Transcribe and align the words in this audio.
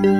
بچه 0.00 0.12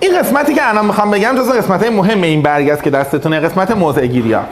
این 0.00 0.18
قسمتی 0.18 0.54
که 0.54 0.68
الان 0.68 0.86
می‌خوام 0.86 1.10
بگم 1.10 1.34
جز 1.36 1.50
قسمت 1.50 1.92
مهم 1.92 2.22
این 2.22 2.42
برگ 2.42 2.70
است 2.70 2.82
که 2.82 2.90
دستتونه 2.90 3.40
قسمت 3.40 3.70
موضع 3.70 4.06
گیری 4.06 4.32
ها 4.32 4.42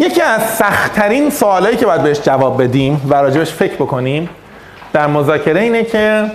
یکی 0.00 0.20
از 0.20 0.42
سختترین 0.42 1.30
سوالایی 1.30 1.76
که 1.76 1.86
باید 1.86 2.02
بهش 2.02 2.20
جواب 2.20 2.62
بدیم 2.62 3.02
و 3.08 3.14
راجبش 3.14 3.52
فکر 3.52 3.74
بکنیم 3.74 4.28
در 4.92 5.06
مذاکره 5.06 5.60
اینه 5.60 5.84
که 5.84 6.30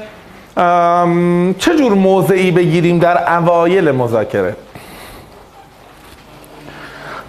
چه 1.59 1.75
جور 1.77 1.93
موضعی 1.93 2.51
بگیریم 2.51 2.99
در 2.99 3.37
اوایل 3.37 3.91
مذاکره؟ 3.91 4.55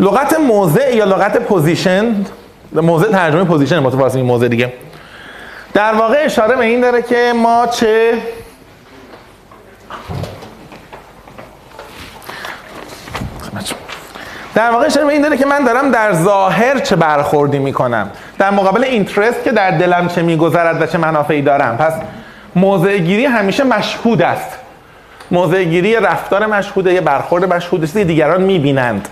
لغت 0.00 0.40
موضع 0.40 0.96
یا 0.96 1.04
لغت 1.04 1.38
position؟ 1.38 2.26
موضع 2.72 3.10
ترجمه 3.10 3.44
position 3.44 3.78
متفاوت 3.78 4.14
این 4.16 4.24
موضع 4.24 4.48
دیگه. 4.48 4.72
در 5.74 5.94
واقع 5.94 6.22
اشاره 6.24 6.56
به 6.56 6.64
این 6.64 6.80
داره 6.80 7.02
که 7.02 7.32
ما 7.36 7.66
چه 7.66 8.12
در 14.56 14.70
واقع 14.70 14.88
به 14.88 15.12
این 15.12 15.22
داره 15.22 15.36
که 15.36 15.46
من 15.46 15.64
دارم 15.64 15.90
در 15.90 16.12
ظاهر 16.12 16.78
چه 16.78 16.96
برخوردی 16.96 17.58
می‌کنم. 17.58 18.10
در 18.38 18.50
مقابل 18.50 18.84
اینترست 18.84 19.44
که 19.44 19.52
در 19.52 19.70
دلم 19.70 20.08
چه 20.08 20.22
میگذرد 20.22 20.82
و 20.82 20.86
چه 20.86 20.98
منافعی 20.98 21.42
دارم. 21.42 21.76
پس 21.76 21.92
موضع 22.54 22.98
گیری 22.98 23.24
همیشه 23.24 23.64
مشهود 23.64 24.22
است. 24.22 24.58
موضع 25.30 25.64
گیری 25.64 25.96
رفتار 25.96 26.46
مشهوده 26.46 26.92
یه 26.92 27.00
برخورد 27.00 27.54
مشهوده 27.54 28.04
دیگران 28.04 28.42
می‌بینند. 28.42 29.08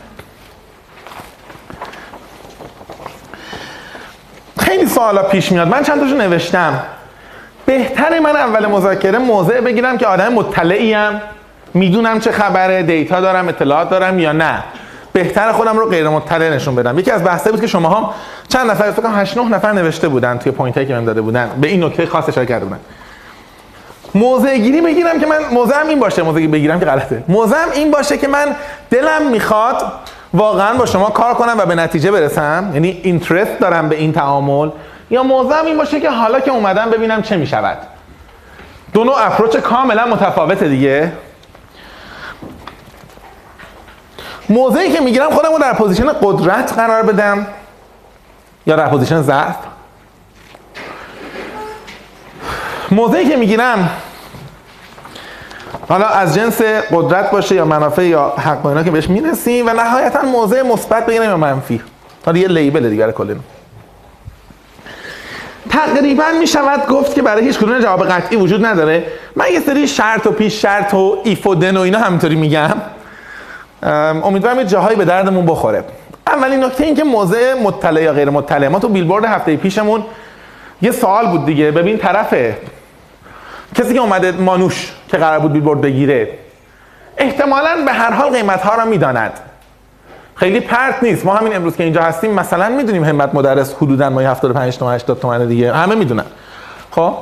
خیلی 4.59 4.87
سوالا 4.87 5.23
پیش 5.23 5.53
میاد. 5.53 5.69
من 5.69 5.83
چند 5.83 6.01
تاشو 6.01 6.17
نوشتم. 6.17 6.83
بهتره 7.67 8.21
من 8.21 8.37
اول 8.37 8.67
مذاکره 8.67 9.19
موضع 9.19 9.61
بگیرم 9.61 9.99
که 9.99 10.07
آدم 10.07 10.33
مطلعی 10.33 10.95
ام 10.95 11.21
می‌دونم 11.75 12.21
چه 12.21 12.33
خبره 12.33 12.83
دیتا 12.83 13.21
دارم 13.21 13.49
اطلاعات 13.49 13.91
دارم 13.91 14.19
یا 14.19 14.33
نه. 14.33 14.63
بهتر 15.15 15.53
خودم 15.53 15.79
رو 15.79 15.89
غیر 15.89 16.09
مطلع 16.09 16.51
نشون 16.51 16.75
بدم. 16.75 16.99
یکی 16.99 17.11
از 17.11 17.25
بحثایی 17.25 17.53
بود 17.53 17.61
که 17.61 17.67
شما 17.67 17.89
هم 17.89 18.11
چند 18.49 18.71
نفر 18.71 18.91
فکر 18.91 19.03
کنم 19.03 19.19
8 19.19 19.39
9 19.39 19.49
نفر 19.49 19.73
نوشته 19.73 20.09
بودن 20.09 20.39
توی 20.39 20.53
پوینتایی 20.53 20.87
که 20.87 20.95
من 20.95 21.05
داده 21.05 21.21
بودن. 21.21 21.51
به 21.61 21.69
این 21.69 21.85
نکته 21.85 22.07
خاص 22.07 22.29
اشاره 22.29 22.47
کرده 22.47 22.65
بودن. 22.65 22.81
موضع 24.15 24.59
گیری 24.59 24.81
بگیرم 24.81 25.21
که 25.21 25.27
من 25.27 25.39
موضعم 25.53 25.89
این 25.89 26.01
باشه 26.01 26.23
موضع 26.23 26.47
بگیرم 26.47 26.81
که 26.81 26.87
غلطه. 26.87 27.25
موضعم 27.29 27.71
این 27.75 27.91
باشه 27.91 28.19
که 28.19 28.29
من 28.29 28.57
دلم 28.91 29.31
می‌خواد 29.31 29.93
واقعا 30.35 30.75
با 30.75 30.87
شما 30.87 31.11
کار 31.11 31.35
کنم 31.35 31.55
و 31.59 31.67
به 31.67 31.75
نتیجه 31.75 32.11
برسم. 32.11 32.71
یعنی 32.75 33.01
اینترست 33.03 33.59
دارم 33.61 33.89
به 33.89 33.97
این 33.97 34.13
تعامل. 34.13 34.71
یا 35.11 35.23
موضعم 35.23 35.67
این 35.67 35.77
باشه 35.77 36.01
که 36.01 36.11
حالا 36.11 36.41
که 36.41 36.51
اومدم 36.51 36.91
ببینم 36.91 37.23
چه 37.23 37.37
می‌شود. 37.37 37.79
دو 38.93 39.05
نوع 39.05 39.15
approach 39.19 39.57
کاملا 39.57 40.07
متفاوته 40.07 40.69
دیگه. 40.69 41.13
موضعی 44.49 44.93
که 44.93 45.01
می‌گیرم 45.01 45.31
خودم 45.31 45.53
رو 45.53 45.59
در 45.59 45.73
position 45.73 46.13
قدرت 46.23 46.73
قرار 46.73 47.03
بدم. 47.03 47.47
یا 48.67 48.77
در 48.77 48.89
پوزیشن 48.89 49.23
ضعف. 49.23 49.57
موضعی 52.91 53.29
که 53.29 53.37
می‌گیرم 53.37 53.91
حالا 55.89 56.07
از 56.07 56.35
جنس 56.35 56.63
قدرت 56.93 57.31
باشه 57.31 57.55
یا 57.55 57.65
منافع 57.65 58.05
یا 58.05 58.35
حق 58.39 58.65
و 58.65 58.69
اینا 58.69 58.83
که 58.83 58.91
بهش 58.91 59.09
می‌رسیم 59.09 59.67
و 59.67 59.71
نهایتا 59.71 60.23
موضع 60.23 60.63
مثبت 60.63 61.07
بگیریم 61.07 61.29
یا 61.29 61.37
منفی. 61.37 61.81
حالا 62.27 62.39
یه 62.39 62.49
label 62.49 62.91
دیگر 62.91 63.11
کلن 63.11 63.41
تقریبا 65.71 66.25
می 66.41 66.47
شود 66.47 66.87
گفت 66.87 67.15
که 67.15 67.23
برای 67.23 67.45
هیچ 67.45 67.59
کدوم 67.59 67.81
جواب 67.81 68.09
قطعی 68.09 68.37
وجود 68.37 68.67
نداره. 68.67 69.07
من 69.37 69.47
یه 69.53 69.61
سری 69.61 69.89
شرط 69.89 70.27
و 70.27 70.31
پیش 70.31 70.63
شرط 70.63 70.95
و 70.95 71.19
ایف 71.25 71.47
و 71.47 71.55
دن 71.55 71.77
و 71.77 71.81
اینا 71.81 71.99
همینطوری 71.99 72.35
میگم. 72.35 72.75
امیدوارم 73.85 74.59
یه 74.59 74.65
جاهایی 74.65 74.97
به 74.97 75.05
دردمون 75.05 75.47
بخوره. 75.47 75.85
اولین 76.27 76.65
نکته 76.65 76.85
این 76.85 76.95
که 76.95 77.05
موضع 77.05 77.55
مطلع 77.55 78.03
یا 78.03 78.13
غیر 78.13 78.31
مطلع. 78.31 78.69
ما 78.69 78.79
تو 78.79 78.89
بیلبورد 78.89 79.25
هفته 79.25 79.57
پیشمون 79.57 80.05
یه 80.83 80.91
سوال 80.91 81.27
بود 81.27 81.47
دیگه. 81.47 81.71
ببین 81.71 81.99
طرفه 81.99 82.57
کسی 83.75 83.95
که 83.95 84.01
اومده 84.01 84.33
مانوش 84.33 84.93
که 85.09 85.17
قرار 85.17 85.39
بود 85.39 85.53
بیلبورد 85.53 85.81
بگیره 85.81 86.29
احتمالا 87.17 87.85
به 87.87 87.93
هر 87.93 88.13
حال 88.13 88.31
قیمت 88.31 88.63
ها 88.63 88.75
را 88.75 88.85
می‌داند. 88.85 89.33
خیلی 90.35 90.61
پرت 90.61 91.03
نیست. 91.03 91.27
ما 91.27 91.35
همین 91.35 91.57
امروز 91.57 91.77
که 91.77 91.85
اینجا 91.85 92.03
هستیم 92.03 92.31
مثلا 92.31 92.69
می‌دونیم 92.69 93.05
همت 93.05 93.35
مدرس 93.35 93.75
حدودا 93.75 94.11
ما 94.11 94.21
75 94.21 94.79
تومن 94.79 94.95
80 94.95 95.21
تومن 95.21 95.47
دیگه. 95.47 95.73
همه 95.73 95.95
می‌دونن. 95.95 96.25
خب؟ 96.91 97.15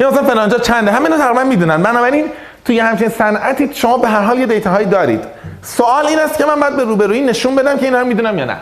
یا 0.00 0.10
مثلا 0.10 0.22
فلانجا 0.22 0.58
چنده. 0.58 0.92
همه 0.92 1.08
تقریبا 1.08 1.44
می‌دونن. 1.44 1.82
بنابراین 1.82 2.24
توی 2.70 2.78
همچین 2.78 3.08
صنعتی 3.08 3.70
شما 3.74 3.98
به 3.98 4.08
هر 4.08 4.20
حال 4.20 4.38
یه 4.38 4.46
دیتا 4.46 4.70
هایی 4.70 4.86
دارید. 4.86 5.24
سوال 5.62 6.06
این 6.06 6.18
است 6.18 6.38
که 6.38 6.44
من 6.44 6.60
باید 6.60 6.76
به 6.76 6.84
روبرویی 6.84 7.20
نشون 7.20 7.56
بدم 7.56 7.78
که 7.78 7.84
اینا 7.84 8.00
رو 8.00 8.06
می‌دونم 8.06 8.38
یا 8.38 8.44
نه. 8.44 8.56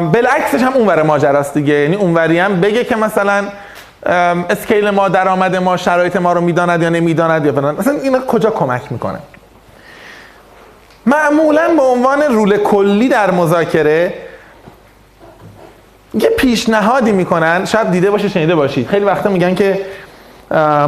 بالعکسش 0.00 0.62
هم 0.62 0.72
اونور 0.72 1.02
ماجراست 1.02 1.54
دیگه. 1.54 1.74
یعنی 1.74 1.96
اونوری 1.96 2.38
هم 2.38 2.60
بگه 2.60 2.84
که 2.84 2.96
مثلا 2.96 3.44
اسکیل 4.50 4.90
ما 4.90 5.08
درآمد 5.08 5.56
ما 5.56 5.76
شرایط 5.76 6.16
ما 6.16 6.32
رو 6.32 6.40
می‌داند 6.40 6.82
یا 6.82 6.88
نمی‌داند 6.88 7.46
یا 7.46 7.52
فلان. 7.52 7.76
مثلا 7.76 7.94
اینا 7.94 8.20
کجا 8.20 8.50
کمک 8.50 8.92
می‌کنه؟ 8.92 9.18
معمولا 11.06 11.68
به 11.76 11.82
عنوان 11.82 12.22
رول 12.22 12.56
کلی 12.56 13.08
در 13.08 13.30
مذاکره 13.30 14.14
یه 16.14 16.28
پیشنهادی 16.28 17.12
می‌کنن. 17.12 17.64
شاید 17.64 17.90
دیده 17.90 18.10
باشه 18.10 18.28
شنیده 18.28 18.54
باشید. 18.54 18.88
خیلی 18.88 19.04
وقتا 19.04 19.30
میگن 19.30 19.54
که 19.54 19.80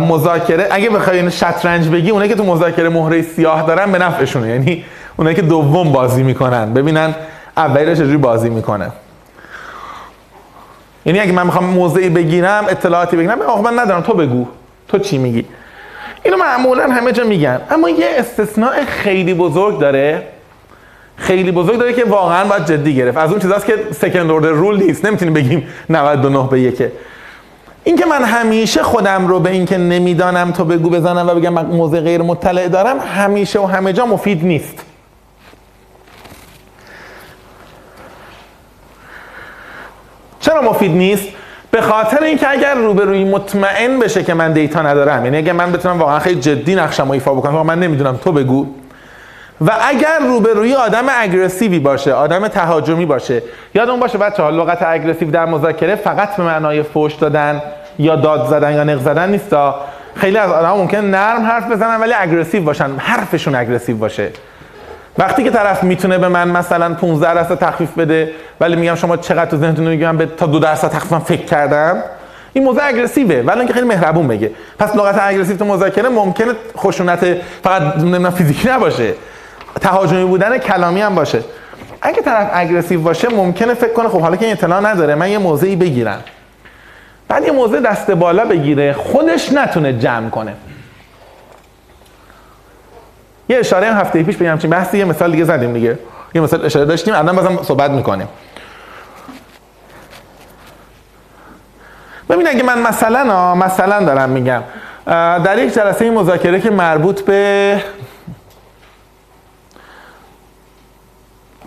مذاکره. 0.00 0.68
اگه 0.70 0.90
بخواین 0.90 1.30
شطرنج 1.30 1.88
بگی 1.88 2.10
اونایی 2.10 2.30
که 2.30 2.36
تو 2.36 2.44
مذاکره 2.44 2.88
مهره 2.88 3.22
سیاه 3.22 3.66
دارن 3.66 3.92
به 3.92 3.98
نفعشونه 3.98 4.48
یعنی 4.48 4.84
اونایی 5.16 5.36
که 5.36 5.42
دوم 5.42 5.92
بازی 5.92 6.22
می‌کنن. 6.22 6.74
ببینن 6.74 7.14
اولی 7.56 7.84
رو 7.84 7.94
چجوری 7.94 8.16
بازی 8.16 8.50
می‌کنه. 8.50 8.90
یعنی 11.06 11.20
اگه 11.20 11.32
من 11.32 11.46
می‌خوام 11.46 11.64
موضعی 11.64 12.08
بگیرم 12.08 12.64
اطلاعاتی 12.68 13.16
بگیرم 13.16 13.40
آخه 13.40 13.62
من 13.62 13.78
ندارم. 13.78 14.00
تو 14.00 14.14
بگو. 14.14 14.46
تو 14.88 14.98
چی 14.98 15.18
میگی؟ 15.18 15.44
اینو 16.22 16.36
معمولا 16.36 16.82
همه 16.82 17.12
جا 17.12 17.24
میگن. 17.24 17.60
اما 17.70 17.90
یه 17.90 18.06
استثناء 18.18 18.72
خیلی 18.86 19.34
بزرگ 19.34 19.78
داره. 19.78 20.22
خیلی 21.16 21.52
بزرگ 21.52 21.78
داره 21.78 21.92
که 21.92 22.04
واقعا 22.04 22.44
باید 22.44 22.66
جدی 22.66 22.94
گرفت. 22.94 23.18
از 23.18 23.30
اون 23.30 23.40
چیزاست 23.40 23.66
که 23.66 23.74
سکند 23.90 24.30
اوردر 24.30 24.48
رول 24.48 24.82
نیست. 24.82 25.04
نمی‌تونیم 25.04 25.34
بگیم 25.34 25.68
99 25.90 26.48
به 26.50 26.60
1 26.60 26.82
اینکه 27.88 28.06
من 28.06 28.24
همیشه 28.24 28.82
خودم 28.82 29.26
رو 29.26 29.40
به 29.40 29.50
اینکه 29.50 29.78
نمی‌دانم 29.78 30.50
تو 30.50 30.64
بگو 30.64 30.90
بزنم 30.90 31.28
و 31.28 31.34
بگم 31.34 31.52
من 31.52 31.66
موضع 31.66 32.00
غیر 32.00 32.22
مطلع 32.22 32.68
دارم 32.68 32.96
همیشه 32.98 33.60
و 33.60 33.66
همه 33.66 33.92
جا 33.92 34.06
مفید 34.06 34.44
نیست. 34.44 34.82
چرا 40.40 40.62
مفید 40.62 40.90
نیست؟ 40.90 41.28
به 41.70 41.80
خاطر 41.80 42.22
اینکه 42.22 42.50
اگر 42.50 42.74
روبروی 42.74 43.24
مطمئن 43.24 43.98
بشه 43.98 44.22
که 44.22 44.34
من 44.34 44.52
دیتا 44.52 44.82
ندارم 44.82 45.24
یعنی 45.24 45.36
اگر 45.36 45.52
من 45.52 45.72
بتونم 45.72 45.98
واقعا 45.98 46.18
خیلی 46.18 46.40
جدی 46.40 46.74
نقشمو 46.74 47.12
ایفا 47.12 47.34
بکنم 47.34 47.66
من 47.66 47.78
نمی‌دونم 47.78 48.16
تو 48.16 48.32
بگو. 48.32 48.66
و 49.60 49.72
اگر 49.80 50.18
روبروی 50.18 50.74
آدم 50.74 51.04
aggressive 51.08 51.72
ی 51.72 51.78
باشه 51.78 52.12
آدم 52.12 52.48
تهاجمی 52.48 53.06
باشه 53.06 53.42
یادمون 53.74 54.00
باشه 54.00 54.18
بچه‌ها 54.18 54.50
لغت 54.50 54.82
aggressive 54.82 55.30
در 55.30 55.44
مذاکره 55.44 55.96
فقط 55.96 56.36
به 56.36 56.42
معنای 56.42 56.82
فوش 56.82 57.14
دادن. 57.14 57.62
یا 57.98 58.16
داد 58.16 58.46
زدن 58.46 58.72
یا 58.72 58.84
نق 58.84 58.98
زدن 58.98 59.30
نیست 59.30 59.56
خیلی 60.14 60.36
از 60.38 60.50
آدم 60.50 60.70
ممکن 60.70 60.98
نرم 60.98 61.42
حرف 61.42 61.70
بزنن 61.70 62.00
ولی 62.00 62.12
aggressive 62.12 62.62
باشن. 62.62 62.90
حرفشون 62.98 63.54
aggressive 63.54 63.96
باشه. 63.96 64.30
وقتی 65.18 65.44
که 65.44 65.50
طرف 65.50 65.82
می‌تونه 65.82 66.18
به 66.18 66.28
من 66.28 66.48
مثلا 66.48 66.94
15 66.94 67.34
درصد 67.34 67.58
تخفیف 67.58 67.98
بده 67.98 68.32
ولی 68.60 68.76
میگم 68.76 68.94
شما 68.94 69.16
چقدر 69.16 69.50
تو 69.50 69.56
ذهنتون 69.56 69.88
میگم 69.88 70.16
به 70.16 70.26
تا 70.26 70.46
2 70.46 70.58
درصد 70.58 70.88
تخفیف 70.88 71.18
فکر 71.18 71.44
کردم؟ 71.44 72.02
این 72.52 72.64
موضوع 72.64 72.82
aggressive 72.84 73.32
ه. 73.32 73.42
ولی 73.42 73.58
اینکه 73.58 73.74
خیلی 73.74 73.86
مهربون 73.86 74.28
بگه. 74.28 74.50
پس 74.78 74.96
لغت 74.96 75.18
aggressive 75.20 75.56
تو 75.56 75.64
مذاکره 75.64 76.08
ممکنه 76.08 76.52
خشونت 76.76 77.36
فقط 77.64 77.82
نمی‌دونم 77.82 78.30
فیزیکی 78.30 78.68
نباشه. 78.68 79.14
تهاجمی 79.80 80.24
بودن 80.24 80.58
کلامی 80.58 81.00
هم 81.00 81.14
باشه. 81.14 81.40
اگه 82.02 82.22
طرف 82.22 82.50
aggressive 82.52 83.00
باشه 83.00 83.28
ممکنه 83.28 83.74
فکر 83.74 83.92
کنه 83.92 84.08
خب 84.08 84.20
حالا 84.20 84.36
که 84.36 84.52
اطلاع 84.52 84.80
نداره 84.80 85.14
من 85.14 85.30
یه 85.30 85.38
موضعی 85.38 85.76
بگیرم. 85.76 86.20
بعد 87.28 87.44
یه 87.44 87.52
موضوع 87.52 87.80
دست 87.80 88.10
بالا 88.10 88.44
بگیره 88.44 88.92
خودش 88.92 89.52
نتونه 89.52 89.92
جمع 89.92 90.30
کنه. 90.30 90.54
یه 93.48 93.58
اشاره 93.58 93.86
هم 93.86 94.00
هفته 94.00 94.22
پیش 94.22 94.36
به 94.36 94.48
همچین 94.48 94.70
بحثی 94.70 94.98
یه 94.98 95.04
مثال 95.04 95.30
دیگه 95.30 95.44
زدیم 95.44 95.72
دیگه. 95.72 95.98
یه 96.34 96.40
مثال 96.40 96.64
اشاره 96.64 96.84
داشتیم 96.84 97.14
الان 97.14 97.36
بازم 97.36 97.62
صحبت 97.62 97.90
می‌کنیم. 97.90 98.28
ببین 102.30 102.48
اگه 102.48 102.62
من 102.62 102.82
مثلا 102.82 103.54
مثلا 103.54 104.04
دارم 104.04 104.30
میگم. 104.30 104.62
در 105.44 105.58
یک 105.58 105.74
جلسه 105.74 106.10
مذاکره 106.10 106.60
که 106.60 106.70
مربوط 106.70 107.20
به 107.20 107.82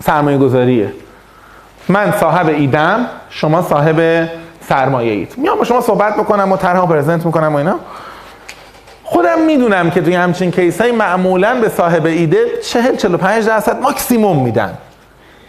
سرمایه 0.00 0.38
گذاریه 0.38 0.92
من 1.88 2.12
صاحب 2.12 2.46
ایدم 2.46 3.06
شما 3.30 3.62
صاحب 3.62 4.28
سرمایه 4.68 5.12
اید 5.12 5.34
میام 5.36 5.58
با 5.58 5.64
شما 5.64 5.80
صحبت 5.80 6.16
بکنم 6.16 6.52
و 6.52 6.56
طرح 6.56 6.86
پرزنت 6.86 7.26
می‌کنم 7.26 7.54
و 7.54 7.56
اینا. 7.56 7.78
خودم 9.04 9.40
می‌دونم 9.46 9.90
که 9.90 10.00
توی 10.02 10.14
همچین 10.14 10.50
کیس 10.50 10.80
های 10.80 10.92
معمولا 10.92 11.60
به 11.60 11.68
صاحب 11.68 12.06
ایده 12.06 12.44
40 12.62 12.96
45 12.96 13.46
درصد 13.46 13.80
ماکسیموم 13.82 14.44
میدن. 14.44 14.78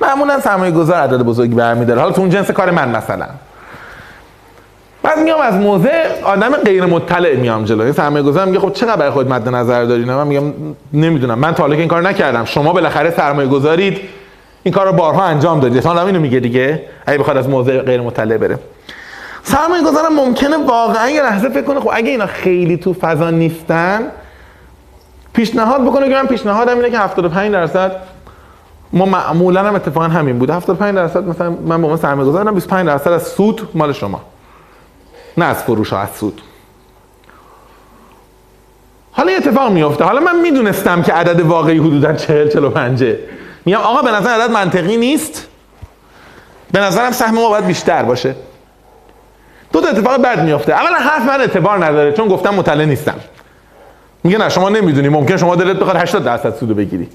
معمولا 0.02 0.40
سرمایه 0.40 0.72
گذار 0.72 0.98
عدد 0.98 1.18
بزرگی 1.18 1.56
برمیداره. 1.56 2.02
حالا 2.02 2.12
تو 2.12 2.22
اون 2.22 2.30
جنس 2.30 2.52
کار 2.52 2.72
من 2.72 2.90
مثلا. 2.90 3.26
بعد 5.04 5.20
میام 5.20 5.42
از 5.42 5.54
موضع 5.54 6.22
آدم 6.24 6.52
غیر 6.52 6.86
مطلع 6.86 7.36
میام 7.36 7.64
جلوی 7.64 7.94
سرمایه 7.94 8.24
گذار 8.24 8.46
میگه 8.46 8.60
خب 8.60 8.74
چقدر 8.74 8.96
برای 8.96 9.12
خود 9.12 9.30
مد 9.30 9.50
نظر 9.50 9.84
داری 9.84 10.06
من 10.06 10.28
میگم 10.28 10.44
نمی‌دونم. 10.94 11.40
من 11.40 11.54
تا 11.54 11.66
این 11.66 11.88
کار 11.88 12.02
نکردم. 12.02 12.46
شما 12.46 12.74
بالاخره 12.74 13.12
سرمایه 13.12 13.48
گذارید 13.48 14.00
این 14.64 14.74
کار 14.74 14.86
رو 14.86 14.94
بارها 14.94 15.24
انجام 15.24 15.60
دادید. 15.60 15.86
حالا 15.86 16.06
اینو 16.06 16.20
میگه 16.20 16.40
دیگه. 16.40 16.82
اگه 17.06 17.18
بخواد 17.18 17.38
از 17.38 17.50
موضع 17.50 17.80
غیر 17.80 18.02
مطلع 18.02 18.38
بره. 18.38 18.60
سرمایه 19.44 19.84
گذارم 19.84 20.14
ممکنه 20.14 20.58
واقعا 20.58 21.10
یه 21.10 21.22
لحظه 21.22 21.50
فکر 21.50 21.62
کنه 21.62 21.80
خب 21.80 21.90
اگه 21.94 22.10
اینا 22.10 22.26
خیلی 22.26 22.78
تو 22.78 22.94
فضا 22.94 23.30
نیستن 23.30 24.12
پیشنهاد 25.34 25.86
بکنه 25.86 26.10
که 26.10 26.16
من 26.16 26.28
پیشنهادم 26.28 26.76
اینه 26.76 26.90
که 26.90 27.00
75 27.00 27.52
درصد 27.52 27.96
ما 28.94 29.06
معمولا 29.06 29.64
هم 29.64 29.76
اتفاقا 29.76 30.08
همین 30.08 30.40
بوده 30.40 30.54
75 30.54 30.96
درصد 30.96 31.28
مثلا 31.28 31.50
من 31.50 31.82
با 31.82 31.90
من 31.90 31.98
سرمایه 31.98 32.30
گذارم 32.30 32.56
25 32.56 32.88
درصد 32.88 33.12
از 33.12 33.28
سود 33.28 33.70
مال 33.74 33.94
شما. 33.94 34.22
نه 35.38 35.46
از 35.46 35.64
فروش 35.64 35.94
از 35.94 36.10
سود. 36.10 36.42
حالا 39.12 39.32
یه 39.32 39.38
اتفاق 39.38 39.72
میفته 39.72 40.04
حالا 40.04 40.20
من 40.20 40.42
می‌دونستم 40.42 41.02
که 41.02 41.14
عدد 41.14 41.40
واقعی 41.40 41.78
حدودا 41.78 42.14
40 42.14 42.50
45 42.50 43.04
میگم 43.66 43.80
آقا 43.80 44.02
به 44.02 44.12
نظر 44.12 44.30
عدد 44.30 44.52
منطقی 44.52 44.98
نیست. 44.98 45.48
به 46.72 46.80
نظرم 46.80 47.12
سهم 47.12 47.36
ما 47.36 47.50
باید 47.50 47.66
بیشتر 47.66 48.04
باشه. 48.04 48.36
دو 49.74 49.82
تا 49.82 49.88
اتفاق 49.88 50.22
بد 50.22 50.44
میفته 50.44 50.74
اولا 50.74 50.98
حرف 50.98 51.26
من 51.28 51.42
اعتبار 51.42 51.86
نداره 51.86 52.12
چون 52.12 52.28
گفتم 52.28 52.54
مطلع 52.54 52.86
نیستم. 52.86 53.16
میگه 54.24 54.38
نه 54.38 54.50
شما 54.50 54.70
نمی‌دونی 54.70 55.10
ممکن 55.10 55.38
شما 55.38 55.56
دلت 55.56 55.76
بخواد 55.78 55.96
80 55.96 56.24
درصد 56.24 56.56
سودو 56.56 56.74
بگیری. 56.74 57.10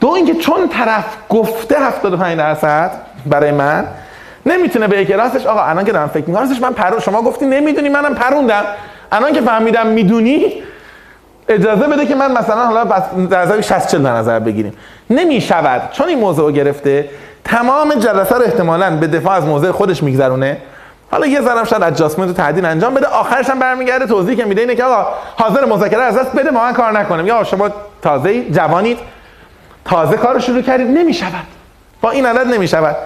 دو 0.00 0.08
اینکه 0.08 0.34
چون 0.34 0.68
طرف 0.68 1.04
گفته 1.28 1.80
75 1.80 2.38
درصد 2.38 2.90
برای 3.26 3.50
من 3.50 3.86
نمی‌تونه 4.46 4.88
به 4.88 5.16
راستش 5.16 5.46
آقا 5.46 5.62
الان 5.62 5.84
که 5.84 5.92
دارم 5.92 6.08
فکر 6.08 6.24
می‌کنم 6.26 6.42
راستش 6.42 6.62
من 6.62 6.72
پرون 6.72 7.00
شما 7.00 7.22
گفتی 7.22 7.46
نمی‌دونی 7.46 7.88
منم 7.88 8.14
پروندم. 8.14 8.64
الان 9.12 9.32
که 9.32 9.40
فهمیدم 9.40 9.86
می‌دونی 9.86 10.52
اجازه 11.48 11.86
بده 11.86 12.06
که 12.06 12.14
من 12.14 12.32
مثلا 12.32 12.66
حالا 12.66 12.84
در 13.30 13.42
نظر 13.42 13.60
60 13.60 13.88
40 13.88 14.02
در 14.02 14.12
نظر 14.12 14.38
بگیریم. 14.38 14.72
نمی‌شود. 15.10 15.82
چون 15.92 16.08
این 16.08 16.18
موضوع 16.18 16.52
گرفته 16.52 17.08
تمام 17.44 17.94
جلسه 17.94 18.34
رو 18.34 18.42
احتمالاً 18.42 18.90
به 18.90 19.06
دفاع 19.06 19.32
از 19.32 19.44
موضع 19.44 19.70
خودش 19.70 20.02
میگذرونه. 20.02 20.56
حالا 21.12 21.26
یه 21.26 21.40
ذره 21.40 21.64
شاید 21.64 21.82
ادجاستمنت 21.82 22.30
و 22.30 22.32
تعدیل 22.32 22.64
انجام 22.64 22.94
بده. 22.94 23.06
آخرش 23.06 23.50
هم 23.50 23.58
برمیگرده 23.58 24.06
توضیح 24.06 24.36
که 24.36 24.44
میده 24.44 24.60
اینه 24.60 24.74
که 24.74 24.84
آقا 24.84 25.06
حاضر 25.36 25.64
مذاکره 25.64 26.02
از 26.02 26.18
دست 26.18 26.36
بده 26.36 26.50
ما 26.50 26.62
من 26.62 26.72
کار 26.72 26.92
نکنیم. 26.92 27.26
یا 27.26 27.44
شما 27.44 27.68
تازه 28.02 28.50
جوانید 28.50 28.98
تازه 29.84 30.16
کار 30.16 30.38
شروع 30.38 30.62
کردید 30.62 30.86
نمی‌شود. 30.86 31.44
با 32.00 32.10
این 32.10 32.26
عدد 32.26 32.46
نمی‌شود. 32.46 32.96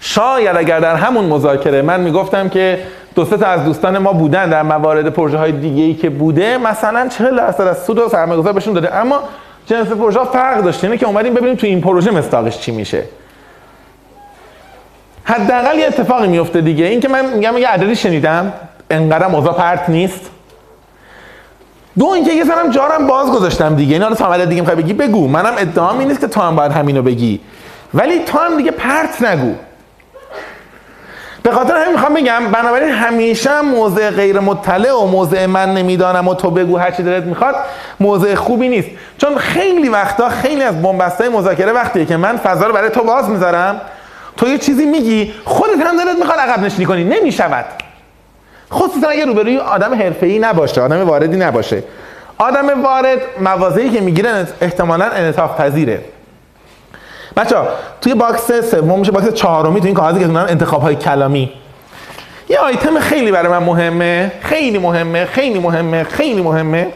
شاید 0.00 0.56
اگر 0.56 0.80
در 0.80 0.94
همون 0.94 1.24
مذاکره 1.24 1.82
من 1.82 2.00
می‌گفتم 2.00 2.48
که 2.48 2.82
دو 3.14 3.24
تا 3.24 3.46
از 3.46 3.64
دوستان 3.64 3.98
ما 3.98 4.12
بودن 4.12 4.50
در 4.50 4.62
موارد 4.62 5.08
پروژه 5.08 5.38
های 5.38 5.52
دیگه 5.52 5.82
ای 5.82 5.94
که 5.94 6.10
بوده 6.10 6.58
مثلا 6.58 7.08
40 7.08 7.36
درصد 7.36 7.66
از 7.66 7.84
سود 7.84 7.98
و 7.98 8.08
سرمایه‌گذار 8.08 8.52
بهشون 8.52 8.74
داده. 8.74 8.94
اما 8.94 9.20
جنس 9.66 9.86
پروژه 9.86 10.24
فرق 10.24 10.60
داشته 10.60 10.86
اینه 10.86 10.98
که 10.98 11.06
اومدیم 11.06 11.34
ببینیم 11.34 11.54
تو 11.54 11.66
این 11.66 11.80
پروژه 11.80 12.10
مستاقش 12.10 12.58
چی 12.58 12.72
میشه. 12.72 13.04
حداقل 15.28 15.78
یه 15.78 15.86
اتفاقی 15.86 16.28
میفته 16.28 16.60
دیگه. 16.60 16.84
این 16.84 17.00
که 17.00 17.08
من 17.08 17.26
میگم 17.26 17.58
یه 17.58 17.68
عددی 17.68 17.96
شنیدم. 17.96 18.52
انقدر 18.90 19.26
موضوع 19.26 19.52
پرت 19.52 19.88
نیست. 19.88 20.30
دو 21.98 22.06
اینکه 22.06 22.32
یه 22.32 22.44
سرم 22.44 22.70
جارم 22.70 23.06
باز 23.06 23.30
گذاشتم 23.30 23.74
دیگه. 23.76 23.92
اینا 23.92 24.08
رو 24.08 24.14
تا 24.14 24.44
دیگه 24.44 24.60
می‌خوای 24.60 24.82
بگی؟ 24.82 24.92
بگو. 24.92 25.28
منم 25.28 25.54
ادعام 25.58 26.00
نیست 26.00 26.20
که 26.20 26.26
تو 26.26 26.40
هم 26.40 26.56
باید 26.56 26.72
همینو 26.72 27.02
بگی. 27.02 27.40
ولی 27.94 28.18
تو 28.18 28.38
هم 28.38 28.56
دیگه 28.56 28.70
پرت 28.70 29.22
نگو. 29.22 29.54
به 31.42 31.50
خاطر 31.50 31.76
همین 31.76 31.92
می‌خوام 31.92 32.14
بگم 32.14 32.46
بنابراین 32.52 32.88
همیشه 32.88 33.60
موضع 33.60 34.10
غیر 34.10 34.40
مطلع 34.40 34.92
و 34.92 35.06
موضع 35.06 35.46
من 35.46 35.74
نمی‌دانم 35.74 36.28
و 36.28 36.34
تو 36.34 36.50
بگو 36.50 36.76
هر 36.76 36.90
چی 36.90 37.02
دلت 37.02 37.24
می‌خواد 37.24 37.54
موضع 38.00 38.34
خوبی 38.34 38.68
نیست. 38.68 38.88
چون 39.18 39.36
خیلی 39.36 39.88
وقتا 39.88 40.28
خیلی 40.28 40.62
از 40.62 40.82
بنبستای 40.82 41.28
مذاکره 41.28 41.72
وقتیه 41.72 42.04
که 42.04 42.16
من 42.16 42.36
فضا 42.36 42.66
رو 42.66 42.72
برای 42.72 42.90
تو 42.90 43.04
باز 43.04 43.28
می‌ذارم. 43.30 43.80
تو 44.38 44.48
یه 44.48 44.58
چیزی 44.58 44.86
میگی 44.86 45.34
خودت 45.44 45.86
هم 45.86 45.96
دلت 45.96 46.18
می‌خواد 46.18 46.38
عقب 46.38 46.62
نشینی 46.62 46.84
کنی. 46.84 47.04
نمی‌شود. 47.04 47.64
خصوصا 48.72 49.08
اگه 49.08 49.24
روبروی 49.24 49.58
آدم 49.58 49.94
حرفه‌ای 49.94 50.38
نباشه 50.38 50.80
آدم 50.80 51.08
واردی 51.08 51.36
نباشه. 51.36 51.82
آدم 52.38 52.82
وارد 52.82 53.18
مواضعی 53.40 53.90
که 53.90 54.00
می‌گیره 54.00 54.46
احتمالا 54.60 55.04
انعطاف 55.04 55.60
پذیره. 55.60 56.00
بچه 57.36 57.56
توی 58.00 58.14
باکس 58.14 58.70
سوم 58.70 58.98
میشه 58.98 59.12
باکس 59.12 59.28
چهارمی 59.28 59.80
تو 59.80 59.86
این 59.86 59.94
کاغذی 59.94 60.20
که 60.20 60.38
انتخاب 60.38 60.82
های 60.82 60.96
کلامی. 60.96 61.52
یه 62.48 62.58
آیتم 62.58 62.98
خیلی 62.98 63.32
برای 63.32 63.48
من 63.48 63.62
مهمه. 63.62 64.32
خیلی 64.40 64.78
مهمه 64.78 65.24
خیلی 65.24 65.58
مهمه 65.58 66.04
خیلی 66.04 66.42
مهمه. 66.42 66.86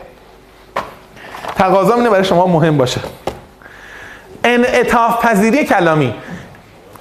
تقاضا 1.57 1.97
برای 1.97 2.25
شما 2.25 2.47
مهم 2.47 2.79
باشه. 2.79 3.01
انعطاف 4.45 5.27
پذیری 5.27 5.65
کلامی. 5.65 6.15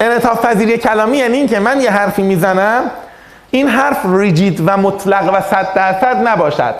انعطاف 0.02 0.46
پذیری 0.46 0.78
کلامی 0.78 1.18
یعنی 1.18 1.36
این 1.36 1.48
که 1.48 1.58
من 1.58 1.80
یه 1.80 1.90
حرفی 1.90 2.22
می‌زنم 2.22 2.90
این 3.50 3.68
حرف 3.68 4.00
ریجید 4.04 4.62
و 4.66 4.76
مطلق 4.76 5.34
و 5.34 5.40
صد 5.40 5.74
درصد 5.74 6.28
نباشد. 6.28 6.74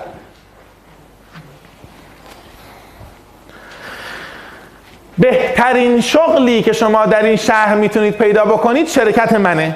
بهترین 5.18 6.00
شغلی 6.00 6.62
که 6.62 6.72
شما 6.72 7.06
در 7.06 7.22
این 7.22 7.36
شهر 7.36 7.74
می‌تونید 7.74 8.14
پیدا 8.14 8.44
بکنید 8.44 8.88
شرکت 8.88 9.32
منه. 9.32 9.74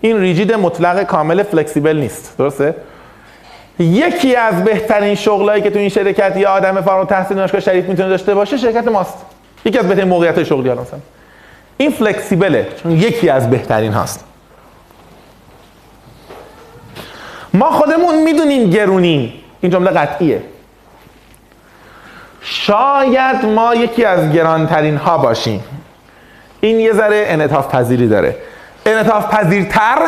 این 0.00 0.20
ریجید 0.20 0.52
مطلق 0.52 1.02
کامل 1.02 1.42
فلکسیبل 1.42 1.96
نیست. 1.96 2.34
درسته؟ 2.38 2.74
یکی 3.78 4.36
از 4.36 4.64
بهترین 4.64 5.14
شغلایی 5.14 5.62
که 5.62 5.70
تو 5.70 5.78
این 5.78 5.88
شرکت 5.88 6.36
یا 6.36 6.50
آدم 6.50 6.80
فارغ 6.80 6.98
التحصیل 6.98 7.36
دانشگاه 7.36 7.60
شریف 7.60 7.84
می‌تونه 7.84 8.08
داشته 8.08 8.34
باشه 8.34 8.56
شرکت 8.56 8.88
ماست. 8.88 9.18
یکی 9.64 9.78
از 9.78 9.88
بهترین 9.88 10.08
موقعیت 10.08 10.42
شغلی 10.42 10.70
مثلا. 10.70 10.98
این 11.76 11.90
فلکسیبله 11.90 12.68
چون 12.82 12.92
یکی 12.92 13.28
از 13.28 13.50
بهترین 13.50 13.92
هاست. 13.92 14.24
ما 17.54 17.70
خودمون 17.70 18.22
می‌دونیم 18.22 18.70
گرونیم 18.70 19.32
این 19.60 19.72
جمله 19.72 19.90
قطعیه. 19.90 20.42
شاید 22.40 23.44
ما 23.44 23.74
یکی 23.74 24.04
از 24.04 24.32
گرانترین 24.32 24.96
ها 24.96 25.18
باشیم. 25.18 25.64
این 26.60 26.80
یه 26.80 26.92
ذره 26.92 27.24
انعطاف 27.28 27.74
پذیری 27.74 28.08
داره. 28.08 28.36
انعطاف 28.86 29.34
پذیرتر 29.34 29.98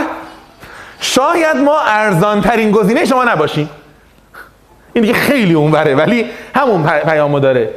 شاید 1.01 1.57
ما 1.57 1.81
ارزان 1.81 2.41
ترین 2.41 2.71
گزینه 2.71 3.05
شما 3.05 3.25
نباشیم. 3.25 3.71
این 4.93 5.03
دیگه 5.03 5.15
خیلی 5.15 5.55
اونوره 5.55 5.95
ولی 5.95 6.27
همون 6.55 6.83
پیامو 6.83 7.41
داره. 7.41 7.71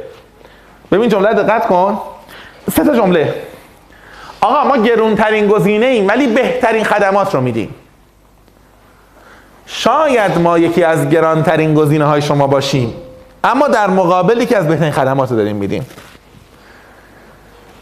ببین 0.92 1.08
جمله 1.08 1.34
دقت 1.34 1.66
کن. 1.66 2.00
سه 2.72 2.84
تا 2.84 2.96
جمله. 2.96 3.34
آقا 4.40 4.64
ما 4.64 4.76
گرونترین 4.76 5.48
گزینه 5.48 5.86
ایم 5.86 6.08
ولی 6.08 6.26
بهترین 6.26 6.84
خدمات 6.84 7.34
رو 7.34 7.40
میدیم. 7.40 7.74
شاید 9.66 10.38
ما 10.38 10.58
یکی 10.58 10.84
از 10.84 11.08
گرانترین 11.08 11.74
گزینه 11.74 12.04
های 12.04 12.22
شما 12.22 12.46
باشیم 12.46 12.94
اما 13.44 13.68
در 13.68 13.86
مقابلی 13.86 14.46
که 14.46 14.56
از 14.56 14.68
بهترین 14.68 14.92
خدمات 14.92 15.30
رو 15.30 15.36
داریم 15.36 15.56
میدیم. 15.56 15.86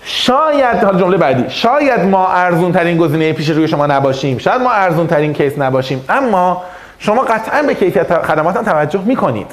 شاید 0.02 0.84
حال 0.84 0.98
جمله 0.98 1.16
بعدی 1.16 1.50
شاید 1.50 2.00
ما 2.00 2.28
ارزون 2.28 2.72
ترین 2.72 2.96
گزینه 2.96 3.32
پیش 3.32 3.48
روی 3.48 3.68
شما 3.68 3.86
نباشیم 3.86 4.38
شاید 4.38 4.62
ما 4.62 4.70
ارزون 4.70 5.06
ترین 5.06 5.32
کیس 5.32 5.58
نباشیم 5.58 6.04
اما 6.08 6.62
شما 6.98 7.22
قطعا 7.22 7.62
به 7.62 7.74
کیفیت 7.74 8.22
خدمات 8.22 8.64
توجه 8.64 9.00
می‌کنید. 9.00 9.50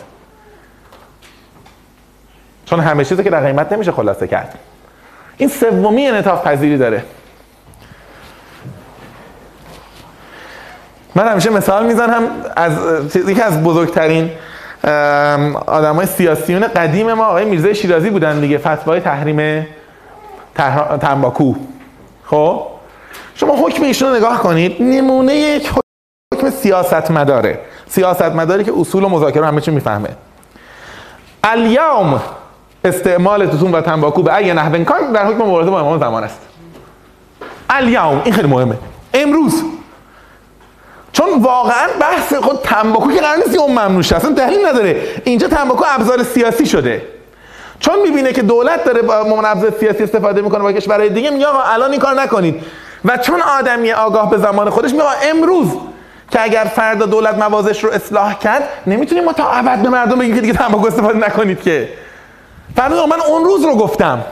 چون 2.66 2.80
همه 2.80 3.06
چیزی 3.06 3.24
که 3.24 3.30
در 3.30 3.40
قیمت 3.40 3.74
نمیشه 3.74 3.92
خلاصه 3.92 4.28
کرد. 4.28 4.60
این 5.38 5.50
سومی 5.50 6.08
انعطاف 6.08 6.48
پذیری 6.48 6.78
داره. 6.78 7.04
من 11.16 11.28
همیشه 11.28 11.50
مثال 11.50 11.86
می‌زنم 11.86 12.24
از 12.56 12.74
یکی 13.16 13.42
از 13.42 13.64
بزرگترین 13.64 14.32
های 15.68 16.06
سیاسیون 16.06 16.68
قدیم 16.68 17.14
ما 17.14 17.26
آقای 17.26 17.46
میرزای 17.46 17.76
شیرازی 17.76 18.10
بودن 18.10 18.40
دیگه 18.40 18.58
فتوای 18.58 19.00
تحریم 19.00 19.68
تنباکو. 21.02 21.56
خب؟ 22.26 22.68
شما 23.36 23.56
حکم 23.56 23.84
ایشون 23.84 24.10
رو 24.10 24.16
نگاه 24.16 24.40
کنید 24.40 24.84
نمونه 24.84 25.36
یک 25.36 25.72
حکم 26.34 26.50
سیاست 26.50 27.12
مداره 27.12 27.60
سیاست 27.90 28.22
مداری 28.22 28.64
که 28.64 28.74
اصول 28.78 29.04
و 29.04 29.10
مذاکره 29.10 29.48
همه 29.48 29.62
چی 29.62 29.72
می‌فهمه. 29.72 30.10
الیوم 31.44 32.22
استعمال 32.86 33.46
توتون 33.46 33.72
و 33.72 33.82
تنباکو 33.82 34.22
به 34.22 34.36
ای 34.36 34.54
نحو 34.54 34.84
کان 34.84 35.12
در 35.12 35.26
حکم 35.26 35.38
مبارزه 35.38 35.72
با 35.72 35.80
امام 35.80 36.00
زمان 36.00 36.24
است. 36.24 36.40
الیوم 37.70 38.22
این 38.26 38.34
خیلی 38.34 38.48
مهمه. 38.48 38.76
امروز 39.14 39.64
چون 41.12 41.28
واقعا 41.42 41.88
بحث 42.00 42.34
خود 42.34 42.60
تنباکو 42.64 43.12
که 43.12 43.22
قرار 43.22 43.38
نیست 43.38 43.58
اون 43.58 43.72
ممنوع 43.72 44.02
شه 44.02 44.16
اصلا 44.16 44.32
دلیل 44.32 44.68
نداره. 44.68 45.02
اینجا 45.24 45.48
تنباکو 45.48 45.84
ابزار 45.88 46.24
سیاسی 46.24 46.66
شده. 46.66 47.02
چون 47.80 48.02
می‌بینه 48.02 48.34
که 48.34 48.42
دولت 48.42 48.84
داره 48.84 49.02
با 49.02 49.14
ابزار 49.46 49.74
سیاسی 49.80 50.04
استفاده 50.04 50.42
می‌کنه 50.42 50.60
با 50.60 50.72
کشورهای 50.72 51.10
دیگه 51.10 51.30
میگه 51.30 51.46
آقا 51.46 51.60
الان 51.62 51.92
این 51.92 52.00
کار 52.00 52.22
نکنید. 52.22 52.64
و 53.06 53.18
چون 53.18 53.42
آدمی 53.42 53.92
آگاه 53.92 54.30
به 54.30 54.38
زمان 54.38 54.70
خودش 54.70 54.92
میگه 54.92 55.04
امروز 55.24 55.68
که 56.32 56.44
اگر 56.44 56.64
فردا 56.76 57.06
دولت 57.06 57.38
موازش 57.38 57.84
رو 57.84 57.92
اصلاح 57.92 58.40
کرد 58.40 58.70
نمی‌تونیم 58.88 59.24
ما 59.24 59.34
تا 59.34 59.50
ابد 59.50 59.82
به 59.82 59.90
مردم 59.90 60.20
بگیم 60.20 60.36
که 60.36 60.42
دیگه 60.42 60.54
تنباکو 60.54 60.88
استفاده 60.88 61.18
نکنید 61.28 61.62
که. 61.62 61.90
فردا 62.76 63.06
من 63.06 63.22
اون 63.28 63.44
روز 63.44 63.64
رو 63.64 63.76
گفتم. 63.76 64.24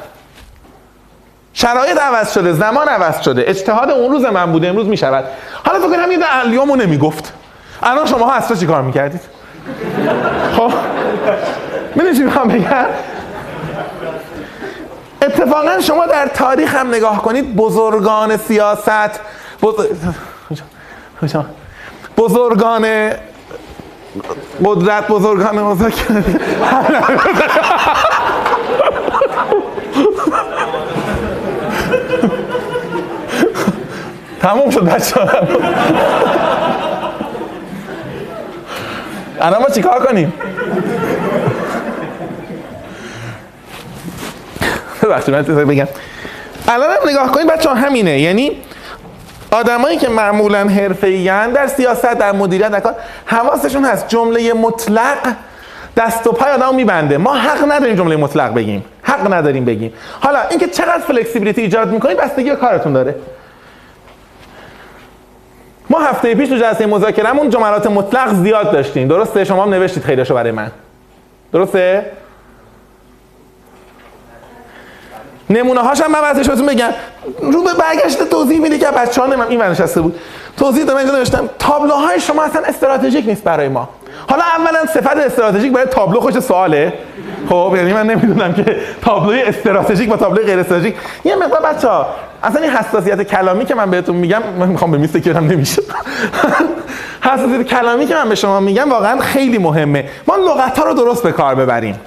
شرایط 1.53 1.97
عوض 1.97 2.33
شده 2.33 2.53
زمان 2.53 2.87
عوض 2.87 3.21
شده. 3.21 3.43
اجتهاد 3.47 3.91
اون 3.91 4.11
روز 4.11 4.25
من 4.25 4.51
بوده 4.51 4.67
امروز 4.67 4.87
می‌شود. 4.87 5.25
حالا 5.65 5.79
فکر 5.79 5.97
کنم 5.97 6.11
یه 6.11 6.17
الیومو 6.21 6.75
نمی‌گفت. 6.75 7.33
الان 7.83 8.05
شما 8.05 8.25
ها 8.25 8.33
اصلا 8.33 8.57
چی 8.57 8.65
کار 8.65 8.81
می‌کردید؟ 8.81 9.21
خب 10.57 10.73
می‌دونی 11.95 12.17
چی 12.17 12.23
می‌خوام 12.23 12.47
بگم؟ 12.47 12.85
اتفاقا 15.21 15.79
شما 15.79 16.05
در 16.05 16.27
تاریخ 16.27 16.75
هم 16.75 16.87
نگاه 16.87 17.21
کنید 17.21 17.55
بزرگان 17.55 18.37
سیاست 18.37 19.19
بزرگان 22.17 23.11
قدرت 24.65 25.07
بزرگان 25.07 25.59
مذاکره. 25.59 26.23
تموم 34.43 34.69
شد 34.69 34.83
بچه 34.83 35.15
الان 39.41 39.61
ما 39.61 39.69
چیکار 39.69 40.05
کنیم؟ 40.05 40.33
ببخشید 45.03 45.35
من 45.35 45.41
بگم. 45.41 45.87
الان 46.67 46.89
هم 46.89 47.09
نگاه 47.09 47.31
کنید 47.31 47.47
بچه 47.47 47.69
همینه. 47.69 48.19
یعنی 48.19 48.51
آدمایی 49.51 49.97
که 49.97 50.09
معمولا 50.09 50.59
حرفه‌ای 50.59 51.25
در 51.27 51.67
سیاست 51.67 52.13
در 52.13 52.31
مدیریت 52.31 52.71
در 52.71 52.79
کار 52.79 52.95
حواسشون 53.25 53.85
هست. 53.85 54.07
جمله 54.07 54.53
مطلق 54.53 55.17
دست 55.97 56.27
و 56.27 56.31
پای 56.31 56.51
آدمو 56.51 56.73
میبنده. 56.73 57.17
ما 57.17 57.35
حق 57.35 57.71
نداریم 57.71 57.95
جمله 57.95 58.15
مطلق 58.15 58.53
بگیم. 58.53 58.85
حق 59.03 59.33
نداریم 59.33 59.65
بگیم. 59.65 59.93
حالا 60.21 60.39
اینکه 60.49 60.67
چقدر 60.67 60.99
فلکسیبیلیتی 61.07 61.61
ایجاد 61.61 61.91
می‌کنید 61.91 62.17
بستگی 62.17 62.49
به 62.49 62.55
کارتون 62.55 62.93
داره. 62.93 63.15
ما 65.89 65.99
هفته 65.99 66.35
پیش 66.35 66.49
تو 66.49 66.55
جلسه 66.55 66.85
مذاکرهمون 66.85 67.49
جملات 67.49 67.87
مطلق 67.87 68.33
زیاد 68.33 68.71
داشتیم. 68.71 69.07
درسته؟ 69.07 69.43
شما 69.43 69.63
هم 69.63 69.69
نوشتید 69.69 70.03
خیلیشو 70.03 70.33
برای 70.33 70.51
من. 70.51 70.71
درسته؟ 71.53 72.11
نمونه 75.49 75.81
هاش 75.81 76.01
هم 76.01 76.11
من 76.11 76.19
واسه 76.19 76.49
بهتون 76.49 76.65
بگم. 76.65 76.89
رو 77.41 77.63
به 77.63 77.73
برگشت 77.73 78.23
توضیح 78.23 78.59
میده 78.59 78.77
که 78.77 78.85
بچه‌ها 78.85 79.27
نمیم. 79.27 79.41
این 79.41 79.61
نشسته 79.61 80.01
بود. 80.01 80.19
توضیح 80.57 80.85
دادم 80.85 80.97
اینجا 80.97 81.17
نوشتم. 81.17 81.49
تابلوهای 81.59 82.19
شما 82.19 82.43
اصلا 82.43 82.61
استراتژیک 82.61 83.27
نیست 83.27 83.43
برای 83.43 83.67
ما. 83.67 83.89
حالا 84.29 84.43
اولا 84.43 84.85
صفت 84.85 85.17
استراتژیک 85.17 85.71
برای 85.71 85.87
تابلو 85.87 86.19
خوش 86.19 86.39
سواله. 86.39 86.93
خب 87.49 87.73
یعنی 87.75 87.93
من 87.93 88.07
نمی‌دونم 88.07 88.53
که 88.53 88.75
تابلوی 89.01 89.41
استراتژیک 89.41 90.09
با 90.09 90.17
تابلوی 90.17 90.45
غیر 90.45 90.59
استراتژیک. 90.59 90.95
یه 91.25 91.35
مقدار 91.35 91.61
بچه‌ها 91.61 92.07
اصلا 92.43 92.61
این 92.61 92.71
حساسیت 92.71 93.23
کلامی 93.23 93.65
که 93.65 93.75
من 93.75 93.91
بهتون 93.91 94.15
میگم 94.15 94.41
من 94.59 94.67
می‌خوام 94.67 94.91
به 94.91 94.97
میسته 94.97 95.21
که 95.21 95.39
نمیشه. 95.39 95.81
حساسیت 97.21 97.63
کلامی 97.63 98.05
که 98.05 98.15
من 98.15 98.29
به 98.29 98.35
شما 98.35 98.59
میگم 98.59 98.91
واقعا 98.91 99.19
خیلی 99.19 99.57
مهمه. 99.57 100.05
ما 100.27 100.35
لغت 100.35 100.79
ها 100.79 100.85
رو 100.85 100.93
درست 100.93 101.23
به 101.23 101.31
کار 101.31 101.55
ببریم. 101.55 101.99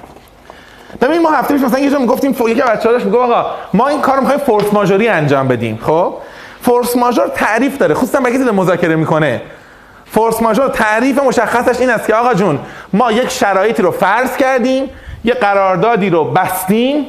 ببین 1.01 1.21
ما 1.21 1.29
هفته 1.29 1.53
پیش 1.53 1.63
مثلا 1.63 1.79
یه 1.79 1.89
جا 1.89 1.99
می‌گفتیم 1.99 2.31
یکی 2.31 2.61
بچه‌ها 2.61 2.91
داشت 2.91 3.05
میگه 3.05 3.17
آقا 3.17 3.45
ما 3.73 3.87
این 3.87 4.01
کارو 4.01 4.19
می‌خوایم 4.19 4.41
فورس 4.41 4.73
ماژوری 4.73 5.07
انجام 5.07 5.47
بدیم. 5.47 5.79
خب؟ 5.81 6.13
فورس 6.61 6.95
ماژور 6.95 7.27
تعریف 7.27 7.77
داره. 7.77 7.95
خصوصا 7.95 8.21
کسی 8.21 8.43
مذاکره 8.43 8.95
می‌کنه. 8.95 9.41
فورس 10.11 10.41
ماژور 10.41 10.67
تعریف 10.67 11.19
مشخصش 11.23 11.79
این 11.79 11.89
است 11.89 12.07
که 12.07 12.15
آقا 12.15 12.33
جون 12.33 12.59
ما 12.93 13.11
یک 13.11 13.29
شرایطی 13.29 13.81
رو 13.81 13.91
فرض 13.91 14.37
کردیم 14.37 14.89
یه 15.23 15.33
قراردادی 15.33 16.09
رو 16.09 16.23
بستیم 16.23 17.07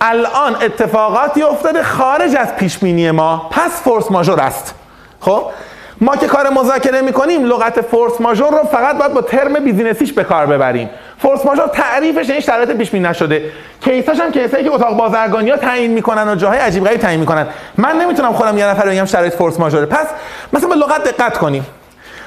الان 0.00 0.56
اتفاقاتی 0.62 1.42
افتاده 1.42 1.82
خارج 1.82 2.36
از 2.36 2.56
پیش 2.56 2.78
بینی 2.78 3.10
ما 3.10 3.48
پس 3.50 3.82
فورس 3.82 4.10
ماژور 4.10 4.40
است. 4.40 4.74
خب؟ 5.20 5.42
ما 6.00 6.16
که 6.16 6.26
کار 6.26 6.50
مذاکره 6.50 7.00
می‌کنیم 7.00 7.44
لغت 7.44 7.80
فورس 7.80 8.20
ماژور 8.20 8.50
رو 8.50 8.64
فقط 8.64 8.98
باید 8.98 9.12
با 9.12 9.22
ترم 9.22 9.64
بیزینسیش 9.64 10.12
به 10.12 10.24
کار 10.24 10.46
ببریم. 10.46 10.90
فورس 11.18 11.46
ماژور 11.46 11.66
تعریفش 11.66 12.30
این 12.30 12.40
شرایط 12.40 12.70
پیش 12.70 12.90
بینی 12.90 13.08
نشده. 13.08 13.50
case 13.80 14.07
اش 14.07 14.20
هم 14.20 14.32
case 14.32 14.53
ایی 14.53 14.64
که 14.64 14.70
اتاق 14.70 14.96
بازرگانی 14.96 15.50
ها 15.50 15.56
تعیین 15.56 15.90
می‌کنن 15.90 16.28
و 16.28 16.34
جاهای 16.34 16.58
عجیب 16.58 16.84
غریب 16.84 17.00
تعیین 17.00 17.20
می‌کنن. 17.20 17.46
من 17.76 17.96
نمی‌تونم 17.96 18.32
خودم 18.32 18.58
یه 18.58 18.66
نفر 18.66 18.88
بگم 18.88 19.04
شرایط 19.04 19.34
فورس 19.34 19.60
ماژوره. 19.60 19.86
پس 19.86 20.06
مثلا 20.52 20.68
به 20.68 20.74
لغت 20.74 21.04
دقت 21.04 21.38
کنیم. 21.38 21.66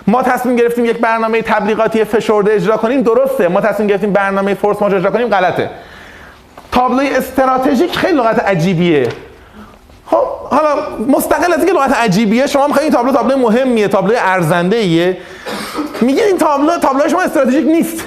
ما 0.08 0.24
تصمیم 0.24 0.56
گرفتیم 0.56 0.86
یک 0.86 0.98
برنامه 0.98 1.42
تبلیغاتی 1.42 2.04
فشرده 2.04 2.54
اجرا 2.54 2.78
کنیم. 2.78 3.02
درسته. 3.02 3.48
ما 3.48 3.62
تصمیم 3.62 3.88
گرفتیم 3.88 4.14
برنامه 4.14 4.54
فورس 4.54 4.82
ماژور 4.82 5.00
اجرا 5.00 5.12
کنیم. 5.12 5.30
غلطه. 5.30 5.70
تابلوی 6.72 7.10
استراتژیک 7.10 7.98
خیلی 7.98 8.18
لغت 8.18 8.40
عجیبیه. 8.40 9.10
خب 10.06 10.24
حالا 10.52 10.76
مستقل 11.08 11.54
از 11.54 11.60
اینکه 11.60 11.74
لغت 11.74 11.98
عجیبیه 11.98 12.48
شما 12.48 12.68
می‌خواید 12.68 12.84
این 12.84 12.94
تابلو 12.94 13.12
تابلو 13.12 13.38
مهمیه 13.38 13.88
تابلو 13.88 14.14
ارزنده 14.18 14.78
ایه 14.78 15.18
میگه 16.02 16.24
این 16.24 16.38
تابلو 16.38 16.78
تابلو 16.78 17.10
شما 17.10 17.22
استراتژیک 17.22 17.66
نیست. 17.66 18.04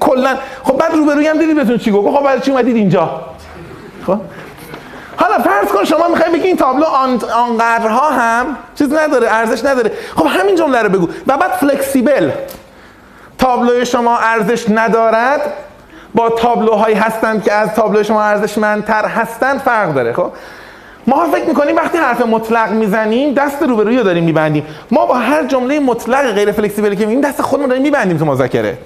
کلا 0.00 0.36
خب 0.62 0.76
بعد 0.76 0.94
روبروی 0.94 1.26
هم 1.26 1.38
دیدید 1.38 1.56
بهتون 1.56 1.78
چی 1.78 1.90
گفت؟ 1.90 2.16
خب 2.16 2.24
برای 2.24 2.40
چی 2.40 2.50
اومدید 2.50 2.76
اینجا؟ 2.76 3.20
خب 4.06 4.20
حالا 5.20 5.38
فرض 5.38 5.68
کن 5.68 5.84
شما 5.84 6.08
می‌خواید 6.08 6.32
بگی 6.32 6.46
این 6.46 6.56
تابلو 6.56 6.84
آن 6.84 7.20
آنقدرها 7.34 8.10
هم 8.10 8.56
چیز 8.74 8.92
نداره 8.92 9.32
ارزش 9.32 9.64
نداره. 9.64 9.92
خب 10.16 10.26
همین 10.26 10.56
جمله 10.56 10.82
رو 10.82 10.88
بگو. 10.88 11.08
و 11.26 11.36
بعد 11.36 11.50
فلکسیبل. 11.50 12.30
تابلوی 13.38 13.86
شما 13.86 14.18
ارزش 14.18 14.64
ندارد. 14.68 15.40
با 16.14 16.30
تابلوهایی 16.30 16.94
هستند 16.94 17.44
که 17.44 17.52
از 17.52 17.74
تابلو 17.74 18.02
شما 18.02 18.22
ارزشمندتر 18.22 19.06
هستند 19.06 19.60
فرق 19.60 19.94
داره 19.94 20.12
خب؟ 20.12 20.30
ما 21.06 21.26
فکر 21.32 21.44
می‌کنیم 21.44 21.76
وقتی 21.76 21.98
حرف 21.98 22.20
مطلق 22.20 22.70
می‌زنیم 22.70 23.34
دست 23.34 23.62
رو 23.62 24.02
داریم 24.02 24.24
میبندیم. 24.24 24.66
ما 24.90 25.06
با 25.06 25.14
هر 25.14 25.44
جمله 25.44 25.80
مطلق 25.80 26.32
غیر 26.32 26.52
فلکسیبلی 26.52 26.96
که 26.96 27.06
میگیم 27.06 27.20
دست 27.20 27.42
خودمون 27.42 27.68
داریم 27.68 27.82
میبندیم 27.82 28.18
تو 28.18 28.24
مذاکره. 28.24 28.78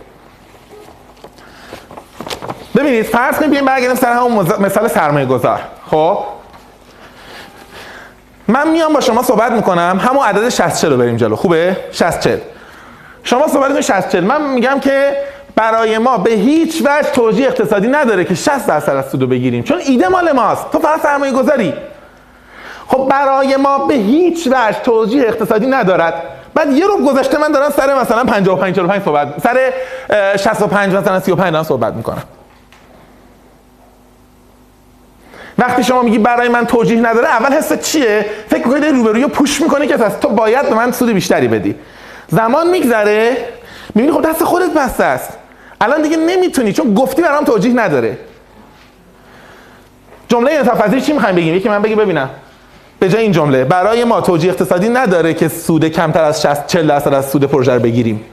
ببینید 2.77 3.07
فرض 3.07 3.37
کنید 3.37 3.51
بیایم 3.51 3.65
برگردیم 3.67 3.97
سر 3.97 4.13
همون 4.13 4.47
مثال 4.61 4.89
سرمایه 4.89 5.27
گذار 5.27 5.61
خب؟ 5.91 6.19
من 8.49 8.69
میام 8.69 8.93
با 8.93 9.01
شما 9.01 9.23
صحبت 9.23 9.53
می‌کنم. 9.53 10.01
همون 10.03 10.27
عدد 10.27 10.49
60 10.49 10.85
رو 10.85 10.97
بریم 10.97 11.17
جلو. 11.17 11.37
خوبه؟ 11.37 11.77
60 11.93 12.21
40 12.21 12.39
شما 13.23 13.49
صحبت 13.49 13.69
کنید 13.69 13.81
60 13.81 14.09
40 14.09 14.25
من 14.25 14.43
میگم 14.51 14.81
که 14.81 15.17
برای 15.57 15.99
ما 15.99 16.19
به 16.19 16.31
هیچ 16.31 16.83
وجه 16.85 17.11
توجیه 17.11 17.47
اقتصادی 17.47 17.89
نداره 17.89 18.25
که 18.25 18.35
60 18.35 18.67
درصد 18.67 18.97
از 18.97 19.11
سودو 19.11 19.27
بگیریم. 19.27 19.63
چون 19.63 19.79
ایده 19.79 20.09
مال 20.09 20.33
ماست. 20.33 20.71
تو 20.73 20.79
فقط 20.79 21.01
سرمایه 21.01 21.33
گذاری 21.33 21.75
خب 22.87 23.09
برای 23.11 23.57
ما 23.57 23.79
به 23.79 23.95
هیچ 23.95 24.47
وجه 24.47 24.81
توجیه 24.83 25.23
اقتصادی 25.23 25.67
ندارد. 25.67 26.23
بعد 26.55 26.73
یه 26.73 26.87
رو 26.87 27.07
گذشته 27.07 27.39
من 27.39 27.53
دارم 27.53 27.71
سر 27.71 28.01
مثلا 28.01 28.25
55 28.25 28.77
45 28.77 29.03
صحبت 29.03 29.35
سر 29.43 29.73
65 30.37 30.95
مثلا 30.95 31.21
35 31.21 31.53
دارم 31.53 31.65
صحبت 31.65 31.95
می‌کنم. 31.95 32.23
وقتی 35.59 35.85
شما 35.85 36.03
میگی 36.03 36.19
برای 36.19 36.49
من 36.49 36.67
توجیه 36.67 37.01
نداره 37.01 37.29
اول 37.29 37.53
حس 37.53 37.73
چیه؟ 37.73 38.27
فکر 38.49 38.69
می‌کنید 38.69 38.85
روبروی 38.85 39.27
پوش 39.27 39.61
می‌کنه 39.61 39.87
که 39.87 39.97
تو 40.21 40.29
باید 40.29 40.69
به 40.69 40.75
من 40.75 40.93
سود 40.93 41.11
بیشتری 41.11 41.49
بدی. 41.49 41.75
زمان 42.29 42.71
میگذره 42.71 43.37
می‌بینی 43.95 44.13
خب 44.15 44.29
دست 44.29 44.45
خودت 44.45 44.75
بسته 44.75 45.05
است. 45.05 45.31
الان 45.81 46.03
دیگه 46.03 46.17
نمی‌تونی 46.17 46.73
چون 46.73 46.95
گفتی 46.95 47.23
برام 47.23 47.45
توجیه 47.45 47.75
نداره. 47.75 48.19
جمله 50.29 50.53
انعطافی 50.53 51.01
چی 51.01 51.13
می‌خوایم 51.13 51.37
بگیم؟ 51.37 51.55
یکی 51.55 51.69
من 51.69 51.83
بگی 51.83 51.95
ببینم. 51.95 52.31
به 52.99 53.09
جای 53.09 53.23
این 53.23 53.33
جمله 53.33 53.65
برای 53.65 54.05
ما 54.05 54.21
توجیه 54.21 54.51
اقتصادی 54.51 54.89
نداره 54.89 55.35
که 55.35 55.49
سود 55.49 55.89
کمتر 55.89 56.25
از 56.25 56.43
60 56.43 56.67
40 56.67 56.87
درصد 56.87 57.15
از 57.15 57.31
سود 57.31 57.45
پروژه 57.45 57.75
رو 57.75 57.81
بگیریم. 57.81 58.25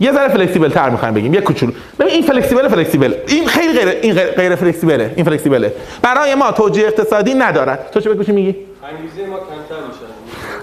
یه 0.00 0.12
ذره 0.12 0.28
flexible 0.28 0.68
تر 0.68 0.90
می‌خوایم 0.90 1.14
بگیم 1.14 1.34
یه 1.34 1.40
کوچولو. 1.40 1.72
ببین 1.98 2.12
این 2.12 2.22
flexible 2.22 2.68
flexible. 2.68 3.14
این 3.26 3.46
خیلی 3.46 3.72
غیر 3.78 3.88
این 3.88 4.14
غیر, 4.14 4.56
flexible 4.56 5.06
ه 5.06 5.12
این 5.16 5.24
flexible 5.24 5.62
ه. 5.62 5.72
برای 6.02 6.34
ما 6.34 6.52
توجیه 6.52 6.86
اقتصادی 6.86 7.34
ندارد. 7.34 7.90
تو 7.92 8.00
چه 8.00 8.10
به 8.10 8.16
گوشی 8.16 8.32
میگی؟ 8.32 8.56
انگیزه 8.84 9.26
ما 9.26 9.36
کمتر 9.36 9.86
میشه. 9.88 10.00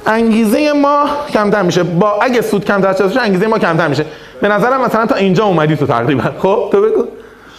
انگیزه 0.05 0.73
ما 0.73 1.09
کمتر 1.33 1.61
میشه. 1.61 1.83
با 1.83 2.21
اگه 2.21 2.41
سود 2.41 2.65
کمتر 2.65 3.07
بشه 3.07 3.21
انگیزه 3.21 3.47
ما 3.47 3.59
کمتر 3.59 3.87
میشه. 3.87 4.05
به 4.41 4.47
نظرم 4.47 4.81
مثلا 4.81 5.05
تا 5.05 5.15
اینجا 5.15 5.45
اومدی 5.45 5.75
تو 5.75 5.85
تقریبا. 5.85 6.23
خب 6.39 6.69
تو 6.71 6.81
بگو. 6.81 7.03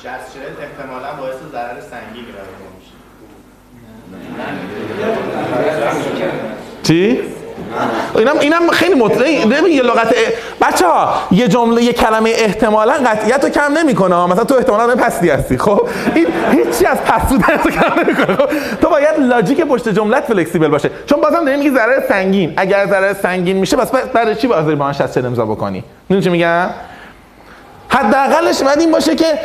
60 0.03 0.11
احتمالاً 0.61 1.09
باعث 1.21 1.37
ضرر 1.53 1.81
سنگین 1.81 2.25
میشه. 2.79 2.93
چی؟ 6.83 7.21
اینم 8.17 8.39
اینم 8.39 8.71
خیلی 8.71 8.95
مطلع 8.95 9.47
ببین 9.47 9.73
یه 9.73 9.83
لغت 9.83 10.15
بچه 10.61 10.87
یه 11.31 11.49
جمله 11.49 11.83
یه 11.83 11.93
کلمه 11.93 12.31
احتمالا 12.31 12.93
قطعیت 12.93 13.45
رو 13.45 13.51
کم 13.51 13.73
نمی‌کنه 13.79 14.27
مثلا 14.27 14.45
تو 14.45 14.55
احتمالا 14.55 14.97
پستی 14.97 15.31
هستی. 15.31 15.59
خب 15.59 15.89
این 16.15 16.27
هیچی 16.53 16.87
از 16.87 17.03
پس 17.05 17.29
بودن 17.29 17.59
رو 17.65 17.71
کم 17.71 18.25
خب 18.25 18.49
تو 18.81 18.89
باید 18.89 19.19
لاجیک 19.19 19.61
پشت 19.61 19.89
جملت 19.89 20.25
فلکسیبل 20.25 20.69
باشه. 20.69 20.91
چون 21.07 21.21
بازم 21.21 21.45
داریم 21.45 21.59
میگی 21.59 21.71
ضرر 21.71 22.09
سنگین. 22.09 22.55
اگر 22.57 22.87
ضرر 22.87 23.15
سنگین 23.15 23.57
میشه 23.57 23.77
بس 23.77 23.91
برای 23.91 24.35
چی 24.35 24.47
باید 24.47 24.67
با 24.67 24.85
من 24.85 24.93
60 24.93 25.19
امضا 25.19 25.47
بکنی؟ 25.47 25.85
می‌دونی 26.09 26.25
چی 26.25 26.31
میگم؟ 26.31 26.71
حداقلش 27.89 28.63
باید 28.63 28.79
این 28.79 28.91
باشه 28.91 29.17
که 29.17 29.39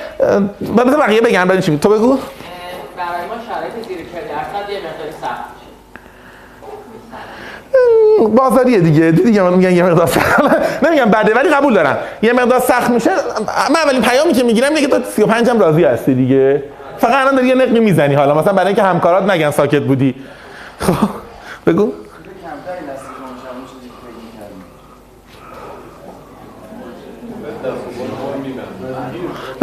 بقیه 1.00 1.22
بگن 1.22 1.46
برای 1.46 1.62
چی 1.62 1.78
تو 1.78 1.90
بگو. 1.90 2.18
برای 2.98 3.28
ما 3.28 3.36
شرایط 3.50 3.88
زیر 3.88 3.98
40 3.98 4.04
درصد 4.06 4.70
یه 4.70 4.78
مقداری 4.78 5.12
سخت 5.22 5.44
میشه 5.54 5.68
بازاریه 8.28 8.80
دیگه. 8.80 9.12
دیگه 9.12 9.42
من 9.42 9.54
میگن 9.54 9.72
یه 9.72 9.84
مقدار 9.84 10.08
سخت. 10.08 10.42
نمیگم 10.84 11.06
بده 11.06 11.34
ولی 11.34 11.50
قبول 11.50 11.74
دارم. 11.74 11.98
یه 12.22 12.34
مقدار 12.34 12.60
سخت 12.60 12.90
میشه. 12.90 13.12
من 13.70 13.76
اولین 13.76 14.02
پیامی 14.02 14.34
که 14.34 14.44
می‌گیرم 14.44 14.76
که 14.76 14.88
تو 14.88 15.04
35 15.04 15.50
هم 15.50 15.60
راضی 15.60 15.84
هستی 15.84 16.14
دیگه. 16.14 16.64
فقط 16.98 17.14
الان 17.14 17.36
داری 17.36 17.48
یه 17.48 17.56
نقمی 17.56 17.80
می‌زنی. 17.80 18.16
حالا 18.16 18.34
مثلا 18.34 18.54
برای 18.54 18.68
اینکه 18.68 18.84
همکارات 18.84 19.24
نگن 19.32 19.52
ساکت 19.52 19.82
بودی. 19.82 20.16
خب 20.80 20.94
بگو 21.68 21.84
کمتری 21.84 22.86
دست 22.94 23.04
شما 23.18 23.28
میشه 23.62 23.74
چیزی 23.74 23.88
که 23.88 23.94
فکر 24.04 24.16
می‌کردیم. 24.26 24.64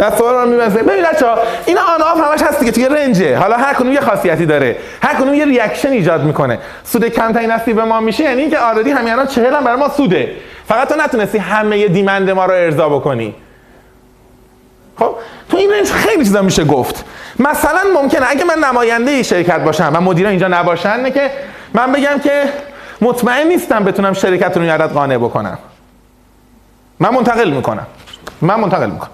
دستوار 0.01 0.43
رو 0.43 0.49
میبنسه 0.49 0.83
ببین 0.83 1.03
بچه‌ها 1.03 1.37
این 1.65 1.77
آن 1.77 2.01
آف 2.01 2.31
همش 2.31 2.41
هست 2.41 2.59
دیگه 2.59 2.71
توی 2.71 2.85
رنجه. 2.85 3.37
حالا 3.37 3.57
هر 3.57 3.73
کدوم 3.73 3.91
یه 3.91 4.01
خاصیتی 4.01 4.45
داره. 4.45 4.75
هر 5.03 5.15
کدوم 5.15 5.33
یه 5.33 5.45
ریاکشن 5.45 5.89
ایجاد 5.89 6.23
می‌کنه. 6.23 6.59
سود 6.83 7.07
کمترین 7.07 7.51
نصیب 7.51 7.79
ما 7.79 7.99
میشه 7.99 8.23
یعنی 8.23 8.41
اینکه 8.41 8.59
آردی 8.59 8.91
همین 8.91 9.13
الان 9.13 9.27
40 9.27 9.53
هم 9.53 9.63
برای 9.63 9.79
ما 9.79 9.89
سوده. 9.89 10.31
فقط 10.67 10.89
تو 10.89 10.95
نتونستی 11.01 11.37
همه 11.37 11.87
دیمند 11.87 12.29
ما 12.29 12.45
رو 12.45 12.53
ارضا 12.53 12.89
بکنی. 12.89 13.35
خب؟ 14.99 15.15
تو 15.49 15.57
این 15.57 15.71
رنج 15.71 15.91
خیلی 15.91 16.23
چیزا 16.23 16.41
میشه 16.41 16.63
گفت. 16.63 17.05
مثلا 17.39 17.79
ممکنه 18.01 18.25
اگه 18.29 18.43
من 18.43 18.59
نماینده 18.69 19.23
شرکت 19.23 19.59
باشم 19.59 19.91
و 19.93 20.01
مدیران 20.01 20.29
اینجا 20.29 20.47
نباشن 20.47 21.11
که 21.11 21.31
من 21.73 21.91
بگم 21.91 22.19
که 22.23 22.43
مطمئن 23.01 23.47
نیستم 23.47 23.83
بتونم 23.83 24.13
شرکت 24.13 24.57
رو 24.57 24.63
این 24.63 24.77
قانع 24.77 25.17
بکنم. 25.17 25.57
من 26.99 27.09
منتقل 27.09 27.49
می‌کنم. 27.49 27.87
من 28.41 28.55
منتقل 28.59 28.89
می‌کنم. 28.89 29.09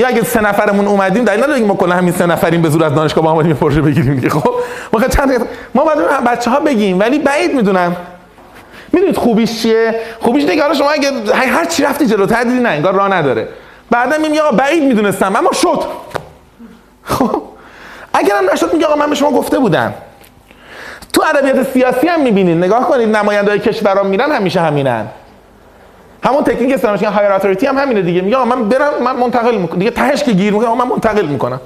یا 0.00 0.08
اگه 0.08 0.24
سه 0.24 0.40
نفرمون 0.40 0.86
اومدیم 0.86 1.24
در 1.24 1.36
نداره 1.36 1.60
ما 1.60 1.74
کلا 1.74 1.94
همین 1.94 2.12
سه 2.12 2.26
نفریم 2.26 2.62
به 2.62 2.68
زور 2.68 2.84
از 2.84 2.94
دانشگاه 2.94 3.24
با 3.24 3.30
اومدیم 3.30 3.56
پروژه 3.56 3.80
بگیریم 3.82 4.14
دیگه. 4.14 4.28
خب 4.28 4.54
ما 4.92 5.00
چند 5.00 5.46
ما 5.74 5.84
بعد 5.84 6.24
بچه 6.24 6.50
ها 6.50 6.60
بگیم 6.60 6.98
ولی 7.00 7.18
بعید 7.18 7.54
می‌دونم. 7.54 7.96
می‌دونید 8.92 9.16
خوبیش 9.16 9.62
چیه؟ 9.62 10.00
خوبیش 10.20 10.44
دیگه 10.44 10.74
شما 10.74 10.90
اگه 10.90 11.10
هر 11.34 11.64
چی 11.64 11.82
رفتی 11.82 12.06
جلوتر 12.06 12.42
دیدی 12.42 12.60
نه 12.60 12.68
انگار 12.68 12.94
راه 12.94 13.08
نداره. 13.08 13.48
بعدا 13.90 14.18
میگم 14.18 14.42
آقا 14.42 14.56
بعید 14.56 14.82
می‌دونستم 14.82 15.36
اما 15.36 15.52
شد. 15.52 15.84
خب 17.04 17.42
اگرم 18.14 18.44
نشد 18.52 18.72
میگه 18.72 18.86
آقا 18.86 18.96
من 18.96 19.10
به 19.10 19.16
شما 19.16 19.30
گفته 19.30 19.58
بودم. 19.58 19.94
تو 21.12 21.22
ادبیات 21.34 21.72
سیاسی 21.72 22.06
هم 22.06 22.20
می‌بینید 22.20 22.58
نگاه 22.58 22.88
کنید 22.88 23.16
نماینده‌های 23.16 23.58
کشورها 23.58 24.02
میرن 24.02 24.32
همیشه 24.32 24.60
همینن. 24.60 25.06
همون 26.24 26.44
تکنیک 26.44 26.74
استرامش 26.74 27.02
هایر 27.02 27.32
اتوریتی 27.32 27.66
هم 27.66 27.78
همینه 27.78 28.02
دیگه. 28.02 28.20
میگه 28.20 28.44
من 28.44 28.68
برم 28.68 28.90
من 29.04 29.16
منتقل 29.16 29.56
می‌کنم. 29.56 29.78
دیگه 29.78 29.90
تهش 29.90 30.22
که 30.22 30.32
گیر 30.32 30.52
می‌کنم 30.52 30.78
من 30.78 30.88
منتقل 30.88 31.26
می‌کنم. 31.26 31.60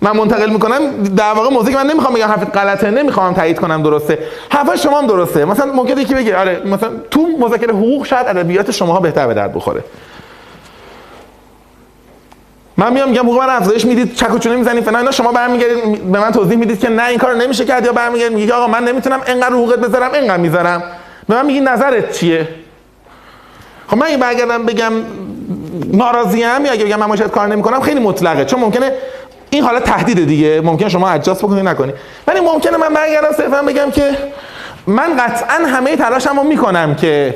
من 0.00 0.16
منتقل 0.16 0.50
می‌کنم 0.50 1.02
در 1.02 1.32
واقع 1.32 1.50
موضوعی 1.50 1.72
که 1.72 1.78
من 1.78 1.86
نمی‌خوام 1.86 2.14
بگم 2.14 2.26
حرف 2.26 2.44
غلطه 2.44 2.90
نمی‌خوام 2.90 3.34
تایید 3.34 3.60
کنم 3.60 3.82
درسته. 3.82 4.18
حرف 4.50 4.76
شما 4.76 4.98
هم 4.98 5.06
درسته. 5.06 5.44
مثلا 5.44 5.72
ممکنه 5.72 6.02
یکی 6.02 6.14
بگه 6.14 6.36
آره 6.36 6.62
مثلا 6.66 6.90
تو 7.10 7.28
مذاکره 7.40 7.74
حقوق 7.74 8.06
شاید 8.06 8.26
ادبیات 8.26 8.70
شماها 8.70 9.00
بهتر 9.00 9.26
به 9.26 9.34
درد 9.34 9.54
بخوره. 9.54 9.84
من 12.76 12.92
میام 12.92 13.08
میگم 13.08 13.22
حقوق 13.22 13.38
من 13.38 13.50
افزایش 13.50 13.84
می‌دید 13.84 14.14
چک 14.14 14.34
و 14.34 14.38
چونه 14.38 14.56
می‌زنید 14.56 14.84
فلان 14.84 14.96
اینا. 14.96 15.10
شما 15.10 15.32
برمیگردید 15.32 16.12
به 16.12 16.20
من 16.20 16.30
توضیح 16.32 16.58
می‌دید 16.58 16.80
که 16.80 16.88
نه 16.88 17.06
این 17.06 17.18
کارو 17.18 17.36
نمیشه 17.36 17.64
کرد 17.64 17.84
یا 17.86 17.92
برمیگردید 17.92 18.38
میگه 18.38 18.54
آقا 18.54 18.66
من 18.66 18.84
نمی‌تونم 18.84 19.20
اینقدر 19.26 19.54
حقوقت 19.54 19.78
بذارم 19.78 20.12
اینقدر 20.12 20.36
می‌ذارم. 20.36 20.82
به 21.28 21.34
من 21.34 21.46
میگی 21.46 21.60
نظرت 21.60 22.12
چیه؟ 22.12 22.48
خب 23.88 23.96
من 23.96 24.06
اگه 24.06 24.16
برگردم 24.16 24.66
بگم 24.66 24.92
ناراضیم 25.92 26.64
یا 26.64 26.72
اگه 26.72 26.84
بگم 26.84 26.96
من 26.96 27.06
مشاهد 27.06 27.30
کار 27.30 27.46
نمی‌کنم 27.46 27.80
خیلی 27.80 28.00
مطلقه. 28.00 28.44
چون 28.44 28.60
ممکنه 28.60 28.92
این 29.50 29.64
حالا 29.64 29.80
تهدید 29.80 30.26
دیگه. 30.26 30.60
ممکنه 30.60 30.88
شما 30.88 31.08
اجاست 31.08 31.42
بکنید 31.42 31.68
نکنید 31.68 31.94
ولی 32.26 32.40
ممکنه 32.40 32.76
من 32.76 32.94
برگردم 32.94 33.32
صرفا 33.32 33.62
بگم 33.62 33.90
که 33.90 34.10
من 34.86 35.16
قطعا 35.16 35.66
همه 35.66 35.96
تلاشمو 35.96 36.44
می‌کنم 36.44 36.94
که 36.94 37.34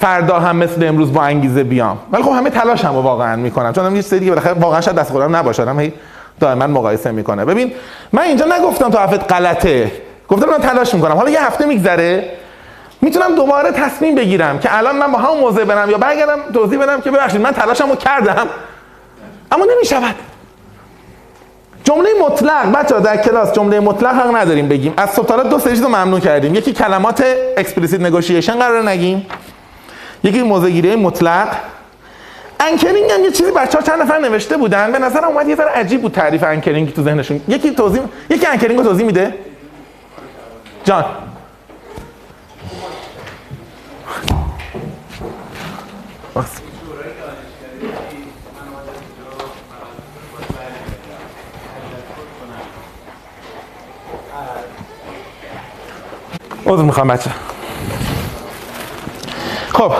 فردا 0.00 0.38
هم 0.38 0.56
مثل 0.56 0.86
امروز 0.86 1.12
با 1.12 1.22
انگیزه 1.22 1.64
بیام. 1.64 1.98
ولی 2.12 2.22
خب 2.22 2.30
همه 2.30 2.50
تلاشمو 2.50 3.02
واقعا 3.02 3.36
می‌کنم. 3.36 3.72
چون 3.72 3.96
یه 3.96 4.02
سری 4.02 4.18
دیگه 4.18 4.30
بالاخره 4.30 4.52
واقعا 4.52 4.80
شاید 4.80 4.96
دست 4.96 5.10
خودم 5.10 5.36
نباشه. 5.36 5.72
هی 5.78 5.92
دائما 6.40 6.66
مقایسه 6.66 7.10
می‌کنه. 7.10 7.44
ببین 7.44 7.72
من 8.12 8.22
اینجا 8.22 8.46
نگفتم 8.58 8.90
تو 8.90 8.98
حرفت 8.98 9.32
غلطه. 9.32 9.92
گفتم 10.28 10.50
من 10.50 10.58
تلاش 10.58 10.94
می‌کنم. 10.94 11.14
حالا 11.14 11.30
یه 11.30 11.46
هفته 11.46 11.66
میگذره. 11.66 12.30
می‌تونم 13.00 13.34
دوباره 13.34 13.70
تصمیم 13.70 14.14
بگیرم 14.14 14.58
که 14.58 14.78
الان 14.78 14.96
من 14.96 15.12
با 15.12 15.18
همون 15.18 15.38
موضع 15.38 15.64
برم 15.64 15.90
یا 15.90 15.98
برگردم 15.98 16.38
توضیح 16.54 16.78
بدم 16.78 17.00
که 17.00 17.10
ببخشید 17.10 17.40
من 17.40 17.52
تلاشمو 17.52 17.96
کردم. 17.96 18.46
اما 19.52 19.64
نمی‌شود. 19.74 20.14
جمله 21.84 22.08
مطلق 22.20 22.72
بچه 22.72 23.00
در 23.00 23.16
کلاس 23.16 23.52
جمله 23.52 23.80
مطلق 23.80 24.14
حق 24.14 24.36
نداریم 24.36 24.68
بگیم. 24.68 24.94
از 24.96 25.10
صبح 25.10 25.42
دو 25.42 25.58
سری 25.58 25.76
رو 25.76 25.88
ممنوع 25.88 26.20
کردیم. 26.20 26.54
یکی 26.54 26.72
کلمات 26.72 27.24
explicit 27.56 28.00
negotiation 28.00 28.58
قرار 28.58 28.88
نگیم. 28.88 29.26
یکی 30.24 30.42
موضع 30.42 30.94
مطلق. 30.94 31.48
anchoring 32.60 33.10
هم 33.10 33.24
یه 33.24 33.30
چیزی 33.30 33.50
بچه 33.50 33.78
ها 33.78 33.84
چند 33.84 34.02
نفر 34.02 34.18
نوشته 34.18 34.56
بودن. 34.56 34.92
به 34.92 34.98
نظر 34.98 35.24
اومد 35.24 35.48
یه 35.48 35.56
ذره 35.56 35.70
عجیب 35.70 36.02
بود 36.02 36.12
تعریف 36.12 36.42
anchoring 36.42 36.94
تو 36.94 37.02
ذهنشون. 37.02 37.40
یکی 37.48 37.70
توضیح 37.70 38.02
یکی 38.30 38.46
انکرینگ 38.46 38.78
رو 38.78 38.84
توضیح 38.84 39.06
میده؟ 39.06 39.34
جان. 40.84 41.04
عذر 56.66 56.82
می‌خوام 56.82 57.08
بچه 57.08 57.30
خب. 59.72 59.92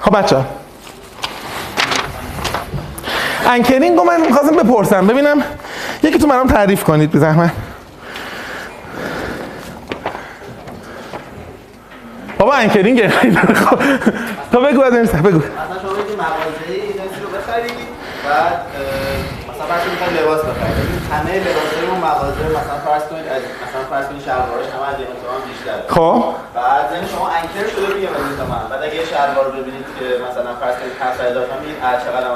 خب 0.00 0.18
بچه 0.18 0.36
anchoring 3.46 3.98
رو 3.98 4.04
من 4.04 4.20
می‌خواستم 4.20 4.56
بپرسم. 4.56 5.06
ببینم 5.06 5.42
یکی 6.02 6.18
تو 6.18 6.26
منم 6.26 6.46
تعریف 6.46 6.84
کنید 6.84 7.10
به 7.10 7.18
زحمت 7.18 7.52
بابا 12.38 12.54
anchoring 12.54 13.08
تو 14.52 14.60
بگو 14.60 14.82
از 14.82 14.92
بگو. 14.92 15.38
مثلا 15.38 15.78
شما 15.82 15.92
یه 16.10 16.16
مغازه‌ای 16.24 16.80
رو 17.22 17.28
بخرید 17.38 17.78
بعد 18.28 18.58
مثلا 19.48 19.66
فرض 19.70 19.82
کنید 19.82 20.20
لباس 20.20 20.40
بخرید. 20.40 21.02
همه 21.12 21.34
لباسای 21.46 21.86
اون 21.90 22.00
مغازه 22.08 22.44
مثلا 22.58 22.78
فرض 22.86 23.02
کنید 23.10 23.26
از 23.34 23.42
مثلا 23.64 23.82
فرض 23.90 24.06
کنید 24.08 24.22
شلوارش 24.22 24.68
همه 24.74 24.86
از 24.88 24.96
هم 25.34 25.42
بیشتره. 25.50 25.82
خب. 25.88 26.24
بعد 26.54 26.84
یعنی 26.94 27.08
شما 27.14 27.28
انکر 27.28 27.66
شده 27.72 27.86
روی 27.94 28.06
من 28.50 28.62
بعد 28.70 28.82
اگه 28.82 29.04
شلوار 29.12 29.44
رو 29.44 29.52
ببینید 29.58 29.86
که 29.98 30.06
مثلا 30.26 30.50
فرض 30.60 30.76
کنید 30.80 30.94
500 31.00 31.24
اضافه 31.30 31.54
میگید 31.60 31.78
هر 31.84 31.96
چقدر 32.04 32.26
هم 32.26 32.34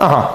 آها. 0.00 0.34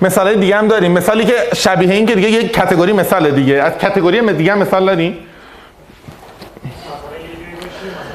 مثال 0.00 0.34
دیگه 0.34 0.56
هم 0.56 0.68
داریم. 0.68 0.92
مثالی 0.92 1.24
که 1.24 1.34
شبیه 1.54 1.94
این 1.94 2.06
که 2.06 2.14
دیگه 2.14 2.30
یک 2.30 2.52
کتگوری 2.52 2.92
مثال 2.92 3.30
دیگه. 3.30 3.54
از 3.54 3.78
کتگوری 3.78 4.32
دیگه 4.32 4.52
هم 4.52 4.58
مثال 4.58 4.86
داریم. 4.86 5.12
مثلا 5.12 5.28
یه 7.18 7.36
جوری 7.36 7.56
باشی 7.56 7.88
مثلا 7.88 8.14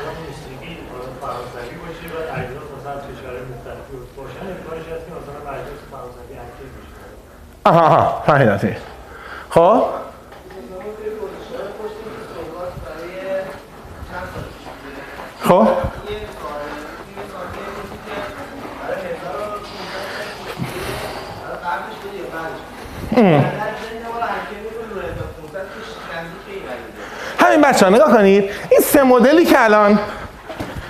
همین 27.40 27.62
بچه 27.64 27.86
ها 27.86 27.92
نگاه 27.92 28.12
کنید. 28.12 28.44
این 28.44 28.82
سه 28.84 29.04
مدلی 29.04 29.46
که 29.46 29.64
الان 29.64 30.00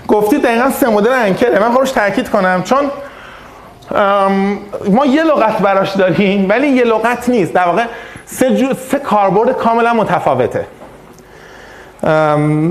گفتید 0.07 0.43
دقیقا 0.43 0.69
سه 0.69 0.89
مدل 0.89 1.11
انکره. 1.11 1.59
من 1.59 1.71
خودش 1.71 1.91
تاکید 1.91 2.29
کنم 2.29 2.63
چون 2.63 2.91
ما 4.89 5.05
یه 5.05 5.23
لغت 5.23 5.57
براش 5.57 5.95
داریم 5.95 6.49
ولی 6.49 6.67
یه 6.67 6.83
لغت 6.83 7.29
نیست. 7.29 7.53
در 7.53 7.65
واقع 7.65 7.85
سه, 8.25 8.73
سه 8.91 8.99
کاربرد 8.99 9.51
کاملا 9.51 9.93
متفاوته. 9.93 10.65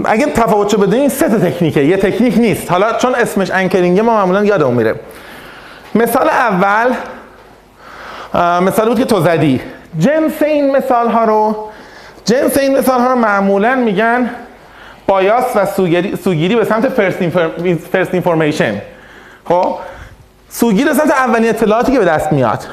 اگه 0.05 0.27
تفاوتشو 0.27 0.79
بدونین 0.79 1.09
سه 1.09 1.29
تا 1.29 1.39
تکنیکه. 1.39 1.85
یه 1.85 1.97
تکنیک 1.97 2.39
نیست. 2.39 2.71
حالا 2.71 2.93
چون 2.93 3.15
اسمش 3.15 3.51
انکرینگه 3.51 4.03
ما 4.03 4.17
معمولا 4.17 4.45
یادمون 4.45 4.75
میره. 4.75 4.95
مثال 5.95 6.29
اول 6.29 6.95
مثال 8.35 8.88
بود 8.88 8.99
که 8.99 9.05
تو 9.05 9.21
زدی. 9.21 9.61
جنس 9.99 10.43
این 10.43 10.77
مثال 10.77 11.09
ها 11.09 11.25
رو 11.25 11.69
جنس 12.25 12.59
این 12.59 12.79
مثال 12.79 13.01
ها 13.01 13.07
رو 13.07 13.14
معمولا 13.14 13.75
میگن 13.75 14.31
بایاس 15.07 15.45
و 15.57 15.67
سوگیری, 15.67 16.17
سوگیری 16.17 16.57
به 16.57 16.64
سمت 16.64 16.88
فرست 17.93 18.14
اینفورمیشن 18.14 18.83
خب؟ 19.45 19.75
سوگیری 20.49 20.88
به 20.88 20.95
سمت 20.95 21.11
اولین 21.11 21.49
اطلاعاتی 21.49 21.93
که 21.93 21.99
به 21.99 22.05
دست 22.05 22.33
میاد. 22.33 22.64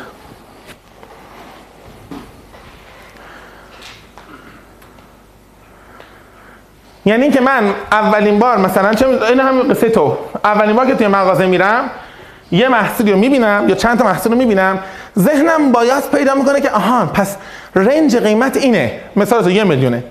یعنی 7.06 7.24
اینکه 7.24 7.42
من 7.42 7.74
اولین 7.92 8.40
بار 8.40 8.58
مثلا 8.58 8.94
چه 8.94 9.08
این 9.08 9.40
همین 9.40 9.74
قصه 9.74 9.90
تو 9.90 10.18
اولین 10.44 10.76
بار 10.76 10.86
که 10.86 10.96
توی 10.96 11.08
مغازه 11.08 11.46
میرم 11.46 11.90
یه 12.52 12.70
محصولی 12.70 13.12
رو 13.12 13.18
می‌بینم 13.18 13.66
یا 13.68 13.76
چند 13.76 14.00
تا 14.00 14.06
محصول 14.06 14.32
رو 14.32 14.38
می‌بینم 14.38 14.80
ذهنم 15.20 15.72
باید 15.72 16.04
پیدا 16.12 16.36
می‌کنه 16.36 16.62
که 16.62 16.72
آها 16.72 17.06
پس 17.06 17.36
range 17.76 18.18
قیمت 18.18 18.58
اینه. 18.58 19.00
مثال 19.16 19.44
تو 19.44 19.52
یه 19.52 19.64
میلیونه. 19.64 20.04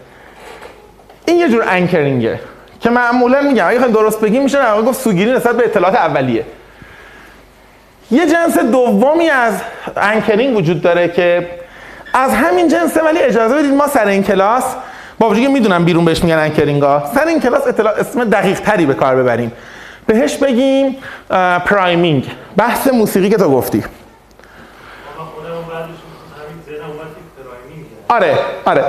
این 1.27 1.37
یه 1.37 1.49
جور 1.49 1.65
anchoring 1.69 2.34
ه 2.34 2.41
که 2.81 2.91
معمولا 2.91 3.41
میگم 3.41 3.67
اگه 3.69 3.87
درست 3.87 4.21
بگیم 4.21 4.43
میشه 4.43 4.71
واقع 4.71 4.83
گفت 4.83 5.01
سوگیری 5.01 5.33
نسبت 5.33 5.57
به 5.57 5.65
اطلاعات 5.65 5.95
اولیه. 5.95 6.45
یه 8.11 8.27
جنس 8.27 8.59
دومی 8.59 9.31
از 9.31 9.55
anchoring 9.97 10.57
وجود 10.57 10.83
داره 10.83 11.09
که 11.09 11.49
از 12.15 12.35
همین 12.35 12.69
جنسه 12.69 13.03
ولی 13.03 13.19
اجازه 13.19 13.55
بدید 13.55 13.75
ما 13.75 13.89
سر 13.89 14.07
این 14.07 14.23
کلاس 14.23 14.65
با 15.19 15.31
وجودی 15.31 15.47
می‌دونم 15.47 15.85
بیرون 15.85 16.05
بهش 16.05 16.23
میگن 16.23 16.39
anchoring 16.39 16.83
ها 16.83 17.11
سر 17.15 17.27
این 17.27 17.41
کلاس 17.41 17.67
اطلاع 17.67 17.95
اسم 17.95 18.25
دقیق 18.25 18.61
تری 18.61 18.87
به 18.87 18.95
کار 18.95 19.17
ببریم. 19.17 19.53
بهش 20.07 20.37
بگیم 20.37 20.97
priming 21.67 22.31
بحث 22.57 22.89
موسیقی 22.89 23.29
که 23.29 23.37
تو 23.37 23.51
گفتی. 23.51 23.85
آره 28.09 28.39
آره. 28.65 28.85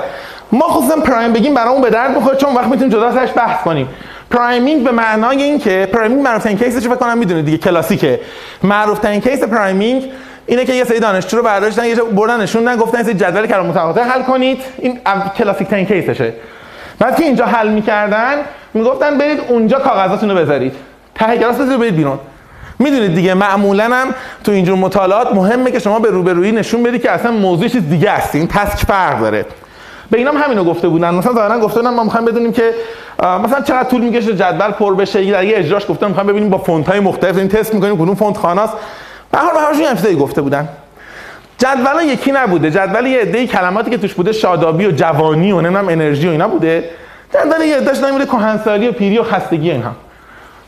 ما 0.52 0.68
خصوصا 0.68 1.00
prime 1.00 1.32
بگیم 1.32 1.54
برامون 1.54 1.82
به 1.82 1.90
درد 1.90 2.16
بخوره 2.16 2.36
چون 2.36 2.54
وقت 2.54 2.66
می‌تونیم 2.66 2.88
جدا 2.88 3.08
ازش 3.08 3.32
بحث 3.36 3.62
کنیم. 3.62 3.88
priming 4.30 4.84
به 4.84 4.90
معنای 4.90 5.42
این 5.42 5.58
که 5.58 5.88
priming 5.92 6.22
معروف 6.22 6.42
ترین 6.42 6.58
case 6.58 6.77
ش 6.77 6.86
فکر 6.86 6.94
کنم 6.94 7.18
می‌دونید 7.18 7.44
دیگه 7.44 7.58
کلاسیکه. 7.58 8.20
معروف 8.62 8.98
ترین 8.98 9.20
case 9.20 9.44
priming 9.44 10.10
اینه 10.46 10.64
که 10.64 10.72
یه 10.72 10.84
سری 10.84 11.00
دانشجو 11.00 11.36
رو 11.36 11.42
برداشتن 11.42 11.84
یه 11.84 11.96
جا 11.96 12.04
بردن 12.04 12.40
نشوندن 12.40 12.76
گفتن 12.76 13.02
سری 13.02 13.14
جدول 13.14 13.46
کلمات 13.46 13.66
متقاطع 13.66 14.02
حل 14.02 14.22
کنید. 14.22 14.60
این 14.78 15.00
کلاسیک 15.38 15.68
ترین 15.68 15.86
case 15.86 16.12
شه 16.12 16.32
بعد 16.98 17.16
که 17.16 17.24
اینجا 17.24 17.46
حل 17.46 17.68
می‌کردن 17.68 18.34
می‌گفتن 18.74 19.18
برید 19.18 19.40
اونجا 19.48 19.78
کاغذاتون 19.78 20.30
رو 20.30 20.36
بذارید. 20.36 20.74
ته 21.14 21.38
کلاس 21.38 21.56
بذارید 21.56 21.96
بیرون. 21.96 22.18
می‌دونید 22.78 23.14
دیگه 23.14 23.34
معمولا 23.34 23.84
هم 23.84 24.08
تو 24.44 24.52
اینجور 24.52 24.78
مطالعات 24.78 25.34
مهمه 25.34 25.70
که 25.70 25.78
شما 25.78 25.98
به 25.98 26.10
روبرویی 26.10 26.52
نشون 26.52 26.82
بدید 26.82 27.02
که 27.02 27.10
اصلا 27.10 27.30
موضوع 27.30 27.68
چیز 27.68 27.88
دیگه 27.88 28.10
است. 28.10 28.34
این 28.34 28.48
task 28.48 28.86
فرق 28.86 29.20
داره. 29.20 29.46
به 30.10 30.18
اینام 30.18 30.36
همینو 30.36 30.64
گفته 30.64 30.88
بودن. 30.88 31.14
مثلا 31.14 31.34
ظاهرا 31.34 31.58
گفته 31.58 31.80
بودن 31.80 31.94
ما 31.94 32.04
می‌خوایم 32.04 32.26
بدونیم 32.26 32.52
که 32.52 32.70
مثلا 33.44 33.60
چقدر 33.60 33.88
طول 33.88 34.00
می‌کشه 34.00 34.36
جدول 34.36 34.70
پر 34.70 34.94
بشه. 34.94 35.24
یه 35.24 35.58
اجراش 35.58 35.86
گفتن 35.88 36.08
می‌خوایم 36.08 36.26
ببینیم 36.28 36.50
با 36.50 36.58
فونت 36.58 36.88
های 36.88 37.00
مختلف. 37.00 37.38
این 37.38 37.48
تست 37.48 37.74
می‌کنیم 37.74 37.96
کدوم 37.96 38.14
فونت 38.14 38.36
خواناست. 38.36 38.72
به 39.32 39.38
هر 39.38 39.50
حال 39.54 40.14
گفته 40.14 40.42
بودن. 40.42 40.68
جدول 41.58 42.02
یکی 42.04 42.32
نبوده. 42.32 42.70
جدول 42.70 43.06
یه 43.06 43.20
عده 43.20 43.46
کلماتی 43.46 43.90
که 43.90 43.98
توش 43.98 44.14
بوده 44.14 44.32
شادابی 44.32 44.86
و 44.86 44.90
جوانی 44.90 45.52
و 45.52 45.60
نمی‌دونم 45.60 45.88
انرژی 45.88 46.28
و 46.28 46.30
اینا 46.30 46.48
بوده. 46.48 46.90
جدول 47.34 47.66
یه 47.66 47.76
عدهش 47.76 47.98
نمیده 47.98 48.26
کهنسالی 48.26 48.88
و 48.88 48.92
پیری 48.92 49.18
و 49.18 49.22
خستگی 49.22 49.70
اینها. 49.70 49.90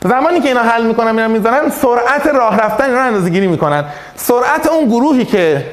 زمانی 0.03 0.39
که 0.39 0.47
اینا 0.47 0.61
حل 0.61 0.85
می‌کنن 0.85 1.11
میرن 1.11 1.31
می‌زنن 1.31 1.69
سرعت 1.69 2.27
راه 2.27 2.57
رفتن 2.57 2.85
اینا 2.85 3.01
اندازه 3.01 3.29
گیری 3.29 3.47
می‌کنن. 3.47 3.85
سرعت 4.15 4.67
اون 4.67 4.85
گروهی 4.85 5.25
که 5.25 5.65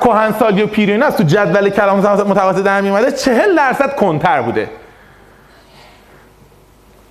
کهنسالی 0.00 0.62
و 0.62 0.66
پیری 0.66 1.02
از 1.02 1.16
تو 1.16 1.22
جدول 1.22 1.68
کلام 1.68 1.98
متوسط 1.98 2.62
در 2.62 2.80
میومده 2.80 3.12
40 3.12 3.56
درصد 3.56 3.96
کنتر 3.96 4.42
بوده. 4.42 4.70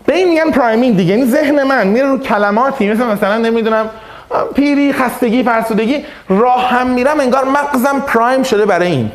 به 0.06 0.16
این 0.16 0.30
میگن 0.30 0.52
پرایمینگ 0.52 0.98
دیگه 0.98 1.14
یعنی 1.14 1.32
ذهن 1.32 1.64
من 1.64 1.88
میره 1.88 2.08
رو 2.08 2.18
کلماتی 2.18 2.92
مثل 2.92 3.04
مثلا 3.04 3.38
نمی‌دونم 3.38 3.90
پیری 4.56 4.94
خستگی 4.94 5.44
فرسودگی 5.44 6.06
راه 6.30 6.70
هم 6.70 6.88
میرم 6.88 7.20
انگار 7.20 7.46
مغزم 7.46 8.00
پرایم 8.00 8.44
شده 8.44 8.66
برای 8.66 8.88
این. 8.88 9.12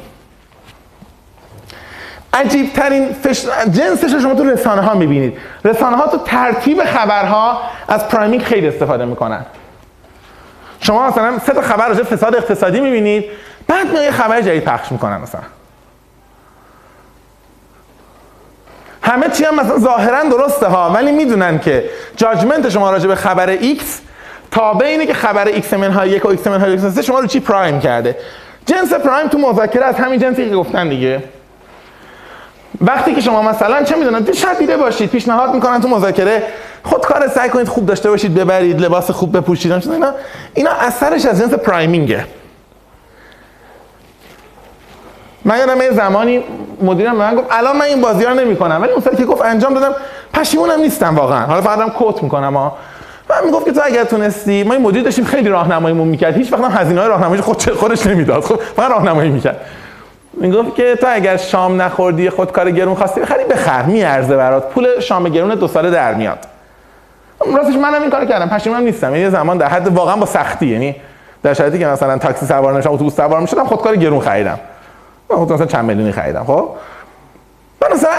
عجیب 2.35 2.73
ترین 2.73 3.12
فش... 3.12 3.44
جنسش 3.70 4.12
رو 4.14 4.20
شما 4.20 4.35
تو 4.35 4.44
رسانه 4.44 4.83
ها 4.83 4.94
می‌بینید. 4.94 5.38
رسانه 5.64 5.97
ها 5.97 6.07
تو 6.07 6.18
ترتیب 6.18 6.85
خبرها 6.85 7.62
از 7.88 8.09
پرایمینگ 8.09 8.42
خیلی 8.42 8.68
استفاده 8.68 9.05
می‌کنن. 9.05 9.47
شما 10.81 11.09
مثلا 11.09 11.38
سه 11.38 11.53
تا 11.53 11.62
خبر 11.62 11.88
راجع 11.88 12.03
فساد 12.03 12.37
اقتصادی 12.37 12.81
می‌بینید 12.81 13.25
بعد 13.66 13.92
یه 13.92 14.11
خبر 14.11 14.40
جدید 14.40 14.64
پخش 14.64 14.92
می‌کنن 14.92 15.16
مثلا. 15.16 15.40
همه 19.03 19.29
چی 19.29 19.44
هم 19.44 19.55
مثلا 19.55 19.79
ظاهرا 19.79 20.23
درسته 20.23 20.66
ها 20.66 20.90
ولی 20.90 21.12
می‌دونن 21.12 21.59
که 21.59 21.85
جاجمنت 22.16 22.68
شما 22.68 22.90
راجع 22.90 23.09
به 23.09 23.14
خبر 23.14 23.57
X 23.57 23.83
تابع 24.51 24.87
اینه 24.87 25.07
که 25.07 25.14
خبر 25.14 25.53
X 25.53 25.73
منهای 25.73 26.11
یک 26.11 26.25
و 26.25 26.37
X 26.37 26.47
منهای 26.47 26.73
یک 26.73 27.01
شما 27.01 27.20
رو 27.20 27.27
چی 27.27 27.40
پرایم 27.40 27.81
کرده. 27.81 28.16
جنس 28.66 28.92
پرایم 28.92 29.29
تو 29.29 29.38
مذاکره 29.38 29.85
از 29.85 29.94
همین 29.94 30.20
جنسی 30.20 30.49
که 30.51 30.57
گفتن 30.57 30.88
دیگه. 30.88 31.23
وقتی 32.80 33.14
که 33.14 33.20
شما 33.20 33.42
مثلا 33.42 33.82
چه 33.82 33.96
می‌دونم 33.96 34.32
شاید 34.32 34.58
دیده 34.58 34.76
باشید 34.76 35.10
پیشنهاد 35.10 35.54
می‌کنن 35.54 35.80
تو 35.80 35.88
مذاکره 35.88 36.42
خودکار 36.82 37.28
سعی 37.28 37.48
کنید 37.48 37.68
خوب 37.68 37.87
داشته 37.87 38.10
باشید 38.10 38.34
ببرید 38.34 38.80
لباس 38.80 39.10
خوب 39.10 39.37
بپوشید 39.37 39.72
اینا 39.72 40.12
اینا 40.54 40.70
اثرش 40.70 41.26
از 41.26 41.40
جنس 41.40 41.54
پرایمینگه. 41.54 42.24
من 45.44 45.58
یادم 45.58 45.80
یه 45.80 45.92
زمانی 45.92 46.44
مدیرم 46.82 47.16
من 47.16 47.34
گفت 47.34 47.46
الان 47.50 47.76
من 47.76 47.84
این 47.84 48.00
بازی 48.00 48.24
رو 48.24 48.34
نمی‌کنم. 48.34 48.82
ولی 48.82 48.92
اون 48.92 49.00
سری 49.00 49.16
که 49.16 49.24
گفت 49.24 49.42
انجام 49.42 49.74
دادم 49.74 49.94
پشیمونم 50.34 50.80
نیستم 50.80 51.16
واقعا. 51.16 51.46
حالا 51.46 51.60
فقط 51.60 51.78
دارم 51.78 51.90
کوت 51.90 52.22
می‌کنم 52.22 52.56
ها. 52.56 52.76
من 53.30 53.37
می‌گفت 53.44 53.64
که 53.64 53.72
تو 53.72 53.80
اگر 53.84 54.04
تونستی 54.04 54.62
ما 54.62 54.74
این 54.74 54.82
مدیر 54.82 55.02
داشتیم 55.02 55.24
خیلی 55.24 55.48
راهنماییمون 55.48 56.08
می‌کرد. 56.08 56.37
هیچ 56.37 56.52
وقت 56.52 56.64
هم 56.64 56.70
هزینه 56.70 57.00
های 57.00 57.08
راهنماییش 57.08 57.44
خود 57.44 57.70
خودش 57.70 58.06
نمی‌داد. 58.06 58.44
خب 58.44 58.56
فقط 58.56 58.90
راهنمایی 58.90 59.30
می‌کرد. 59.30 59.60
می‌گفت 60.37 60.75
که 60.75 60.97
تو 61.01 61.07
اگر 61.11 61.37
شام 61.37 61.83
نخوردی 61.83 62.31
خودکار 62.31 62.70
گرون 62.70 62.94
خواستی 62.94 63.20
بخری 63.20 63.44
بخر 63.44 63.83
میارزه 63.83 64.37
برات. 64.37 64.68
پول 64.68 65.01
شام 65.01 65.29
گرون 65.29 65.55
دو 65.55 65.68
ساله 65.68 65.90
در 65.90 66.14
میاد. 66.14 66.38
راستش 67.57 67.75
منم 67.75 68.03
این 68.03 68.11
کارو 68.11 68.25
کردم 68.27 68.49
پشیمونم 68.49 68.83
نیستم. 68.83 69.11
یعنی 69.11 69.20
یه 69.20 69.31
زمان 69.31 69.59
در 69.59 69.68
حد 69.68 69.88
واقعا 69.88 70.16
با 70.16 70.27
سختی. 70.27 70.66
یعنی 70.66 70.97
در 71.42 71.55
شرایطی 71.55 71.79
که 71.79 71.87
مثلا 71.87 72.18
تاکسی 72.18 72.47
سوار 72.47 72.79
نشم 72.79 72.92
اتوبوس 72.92 73.16
سوار 73.16 73.40
می‌شدم 73.40 73.64
خودکار 73.64 73.97
گرون 73.97 74.20
خریدم. 74.20 74.59
من 75.31 75.37
خودم 75.37 75.55
مثلا 75.55 75.66
چند 75.66 75.85
میلیونی 75.85 76.12
خریدم 76.12 76.44
خب؟ 76.44 76.68
من 77.82 77.92
مثلا 77.92 78.10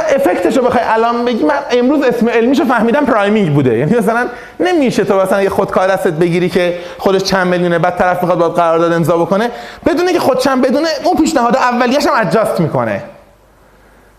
رو 0.56 0.62
بخوای 0.62 0.84
الان 0.88 1.26
بگی 1.26 1.44
من 1.44 1.56
امروز 1.72 2.02
اسم 2.02 2.30
علمیشو 2.30 2.66
فهمیدم 2.66 3.06
پرایمینگ 3.06 3.54
بوده. 3.54 3.78
یعنی 3.78 3.98
مثلا 3.98 4.28
نمیشه 4.60 5.04
تو 5.04 5.22
مثلا 5.22 5.44
یه 5.44 5.50
خودکار 5.50 5.88
دستت 5.88 6.14
بگیری 6.14 6.50
که 6.50 6.78
خودش 6.98 7.24
چند 7.24 7.48
میلیونه 7.48 7.80
بعد 7.80 7.98
طرف 7.98 8.22
می‌خواد 8.22 8.40
باید 8.40 8.52
قرارداد 8.52 8.94
امضا 8.94 9.18
بکنه 9.18 9.52
بدونه 9.86 10.14
که 10.14 10.20
خود 10.20 10.40
چند 10.40 10.68
بدونه 10.68 10.88
اون 11.04 11.18
پیشنهاد 11.18 11.56
اولیه‌ش 11.56 12.08
هم 12.08 12.14
ادجاست 12.16 12.60
می‌کنه. 12.60 13.04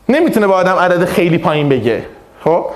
نمی‌تونه 0.08 0.46
با 0.46 0.54
آدم 0.54 0.76
عدد 0.76 1.04
خیلی 1.04 1.38
پایین 1.38 1.68
بگه. 1.68 2.02
خب؟ 2.44 2.66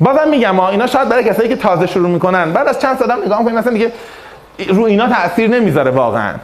بازم 0.00 0.28
میگم 0.30 0.56
ها 0.56 0.68
اینا 0.68 0.86
شاید 0.86 1.08
برای 1.08 1.24
کسایی 1.24 1.48
که 1.48 1.56
تازه 1.56 1.86
شروع 1.86 2.10
می‌کنن 2.10 2.52
بعد 2.52 2.68
از 2.68 2.78
چند 2.78 2.98
سال 2.98 3.12
نگاه 3.26 3.38
می‌کنین 3.38 3.58
مثلا 3.58 3.72
دیگه 3.72 3.92
رو 4.68 4.82
اینا 4.82 5.08
تاثیر 5.08 5.50
نمی‌ذاره 5.50 5.90
واقعا. 5.90 6.34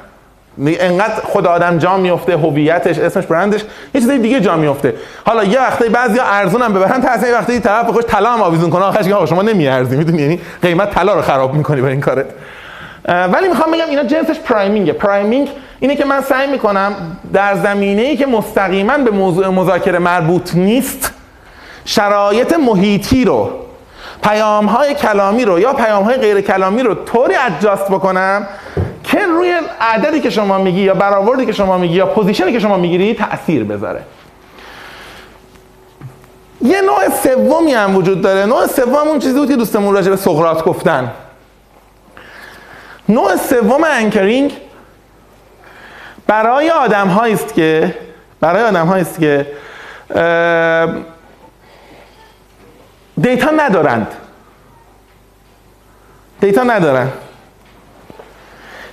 انقدر 0.59 1.15
خود 1.15 1.47
آدم 1.47 1.79
جا 1.79 1.97
میفته 1.97 2.37
هویتش 2.37 2.99
اسمش 2.99 3.27
برندش 3.27 3.61
یه 3.95 4.01
چیز 4.01 4.11
دیگه 4.11 4.41
جا 4.41 4.57
میفته 4.57 4.95
حالا 5.27 5.45
یه 5.45 5.61
وقتی 5.61 5.89
بعضیا 5.89 6.25
ارزون 6.25 6.63
هم 6.63 6.73
ببرن 6.73 7.01
تا 7.01 7.27
یه 7.27 7.35
وقتی 7.35 7.61
طرف 7.61 7.87
بخوش 7.87 8.05
طلا 8.05 8.33
هم 8.33 8.43
آویزون 8.43 8.71
کنه. 8.71 8.85
آخرش 8.85 9.09
آقا 9.09 9.27
شما 9.27 9.43
نمیارزی. 9.43 9.97
می‌دونی؟ 9.97 10.23
یعنی 10.23 10.41
قیمت 10.63 10.91
طلا 10.91 11.15
رو 11.15 11.23
خراب 11.23 11.55
می‌کنی 11.55 11.81
با 11.81 11.89
این 11.89 12.01
کارت. 12.01 12.27
ولی 13.09 13.49
می‌خوام 13.49 13.71
بگم 13.71 13.89
اینا 13.91 14.03
جنسش 14.05 14.39
priming 14.39 14.81
ه. 14.81 14.93
priming 14.93 15.49
اینه 15.81 15.97
که 15.97 16.05
من 16.05 16.21
سعی 16.21 16.51
می‌کنم 16.51 16.93
در 17.33 17.55
زمینه 17.55 18.03
ای 18.03 18.17
که 18.17 18.27
مستقیما 18.27 18.99
به 18.99 19.11
موضوع 19.11 19.49
مذاکره 19.49 19.99
مربوط 19.99 20.55
نیست 20.55 21.13
شرایط 21.85 22.53
محیطی 22.53 23.25
رو 23.25 23.51
پیام 24.23 24.67
های 24.67 24.95
کلامی 24.95 25.45
رو 25.45 25.61
یا 25.61 25.73
پیام 25.73 26.05
های 26.05 26.17
غیر 26.17 26.41
کلامی 26.41 26.83
رو 26.83 26.95
طوری 26.95 27.35
adjust 27.35 27.89
بکنم 27.89 28.47
که 29.11 29.27
روی 29.27 29.55
عددی 29.81 30.21
که 30.21 30.31
شما 30.31 30.59
میگی 30.59 30.81
یا 30.81 30.95
برآوردی 30.95 31.47
که 31.47 31.53
شما 31.53 31.79
میگی 31.79 31.95
یا 31.95 32.07
position 32.07 32.48
ی 32.48 32.53
که 32.53 32.59
شما 32.59 32.77
می‌گیری 32.77 33.15
تاثیر 33.15 33.65
بذاره. 33.65 34.03
یه 36.61 36.81
نوع 36.81 37.09
سومی 37.23 37.73
هم 37.73 37.97
وجود 37.97 38.23
داره. 38.23 38.47
نوع 38.47 38.67
سوم 38.67 39.09
اون 39.09 39.19
چیزی 39.19 39.39
بود 39.39 39.49
که 39.49 39.57
دوستمون 39.57 39.95
راجع 39.95 40.11
به 40.11 40.17
سقراط 40.17 40.65
گفتن. 40.65 41.13
نوع 43.09 43.37
سوم 43.37 43.85
anchoring 43.85 44.57
برای 46.27 46.71
آدم 46.71 47.19
است 47.19 47.55
که 47.55 47.95
برای 48.41 48.63
آدم 48.63 48.89
است 48.89 49.21
که 49.21 49.47
data 53.21 53.51
ندارند. 53.51 54.15
data 56.41 56.63
ندارند. 56.63 57.13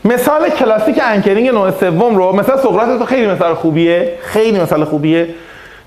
مثال 0.08 0.50
کلاسیک 0.50 1.00
anchoring 1.03 1.49
نوع 1.50 1.72
سوم 1.72 2.15
رو 2.15 2.36
مثال 2.36 2.58
سقراط 2.58 3.00
تو 3.00 3.06
خیلی 3.06 3.28
مثال 3.28 3.54
خوبیه. 3.54 4.13
خیلی 4.22 4.60
مثال 4.60 4.84
خوبیه. 4.84 5.28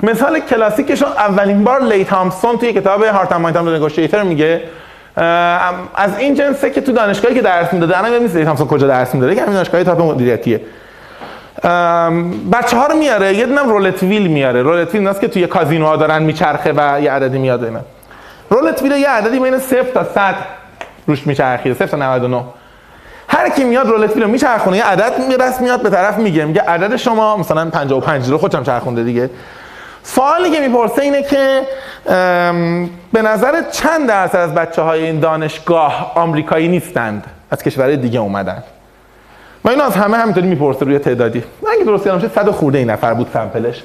مثال 0.03 0.39
کلاسیکش 0.39 1.03
اولین 1.03 1.65
بار 1.65 1.83
لی 1.83 2.05
تامپسون 2.05 2.59
توی 2.59 2.73
کتاب 2.73 3.05
Heart 3.05 3.33
and 3.33 3.59
Mind 3.59 4.27
میگه. 4.27 4.61
از 5.95 6.19
این 6.19 6.35
جنسه 6.35 6.71
که 6.71 6.81
تو 6.81 6.93
دانشگاهی 6.93 7.35
که 7.35 7.43
درس 7.43 7.73
می‌داده 7.73 7.99
الان 7.99 8.11
ببینید 8.11 8.37
لی 8.37 8.45
تامسون 8.45 8.67
کجا 8.67 8.87
درس 8.87 9.15
می‌داده 9.15 9.35
که 9.35 9.43
همین 9.43 9.55
دانشگاهی 9.55 9.85
تاپ 9.85 10.01
مدیریتیه. 10.01 10.61
بچه 12.53 12.77
ها 12.77 12.87
رو 12.87 12.97
میاره 12.97 13.35
یه 13.35 13.47
دونم 13.47 13.69
رولت 13.69 14.03
ویل 14.03 14.27
میاره. 14.27 14.63
رولت 14.63 14.95
ویل 14.95 15.13
که 15.13 15.29
توی 15.29 15.47
کازینوها 15.47 15.97
دارن 15.97 16.23
میچرخه 16.23 16.73
و 16.77 17.01
یه 17.01 17.13
عددی 17.13 17.39
میاد 17.39 17.65
اینا. 17.65 17.81
رولت 18.51 18.83
ویل 18.83 18.93
یه 18.93 19.09
عددی 19.09 19.39
بین 19.39 19.59
0 19.59 19.83
تا 19.83 20.05
100 20.05 20.35
روش 21.07 21.27
میچرخیده 21.27 21.75
0 21.75 21.87
تا 21.87 21.97
99 21.97 22.45
هر 23.41 23.49
کی 23.49 23.65
میاد 23.65 23.87
رولت 23.87 24.17
رو 24.17 24.29
میچرخونه 24.29 24.77
یه 24.77 24.85
عدد 24.85 25.13
میرس 25.29 25.61
میاد 25.61 25.83
به 25.83 25.91
طرف 25.91 26.19
میگه. 26.19 26.45
میگه 26.45 26.61
عدد 26.61 26.97
شما 26.97 27.37
مثلا 27.37 27.71
55 27.71 28.31
رو 28.31 28.39
خودم 28.39 28.63
چرخونده 28.63 29.05
دیگه. 29.05 29.31
سوالی 30.03 30.51
که 30.51 30.61
می‌پرسه 30.61 31.03
اینه 31.03 31.23
که 31.23 31.63
به 33.13 33.23
نظر 33.23 33.63
چند 33.71 34.09
درصد 34.09 34.39
از 34.39 34.55
بچه 34.55 34.83
های 34.83 35.05
این 35.05 35.21
دانشگاه 35.21 36.13
آمریکایی 36.15 36.69
نیستند؟ 36.69 37.25
از 37.51 37.63
کشورهای 37.63 37.97
دیگه 37.97 38.21
اومدن. 38.21 38.63
و 39.65 39.69
اینو 39.69 39.85
از 39.85 39.97
همه 39.97 40.17
همینطوری 40.17 40.47
می‌پرسه 40.47 40.85
روی 40.85 40.99
تعدادی. 40.99 41.45
اگه 41.73 41.85
درست 41.85 42.07
یادم 42.07 42.29
صد 42.29 42.51
خورده 42.51 42.79
این 42.79 42.91
نفر 42.91 43.15
بود 43.15 43.31
سمپلش. 43.33 43.83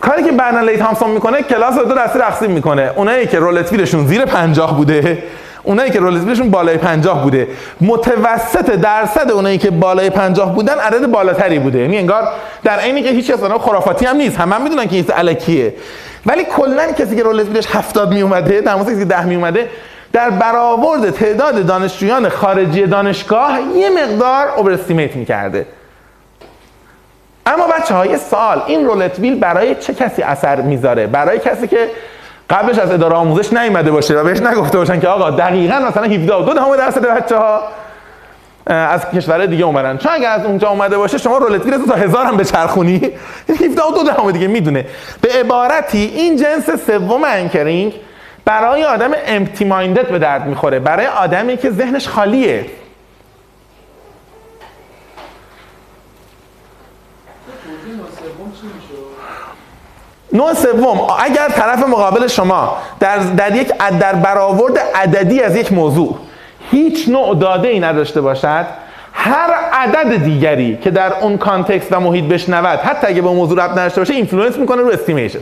کاری 0.00 0.22
که 0.22 0.32
برنر 0.32 0.62
لی 0.62 0.76
تامسون 0.76 1.10
می‌کنه 1.10 1.42
کلاس 1.42 1.78
رو 1.78 1.84
دو 1.84 1.94
دسته 1.94 2.18
تقسیم 2.18 2.50
می‌کنه. 2.50 2.90
اونایی 2.96 3.26
که 3.26 3.38
رولتویلشون 3.38 4.06
زیر 4.06 4.24
50 4.24 4.76
بوده 4.76 5.22
اونایی 5.64 5.90
که 5.90 6.00
رولتویلشون 6.00 6.50
بالای 6.50 6.76
50 6.76 7.22
بوده. 7.22 7.48
متوسط 7.80 8.70
درصد 8.70 9.30
اونایی 9.30 9.58
که 9.58 9.70
بالای 9.70 10.10
50 10.10 10.54
بودن 10.54 10.78
عدد 10.78 11.06
بالاتری 11.06 11.58
بوده. 11.58 11.78
یعنی 11.78 11.98
انگار 11.98 12.28
در 12.64 12.78
عینی 12.78 13.02
که 13.02 13.08
هیچ 13.10 13.30
اصلا 13.30 13.58
خرافاتی 13.58 14.06
هم 14.06 14.16
نیست. 14.16 14.40
همه 14.40 14.54
هم 14.54 14.62
می‌دونن 14.62 14.88
که 14.88 14.96
این 14.96 15.04
الکیه. 15.14 15.74
ولی 16.26 16.44
کلا 16.44 16.92
کسی 16.92 17.16
که 17.16 17.22
رولتویلش 17.22 17.66
70 17.66 18.14
می 18.14 18.22
اومده 18.22 18.60
در 18.60 18.78
کسی 18.78 18.98
که 18.98 19.04
10 19.04 19.24
می 19.24 19.34
اومده 19.34 19.68
در 20.12 20.30
برآورد 20.30 21.10
تعداد 21.10 21.66
دانشجویان 21.66 22.28
خارجی 22.28 22.86
دانشگاه 22.86 23.60
یه 23.76 23.90
مقدار 23.90 24.48
اوورستیمیت 24.56 25.16
می‌کرده. 25.16 25.66
اما 27.46 27.66
بچه 27.66 27.94
های 27.94 28.18
سال 28.18 28.62
این 28.66 28.86
رولت 28.86 29.18
ویل 29.18 29.38
برای 29.38 29.74
چه 29.74 29.94
کسی 29.94 30.22
اثر 30.22 30.60
می‌ذاره؟ 30.60 31.06
برای 31.06 31.38
کسی 31.38 31.68
که 31.68 31.88
قبلش 32.50 32.78
از 32.78 32.90
اداره 32.90 33.14
آموزش 33.14 33.52
نیومده 33.52 33.90
باشه 33.90 34.14
و 34.14 34.24
بهش 34.24 34.38
نگفته 34.38 34.78
باشن 34.78 35.00
که 35.00 35.08
آقا 35.08 35.30
دقیقا 35.30 35.78
مثلا 35.78 36.04
17 36.04 36.26
دو 36.26 36.54
دهم 36.54 36.76
درصد 36.76 37.06
بچه 37.06 37.36
ها 37.36 37.62
از 38.66 39.10
کشور 39.10 39.46
دیگه 39.46 39.64
اومدن. 39.64 39.96
چون 39.96 40.12
اگر 40.12 40.30
از 40.30 40.44
اونجا 40.44 40.68
اومده 40.68 40.98
باشه 40.98 41.18
شما 41.18 41.38
roulette 41.38 41.64
wheel 41.66 41.86
تا 41.86 41.94
هزار 41.94 42.24
هم 42.24 42.36
بچرخونی 42.36 43.12
17 43.48 43.82
دو 43.94 44.02
دهم 44.02 44.30
دیگه 44.30 44.46
می‌دونه. 44.46 44.86
به 45.20 45.28
عبارتی 45.40 45.98
این 45.98 46.36
جنس 46.36 46.70
سوم 46.86 47.24
anchoring 47.24 47.92
برای 48.44 48.84
آدم 48.84 49.10
empty-minded 49.26 50.08
به 50.08 50.18
درد 50.18 50.46
می‌خوره. 50.46 50.78
برای 50.78 51.06
آدمی 51.06 51.56
که 51.56 51.70
ذهنش 51.70 52.08
خالیه. 52.08 52.66
نوع 60.34 60.54
سوم 60.54 61.00
اگر 61.18 61.48
طرف 61.48 61.88
مقابل 61.88 62.26
شما 62.26 62.76
در, 63.00 63.18
در 63.18 63.56
یک 63.56 63.68
در 64.00 64.12
برآورد 64.12 64.78
عددی 64.94 65.42
از 65.42 65.56
یک 65.56 65.72
موضوع 65.72 66.18
هیچ 66.70 67.08
نوع 67.08 67.36
داده 67.36 67.68
ای 67.68 67.80
نداشته 67.80 68.20
باشد 68.20 68.66
هر 69.12 69.50
عدد 69.72 70.24
دیگری 70.24 70.78
که 70.82 70.90
در 70.90 71.12
اون 71.20 71.38
context 71.38 71.92
و 71.92 72.00
محیط 72.00 72.24
بشنود 72.24 72.78
حتی 72.78 73.06
اگه 73.06 73.22
به 73.22 73.28
موضوع 73.28 73.64
ربط 73.64 73.70
نداشته 73.70 74.00
باشه 74.00 74.14
influence 74.14 74.56
می‌کنه 74.56 74.82
رو 74.82 74.88
estimation 74.88 75.38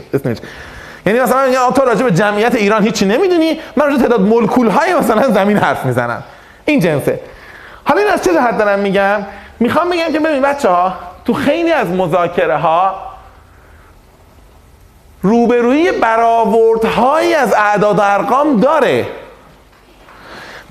یعنی 1.05 1.19
مثلا 1.19 1.45
میگه 1.45 1.57
تو 1.75 1.81
راجع 1.85 2.03
به 2.03 2.11
جمعیت 2.11 2.55
ایران 2.55 2.83
هیچی 2.83 3.05
نمی‌دونی؟ 3.05 3.59
من 3.75 3.85
راجع 3.85 3.97
تعداد 3.97 4.21
مولکول 4.21 4.67
های 4.67 4.93
مثلا 4.93 5.29
زمین 5.29 5.57
حرف 5.57 5.85
می‌زنم. 5.85 6.23
این 6.65 6.79
جنسه. 6.79 7.19
حالا 7.83 8.01
این 8.01 8.09
از 8.09 8.23
چه 8.23 8.33
جهت 8.33 8.57
دارم 8.57 8.79
میگم؟ 8.79 9.25
می‌خوام 9.59 9.89
بگم 9.89 10.13
که 10.13 10.19
ببین 10.19 10.41
بچه 10.41 10.69
ها 10.69 10.93
تو 11.25 11.33
خیلی 11.33 11.71
از 11.71 11.87
مذاکره 11.87 12.57
ها 12.57 13.12
روبروی 15.23 15.91
برآوردهایی 15.91 17.33
از 17.33 17.53
اعداد 17.53 17.99
و 17.99 18.01
ارقام 18.01 18.59
داره. 18.59 19.07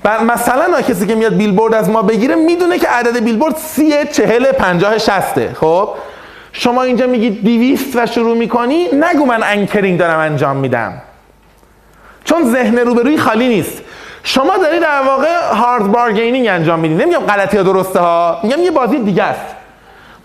بر 0.03 0.23
مثلا 0.23 0.81
کسی 0.81 1.07
که 1.07 1.15
میاد 1.15 1.33
بیلبورد 1.33 1.73
از 1.73 1.89
ما 1.89 2.01
بگیره 2.01 2.35
می‌دونه 2.35 2.79
که 2.79 2.87
عدد 2.87 3.19
بیلبورد 3.23 3.55
سی 3.55 4.05
چهل 4.05 4.51
پنجاه 4.51 4.97
شصته. 4.97 5.55
خب؟ 5.59 5.89
شما 6.51 6.83
اینجا 6.83 7.07
میگی 7.07 7.29
دویستو 7.29 8.05
شروع 8.05 8.37
می‌کنی؟ 8.37 8.87
نگو 8.93 9.25
من 9.25 9.43
anchoring 9.43 9.99
دارم 9.99 10.19
انجام 10.19 10.57
میدم. 10.57 10.93
چون 12.23 12.43
ذهن 12.43 12.77
روبروی 12.77 13.17
خالی 13.17 13.47
نیست. 13.47 13.81
شما 14.23 14.57
داری 14.57 14.79
در 14.79 15.01
واقع 15.01 15.53
hard 15.53 15.91
bargaining 15.91 16.47
انجام 16.47 16.79
میدی. 16.79 16.93
نمیگم 16.93 17.19
غلطی 17.19 17.57
ها 17.57 17.63
درسته 17.63 17.99
ها. 17.99 18.39
میگم 18.43 18.61
یه 18.61 18.71
بازی 18.71 18.99
دیگه 18.99 19.23
است. 19.23 19.55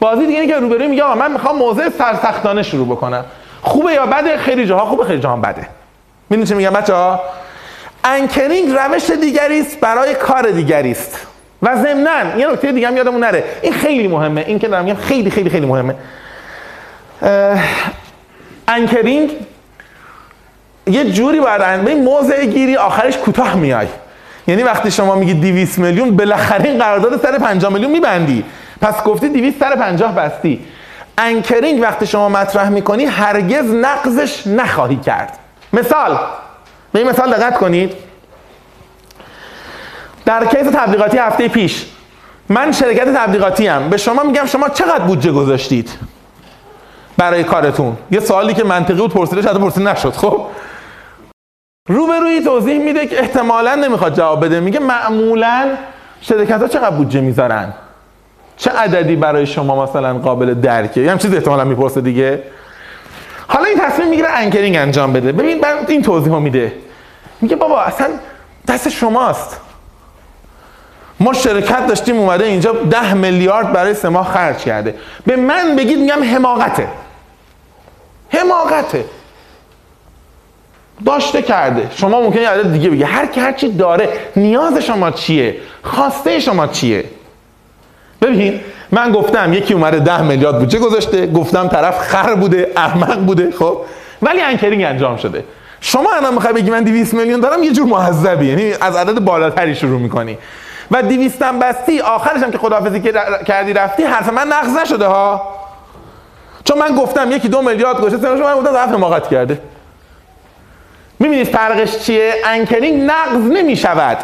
بازی 0.01 0.27
دیگه 0.27 0.41
اینه 0.41 0.53
که 0.53 0.61
روبروی 0.61 0.87
میگه 0.87 1.03
آقا 1.03 1.15
من 1.15 1.33
می‌خوام 1.33 1.57
موضع 1.57 1.89
سرسختانه 1.89 2.63
شروع 2.63 2.87
بکنم. 2.87 3.25
خوبه 3.63 3.93
یا 3.93 4.07
بده؟ 4.07 4.37
خیلی 4.37 4.67
جاها 4.67 4.87
خوبه 4.87 5.05
خیلی 5.05 5.21
جاها 5.21 5.37
بده. 5.37 5.69
می‌دونی 6.31 6.49
چه 6.49 6.55
میگم 6.55 6.71
بچه 6.71 6.95
ها 6.95 7.21
anchoring 8.05 8.71
روش 8.71 9.11
دیگری 9.11 9.61
است 9.61 9.81
برای 9.81 10.15
کار 10.15 10.51
دیگری 10.51 10.91
است 10.91 11.27
و 11.63 11.77
ضمناً 11.77 12.39
یه 12.39 12.47
نکته 12.53 12.73
دیگه 12.73 12.89
هم 12.89 12.97
یادمون 12.97 13.25
نره. 13.25 13.45
این 13.63 13.73
خیلی 13.73 14.09
مهمه. 14.09 14.45
این 14.47 14.59
که 14.59 14.69
دارم 14.69 14.85
میگم 14.85 14.97
خیلی 14.97 15.31
خیلی 15.31 15.51
خیلی 15.51 15.67
مهمه. 15.67 15.95
anchoring 18.69 19.31
یه 20.87 21.11
جوری 21.11 21.41
باید 21.41 21.85
به 21.85 21.95
موضع 21.95 22.45
گیری 22.45 22.77
آخرش 22.77 23.17
کوتاه 23.17 23.55
میای. 23.57 23.87
یعنی 24.47 24.63
وقتی 24.63 24.91
شما 24.91 25.15
میگی 25.15 25.35
200 25.35 25.79
میلیون 25.79 26.17
بالاخره 26.17 26.65
این 26.65 26.79
قرارداد 26.79 27.23
سر 27.23 27.39
50 27.39 27.73
میلیون 27.73 27.91
میبندی. 27.93 28.45
پس 28.81 29.03
گفتی 29.03 29.29
200 29.29 29.61
سر 29.61 29.77
50 29.77 30.15
بستی. 30.15 30.65
anchoring 31.19 31.83
وقتی 31.83 32.07
شما 32.07 32.29
مطرح 32.29 32.69
می‌کنی 32.69 33.05
هرگز 33.05 33.71
نقضش 33.71 34.47
نخواهی 34.47 34.97
کرد. 34.97 35.39
مثال 35.73 36.19
به 36.93 36.99
این 36.99 37.09
مثال 37.09 37.33
دقت 37.33 37.59
کنید. 37.59 37.95
در 40.25 40.47
case 40.47 40.67
تبلیغاتی 40.75 41.19
هفته 41.19 41.49
پیش 41.49 41.87
من 42.49 42.73
شرکت 42.73 43.15
تبلیغاتی 43.15 43.67
هم 43.67 43.91
به 43.91 43.97
شما 43.97 44.23
میگم 44.23 44.47
شما 44.47 44.69
چقدر 44.69 45.05
بودجه 45.05 45.33
گذاشتید 45.33 45.91
برای 47.17 47.45
کارتون؟ 47.45 47.97
یه 48.11 48.21
سوالی 48.21 48.55
که 48.55 48.65
منطقی 48.65 49.01
بود 49.01 49.15
پرسیده 49.15 49.43
شده 49.43 49.59
پرسیده 49.59 49.93
نشد. 49.93 50.13
خب؟ 50.13 50.47
روبروی 51.89 52.41
توضیح 52.41 52.79
میده 52.79 53.07
که 53.07 53.21
احتمالا 53.21 53.75
نمی‌خواد 53.75 54.17
جواب 54.17 54.45
بده. 54.45 54.61
میگه 54.61 54.81
معمولا 54.81 55.69
شرکت 56.21 56.61
ها 56.61 56.69
چقدر 56.69 56.91
بودجه 56.91 57.21
می‌ذارن؟ 57.21 57.73
چه 58.59 58.71
عددی 58.71 59.17
برای 59.17 59.47
شما 59.47 59.85
مثلا 59.85 60.19
قابل 60.19 60.55
درکه؟ 60.55 61.01
یه 61.01 61.11
هم 61.11 61.19
چیز 61.19 61.35
احتمالا 61.35 61.65
می‌پرسه 61.65 62.01
دیگه. 62.01 62.43
حالا 63.49 63.65
این 63.65 63.79
تصمیم 63.79 64.09
می‌گیره 64.09 64.29
انکرینگ 64.31 64.77
انجام 64.77 65.13
بده. 65.13 65.33
ببین 65.33 65.65
این 65.89 66.03
توضیح 66.03 66.39
میده. 66.39 66.73
میگه 67.41 67.57
بابا 67.57 67.81
اصلا 67.81 68.09
دست 68.69 68.89
شماست. 68.89 69.61
ما 71.21 71.33
شرکت 71.33 71.87
داشتیم 71.87 72.19
اومده 72.19 72.45
اینجا 72.45 72.73
ده 72.73 73.15
میلیارد 73.15 73.73
برای 73.73 73.95
سه 73.95 74.09
ماه 74.09 74.29
خرج 74.33 74.57
کرده. 74.57 74.95
به 75.27 75.37
من 75.37 75.77
بگید 75.77 75.99
میگم 75.99 76.25
حماقته. 76.35 76.89
حماقته. 78.31 79.05
داشته 81.07 81.43
کرده. 81.43 81.91
شما 81.95 82.21
ممکنه 82.21 82.43
یه 82.43 82.63
دیگه 82.63 82.91
بگی 82.91 83.03
هر 83.03 83.27
کی 83.27 83.41
هر 83.41 83.53
چی 83.53 83.73
داره 83.73 84.09
نیاز 84.37 84.79
شما 84.79 85.11
چیه؟ 85.11 85.57
خواسته 85.83 86.41
شما 86.41 86.67
چیه؟ 86.67 87.05
ببین 88.23 88.61
من 88.91 89.13
گفتم 89.13 89.53
یکی 89.53 89.75
اومده 89.75 89.99
ده 89.99 90.23
میلیارد 90.23 90.59
بودجه 90.59 90.79
گذاشته 90.79 91.27
گفتم 91.27 91.69
طرف 91.69 91.99
خر 91.99 92.35
بوده 92.35 92.73
احمق 92.77 93.19
بوده 93.19 93.51
خب. 93.59 93.79
ولی 94.23 94.41
انکرینگ 94.41 94.85
انجام 94.85 95.17
شده. 95.17 95.45
شما 95.81 96.11
الان 96.13 96.35
می‌خوای 96.35 96.53
بگی 96.53 96.71
من 96.71 96.83
200 96.83 97.15
میلیون 97.15 97.41
دارم؟ 97.41 97.63
یه 97.63 97.73
جور 97.73 97.87
معذبی. 97.87 98.47
یعنی 98.47 98.73
از 98.81 98.97
عدد 98.97 99.19
بالاتری 99.21 99.75
شروع 99.75 100.01
می‌کنی. 100.01 100.39
و 100.91 101.03
200 101.03 101.43
هم 101.43 101.59
بستی 101.59 102.01
آخرش 102.01 102.43
هم 102.43 102.51
که 102.51 102.59
خداحافظی 102.59 103.01
که 103.01 103.13
کردی 103.47 103.73
رفتی 103.73 104.03
حرف 104.03 104.33
من 104.33 104.49
نقض 104.49 104.77
نشده 104.77 105.07
ها. 105.07 105.55
چون 106.65 106.79
من 106.79 106.97
گفتم 106.97 107.33
یکی 107.33 107.49
دو 107.49 107.63
میلیارد 107.63 108.01
گذاشته 108.01 108.27
شما 108.27 108.47
من 108.47 108.55
گفتم 108.55 108.73
ضعف 108.73 108.89
حماقت 108.89 109.29
کرده. 109.29 109.61
می‌بینید 111.19 111.47
فرقش 111.47 111.99
چیه؟ 111.99 112.35
anchoring 112.45 113.11
نقض 113.11 113.51
نمی‌شود. 113.51 114.19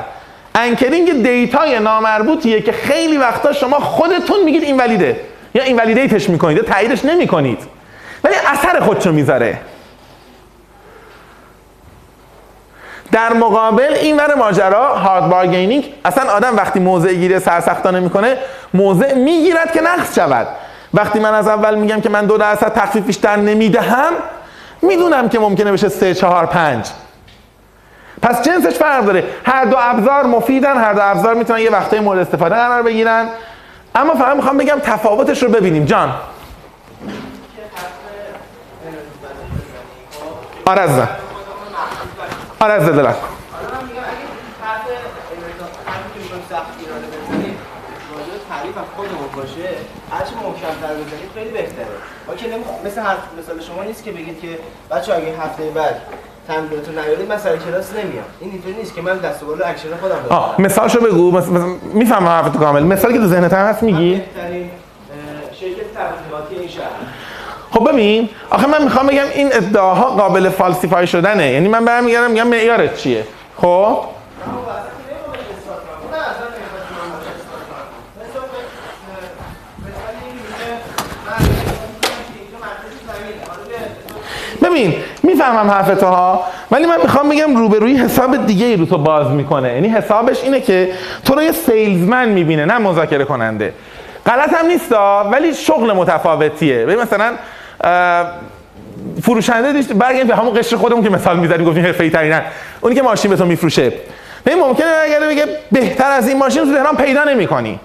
anchoring 0.55 1.23
دیتای 1.23 1.81
نامربوطیه 1.81 2.63
که 2.63 2.73
خیلی 2.73 3.17
وقتا 3.17 3.53
شما 3.53 3.81
خودتون 3.81 4.45
میگید 4.45 4.63
این 4.63 4.77
valid 4.77 5.08
ه. 5.08 5.21
یا 5.55 5.63
این 5.63 5.77
validate 5.77 6.18
ش 6.18 6.29
می‌کنید 6.29 6.57
یا 6.57 6.63
تاییدش 6.63 7.05
نمی‌کنید. 7.05 7.59
ولی 8.25 8.35
اثر 8.47 8.81
خودشو 8.81 9.13
می‌ذاره. 9.13 9.59
در 13.13 13.33
مقابل 13.33 13.93
این 13.95 14.17
ور 14.17 14.35
ماجرا 14.35 14.95
hard 14.95 15.31
bargaining 15.31 15.93
اصلا 16.05 16.31
آدم 16.31 16.57
وقتی 16.57 16.81
موضع 16.81 17.15
گیری 17.15 17.39
سرسختانه 17.41 18.01
می‌کنه 18.01 18.37
موضع 18.75 19.15
می‌گیرد 19.15 19.73
که 19.73 19.81
نقض 19.81 20.15
شود. 20.15 20.47
وقتی 20.95 21.21
من 21.21 21.35
از 21.35 21.49
اول 21.49 21.75
میگم 21.75 22.01
که 22.01 22.09
من 22.09 22.27
دو 22.27 22.37
درصد 22.37 22.73
تخفیف 22.73 23.05
بیشتر 23.05 23.37
نمی‌دهم 23.37 24.13
می‌دونم 24.83 25.29
که 25.29 25.39
ممکنه 25.39 25.73
بشه 25.73 25.89
سه 25.89 26.15
چهار 26.15 26.47
پنج. 26.47 26.87
پس 28.23 28.43
جنسش 28.43 28.77
فرق 28.79 29.05
داره. 29.05 29.25
هر 29.45 29.65
دو 29.65 29.77
ابزار 29.79 30.27
مفیدن 30.27 30.77
هر 30.77 30.93
دو 30.93 31.01
ابزار 31.03 31.35
می‌تونن 31.35 31.61
یه 31.61 31.71
وقتای 31.71 32.01
مورد 32.01 32.19
استفاده 32.19 32.55
قرار 32.55 32.83
بگیرن. 32.83 33.29
اما 33.95 34.15
فقط 34.15 34.37
می‌خوام 34.37 34.57
بگم 34.57 34.79
تفاوتش 34.83 35.43
رو 35.43 35.49
ببینیم. 35.49 35.85
جان. 35.85 36.15
آره 40.67 40.83
عزیزم. 40.83 41.09
دلم. 42.97 43.15
باشه. 49.37 49.69
هرچی 50.11 50.35
محکم‌تر 50.35 50.95
بزنید 50.95 51.31
خیلی 51.35 51.51
بهتره. 51.51 51.87
مثل 52.85 53.01
مثال 53.39 53.61
شما 53.61 53.83
نیست 53.85 54.05
که 54.05 54.13
بگید 54.13 54.41
که 54.41 54.59
بچه 54.91 55.15
اگه 55.15 55.35
هفته 55.41 55.71
بعد 55.71 56.01
تمرینتون 56.49 56.99
نیارید 56.99 57.29
من 57.29 57.39
سر 57.39 57.57
کلاس 57.57 57.93
نمیام. 57.93 58.25
این 58.41 58.51
اینطوری 58.51 58.75
نیست 58.75 58.95
که 58.95 59.03
من 59.03 59.19
دست 59.19 59.43
و 59.43 59.47
بالا 59.47 59.67
اکشن 59.67 59.97
خودم 60.01 60.15
دارم 60.15 60.27
آه 60.29 60.61
مثالشو 60.61 61.01
بگو. 61.01 61.31
مثلا 61.31 61.67
می‌فهمم 61.83 62.29
حرفتو 62.29 62.59
کامل. 62.59 62.83
مثالی 62.83 63.15
که 63.15 63.21
تو 63.21 63.27
ذهنت 63.27 63.53
هست 63.53 63.83
میگی؟ 63.83 64.15
بهترین 64.15 64.63
اه، 64.63 65.55
شرکت 65.61 65.95
تبلیغاتی 65.95 66.55
این 66.55 66.69
شهر. 66.69 66.89
خب 67.71 67.93
ببین 67.93 68.29
آخه 68.51 68.67
من 68.67 68.85
می‌خوام 68.85 69.07
بگم 69.07 69.27
این 69.35 69.51
ادعاها 69.53 70.11
قابل 70.11 70.49
falsify 70.49 71.07
شدنه. 71.07 71.51
یعنی 71.51 71.69
من 71.69 71.85
برمیگردم 71.85 72.31
میگم 72.31 72.47
معیارت 72.47 72.97
چیه؟ 72.97 73.25
خب؟ 73.57 73.99
ببین 84.63 84.95
می‌فهمم 85.25 85.71
حرف 85.71 86.03
ها 86.03 86.45
ولی 86.71 86.87
من 86.87 86.97
می‌خوام 87.03 87.29
بگم 87.29 87.57
روبروی 87.57 87.97
حساب 87.97 88.47
دیگه 88.47 88.67
ای 88.67 88.77
رو 88.77 88.87
تو 88.87 88.99
باز 88.99 89.31
می‌کنه. 89.31 89.75
یعنی 89.75 89.89
حسابش 89.89 90.45
اینه 90.45 90.61
که 90.61 90.93
تو 91.25 91.35
رو 91.35 91.43
یه 91.43 91.53
سیلزمن 91.53 92.29
می‌بینه 92.29 92.65
نه 92.65 92.79
مذاکره 92.79 93.25
کننده. 93.25 93.73
غلط 94.27 94.55
هم 94.55 94.67
نیستا 94.67 95.29
ولی 95.33 95.55
شغل 95.55 95.93
متفاوتیه. 95.93 96.87
ببین 96.87 97.01
مثلا 97.01 97.33
فروشنده 99.23 99.73
دیش 99.73 99.87
برگردیم 99.87 100.27
به 100.27 100.37
همون 100.37 100.55
قشر 100.55 100.77
خودمون 100.77 101.05
که 101.05 101.11
مثال 101.11 101.39
می‌زنیم 101.39 101.65
گفتیم 101.67 101.85
حرفه‌ای 101.85 102.11
ترینن 102.11 102.43
اونی 102.81 102.95
که 102.95 103.03
ماشین 103.03 103.31
به 103.31 103.37
تو 103.37 103.45
میفروشه. 103.45 103.93
ببین 104.47 104.61
ممکنه 104.61 104.87
اگر 105.05 105.21
بگه 105.21 105.45
بهتر 105.73 106.11
از 106.11 106.29
این 106.29 106.39
ماشین 106.39 106.65
تو 106.65 106.75
تهران 106.75 106.97
پیدا 106.97 107.25
نمی‌کنی. 107.25 107.81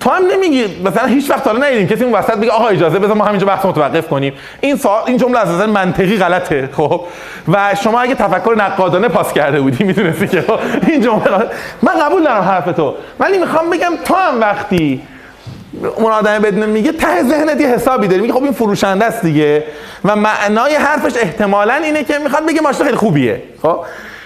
تو 0.00 0.10
هم 0.10 0.26
نمیگی 0.26 0.82
مثلا 0.84 1.06
هیچ 1.06 1.30
وقت 1.30 1.46
حالا 1.46 1.66
ندیدیم 1.66 1.86
کسی 1.86 2.04
اون 2.04 2.12
وسط 2.12 2.36
بگه 2.36 2.50
آقا 2.50 2.68
اجازه 2.68 2.98
بذار 2.98 3.16
ما 3.16 3.24
همینجا 3.24 3.46
بحث 3.46 3.64
متوقف 3.64 4.08
کنیم. 4.08 4.32
این 4.60 4.76
سوال 4.76 5.02
این 5.06 5.16
جمله 5.16 5.38
از 5.38 5.48
نظر 5.48 5.66
منطقی 5.66 6.16
غلطه 6.16 6.68
خب؟ 6.72 7.00
و 7.48 7.74
شما 7.82 8.00
اگه 8.00 8.14
تفکر 8.14 8.54
نقادانه 8.58 9.08
پاس 9.08 9.32
کرده 9.32 9.60
بودی 9.60 9.84
می‌دونستی 9.84 10.28
که 10.28 10.44
این 10.88 11.00
جمله. 11.00 11.22
من 11.82 11.92
قبول 12.00 12.24
دارم 12.24 12.42
حرف 12.42 12.64
تو 12.64 12.94
ولی 13.20 13.38
می‌خوام 13.38 13.70
بگم 13.70 13.92
تو 14.04 14.14
هم 14.14 14.40
وقتی 14.40 15.02
اون 15.96 16.12
آدم 16.12 16.38
بدون 16.38 16.66
میگه 16.66 16.92
ته 16.92 17.22
ذهنت 17.22 17.60
یه 17.60 17.66
حسابی 17.66 18.08
داری. 18.08 18.22
میگه 18.22 18.34
خب 18.34 18.42
این 18.42 18.52
فروشنده 18.52 19.04
است 19.04 19.22
دیگه. 19.22 19.64
و 20.04 20.16
معنای 20.16 20.74
حرفش 20.74 21.12
احتمالا 21.16 21.74
اینه 21.74 22.04
که 22.04 22.18
می‌خواد 22.18 22.46
بگه 22.46 22.60
ماشین 22.60 22.84
خیلی 22.84 22.96
خوبیه 22.96 23.42
خب؟ 23.62 23.78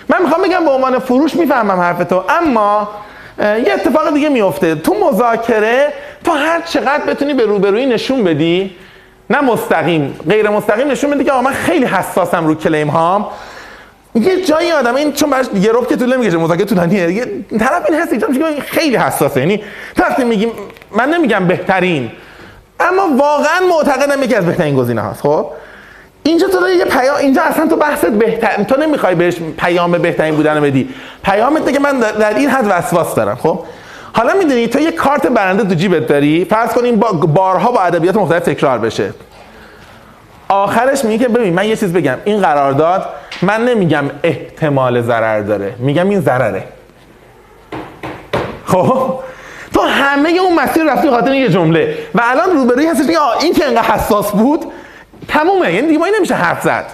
من 0.08 0.22
می‌خوام 0.22 0.42
بگم 0.42 0.64
به 0.64 0.70
عنوان 0.70 0.98
فروش 0.98 1.36
می‌فهمم 1.36 1.80
حرف 1.80 1.98
تو 2.04 2.24
اما 2.28 2.88
یه 3.38 3.72
اتفاق 3.74 4.14
دیگه 4.14 4.28
میفته 4.28 4.74
تو 4.74 4.94
مذاکره 4.94 5.92
تو 6.24 6.32
هر 6.32 6.60
چقدر 6.60 7.04
بتونی 7.06 7.34
به 7.34 7.44
روبرویی 7.46 7.86
نشون 7.86 8.24
بدی 8.24 8.76
نه 9.30 9.40
مستقیم 9.40 10.16
غیر 10.28 10.48
مستقیم 10.48 10.90
نشون 10.90 11.10
بدی 11.10 11.24
که 11.24 11.32
من 11.32 11.52
خیلی 11.52 11.84
حساسم 11.84 12.46
رو 12.46 12.54
کلیم 12.54 12.88
هام. 12.88 13.26
یه 14.14 14.44
جایی 14.44 14.72
آدم 14.72 14.94
این 14.94 15.12
چون 15.12 15.30
براش 15.30 15.46
یه 15.54 15.72
رب 15.72 15.88
که 15.88 15.96
طول 15.96 16.16
نمی‌کشه 16.16 16.36
مذاکره 16.36 16.64
طولانیه. 16.64 17.12
یه 17.12 17.26
طرف 17.58 17.90
این 17.90 18.00
هست 18.00 18.12
اینجا 18.12 18.46
خیلی 18.60 18.96
حساسه. 18.96 19.40
یعنی 19.40 19.62
تو 19.96 20.02
وقتی 20.02 20.24
میگیم 20.24 20.52
من 20.90 21.08
نمیگم 21.08 21.46
بهترین 21.46 22.10
اما 22.80 23.16
واقعا 23.16 23.60
معتقدم 23.70 24.22
یکی 24.22 24.34
از 24.34 24.46
بهترین 24.46 24.76
گزینه 24.76 25.00
هاست 25.00 25.20
خب؟ 25.20 25.46
اینجا 26.28 26.48
تو 26.48 26.60
داری 26.60 26.76
یه 26.76 26.84
پیام 26.84 27.16
اینجا 27.16 27.42
اصلا 27.42 27.66
تو 27.66 27.76
بحثت 27.76 28.10
بهتر 28.10 28.62
تو 28.62 28.80
نمی‌خوای 28.80 29.14
بهش 29.14 29.34
پیام 29.58 29.92
بهترین 29.92 30.34
بودن 30.34 30.56
رو 30.56 30.62
بدی. 30.62 30.88
پیامت 31.24 31.72
که 31.72 31.78
من 31.80 31.98
در- 32.00 32.34
این 32.34 32.50
حد 32.50 32.66
وسواس 32.70 33.14
دارم 33.14 33.34
خب؟ 33.36 33.58
حالا 34.12 34.34
می‌دونی 34.34 34.68
تو 34.68 34.80
یه 34.80 34.92
کارت 34.92 35.26
برنده 35.26 35.64
تو 35.64 35.74
جیبت 35.74 36.06
داری؟ 36.06 36.44
فرض 36.44 36.72
کن 36.72 36.84
این 36.84 36.96
با 36.96 37.12
بارها 37.12 37.72
با 37.72 37.80
ادبیات 37.80 38.16
مختلف 38.16 38.42
تکرار 38.42 38.78
بشه. 38.78 39.12
آخرش 40.48 41.04
میگه 41.04 41.24
که 41.24 41.28
ببین 41.32 41.54
من 41.54 41.64
یه 41.66 41.76
چیز 41.76 41.92
بگم. 41.92 42.16
این 42.24 42.40
قرارداد 42.40 43.08
من 43.42 43.64
نمیگم 43.64 44.04
احتمال 44.22 45.02
ضرر 45.02 45.40
داره 45.40 45.74
میگم 45.78 46.08
این 46.08 46.20
ضرره. 46.20 46.64
خب؟ 48.66 49.18
تو 49.74 49.80
همه 49.80 50.28
اون 50.28 50.54
مسیر 50.54 50.84
رفتی 50.92 51.10
خاطر 51.10 51.34
یه 51.34 51.48
جمله. 51.48 51.94
و 52.14 52.20
الان 52.24 52.50
روبروی 52.56 52.86
هستش 52.86 53.06
میگه 53.06 53.18
آه، 53.18 53.36
این 53.42 53.52
که 53.54 53.64
انقدر 53.66 53.82
حساس 53.82 54.30
بود 54.30 54.64
تمومه. 55.28 55.72
یعنی 55.74 55.96
ما 55.96 56.06
نمیشه 56.16 56.34
حرف 56.34 56.62
زد. 56.62 56.84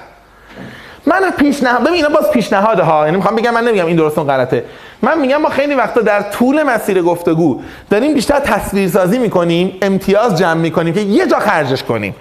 من 1.07 1.31
پیشنهاد 1.31 1.81
ببین 1.81 1.93
اینا 1.93 2.09
باز 2.09 2.31
پیشنهاده 2.31 2.83
ها. 2.83 3.05
یعنی 3.05 3.17
می‌خوام 3.17 3.37
بگم 3.37 3.55
من 3.55 3.65
نمیگم 3.65 3.87
این 3.87 3.97
درست 3.97 4.19
اون 4.19 4.27
غلطه. 4.27 4.65
من 5.03 5.19
میگم 5.19 5.37
ما 5.37 5.49
خیلی 5.49 5.75
وقتا 5.75 6.01
در 6.01 6.23
طول 6.23 6.63
مسیر 6.63 7.03
گفتگو 7.03 7.61
داریم 7.91 8.15
بیشتر 8.15 8.41
تصویرسازی 8.41 9.19
می‌کنیم 9.19 9.79
امتیاز 9.83 10.39
جمع 10.39 10.55
می‌کنیم 10.55 10.95
که 10.95 11.01
یه 11.01 11.27
جا 11.27 11.39
خرجش 11.39 11.83
کنیم. 11.83 12.15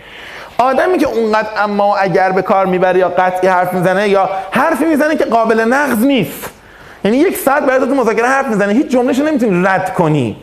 آدمی 0.57 0.97
که 0.97 1.07
اونقدر 1.07 1.47
اما 1.57 1.97
اگر 1.97 2.31
به 2.31 2.41
کار 2.41 2.65
می‌بره 2.65 2.99
یا 2.99 3.09
قطعی 3.09 3.49
حرف 3.49 3.73
می‌زنه 3.73 4.09
یا 4.09 4.29
حرفی 4.51 4.85
می‌زنه 4.85 5.15
که 5.15 5.25
قابل 5.25 5.59
نقض 5.59 6.05
نیست. 6.05 6.49
یعنی 7.05 7.17
یک 7.17 7.37
ساعت 7.37 7.63
برای 7.63 7.79
تو 7.79 7.95
مذاکره 7.95 8.27
حرف 8.27 8.47
می‌زنه 8.47 8.73
هیچ 8.73 8.87
جملهش 8.87 9.19
نمی‌تونی 9.19 9.65
رد 9.65 9.93
کنی. 9.93 10.37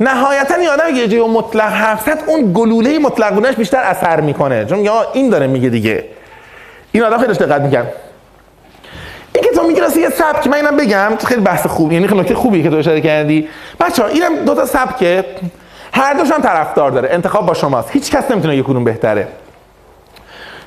نهایتا 0.00 0.54
این 0.54 0.68
آدم 0.68 0.94
یه 0.94 1.08
جای 1.08 1.28
مطلق 1.28 1.72
حرف 1.72 2.08
اون 2.26 2.52
گلوله 2.54 2.98
مطلق 2.98 3.56
بیشتر 3.56 3.82
اثر 3.82 4.20
می‌کنه. 4.20 4.64
چون 4.64 4.88
آقا 4.88 5.12
این 5.12 5.30
داره 5.30 5.46
میگه 5.46 5.68
دیگه. 5.68 6.04
این 6.92 7.02
آدم 7.02 7.18
خیلی 7.18 7.32
دقت 7.32 7.60
می‌کرد. 7.60 7.92
این 9.32 9.44
که 9.44 9.50
تو 9.50 9.62
میگی 9.62 9.80
یه 10.00 10.08
سبک 10.08 10.46
من 10.46 10.54
اینم 10.54 10.76
بگم 10.76 11.12
خیلی 11.24 11.40
بحث 11.40 11.66
خوب. 11.66 11.92
یعنی 11.92 12.06
خیلی 12.06 12.20
نکته 12.20 12.34
خوبیه 12.34 12.62
که 12.62 12.70
تو 12.70 12.76
اشاره 12.76 13.00
کردی. 13.00 13.48
بچه‌ها 13.80 14.08
اینم 14.08 14.44
دو 14.44 14.54
تا 14.54 14.66
سبکه. 14.66 15.24
هر 15.94 16.14
دوشون 16.14 16.40
طرفدار 16.40 16.90
داره. 16.90 17.08
انتخاب 17.12 17.46
با 17.46 17.54
شماست. 17.54 17.90
هیچ 17.90 18.10
کس 18.10 18.30
نمی‌تونه 18.30 18.56
یک 18.56 18.64
کدوم 18.64 18.84
بهتره. 18.84 19.28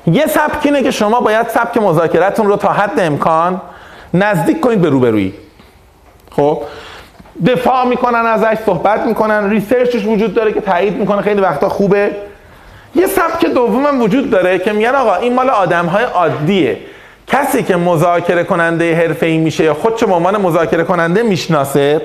یه 0.06 0.26
سبک 0.26 0.60
اینه 0.62 0.82
که 0.82 0.90
شما 0.90 1.20
باید 1.20 1.48
سبک 1.48 1.76
مذاکرتون 1.76 2.46
رو 2.46 2.56
تا 2.56 2.72
حد 2.72 3.00
امکان 3.00 3.60
نزدیک 4.14 4.60
کنید 4.60 4.80
به 4.80 4.88
روبرویی. 4.88 5.34
خب؟ 6.30 6.62
دفاع 7.46 7.84
می‌کنن 7.84 8.26
ازش 8.26 8.58
صحبت 8.66 9.06
می‌کنن 9.06 9.50
ریسرچش 9.50 10.04
وجود 10.04 10.34
داره 10.34 10.52
که 10.52 10.60
تایید 10.60 10.96
می‌کنه 10.96 11.22
خیلی 11.22 11.40
وقتا 11.40 11.68
خوبه. 11.68 12.10
یه 12.94 13.06
سبک 13.06 13.46
دومم 13.46 14.02
وجود 14.02 14.30
داره 14.30 14.58
که 14.58 14.72
میگن 14.72 14.94
آقا 14.94 15.14
این 15.14 15.34
مال 15.34 15.50
آدم 15.50 15.86
های 15.86 16.04
عادیه. 16.04 16.78
کسی 17.26 17.62
که 17.62 17.76
مذاکره 17.76 18.44
کننده 18.44 18.94
حرفه‌ای 18.94 19.38
میشه 19.38 19.64
یا 19.64 19.74
خودشو 19.74 20.06
به 20.06 20.14
عنوان 20.14 20.36
مذاکره 20.36 20.84
کننده 20.84 21.22
می‌شناسه 21.22 22.02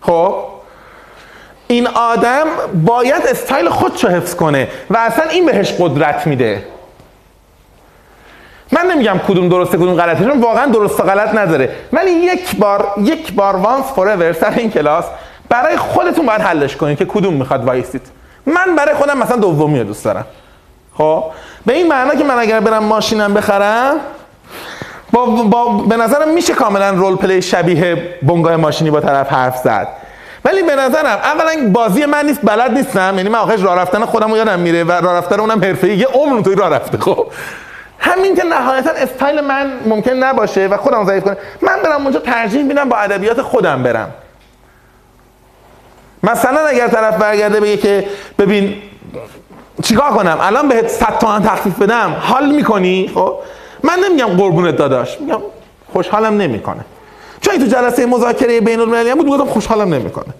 خب 0.00 0.34
این 1.68 1.86
آدم 1.86 2.44
باید 2.84 3.22
استایل 3.30 3.68
خودشو 3.68 4.08
حفظ 4.08 4.34
کنه 4.34 4.68
و 4.90 4.96
اصلا 4.96 5.24
این 5.30 5.46
بهش 5.46 5.74
قدرت 5.78 6.26
میده. 6.26 6.62
من 8.72 8.86
نمیگم 8.86 9.20
کدوم 9.28 9.48
درسته 9.48 9.76
کدوم 9.76 9.94
غلطه 9.94 10.24
چون 10.24 10.40
واقعا 10.40 10.66
درست 10.66 11.00
و 11.00 11.02
غلط 11.02 11.34
نداره. 11.34 11.76
ولی 11.92 12.10
یک 12.10 12.56
بار 12.56 12.94
یک 12.98 13.32
بار 13.32 13.56
وانس 13.56 13.84
فور 13.84 14.32
سر 14.32 14.50
این 14.50 14.70
کلاس 14.70 15.04
برای 15.48 15.76
خودتون 15.76 16.26
باید 16.26 16.40
حلش 16.40 16.76
کنید 16.76 16.98
که 16.98 17.04
کدوم 17.04 17.34
می‌خواد 17.34 17.64
وایسید. 17.64 18.02
من 18.46 18.76
برای 18.76 18.94
خودم 18.94 19.18
مثلا 19.18 19.36
دومی 19.36 19.78
رو 19.78 19.84
دوست 19.84 20.04
دارم. 20.04 20.24
خب؟ 20.98 21.24
به 21.66 21.72
این 21.72 21.88
معنا 21.88 22.14
که 22.14 22.24
من 22.24 22.38
اگر 22.38 22.60
برم 22.60 22.84
ماشینم 22.84 23.34
بخرم 23.34 23.96
با, 25.12 25.26
با 25.26 25.68
به 25.68 25.96
نظرم 25.96 26.28
میشه 26.28 26.54
کاملا 26.54 26.90
role 26.90 27.16
play 27.16 27.42
شبیه 27.42 28.16
بنگاه 28.22 28.56
ماشینی 28.56 28.90
با 28.90 29.00
طرف 29.00 29.32
حرف 29.32 29.56
زد. 29.56 29.88
ولی 30.44 30.62
به 30.62 30.76
نظرم 30.76 31.06
اولا 31.06 31.70
بازی 31.72 32.04
من 32.04 32.26
نیست 32.26 32.40
بلد 32.42 32.70
نیستم. 32.70 33.14
یعنی 33.16 33.28
من 33.28 33.38
آخرش 33.38 33.62
راه 33.62 33.78
رفتن 33.78 34.04
خودم 34.04 34.30
رو 34.30 34.36
یادم 34.36 34.58
میره 34.58 34.84
و 34.84 34.92
راه 34.92 35.16
رفتن 35.16 35.40
اونم 35.40 35.64
حرفه‌ای 35.64 35.96
یه 35.96 36.06
عمر 36.06 36.42
توی 36.42 36.54
راه 36.54 36.70
رفته. 36.70 36.98
خب؟ 36.98 37.26
همین 37.98 38.36
که 38.36 38.44
نهایتا 38.44 38.90
استایل 38.90 39.40
من 39.40 39.70
ممکن 39.86 40.10
نباشه 40.10 40.66
و 40.66 40.76
خودم 40.76 41.06
ضعیف 41.06 41.24
کنه 41.24 41.36
من 41.62 41.82
برم 41.82 42.02
اونجا 42.02 42.20
ترجیح 42.20 42.62
میدم 42.62 42.88
با 42.88 42.96
ادبیات 42.96 43.42
خودم 43.42 43.82
برم. 43.82 44.14
مثلا 46.22 46.60
اگر 46.60 46.88
طرف 46.88 47.16
برگرده 47.16 47.60
بگه 47.60 47.76
که 47.76 48.06
ببین 48.38 48.82
چیکار 49.82 50.10
کنم؟ 50.10 50.38
الان 50.40 50.68
بهت 50.68 50.88
100 50.88 51.18
تومن 51.18 51.42
تخفیف 51.42 51.78
بدم. 51.78 52.16
حال 52.20 52.50
می‌کنی؟ 52.50 53.10
خب؟ 53.14 53.38
من 53.82 53.98
نمیگم 54.04 54.26
قربونت 54.26 54.76
داداش. 54.76 55.20
میگم 55.20 55.40
خوشحالم 55.92 56.36
نمی‌کنه. 56.36 56.84
چون 57.40 57.58
تو 57.58 57.66
جلسه 57.66 58.06
مذاکره 58.06 58.60
بین 58.60 58.80
المللی 58.80 59.14
بود 59.14 59.26
گفتم 59.28 59.44
خوشحالم 59.44 59.94
نمی‌کنه. 59.94 60.34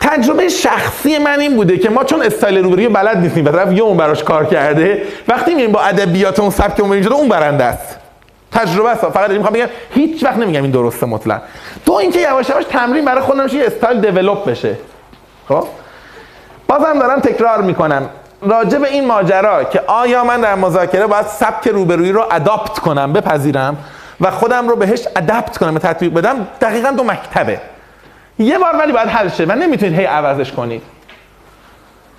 تجربه 0.00 0.48
شخصی 0.48 1.18
من 1.18 1.40
این 1.40 1.56
بوده 1.56 1.78
که 1.78 1.90
ما 1.90 2.04
چون 2.04 2.22
استایل 2.22 2.62
روبروی 2.62 2.88
بلد 2.88 3.16
نیستیم 3.16 3.44
و 3.44 3.50
طرف 3.50 3.72
یه 3.72 3.82
اون 3.82 3.96
براش 3.96 4.24
کار 4.24 4.44
کرده 4.44 5.02
وقتی 5.28 5.54
میریم 5.54 5.72
با 5.72 5.80
ادبیات 5.80 6.40
اون 6.40 6.50
سبک 6.50 6.80
اون 6.80 6.92
اینجا 6.92 7.10
اون 7.10 7.28
برنده 7.28 7.64
است. 7.64 7.96
تجربه 8.52 8.90
است. 8.90 9.00
فقط 9.00 9.30
می‌خوام 9.30 9.52
بگم 9.52 9.66
هیچ 9.90 10.24
وقت 10.24 10.36
نمیگم 10.36 10.62
این 10.62 10.70
درسته 10.70 11.06
مطلق. 11.06 11.40
تو 11.86 11.92
اینکه 11.92 12.20
یواش 12.20 12.48
یواش 12.48 12.64
تمرین 12.64 13.04
برای 13.04 13.20
خودم 13.20 13.46
یه 13.52 13.66
استایل 13.66 14.00
دیولپ 14.00 14.44
بشه. 14.44 14.76
خب؟ 15.48 15.66
بازم 16.68 16.98
دارم 16.98 17.20
تکرار 17.20 17.62
می‌کنم. 17.62 18.08
راجع 18.42 18.78
به 18.78 18.88
این 18.88 19.06
ماجرا 19.06 19.64
که 19.64 19.80
آیا 19.86 20.24
من 20.24 20.40
در 20.40 20.54
مذاکره 20.54 21.06
باید 21.06 21.26
سبک 21.26 21.68
روبرویی 21.68 22.12
رو 22.12 22.24
اداپت 22.30 22.78
کنم 22.78 23.12
بپذیرم 23.12 23.76
و 24.20 24.30
خودم 24.30 24.68
رو 24.68 24.76
بهش 24.76 25.08
ادپت 25.16 25.58
کنم 25.58 25.74
به 25.74 25.80
تطبیق 25.80 26.12
بدم 26.12 26.46
دقیقا 26.60 26.90
دو 26.90 27.04
مکتبه. 27.04 27.60
یه 28.40 28.58
بار 28.58 28.76
ولی 28.76 28.92
باید 28.92 29.08
حل 29.08 29.28
شه. 29.28 29.44
و 29.44 29.52
نمی‌تونید 29.52 29.98
هی 29.98 30.04
عوضش 30.04 30.52
کنید 30.52 30.82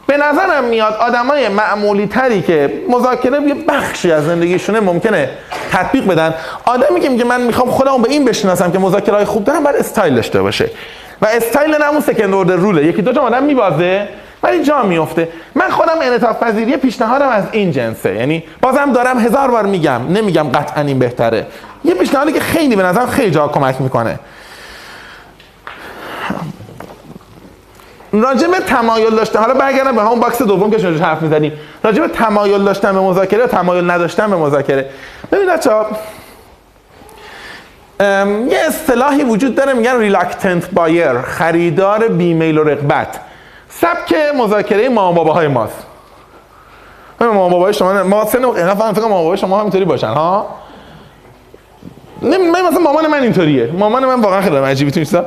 به 0.08 0.18
نظرم 0.18 0.64
میاد 0.64 0.94
آدمای 0.94 1.50
معمولی 1.50 2.08
تری 2.08 2.42
که 2.42 2.74
مذاکره 2.90 3.42
یه 3.42 3.54
بخشی 3.54 4.12
از 4.12 4.26
زندگیشونه 4.26 4.80
ممکنه 4.80 5.30
تطبیق 5.72 6.08
بدن. 6.08 6.34
آدمی 6.66 7.00
که 7.00 7.10
میگه 7.10 7.24
من 7.24 7.42
می‌خوام 7.42 7.72
خودم 7.72 8.02
به 8.02 8.10
این 8.10 8.26
بشناسم 8.26 8.72
که 8.72 8.80
مذاکره 8.80 9.16
های 9.16 9.26
خوب 9.26 9.44
دارم 9.44 9.64
باید 9.64 9.76
استایل 9.76 10.16
داشته 10.16 10.42
باشه. 10.42 10.70
و 11.22 11.26
استایل 11.26 11.76
نه 11.76 11.90
اون 11.90 12.00
سکند 12.00 12.34
اوردر 12.34 12.56
روله 12.56 12.86
یکی 12.86 13.02
دو 13.02 13.14
تا 13.14 13.22
آدم 13.22 13.44
میبازه 13.44 14.08
ولی 14.44 14.64
جا 14.64 14.84
میفته. 14.84 15.28
من 15.56 15.70
خودم 15.70 15.96
انعطاف 16.02 16.44
پذیری 16.44 16.78
پیشنهادم 16.78 17.30
از 17.30 17.44
این 17.52 17.72
جنسه. 17.72 18.16
یعنی 18.16 18.44
بازم 18.62 18.94
دارم 18.94 19.20
هزار 19.20 19.52
بار 19.52 19.66
میگم. 19.66 20.02
نمیگم 20.10 20.50
قطعا 20.50 20.84
این 20.84 21.00
بهتره. 21.00 21.48
یه 21.84 21.94
پیشنهادی 21.94 22.32
که 22.32 22.40
خیلی 22.40 22.76
به 22.76 22.84
نظرم 22.84 23.08
خیلی 23.08 23.32
جا 23.32 23.48
کمک 23.48 23.82
می‌کنه. 23.82 24.20
راجع 28.14 28.48
به 28.48 28.60
تمایل 28.60 29.16
داشتن 29.16 29.40
حالا 29.40 29.54
برگردم 29.54 29.96
به 29.96 30.02
همون 30.02 30.20
باکس 30.20 30.42
دوم 30.42 30.72
که 30.72 30.78
شما 30.78 31.06
حرف 31.06 31.22
می‌زنیم. 31.22 31.54
راجع 31.84 32.02
به 32.02 32.08
تمایل 32.08 32.64
داشتن 32.64 32.94
به 32.94 33.00
مذاکره 33.00 33.48
تمایل 33.48 33.92
نداشتن 33.92 34.30
به 34.30 34.36
مذاکره. 34.36 34.90
ببین 35.32 35.50
بچه‌ها 35.50 35.86
یه 38.50 38.60
اصطلاحی 38.68 39.24
وجود 39.24 39.56
داره 39.56 39.74
میگن 39.74 40.00
reluctant 40.00 40.72
buyer 40.72 41.22
خریدار 41.22 42.08
بیمیل 42.08 42.58
و 42.58 42.64
رغبت. 42.64 43.20
سبک 43.70 44.16
مذاکره 44.36 44.90
مامان 44.90 45.16
باباهای 45.16 45.48
ماست. 45.48 45.86
مامان 47.22 47.52
بابای 47.52 47.74
شما 47.74 48.04
ما 48.04 48.26
سن 48.26 48.46
اینا 48.46 48.76
فهم 48.76 48.94
فکر 48.94 49.02
مامان 49.02 49.24
بابای 49.24 49.38
شما 49.38 49.60
همینطوری 49.60 49.86
باشن 49.86 50.08
ها؟ 50.08 50.56
من 52.22 52.52
مثلا 52.68 52.80
مامان 52.84 53.08
من 53.08 53.24
اینطوریه. 53.24 53.72
مامان 53.72 54.06
من 54.06 54.22
واقعا 54.22 54.42
خیلی 54.42 54.56
عجیبی 54.56 54.92
تو 54.92 55.24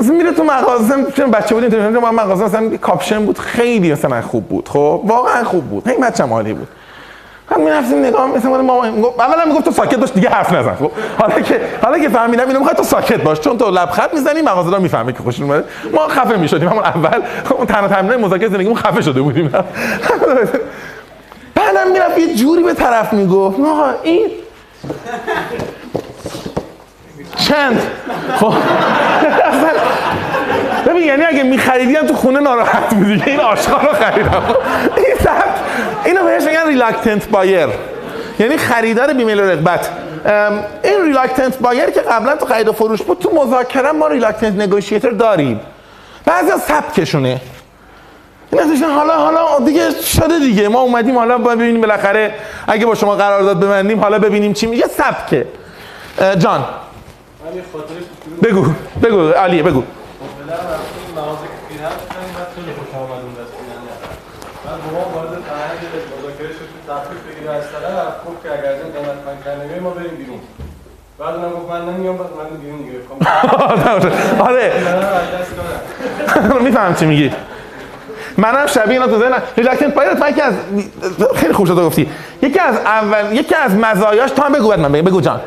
مثلا 0.00 0.14
میره 0.14 0.32
تو 0.32 0.44
مغازه 0.44 0.94
چون 1.16 1.30
بچه 1.30 1.54
بود 1.54 1.64
اینطوری 1.64 1.88
من 1.88 2.10
مغازه 2.10 2.44
مثلا 2.44 2.76
کاپشن 2.76 3.26
بود 3.26 3.38
خیلی 3.38 3.92
مثلا 3.92 4.22
خوب 4.22 4.48
بود 4.48 4.68
خب؟ 4.68 5.02
واقعا 5.04 5.44
خوب 5.44 5.64
بود 5.64 5.84
خیلی 5.84 6.02
بچه‌م 6.02 6.32
عالی 6.32 6.52
بود. 6.52 6.68
هم 7.50 7.60
می‌رفتیم 7.60 7.98
نگاه 7.98 8.36
مثلا 8.36 8.90
می‌گفت 8.90 9.20
اولا 9.20 9.44
می‌گفت 9.44 9.64
تو 9.64 9.70
ساکت 9.70 9.96
باش 9.96 10.12
دیگه 10.12 10.28
حرف 10.28 10.52
نزن 10.52 10.74
خب؟ 10.74 10.90
حالا 11.18 11.40
که 11.40 11.60
حالا 11.82 11.98
که 11.98 12.08
فهمیدم 12.08 12.46
اینو 12.46 12.58
می‌خواد 12.58 12.76
تو 12.76 12.82
ساکت 12.82 13.22
باش 13.22 13.40
چون 13.40 13.58
تو 13.58 13.70
لبخند 13.70 14.08
می‌زنی 14.12 14.42
مغازه 14.42 14.78
می‌فهمه 14.78 15.12
که 15.12 15.18
خوشش 15.18 15.40
اومده. 15.40 15.64
ما 15.92 16.08
خفه 16.08 16.36
می‌شدیم 16.36 16.68
همون 16.68 16.84
اول 16.84 17.22
اون 17.50 17.66
تنها 17.66 17.88
تمرین 17.88 18.20
مذاکره 18.20 18.48
زندگیمون 18.48 18.76
خفه 18.76 19.00
شده 19.02 19.22
بودیم. 19.22 19.52
بعدم 21.54 21.90
می‌رفت 21.92 22.18
یه 22.18 22.34
جوری 22.34 22.62
به 22.62 22.74
طرف 22.74 23.12
می‌گفت 23.12 23.60
آها 23.60 23.90
این 24.02 24.30
چند؟ 27.36 27.82
خب. 28.36 28.54
ببین 30.86 31.02
یعنی 31.02 31.24
اگه 31.24 31.42
میخریدیم 31.42 32.06
تو 32.06 32.14
خونه 32.14 32.40
ناراحت 32.40 32.94
بودی 32.94 33.22
این 33.26 33.40
آشغال 33.40 33.80
رو 33.80 33.92
خریدم. 33.92 34.42
این 34.96 35.14
سبک 35.24 35.60
اینو 36.04 36.24
بهش 36.24 36.42
میگن 36.42 36.66
reluctant 36.66 37.28
buyer 37.28 37.68
یعنی 38.38 38.56
خریدار 38.56 39.12
بیمیل 39.12 39.40
و 39.40 39.42
رغبت 39.42 39.88
این 40.84 41.04
reluctant 41.04 41.58
buyer 41.58 41.90
که 41.90 42.00
قبلا 42.00 42.36
تو 42.36 42.46
خرید 42.46 42.68
و 42.68 42.72
فروش 42.72 43.02
بود 43.02 43.18
تو 43.18 43.30
مذاکره 43.34 43.92
ما 43.92 44.06
reluctant 44.06 44.60
negotiator 44.60 45.10
داریم. 45.10 45.60
بعضی 46.24 46.50
از 46.50 46.62
سبکشونه 46.62 47.40
این 48.52 48.82
حالا 48.82 49.14
حالا 49.14 49.64
دیگه 49.64 49.90
شده 49.90 50.38
دیگه. 50.38 50.68
ما 50.68 50.80
اومدیم 50.80 51.18
حالا 51.18 51.38
ببینیم 51.38 51.80
بالاخره 51.80 52.34
اگه 52.68 52.86
با 52.86 52.94
شما 52.94 53.14
قرارداد 53.14 53.60
ببندیم 53.60 54.00
حالا 54.00 54.18
ببینیم 54.18 54.52
چی 54.52 54.66
میگه 54.66 54.84
سبکه. 54.86 55.46
جان. 56.38 56.64
بگو 58.42 58.66
بگو 59.02 59.30
علیه 59.30 59.62
بگو. 59.62 59.82
بابا 64.92 65.10
وارد 65.14 65.28
فرهنگ 65.28 65.80
مذاکره 66.18 66.52
شد 66.52 66.58
که 66.58 66.92
تخفیف 66.92 67.36
بگیره 67.36 67.50
از 67.52 67.62
طرف 67.62 68.26
گفت 68.26 68.42
که 68.42 68.48
اگر 68.52 68.72
این 68.72 68.92
قیمت 68.92 69.18
من 69.26 69.36
کنه 69.68 69.80
ما 69.80 69.90
بریم 69.90 70.16
بیرون. 70.16 70.40
بعد 71.18 71.34
من 71.34 71.50
گفت 71.50 71.70
من 71.70 71.94
نمیام 71.94 72.16
بعد 72.16 72.26
من 72.26 72.56
بیرون 72.60 72.82
گرفتم. 72.82 73.16
آره. 74.48 74.72
میفهم 76.62 76.94
چی 76.94 77.06
میگی؟ 77.06 77.32
منم 78.36 78.66
شبیه 78.66 78.92
اینا 78.92 79.06
تو 79.06 79.18
ذهنم. 79.18 79.42
reluctant 79.56 79.94
buyer 79.94 80.16
ت 80.16 80.20
من 80.20 80.30
یکی 80.30 80.40
از 80.40 80.54
خیلی 81.36 81.52
خوب 81.52 81.66
شد 81.66 81.76
گفتی. 81.76 82.10
یکی 82.42 82.58
از 82.58 82.76
اول 82.76 83.32
یکی 83.32 83.54
از 83.54 83.74
مزایاش 83.74 84.30
هم 84.38 84.52
بگو 84.52 84.68
بعد 84.68 84.80
من 84.80 84.92
بگو 84.92 85.20
جان. 85.20 85.40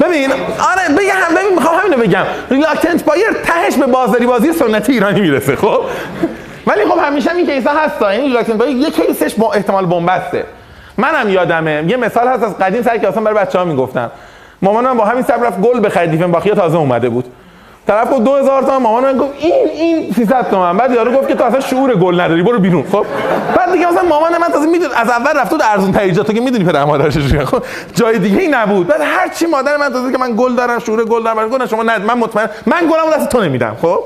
ببین 0.00 0.30
آره 0.32 0.94
بگم 0.98 1.36
ببین 1.36 1.54
می‌خوام 1.54 1.80
همینو 1.80 1.96
بگم. 2.02 2.24
reluctant 2.50 3.04
buyer 3.04 3.32
تهش 3.44 3.76
به 3.76 3.86
بازاری 3.86 4.26
بازی 4.26 4.52
سنتی 4.52 4.92
ایرانی 4.92 5.20
می‌رسه 5.20 5.56
خب؟ 5.56 5.80
ولی 6.66 6.84
خب 6.84 6.98
همیشه 7.04 7.34
این 7.34 7.46
case 7.46 7.65
ا 7.65 7.70
هست 7.70 8.02
این 8.02 8.20
reluctant 8.22 8.56
buyer 8.56 8.76
یه 8.76 8.90
case 8.90 9.19
ش 9.19 9.34
با 9.34 9.52
احتمال 9.52 9.86
بنبسته. 9.86 10.44
منم 10.96 11.28
یادمه. 11.28 11.84
یه 11.88 11.96
مثال 11.96 12.28
هست 12.28 12.42
از 12.42 12.58
قدیم 12.58 12.82
سر 12.82 12.98
که 12.98 13.08
اصلا 13.08 13.22
برای 13.22 13.36
بچه‌ها 13.46 13.64
می‌گفتم. 13.64 14.10
مامانم 14.62 14.96
با 14.96 15.04
همین 15.04 15.22
صبر 15.22 15.46
رفت 15.46 15.60
گل 15.60 15.86
بخرید 15.86 16.10
دیفن 16.10 16.32
باخیا 16.32 16.54
تازه 16.54 16.78
اومده 16.78 17.08
بود. 17.08 17.24
طرف 17.88 18.12
گفت 18.12 18.24
2000 18.24 18.62
تومن 18.62 18.76
مامان 18.76 19.02
من 19.02 19.18
گفت 19.18 19.32
این 19.38 19.68
این 19.74 20.12
300 20.12 20.50
تومن. 20.50 20.76
بعد 20.76 20.92
یارو 20.92 21.12
گفت 21.12 21.28
که 21.28 21.34
تو 21.34 21.44
اصلا 21.44 21.60
شعور 21.60 21.94
گل 21.94 22.20
نداری 22.20 22.42
برو 22.42 22.58
بیرون. 22.58 22.84
خب؟ 22.92 23.06
بعد 23.56 23.72
دیگه 23.72 23.86
مثلا 23.86 24.02
مامان 24.02 24.32
من 24.32 24.48
تازه 24.52 24.66
میدون 24.66 24.88
از 24.96 25.10
اول 25.10 25.40
رفت 25.40 25.50
تو 25.50 25.58
ارزون 25.72 25.92
تهیجات 25.92 26.26
تو 26.26 26.32
که 26.32 26.40
می‌دونی 26.40 26.64
پدر 26.64 26.84
مادرش 26.84 27.18
خب؟ 27.44 27.62
جای 27.94 28.18
دیگه 28.18 28.38
ای 28.38 28.48
نبود. 28.48 28.86
بعد 28.86 29.00
هر 29.00 29.28
چی 29.28 29.46
مادر 29.46 29.76
من 29.76 29.92
تازه 29.92 30.12
که 30.12 30.18
من 30.18 30.36
گل 30.36 30.54
دارم 30.54 30.78
شعور 30.78 31.04
گل 31.04 31.22
دارم 31.22 31.48
گفتم 31.48 31.66
شما 31.66 31.82
نه 31.82 31.98
من 31.98 32.14
مطمئن 32.14 32.48
من 32.66 32.80
گلمو 32.80 33.16
دست 33.16 33.28
تو 33.28 33.40
نمیدم. 33.40 33.76
خب؟ 33.82 33.98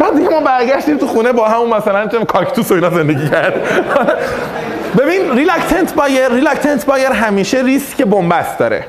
بعد 0.00 0.16
دیگه 0.16 0.28
ما 0.28 0.40
برگشتیم 0.40 0.98
تو 0.98 1.06
خونه 1.06 1.32
با 1.32 1.48
همون 1.48 1.74
مثلا 1.74 2.06
چه 2.06 2.24
کاکتوس 2.24 2.70
و 2.70 2.74
اینا 2.74 2.90
زندگی 2.90 3.28
کرد. 3.28 3.54
ببین 4.98 5.30
reluctant 5.32 5.94
buyer 5.94 6.28
reluctant 6.28 6.86
buyer 6.86 7.08
همیشه 7.08 7.62
ریسک 7.62 8.02
بنبست 8.02 8.58
داره. 8.58 8.84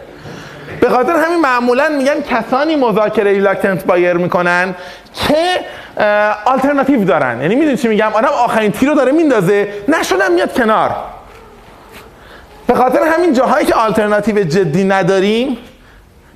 به 0.85 0.91
خاطر 0.91 1.15
همین 1.15 1.41
معمولا 1.41 1.89
میگن 1.89 2.21
کسانی 2.21 2.75
مذاکره 2.75 3.31
reluctant 3.31 3.85
buyer 3.85 4.13
می‌کنن 4.13 4.75
که 5.13 5.35
آلترناتیو 6.45 7.03
دارن. 7.05 7.41
یعنی 7.41 7.55
می‌دونی 7.55 7.77
چی 7.77 7.87
میگم؟ 7.87 8.13
آدم 8.13 8.27
آخرین 8.27 8.71
تیر 8.71 8.89
رو 8.89 8.95
داره 8.95 9.11
میندازه 9.11 9.67
نشدم 9.87 10.31
میاد 10.31 10.53
کنار. 10.53 10.95
به 12.67 12.73
خاطر 12.73 12.99
همین 13.03 13.33
جاهایی 13.33 13.65
که 13.65 13.75
آلترناتیو 13.75 14.43
جدی 14.43 14.83
نداریم 14.83 15.57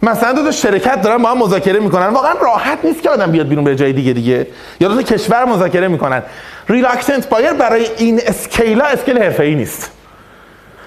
مثلا 0.03 0.33
دو 0.33 0.43
تا 0.43 0.51
شرکت 0.51 1.01
دارن 1.01 1.17
با 1.17 1.29
هم 1.29 1.37
مذاکره 1.37 1.79
می‌کنن. 1.79 2.07
واقعا 2.07 2.33
راحت 2.41 2.77
نیست 2.83 3.01
که 3.01 3.09
آدم 3.09 3.31
بیاد 3.31 3.47
بیرون 3.47 3.63
به 3.63 3.75
جای 3.75 3.93
دیگه 3.93 4.13
دیگه. 4.13 4.47
یا 4.79 4.87
دو 4.87 4.95
تا 4.95 5.01
کشور 5.01 5.45
مذاکره 5.45 5.87
می‌کنن. 5.87 6.23
reluctant 6.69 7.29
buyer 7.29 7.53
برای 7.53 7.87
این 7.97 8.21
scale 8.27 8.76
ا 8.76 8.85
scale 8.85 9.23
حرفه‌ای 9.23 9.55
نیست. 9.55 9.91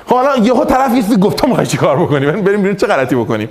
حالا 0.07 0.37
یهو 0.37 0.65
طرف 0.65 0.95
یه 0.95 1.03
چیزی 1.03 1.17
گفت 1.17 1.37
تو 1.37 1.47
می‌خوای 1.47 1.67
چیکار 1.67 1.97
بکنیم 1.97 2.43
بریم 2.43 2.63
بیرون 2.63 2.77
چه 2.77 2.87
غلطی 2.87 3.15
بکنیم. 3.15 3.49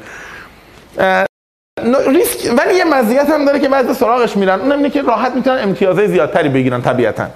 ریسک 2.08 2.54
ولی 2.58 2.76
یه 2.76 2.84
مزیت 2.84 3.30
هم 3.30 3.46
داره 3.46 3.60
که 3.60 3.70
بعضی 3.70 3.94
سراغش 3.94 4.38
میرن. 4.38 4.60
اونم 4.60 4.78
اینه 4.78 4.90
که 4.90 5.02
راحت 5.02 5.36
می‌تونن 5.36 5.64
امتیازهای 5.64 6.08
زیادتری 6.08 6.50
بگیرن 6.50 6.82
طبیعتا. 6.82 7.28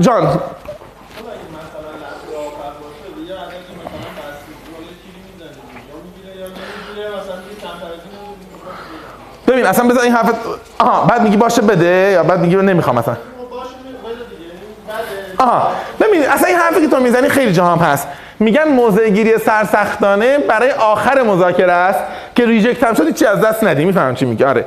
جان. 0.00 0.40
ببین 9.46 9.66
اصلا 9.66 9.88
بذار 9.88 10.02
این 10.02 10.12
حرف 10.12 10.34
آها 10.78 11.04
بعد 11.06 11.22
میگی 11.22 11.36
باشه 11.36 11.62
بده 11.62 12.10
یا 12.12 12.22
بعد 12.22 12.40
میگی 12.40 12.56
نمی‌خوام 12.56 12.98
مثلا 12.98 13.16
آها 15.40 15.72
ببین 16.00 16.22
اصلا 16.28 16.48
این 16.48 16.56
حرفی 16.56 16.80
که 16.80 16.88
تو 16.88 17.00
می‌زنی 17.00 17.28
خیلی 17.28 17.52
جاها 17.52 17.76
هم 17.76 17.78
هست 17.78 18.08
میگن 18.40 18.68
موضع 18.68 19.08
گیری 19.08 19.38
سرسختانه 19.38 20.38
برای 20.38 20.70
آخر 20.70 21.22
مذاکره 21.22 21.72
است 21.72 22.00
که 22.34 22.46
reject 22.46 22.84
هم 22.84 22.94
شد 22.94 23.14
چی 23.14 23.26
از 23.26 23.40
دست 23.40 23.64
ندی. 23.64 23.84
می‌فهمم 23.84 24.14
چی 24.14 24.24
میگه 24.24 24.46
آره. 24.46 24.64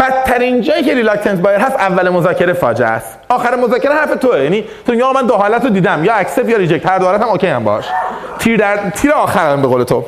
بدترین 0.00 0.60
جایی 0.60 0.84
که 0.84 0.94
reluctant 0.94 1.40
buyer 1.40 1.58
هست 1.58 1.76
اول 1.76 2.08
مذاکره 2.08 2.52
فاجعه 2.52 2.88
است. 2.88 3.18
آخر 3.28 3.56
مذاکره 3.56 3.94
حرف 3.94 4.10
توه. 4.10 4.42
یعنی 4.42 4.64
تو 4.86 5.04
آقا 5.04 5.12
من 5.20 5.26
دو 5.26 5.34
حالت 5.34 5.64
رو 5.64 5.70
دیدم. 5.70 6.04
یا 6.04 6.14
accept 6.14 6.48
یا 6.48 6.56
reject 6.56 6.86
هر 6.86 6.98
دو 6.98 7.04
حالت 7.06 7.22
هم 7.22 7.28
okay 7.28 7.46
هم 7.46 7.64
باش. 7.64 7.84
تیر 8.38 8.56
در 8.56 8.90
تیر 8.90 9.12
آخرم 9.12 9.62
به 9.62 9.68
قول 9.68 9.84
تو. 9.84 10.04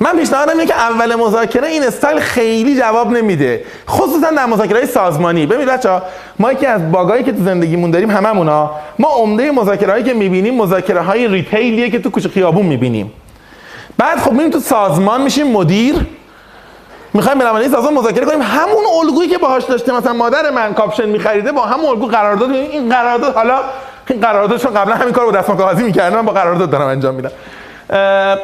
من 0.00 0.16
پیشنهادم 0.16 0.52
اینه 0.52 0.66
که 0.66 0.74
اول 0.74 1.14
مذاکره 1.14 1.68
این 1.68 1.82
استایل 1.82 2.20
خیلی 2.20 2.78
جواب 2.78 3.10
نمیده. 3.10 3.64
خصوصا 3.88 4.30
در 4.30 4.46
مذاکره 4.46 4.78
های 4.78 4.86
سازمانی. 4.86 5.46
ببین 5.46 5.66
بچا 5.66 6.02
ما 6.38 6.52
یکی 6.52 6.66
از 6.66 6.92
bug 6.92 7.11
ایی 7.11 7.24
که 7.24 7.32
تو 7.32 7.44
زندگیمون 7.44 7.90
داریم 7.90 8.10
هممونا. 8.10 8.70
ما 8.98 9.08
عمده 9.08 9.50
مذاکره 9.50 9.92
هایی 9.92 10.04
که 10.04 10.14
می‌بینیم 10.14 10.54
مذاکره 10.54 11.00
های 11.00 11.28
retail 11.28 11.74
یه 11.74 11.90
که 11.90 11.98
تو 11.98 12.10
کوچه 12.10 12.28
خیابون 12.28 12.66
می‌بینیم. 12.66 13.12
بعد 13.98 14.18
خب 14.18 14.32
میریم 14.32 14.50
تو 14.50 14.60
سازمان 14.60 15.22
میشیم 15.22 15.46
مدیر. 15.46 15.96
می‌خوایم 17.14 17.38
به 17.38 17.44
نماینده 17.44 17.76
سازمان 17.76 17.94
مذاکره 17.94 18.26
کنیم. 18.26 18.42
همون 18.42 18.84
الگویی 19.00 19.28
که 19.28 19.38
باهاش 19.38 19.64
داشته 19.64 19.92
مثلا 19.92 20.12
مادر 20.12 20.50
من 20.50 20.74
کاپشن 20.74 21.06
میخریده 21.06 21.52
با 21.52 21.62
همون 21.62 21.86
الگو 21.86 22.06
قرارداد. 22.06 22.50
این 22.50 22.88
قرارداد 22.88 23.34
حالا 23.34 23.58
این 24.08 24.20
قراردادشون 24.20 24.74
قبلا 24.74 24.94
همین 24.94 25.12
کارو 25.12 25.30
با 25.30 25.38
دستمال 25.38 25.58
کاغذی 25.58 25.82
می‌کردن. 25.82 26.16
من 26.16 26.24
با 26.24 26.32
قرارداد 26.32 26.70
دارم 26.70 26.86
انجام 26.86 27.14
میدم. 27.14 27.30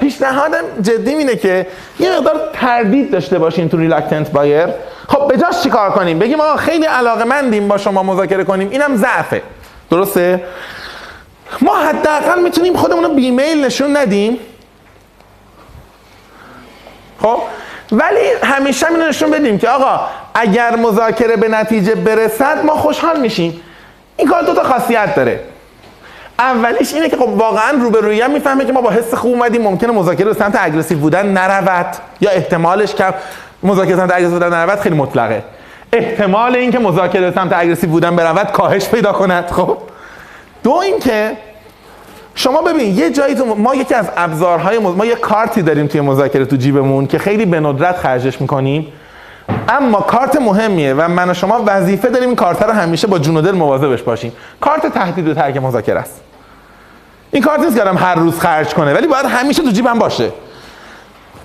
پیشنهادم 0.01 0.64
جدی 0.82 1.14
اینه 1.14 1.36
که 1.36 1.66
یه 2.01 2.16
مقدار 2.16 2.51
تردید 2.53 3.11
داشته 3.11 3.38
باشین 3.38 3.68
تو 3.68 3.76
ریلکتنت 3.76 4.30
بایر. 4.30 4.66
خب 5.09 5.28
به 5.28 5.36
جاش 5.36 5.62
چیکار 5.62 5.90
کنیم؟ 5.90 6.18
بگیم 6.18 6.40
آقا 6.40 6.57
خیلی 6.57 6.84
علاقه 6.84 7.24
مندیم 7.24 7.68
با 7.68 7.78
شما 7.78 8.03
مذاکره 8.03 8.44
کنیم. 8.44 8.70
اینم 8.70 8.96
ضعفه. 8.96 9.42
درسته؟ 9.90 10.42
ما 11.61 11.76
حداقل 11.76 12.42
می‌تونیم 12.42 12.76
خودمون 12.76 13.05
رو 13.05 13.14
بیمیل 13.14 13.64
نشون 13.64 13.96
ندیم. 13.96 14.38
خب؟ 17.22 17.42
ولی 17.92 18.20
همیشه 18.42 18.86
هم 18.86 19.03
نشون 19.03 19.30
بدیم 19.30 19.59
که 19.59 19.68
آقا 19.68 20.01
اگر 20.34 20.76
مذاکره 20.76 21.36
به 21.36 21.49
نتیجه 21.49 21.94
برسد 21.94 22.64
ما 22.64 22.74
خوشحال 22.74 23.20
میشیم. 23.20 23.61
این 24.16 24.28
کار 24.28 24.42
دو 24.42 24.55
تا 24.55 24.62
خاصیت 24.62 25.14
داره. 25.14 25.40
اولیش 26.39 26.95
اینه 26.95 27.09
که 27.09 27.16
خب 27.16 27.28
واقعا 27.28 27.70
روبرویی 27.70 28.20
هم 28.20 28.30
می‌فهمه 28.30 28.64
که 28.64 28.72
ما 28.72 28.80
با 28.80 28.91
حس 28.91 29.14
خوب 29.14 29.32
اومدیم. 29.32 29.62
ممکنه 29.62 29.93
مذاکره 29.93 30.26
به 30.26 30.34
سمت 30.34 30.57
aggressive 30.61 30.99
بودن 30.99 31.26
نرود 31.26 31.86
یا 32.20 32.30
احتمالش 32.30 32.95
کم. 32.95 33.14
مذاکره 33.62 33.97
سمت 33.97 34.11
aggressive 34.11 34.30
بودن 34.30 34.55
نرود 34.55 34.78
خیلی 34.80 34.97
مطلقه. 34.97 35.43
احتمال 35.93 36.57
اینکه 36.57 36.78
مذاکره 36.78 37.32
سمت 37.32 37.53
aggressive 37.53 37.91
بودن 37.91 38.16
برود 38.16 38.53
کاهش 38.53 38.89
پیدا 38.89 39.12
کند. 39.12 39.51
خب؟ 39.51 39.76
دو 40.62 40.72
اینکه 40.72 41.32
شما 42.34 42.62
ببین 42.62 42.97
یه 42.99 43.11
جایی 43.11 43.34
تو 43.34 43.55
ما 43.55 43.74
یکی 43.74 43.95
از 43.95 44.11
ابزارهای. 44.16 44.78
ما 44.78 45.07
یه 45.07 45.14
کارتی 45.14 45.62
داریم 45.62 45.86
توی 45.86 46.01
مذاکره 46.01 46.45
تو 46.45 46.57
جیبمون 46.57 47.07
که 47.07 47.18
خیلی 47.18 47.47
به 47.47 47.61
ندرت 47.61 47.97
خرجش 47.97 48.41
می‌کنیم. 48.41 48.93
اما 49.68 50.01
کارت 50.01 50.41
مهمیه 50.41 50.95
و 50.95 51.09
من 51.09 51.30
و 51.30 51.34
شما 51.34 51.62
وظیفه 51.66 52.09
داریم 52.09 52.28
این 52.28 52.36
کارت 52.36 52.62
رو 52.62 52.72
همیشه 52.72 53.07
با 53.07 53.18
جون 53.18 53.36
و 53.36 53.41
دل 53.41 53.53
مواظبش 53.53 54.03
باشیم. 54.03 54.32
کارت 54.61 54.86
تهدید 54.86 55.28
و 55.28 55.34
ترک 55.34 55.57
مذاکره 55.57 56.01
است. 56.01 56.20
این 57.31 57.43
کارت 57.43 57.61
نیست 57.61 57.76
که 57.76 57.83
هر 57.83 58.14
روز 58.14 58.41
خرج 58.41 58.74
کنه 58.74 58.95
ولی 58.95 59.07
باید 59.07 59.26
همیشه 59.26 59.62
تو 59.62 59.70
جیبم 59.70 59.99
باشه. 59.99 60.33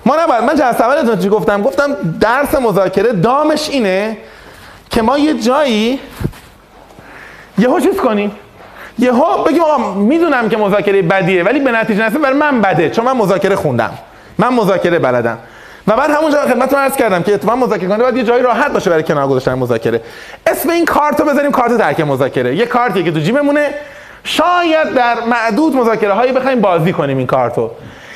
ما 0.06 0.16
نباید 0.16 0.44
من 0.44 0.56
جلسه 0.56 0.84
اولتون 0.84 1.18
چی 1.18 1.28
گفتم؟ 1.28 1.62
گفتم 1.62 1.96
درس 2.20 2.54
مذاکره 2.54 3.12
دامش 3.12 3.68
اینه 3.70 4.16
که 4.90 5.02
ما 5.02 5.18
یه 5.18 5.34
جایی 5.34 6.00
یهو 7.58 7.80
چیز 7.80 7.96
کنیم؟ 7.96 8.32
یهو 8.98 9.44
بگیم 9.44 9.62
آقا 9.62 9.94
می‌دونم 9.94 10.48
که 10.48 10.56
مذاکره 10.56 11.02
بدیه 11.02 11.42
ولی 11.42 11.60
به 11.60 11.72
نتیجه 11.72 12.02
نرسه 12.02 12.18
برای 12.18 12.38
من 12.38 12.60
بده 12.60 12.90
چون 12.90 13.04
من 13.04 13.16
مذاکره 13.16 13.56
خوندم. 13.56 13.90
من 14.38 14.48
مذاکره 14.48 14.98
بلدم. 14.98 15.38
و 15.88 15.96
بعد 15.96 16.10
همونجا 16.10 16.42
خدمتتون 16.42 16.78
عرض 16.78 16.96
کردم 16.96 17.22
که 17.22 17.34
اتفاقا 17.34 17.56
مذاکره 17.56 17.88
کننده 17.88 18.02
باید 18.02 18.16
یه 18.16 18.22
جایی 18.22 18.42
راحت 18.42 18.72
باشه 18.72 18.90
برای 18.90 19.02
کنار 19.02 19.28
گذاشتن 19.28 19.54
مذاکره. 19.54 20.00
اسم 20.46 20.70
این 20.70 20.84
کارت 20.84 21.20
رو 21.20 21.26
بذاریم 21.26 21.50
کارت 21.50 21.78
ترک 21.78 22.00
مذاکره. 22.00 22.56
یه 22.56 22.66
کارتیه 22.66 23.02
که 23.02 23.12
تو 23.12 23.20
جیبمونه. 23.20 23.74
شاید 24.24 24.94
در 24.94 25.14
معدود 25.20 25.76
مذاکره 25.76 26.12
هایی 26.12 26.32
بخوایم 26.32 26.60
بازی 26.60 26.92
کنیم 26.92 27.18
این 27.18 27.26
کارتو. 27.26 27.70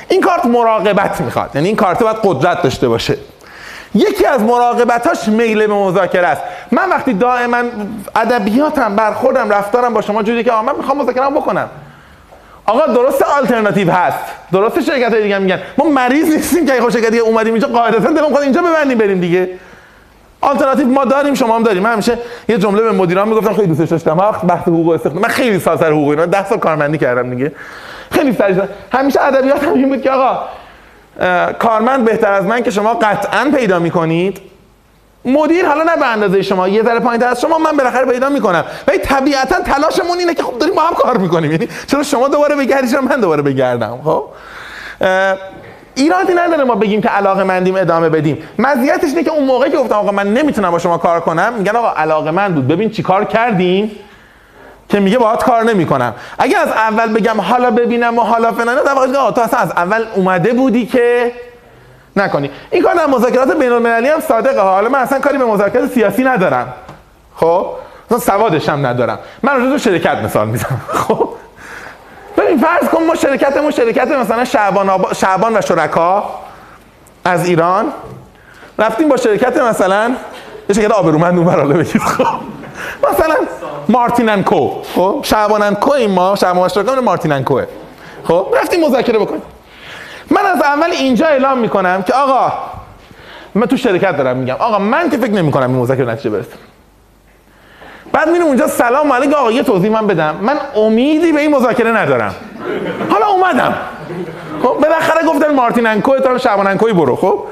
این 0.09 0.21
کارت 0.21 0.47
مراقبت 0.47 1.21
می‌خواد. 1.21 1.51
یعنی 1.55 1.67
این 1.69 1.77
کارت 1.77 2.03
باید 2.03 2.17
قدرت 2.25 2.63
داشته 2.63 2.89
باشه. 2.89 3.17
یکی 3.95 4.27
از 4.27 4.43
مراقبتاش 4.43 5.29
میل 5.29 5.67
به 5.67 5.75
مذاکره 5.75 6.27
است. 6.27 6.43
من 6.73 6.89
وقتی 6.89 7.13
دائما 7.13 7.63
ادبیاتم 8.17 8.97
برخوردم 8.97 9.51
رفتارم 9.51 9.95
با 9.95 10.01
شما 10.01 10.23
جوری 10.23 10.45
که 10.45 10.53
آقا 10.53 10.63
من 10.63 10.77
می‌خوام 10.77 10.99
مذاکره 10.99 11.31
بکنم. 11.31 11.69
آقا 12.67 12.87
درست 12.87 13.23
آلترناتیو 13.23 13.93
هست. 13.93 14.19
درست 14.53 14.81
شرکت 14.81 15.13
های 15.13 15.23
دیگه 15.23 15.39
میگن. 15.39 15.61
ما 15.79 15.85
مریض 15.85 16.35
نیستیم 16.35 16.67
که 16.67 16.75
اگه 16.75 16.91
شرکت 16.91 17.11
دیگه 17.11 17.23
اومدیم 17.23 17.55
اینجا 17.55 17.69
قاعدتا 17.69 18.11
دلم 18.11 18.37
اینجا 18.37 18.63
ببندیم 18.63 18.99
بریم 18.99 19.21
دیگه. 19.21 19.49
آلترناتیو 20.41 20.87
ما 20.87 21.05
داریم 21.05 21.35
شما 21.35 21.57
هم 21.57 21.63
داریم. 21.63 21.83
من 21.83 21.93
همیشه 21.93 22.19
یه 22.49 22.59
جمله 22.59 22.83
به 22.83 22.93
مدیران 22.93 23.29
می‌گفتم 23.29 23.55
خیلی 23.55 23.69
دوستش 23.69 23.89
داشتم. 23.89 24.19
وقت 24.19 24.43
بحث 24.43 24.63
حقوق 24.63 24.89
استخدام 24.89 25.23
من 25.23 25.29
خیلی 25.29 25.59
سال 25.59 25.79
سر 25.79 25.91
حقوق 25.91 26.09
اینا. 26.09 26.27
10 26.27 26.45
سال 26.45 26.59
کارمندی 26.59 26.99
کردم 26.99 27.31
دیگه. 27.31 27.53
خیلی 28.11 28.33
سر 28.33 28.69
همیشه 28.93 29.23
ادبیات 29.23 29.65
هم 29.65 29.75
این 29.75 29.89
بود 29.89 30.03
که 30.03 30.11
آقا 30.11 30.39
کارمند 31.53 32.05
بهتر 32.05 32.33
از 32.33 32.45
من 32.45 32.63
که 32.63 32.71
شما 32.71 32.95
قطعا 32.95 33.51
پیدا 33.57 33.79
می‌کنید. 33.79 34.41
مدیر 35.25 35.67
حالا 35.67 35.83
نه 35.83 35.97
به 35.97 36.07
اندازه 36.07 36.43
شما 36.43 36.69
یه 36.69 36.83
ذره 36.83 37.01
پایینتر 37.01 37.29
از 37.29 37.41
شما 37.41 37.59
من 37.59 37.77
بالاخره 37.77 38.05
پیدا 38.05 38.29
می‌کنم. 38.29 38.65
ولی 38.89 38.99
طبیعتا 38.99 39.61
تلاشمون 39.61 40.19
اینه 40.19 40.35
که 40.35 40.43
خب 40.43 40.59
داریم 40.59 40.75
با 40.75 40.83
هم 40.83 40.95
کار 40.95 41.19
می‌کنیم. 41.19 41.53
یعنی 41.53 41.69
چرا 41.87 42.03
شما 42.03 42.29
دوباره 42.29 42.57
بگردی 42.57 42.97
من 42.97 43.21
دوباره 43.21 43.43
بگردم؟ 43.43 43.99
خب؟ 44.05 44.25
ایرادی 45.99 46.35
نداره 46.35 46.65
ما 46.65 46.75
بگیم 46.75 47.01
که 47.01 47.09
علاقه 47.09 47.45
مندیم 47.45 47.77
ادامه 47.77 48.09
بدیم. 48.09 48.39
مزیتش 48.59 49.09
اینه 49.09 49.25
که 49.25 49.31
اون 49.31 49.45
موقعی 49.45 49.71
که 49.71 49.77
گفتم 49.77 49.95
آقا 49.95 50.13
من 50.13 50.33
نمی‌تونم 50.35 50.71
با 50.71 50.79
شما 50.79 50.99
کار 50.99 51.21
کنم 51.21 51.53
میگن 51.53 51.77
آقا 51.77 51.91
علاقه 51.97 52.31
من 52.31 52.55
بود. 52.55 52.69
ببین 52.69 52.91
چی 52.91 53.03
کار 53.03 53.25
کردیم؟ 53.25 53.91
که 54.89 55.01
میگه 55.01 55.19
باهات 55.19 55.45
کار 55.45 55.63
نمی‌کنم. 55.63 56.15
اگه 56.39 56.59
از 56.59 56.69
اول 56.69 57.13
بگم 57.13 57.41
حالا 57.41 57.71
ببینم 57.71 58.19
و 58.19 58.21
حالا 58.21 58.53
فلان 58.53 58.85
در 58.85 58.95
واقع 58.95 59.17
آقا 59.17 59.31
تو 59.31 59.41
اصلا 59.41 59.61
از 59.61 59.71
اول 59.71 60.05
اومده 60.15 60.53
بودی 60.53 60.87
که 60.87 61.33
نکنی. 62.17 62.51
این 62.71 62.83
کار 62.83 62.95
در 62.95 63.07
مذاکرات 63.07 63.59
بین 63.59 63.73
المللی 63.73 64.09
هم 64.09 64.21
صادقه 64.21 64.61
حالا 64.61 64.89
من 64.89 64.99
اصلا 64.99 65.21
کاری 65.21 65.39
به 65.39 65.45
مذاکرات 65.45 65.91
سیاسی 65.91 66.25
ندارم. 66.25 66.73
خب؟ 67.37 67.67
اصلا 68.07 68.19
سوادش 68.19 68.69
هم 68.69 68.87
ندارم. 68.87 69.19
من 69.43 69.71
به 69.71 69.79
شرکت 69.79 70.17
مثال 70.17 70.49
می‌زنم. 70.49 70.81
خب؟ 71.09 71.29
ببین 72.37 72.59
فرض 72.59 72.89
کن 72.89 73.05
ما 73.05 73.15
شرکتمون 73.15 73.71
شرکت 73.71 74.09
مثلا 74.09 74.45
شعبان, 74.45 74.91
آبا... 74.91 75.13
شعبان 75.13 75.57
و 75.57 75.61
شرکا 75.61 76.31
از 77.25 77.49
ایران 77.49 77.87
رفتیم 78.79 79.09
با 79.09 79.17
شرکت 79.17 79.57
مثلا 79.57 80.15
یه 80.69 80.75
شرکت 80.75 80.91
آبرومند 80.91 81.39
اون 81.39 81.47
براله 81.47 81.75
بگید. 81.75 82.03
خب. 82.03 82.25
مثلا 83.13 83.37
مارتین 83.89 84.29
ان 84.29 84.43
کو. 84.43 84.83
خب. 84.95 85.21
شعبان 85.23 85.63
ان 85.63 85.75
کو 85.75 85.93
این 85.93 86.11
ما. 86.11 86.37
شعبان 86.37 86.67
و 86.67 86.69
شرکا 86.69 87.01
مارتین 87.01 87.33
ان 87.33 87.45
کوه. 87.45 87.65
خب. 88.25 88.47
رفتیم 88.63 88.87
مذاکره 88.87 89.19
بکنیم. 89.19 89.43
من 90.31 90.47
از 90.47 90.63
اول 90.63 90.91
اینجا 90.91 91.27
اعلام 91.27 91.59
می‌کنم 91.59 92.03
که 92.03 92.15
آقا 92.15 92.53
من 93.55 93.67
تو 93.67 93.77
شرکت 93.77 94.17
دارم 94.17 94.37
میگم. 94.37 94.57
آقا 94.59 94.79
من 94.79 95.11
که 95.11 95.17
فکر 95.17 95.31
نمی‌کنم 95.31 95.71
این 95.71 95.83
مذاکره 95.83 96.11
نتیجه 96.11 96.31
برسه. 96.31 96.68
بعد 98.13 98.29
میرم 98.29 98.45
اونجا 98.45 98.67
سلام 98.67 99.13
علیکم. 99.13 99.35
آقا 99.35 99.53
یه 99.53 99.63
توضیح 99.63 99.93
من 99.93 100.07
بدم. 100.07 100.37
من 100.41 100.57
امیدی 100.77 101.33
به 101.33 101.41
این 101.41 101.51
مذاکره 101.57 101.93
ندارم. 101.93 102.35
حالا 103.11 103.27
اومدم. 103.27 103.75
خب 104.63 104.77
بالاخره 104.83 105.27
گفتن 105.29 105.55
مارتین 105.55 105.87
انکو 105.87 106.19
تا 106.19 106.39
شعبان 106.39 106.67
انکوی 106.67 106.93
برو 106.93 107.17
خب؟ 107.17 107.45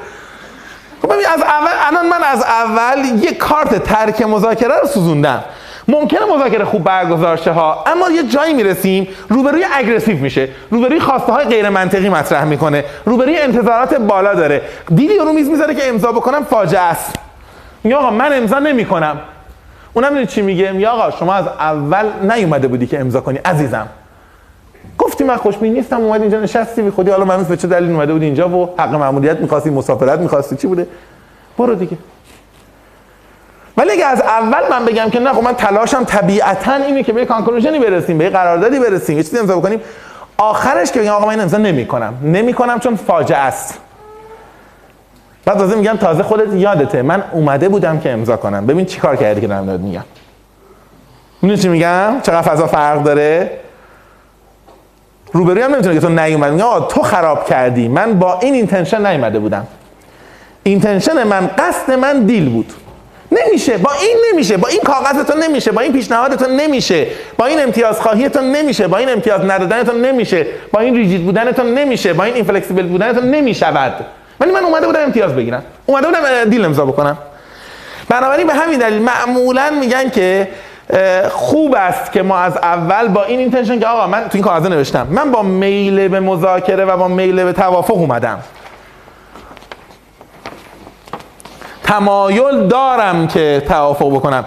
خب 1.01 1.11
از 1.11 1.41
اول 1.41 1.71
الان 1.87 2.09
من 2.09 2.23
از 2.23 2.43
اول 2.43 3.23
یه 3.23 3.33
کارت 3.33 3.83
ترک 3.83 4.21
مذاکره 4.21 4.79
رو 4.81 4.87
سوزوندم. 4.87 5.43
ممکنه 5.87 6.19
مذاکره 6.35 6.65
خوب 6.65 6.83
برگزار 6.83 7.37
شه 7.37 7.51
ها 7.51 7.83
اما 7.87 8.09
یه 8.09 8.23
جایی 8.23 8.53
می‌رسیم 8.53 9.07
روبروی 9.29 9.65
اگریسیو 9.73 10.17
میشه. 10.17 10.49
روبروی 10.71 10.99
خواسته 10.99 11.31
های 11.31 11.45
غیر 11.45 11.69
منطقی 11.69 12.09
مطرح 12.09 12.43
می‌کنه. 12.43 12.83
روبروی 13.05 13.37
انتظارات 13.37 13.93
بالا 13.93 14.33
داره. 14.33 14.61
دیدی 14.95 15.17
رو 15.17 15.33
میز 15.33 15.49
می‌ذاره 15.49 15.75
که 15.75 15.89
امضا 15.89 16.11
بکنم؟ 16.11 16.43
فاجعه 16.43 16.81
است. 16.81 17.15
میگه 17.83 17.95
آقا 17.95 18.09
من 18.09 18.37
امضا 18.37 18.59
نمی‌کنم. 18.59 19.19
اونم 19.97 20.09
می‌دونی 20.09 20.27
چی 20.27 20.41
میگه؟ 20.41 20.71
میگه 20.71 20.87
آقا 20.87 21.11
شما 21.11 21.33
از 21.33 21.47
اول 21.47 22.05
نیومده 22.31 22.67
بودی 22.67 22.87
که 22.87 22.99
امضا 22.99 23.21
کنی 23.21 23.37
عزیزم. 23.37 23.87
گفتی 24.97 25.23
من 25.23 25.37
خوشبین 25.37 25.73
نیستم 25.73 25.97
اومد 25.97 26.21
اینجا 26.21 26.39
نشستی 26.39 26.81
بی 26.81 26.89
خودی 26.89 27.11
حالا 27.11 27.25
من 27.25 27.43
به 27.43 27.57
چه 27.57 27.67
دلیل 27.67 27.91
اومده 27.91 28.13
بودی 28.13 28.25
اینجا 28.25 28.49
و 28.49 28.69
حق 28.77 28.95
مأموریت 28.95 29.39
می‌خواستی 29.39 29.69
مسافرت 29.69 30.19
می‌خواستی 30.19 30.55
چی 30.55 30.67
بوده؟ 30.67 30.87
برو 31.57 31.75
دیگه. 31.75 31.97
ولی 33.77 33.91
اگه 33.91 34.05
از 34.05 34.21
اول 34.21 34.69
من 34.69 34.85
بگم 34.85 35.09
که 35.09 35.19
نه 35.19 35.33
خب 35.33 35.43
من 35.43 35.53
تلاشم 35.53 36.03
طبیعتا 36.03 36.73
اینه 36.73 37.03
که 37.03 37.13
به 37.13 37.25
کانکلوژنی 37.25 37.79
برسیم 37.79 38.17
به 38.17 38.23
یه 38.23 38.29
قراردادی 38.29 38.79
برسیم 38.79 39.17
یه 39.17 39.23
چیزی 39.23 39.37
امضا 39.37 39.57
بکنیم. 39.59 39.81
آخرش 40.37 40.91
که 40.91 40.99
بگم 40.99 41.11
آقا 41.11 41.27
من 41.27 41.39
امضا 41.39 41.57
نمی‌کنم. 41.57 42.13
نمی‌کنم 42.23 42.79
چون 42.79 42.95
فاجعه 42.95 43.37
است. 43.37 43.79
بعد 45.47 45.57
تازه 45.57 45.75
میگم 45.75 45.97
تازه 45.97 46.23
خودت 46.23 46.53
یادته. 46.53 47.01
من 47.01 47.23
اومده 47.31 47.69
بودم 47.69 47.99
که 47.99 48.11
امضا 48.11 48.37
کنم. 48.37 48.65
ببین 48.65 48.85
چیکار 48.85 49.15
کردی 49.15 49.41
که 49.41 49.47
دارم 49.47 49.79
میگم. 49.79 50.03
می‌دونی 51.41 51.61
چی 51.61 51.67
میگم؟ 51.67 52.13
چقدر 52.23 52.41
فضا 52.41 52.67
فرق 52.67 53.03
داره؟ 53.03 53.51
روبروی 55.33 55.61
هم 55.61 55.73
نمی‌تونه 55.73 55.95
که 55.95 56.01
تو 56.01 56.09
نیومد 56.09 56.61
آقا 56.61 56.79
تو 56.79 57.01
خراب 57.01 57.45
کردی. 57.45 57.87
من 57.87 58.19
با 58.19 58.39
این 58.39 58.53
intention 58.53 59.05
نیومده 59.05 59.39
بودم. 59.39 59.67
intention 60.63 61.23
من 61.23 61.49
قصد 61.57 61.91
من 61.91 62.19
deal 62.19 62.49
بود. 62.49 62.73
نمیشه. 63.31 63.77
با 63.77 63.91
این 64.01 64.17
نمیشه. 64.33 64.57
با 64.57 64.67
این 64.67 64.81
کاغذ 64.81 65.23
تو 65.23 65.37
نمیشه. 65.37 65.71
با 65.71 65.81
این 65.81 65.93
پیشنهاد 65.93 66.35
تو 66.35 66.45
نمیشه. 66.49 67.07
با 67.37 67.45
این 67.45 67.63
امتیاز 67.63 68.01
خواهی 68.01 68.29
تو 68.29 68.41
نمیشه. 68.41 68.87
با 68.87 68.97
این 68.97 69.09
امتیاز 69.09 69.41
ندادن 69.41 69.83
تو 69.83 69.97
نمیشه. 69.97 70.45
با 70.71 70.79
این 70.79 70.95
rigid 70.95 71.25
بودن 71.25 71.51
تو 71.51 71.63
نمیشه. 71.63 72.13
با 72.13 72.23
این 72.23 72.35
inflexible 72.35 72.87
بودن 72.87 73.13
تو 73.13 73.21
نمی‌شود. 73.21 73.93
ولی 74.39 74.51
من 74.51 74.63
اومده 74.63 74.87
بودم 74.87 75.03
امتیاز 75.03 75.35
بگیرم. 75.35 75.63
اومده 75.85 76.07
بودم 76.07 76.43
deal 76.49 76.65
امضا 76.65 76.85
بکنم. 76.85 77.17
بنابراین 78.09 78.47
به 78.47 78.53
همین 78.53 78.79
دلیل 78.79 79.01
معمولا 79.01 79.69
میگن 79.79 80.09
که 80.09 80.47
خوب 81.31 81.75
است 81.75 82.11
که 82.11 82.23
ما 82.23 82.37
از 82.37 82.57
اول 82.57 83.07
با 83.07 83.23
این 83.23 83.39
intention 83.39 83.79
که 83.79 83.87
آقا 83.87 84.07
من 84.07 84.21
تو 84.21 84.29
این 84.33 84.43
کاغذ 84.43 84.65
نوشتم. 84.65 85.07
من 85.09 85.31
با 85.31 85.41
میل 85.41 86.07
به 86.07 86.19
مذاکره 86.19 86.85
و 86.85 86.97
با 86.97 87.07
میل 87.07 87.43
به 87.43 87.53
توافق 87.53 87.93
اومدم. 87.93 88.39
تمایل 91.83 92.67
دارم 92.67 93.27
که 93.27 93.63
توافق 93.67 94.15
بکنم. 94.15 94.45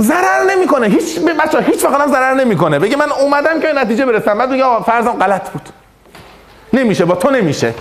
ضرر 0.00 0.44
نمی‌کنه. 0.50 0.86
هیچ 0.86 1.20
بچا 1.20 1.58
هیچ 1.58 1.84
وقت 1.84 2.00
هم 2.00 2.08
ضرر 2.08 2.34
نمی‌کنه. 2.34 2.78
بگه 2.78 2.96
من 2.96 3.12
اومدم 3.12 3.60
که 3.60 3.72
نتیجه 3.72 4.06
برسم. 4.06 4.38
بعد 4.38 4.50
بگه 4.50 4.64
آقا 4.64 4.82
فرضم 4.82 5.12
غلط 5.12 5.50
بود. 5.50 5.68
نمیشه 6.72 7.04
با 7.04 7.14
تو 7.14 7.30
نمیشه. 7.30 7.74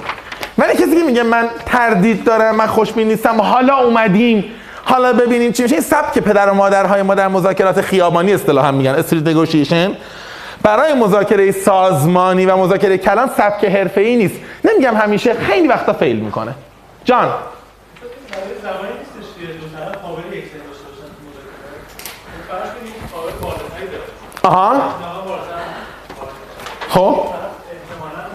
ولی 0.58 0.74
کسی 0.74 0.96
که 0.96 1.04
میگه 1.04 1.24
من 1.24 1.50
تردید 1.66 2.24
دارم 2.24 2.56
من 2.56 2.68
خوشبین 2.68 3.08
نیستم 3.08 3.42
حالا 3.42 3.78
اومدیم. 3.78 4.46
حالا 4.84 5.14
ببینیم 5.14 5.52
چی 5.52 5.64
میشه. 5.64 5.76
این 5.76 5.84
سبک 5.84 6.20
پدر 6.20 6.50
و 6.50 6.54
مادرهای 6.54 7.02
ما 7.02 7.16
در 7.16 7.28
مذاکرات 7.28 7.82
خیابانی 7.82 8.34
اصطلاحا 8.34 8.72
میگن. 8.72 8.92
استریت 8.92 9.28
نگوشیشن 9.28 9.92
برای 10.64 10.94
مذاکره 10.94 11.52
سازمانی 11.52 12.46
و 12.46 12.58
مذاکره 12.58 12.98
کلان 12.98 13.30
سبک 13.38 13.66
حرفه‌ای 13.66 14.16
نیست. 14.16 14.36
نمیگم 14.66 14.96
همیشه 14.96 15.34
خیلی 15.34 15.68
وقتا 15.68 15.94
فیل 15.94 16.16
می‌کنه. 16.16 16.56
جان. 17.06 17.28
برای 17.28 17.34
زمانی 18.62 18.94
نیستش 19.00 19.34
که 19.40 19.46
دو 19.54 19.68
طرف 19.78 20.02
قابل 20.02 20.22
یکسانی 20.22 20.64
داشته 20.68 20.86
باشن 20.90 21.08
تو 21.16 21.22
مذاکره 21.30 21.62
فرض 22.50 22.70
کنید 22.74 22.88
یک 22.88 23.12
قابل 23.14 23.32
بالاتری 23.42 23.88
داره 23.88 24.04
آها 24.44 24.70
پیشنهاد 24.72 25.26
بالاتر 25.26 25.64
خب 26.90 27.14
طرف 27.14 27.56
احتمالاً 27.74 28.26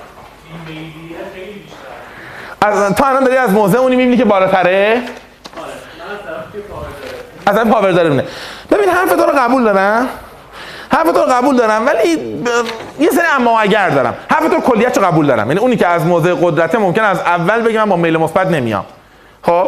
ایمیلیه 0.48 1.18
خیلی 1.34 1.52
بیشتر 1.52 1.76
از 2.62 2.94
تو 2.94 3.04
الان 3.04 3.24
داری 3.24 3.36
از 3.36 3.50
موضع 3.50 3.78
اونی 3.78 3.96
می‌بینی 3.96 4.16
که 4.16 4.24
بالاتره؟ 4.24 5.02
آره 5.56 5.72
از 7.46 7.56
اصلا 7.56 7.72
پاور 7.72 7.92
داره 7.92 8.08
می‌بینه 8.08 8.28
ببین 8.70 8.88
حرف 8.88 9.10
تو 9.10 9.22
رو 9.22 9.32
قبول 9.38 9.64
دارم. 9.64 10.08
حرف 10.92 11.06
تو 11.06 11.12
رو 11.12 11.32
قبول 11.32 11.56
دارم 11.56 11.86
ولی 11.86 12.16
ب- 12.16 12.48
یه 13.02 13.10
سری 13.10 13.26
اما 13.36 13.60
اگر 13.60 13.90
دارم. 13.90 14.14
حرف 14.30 14.48
تو 14.48 14.60
کلیت 14.60 14.98
رو 14.98 15.04
قبول 15.04 15.26
دارم. 15.26 15.48
یعنی 15.48 15.60
اونی 15.60 15.76
که 15.76 15.86
از 15.86 16.06
موضع 16.06 16.34
قدرته 16.34 16.78
ممکن 16.78 17.02
از 17.02 17.18
اول 17.18 17.60
بگم 17.60 17.78
من 17.78 17.88
با 17.88 17.96
میل 17.96 18.16
مثبت 18.16 18.46
نمیام. 18.46 18.84
خب؟ 19.42 19.66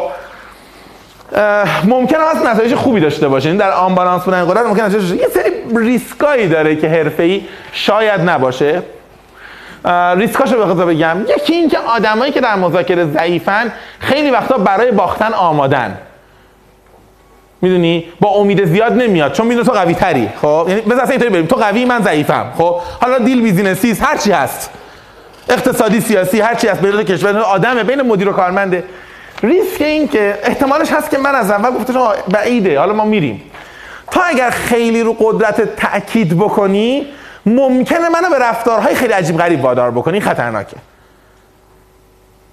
ممکن 1.85 2.21
است 2.21 2.47
نتایج 2.47 2.75
خوبی 2.75 3.01
داشته 3.01 3.29
باشه. 3.29 3.49
این 3.49 3.59
در 3.59 3.71
unbalance 3.71 4.23
بودن 4.23 4.45
قدرت 4.45 4.67
ممکن 4.67 4.83
است 4.83 4.95
یه 4.95 5.29
سری 5.35 5.53
ریسکایی 5.77 6.49
داره 6.49 6.77
که 6.77 6.89
حرفه‌ای 6.89 7.45
شاید 7.73 8.21
نباشه. 8.21 8.83
ریسکاشو 10.17 10.61
بخوام 10.61 10.87
بگم. 10.87 11.17
یکی 11.37 11.55
این 11.55 11.69
که 11.69 11.79
آدمایی 11.79 12.33
که 12.33 12.41
در 12.41 12.55
مذاکره 12.55 13.05
ضعیفن 13.05 13.73
خیلی 13.99 14.31
وقتا 14.31 14.59
برای 14.59 14.91
باختن 14.91 15.33
آمادن. 15.33 15.99
می‌دونی؟ 17.63 18.05
با 18.21 18.29
امید 18.29 18.65
زیاد 18.65 18.93
نمیاد 18.93 19.33
چون 19.33 19.47
می‌دونه 19.47 19.67
تو 19.67 19.73
قوی 19.73 19.95
تری 19.95 20.29
خب؟ 20.43 20.67
یعنی 20.69 20.81
بذار 20.81 21.11
اینطوری 21.11 21.31
بریم 21.31 21.47
تو 21.47 21.57
قوی 21.57 21.85
من 21.85 22.03
ضعیفم. 22.03 22.53
خب؟ 22.59 22.81
حالا 23.01 23.19
deal 23.19 23.43
business 23.43 23.87
ی 23.87 23.93
هر 23.93 24.17
چی 24.17 24.33
هست. 24.33 24.71
اقتصادی 25.49 26.01
سیاسی 26.01 26.41
هر 26.41 26.55
چی 26.55 26.69
هست. 26.69 26.81
بین 26.81 27.03
کشور. 27.03 27.39
آدمه 27.39 27.83
بین 27.83 28.03
مدیر 28.03 28.29
و 28.29 28.33
کارمنده. 28.33 28.85
ریسک 29.43 29.83
این 29.83 30.09
که 30.09 30.39
احتمالش 30.43 30.93
هست 30.93 31.11
که 31.11 31.19
من 31.19 31.35
از 31.35 31.51
اول 31.51 31.71
گفتم 31.71 32.09
بعیده. 32.29 32.79
حالا 32.79 32.93
ما 32.93 33.05
میریم. 33.05 33.43
تا 34.11 34.23
اگر 34.23 34.51
خیلی 34.51 35.03
رو 35.03 35.13
قدرت 35.13 35.77
تاکید 35.77 36.39
بکنی 36.39 37.07
ممکنه 37.47 38.09
منو 38.09 38.31
به 38.31 38.39
رفتارهای 38.39 38.95
خیلی 38.95 39.13
عجیب 39.13 39.39
غریب 39.39 39.65
وادار 39.65 39.91
بکنی 39.91 40.21
خطرناکه. 40.21 40.77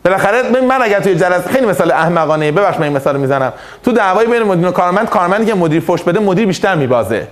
بالاخره 0.06 0.62
من 0.62 0.82
اگر 0.82 1.00
توی 1.00 1.16
جلسه 1.16 1.50
خیلی 1.50 1.66
مثال 1.66 1.92
احمقانه 1.92 2.52
ببخش 2.52 2.78
من 2.78 2.84
این 2.84 2.94
مثال 2.94 3.18
می‌زنم. 3.18 3.54
تو 3.84 3.92
دعوای 3.92 4.28
بین 4.28 4.44
مدیر 4.44 4.68
و 4.68 4.72
کارمند 4.72 5.10
کارمندی 5.10 5.46
که 5.46 5.54
مدیر 5.54 5.82
فوش 5.82 6.04
بده 6.04 6.20
مدیر 6.20 6.46
بیشتر 6.46 6.76
میبازه. 6.76 7.28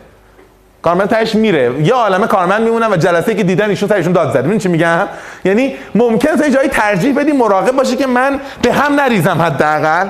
کارمند 0.81 1.09
تهش 1.09 1.35
میره. 1.35 1.73
یه 1.81 1.93
عالمه 1.93 2.27
کارمند 2.27 2.61
میمونن 2.61 2.91
و 2.91 2.97
جلسه 2.97 3.35
که 3.35 3.43
دیدن 3.43 3.69
ایشون 3.69 3.89
سرشون 3.89 4.13
داد 4.13 4.33
زد. 4.33 4.57
چی 4.57 4.69
میگم؟ 4.69 5.07
یعنی 5.45 5.75
ممکنه 5.95 6.37
تا 6.37 6.45
یه 6.45 6.51
جایی 6.51 6.69
ترجیح 6.69 7.19
بدی 7.19 7.31
مراقب 7.31 7.71
باشی 7.71 7.95
که 7.95 8.07
من 8.07 8.39
به 8.61 8.73
هم 8.73 8.95
نریزم 8.99 9.41
حداقل. 9.41 10.07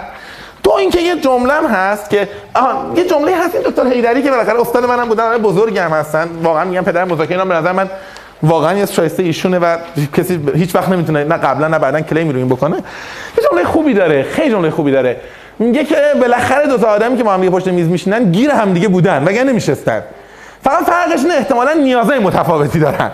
تو 0.64 0.72
اینکه 0.72 1.00
یه 1.00 1.16
جمله 1.16 1.54
هست 1.54 2.10
که 2.10 2.28
آها 2.54 2.94
یه 2.96 3.06
جمله 3.06 3.36
هست 3.36 3.56
این 3.56 3.64
دکتر 3.64 3.88
حیدری 3.88 4.24
که 4.24 4.30
بالاخره 4.30 4.62
استاد 4.62 4.86
منم 4.86 5.08
بودن 5.10 5.24
آدم 5.24 5.44
بزرگی 5.44 5.78
هم 5.78 5.92
هستن. 5.92 6.30
واقعا 6.44 6.66
میگم 6.66 6.82
پدر 6.82 7.06
مذاکره 7.06 7.32
اینا 7.32 7.46
به 7.46 7.54
نظر 7.54 7.72
من 7.72 7.90
واقعا 8.44 8.78
یه 8.78 8.86
شایسته 8.86 9.24
ایشونه 9.24 9.60
و 9.60 9.78
کسی 10.18 10.40
هیچ 10.56 10.76
وقت 10.76 10.90
نمی‌تونه 10.90 11.24
نه 11.24 11.38
قبلا 11.38 11.68
نه 11.68 11.80
بعدا 11.80 12.02
کلیم 12.02 12.30
رو 12.30 12.38
این 12.38 12.50
بکنه. 12.50 12.76
یه 12.76 13.44
جمله 13.52 13.64
خوبی 13.64 13.94
داره 13.94 14.24
خیلی 14.24 14.52
جمله 14.52 14.70
خوبی 14.70 14.92
داره. 14.92 15.18
میگه 15.60 15.84
که 15.84 15.96
بالاخره 16.22 16.68
دو 16.68 16.78
تا 16.78 16.88
آدمی 16.88 17.18
که 17.18 17.24
با 17.24 17.34
هم 17.34 17.50
پشت 17.50 17.68
میز 17.68 17.88
میشینن 17.88 18.32
گیر 18.32 18.52
هم 18.52 18.74
دیگه 18.74 18.88
بودن 18.88 19.24
وگرنه 19.24 19.52
نمیشستن. 19.52 20.04
فقط 20.64 20.84
فرقش 20.84 21.20
نه 21.28 21.34
احتمالاً 21.34 21.74
نیازهای 21.74 22.20
متفاوتی 22.20 22.80
دارن. 22.80 23.12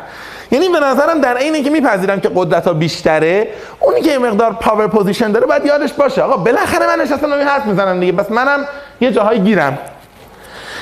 یعنی 0.52 0.70
به 0.70 0.80
نظرم 0.80 1.22
در 1.22 1.38
عین 1.38 1.56
اینکه 1.56 1.70
میپذیرم 1.70 2.20
که 2.20 2.32
قدرت 2.36 2.68
ها 2.68 2.74
بیشتره 2.74 3.48
اونی 3.80 4.02
که 4.02 4.12
یه 4.12 4.18
مقدار 4.18 4.54
power 4.54 4.88
position 4.88 5.32
داره 5.32 5.46
باید 5.46 5.66
یادش 5.66 5.94
باشه. 5.94 6.22
آقا 6.22 6.38
بالاخره 6.38 6.88
من 6.88 7.02
نشستم 7.04 7.28
دارم 7.30 7.48
حرف 7.48 7.66
می‌زنم 7.66 8.00
دیگه. 8.00 8.12
بس 8.12 8.32
منم 8.32 8.60
یه 9.02 9.12
جاهای 9.12 9.40
گیرم. 9.40 9.78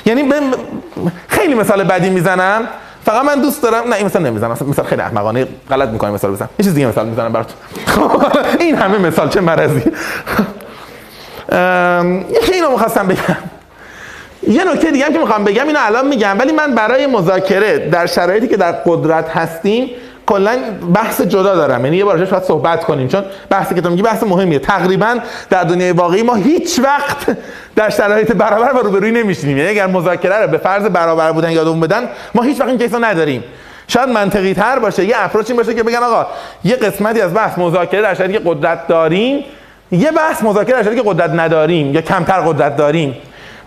یعنی 0.05 0.23
به- 0.23 0.41
خیلی 1.27 1.53
مثال 1.53 1.83
بدی 1.83 2.09
می‌زنم. 2.09 2.67
فقط 3.05 3.25
من 3.25 3.41
دوست 3.41 3.63
دارم 3.63 3.89
نه 3.89 3.95
این 3.95 4.05
مثال 4.05 4.21
نمی‌زنم. 4.21 4.51
مثال 4.51 4.85
خیلی 4.85 5.01
احمقانه 5.01 5.47
غلط 5.69 5.89
می‌کنم 5.89 6.13
مثال 6.13 6.31
بزنم. 6.31 6.49
یه 6.59 6.65
چیز 6.65 6.73
دیگه 6.73 6.87
مثال 6.87 7.05
می‌زنم 7.05 7.31
براتون. 7.33 7.55
این 8.59 8.75
همه 8.75 8.97
مثال 8.97 9.29
چه 9.29 9.41
مرضی. 9.41 9.83
ام، 11.51 12.21
یکی 12.29 12.53
اینو 12.53 12.71
می‌خواستم 12.71 13.07
بگم. 13.07 13.35
یه 14.47 14.63
نکته 14.63 14.91
دیگه 14.91 15.05
هم 15.05 15.13
که 15.13 15.19
می‌خوام 15.19 15.43
بگم 15.43 15.67
اینو 15.67 15.79
الان 15.81 16.07
میگم 16.07 16.39
ولی 16.39 16.51
من 16.51 16.75
برای 16.75 17.07
مذاکره 17.07 17.89
در 17.89 18.05
شرایطی 18.05 18.47
که 18.47 18.57
در 18.57 18.71
قدرت 18.71 19.29
هستیم 19.29 19.89
کلا 20.25 20.57
بحث 20.95 21.21
جدا 21.21 21.55
دارم. 21.55 21.85
یعنی 21.85 21.97
یه 21.97 22.05
بار 22.05 22.13
راجعش 22.13 22.29
باید 22.29 22.43
صحبت 22.43 22.83
کنیم 22.83 23.07
چون 23.07 23.23
بحثی 23.49 23.75
که 23.75 23.81
تو 23.81 23.89
میگی 23.89 24.01
بحث 24.01 24.23
مهمیه. 24.23 24.59
تقریبا 24.59 25.17
در 25.49 25.63
دنیای 25.63 25.91
واقعی 25.91 26.23
ما 26.23 26.35
هیچ 26.35 26.79
وقت 26.79 27.37
در 27.75 27.89
شرایط 27.89 28.31
برابر 28.31 28.73
و 28.73 28.77
روبروی 28.77 29.11
نمیشینیم. 29.11 29.57
یعنی 29.57 29.69
اگر 29.69 29.87
مذاکره 29.87 30.35
رو 30.35 30.47
به 30.47 30.57
فرض 30.57 30.85
برابر 30.85 31.31
بودن 31.31 31.51
یادمون 31.51 31.79
بدن 31.79 32.09
ما 32.35 32.43
هیچ 32.43 32.59
وقت 32.59 32.69
این 32.69 32.77
کیسو 32.77 32.99
نداریم. 32.99 33.43
شاید 33.87 34.09
منطقی 34.09 34.53
تر 34.53 34.79
باشه 34.79 35.05
یه 35.05 35.15
اپروچ 35.17 35.49
این 35.49 35.57
باشه 35.57 35.73
که 35.73 35.83
بگن 35.83 35.97
آقا 35.97 36.27
یه 36.63 36.75
قسمتی 36.75 37.21
از 37.21 37.33
بحث 37.33 37.57
مذاکره 37.57 38.01
در 38.01 38.13
شرایطی 38.13 38.37
که 38.37 38.49
قدرت 38.49 38.87
داریم 38.87 39.43
یه 39.91 40.11
بحث 40.11 40.43
مذاکره 40.43 40.75
در 40.75 40.83
شرایطی 40.83 41.03
که 41.03 41.09
قدرت 41.09 41.29
نداریم 41.29 41.93
یا 41.93 42.01
کمتر 42.01 42.41
قدرت 42.41 42.77
داریم. 42.77 43.15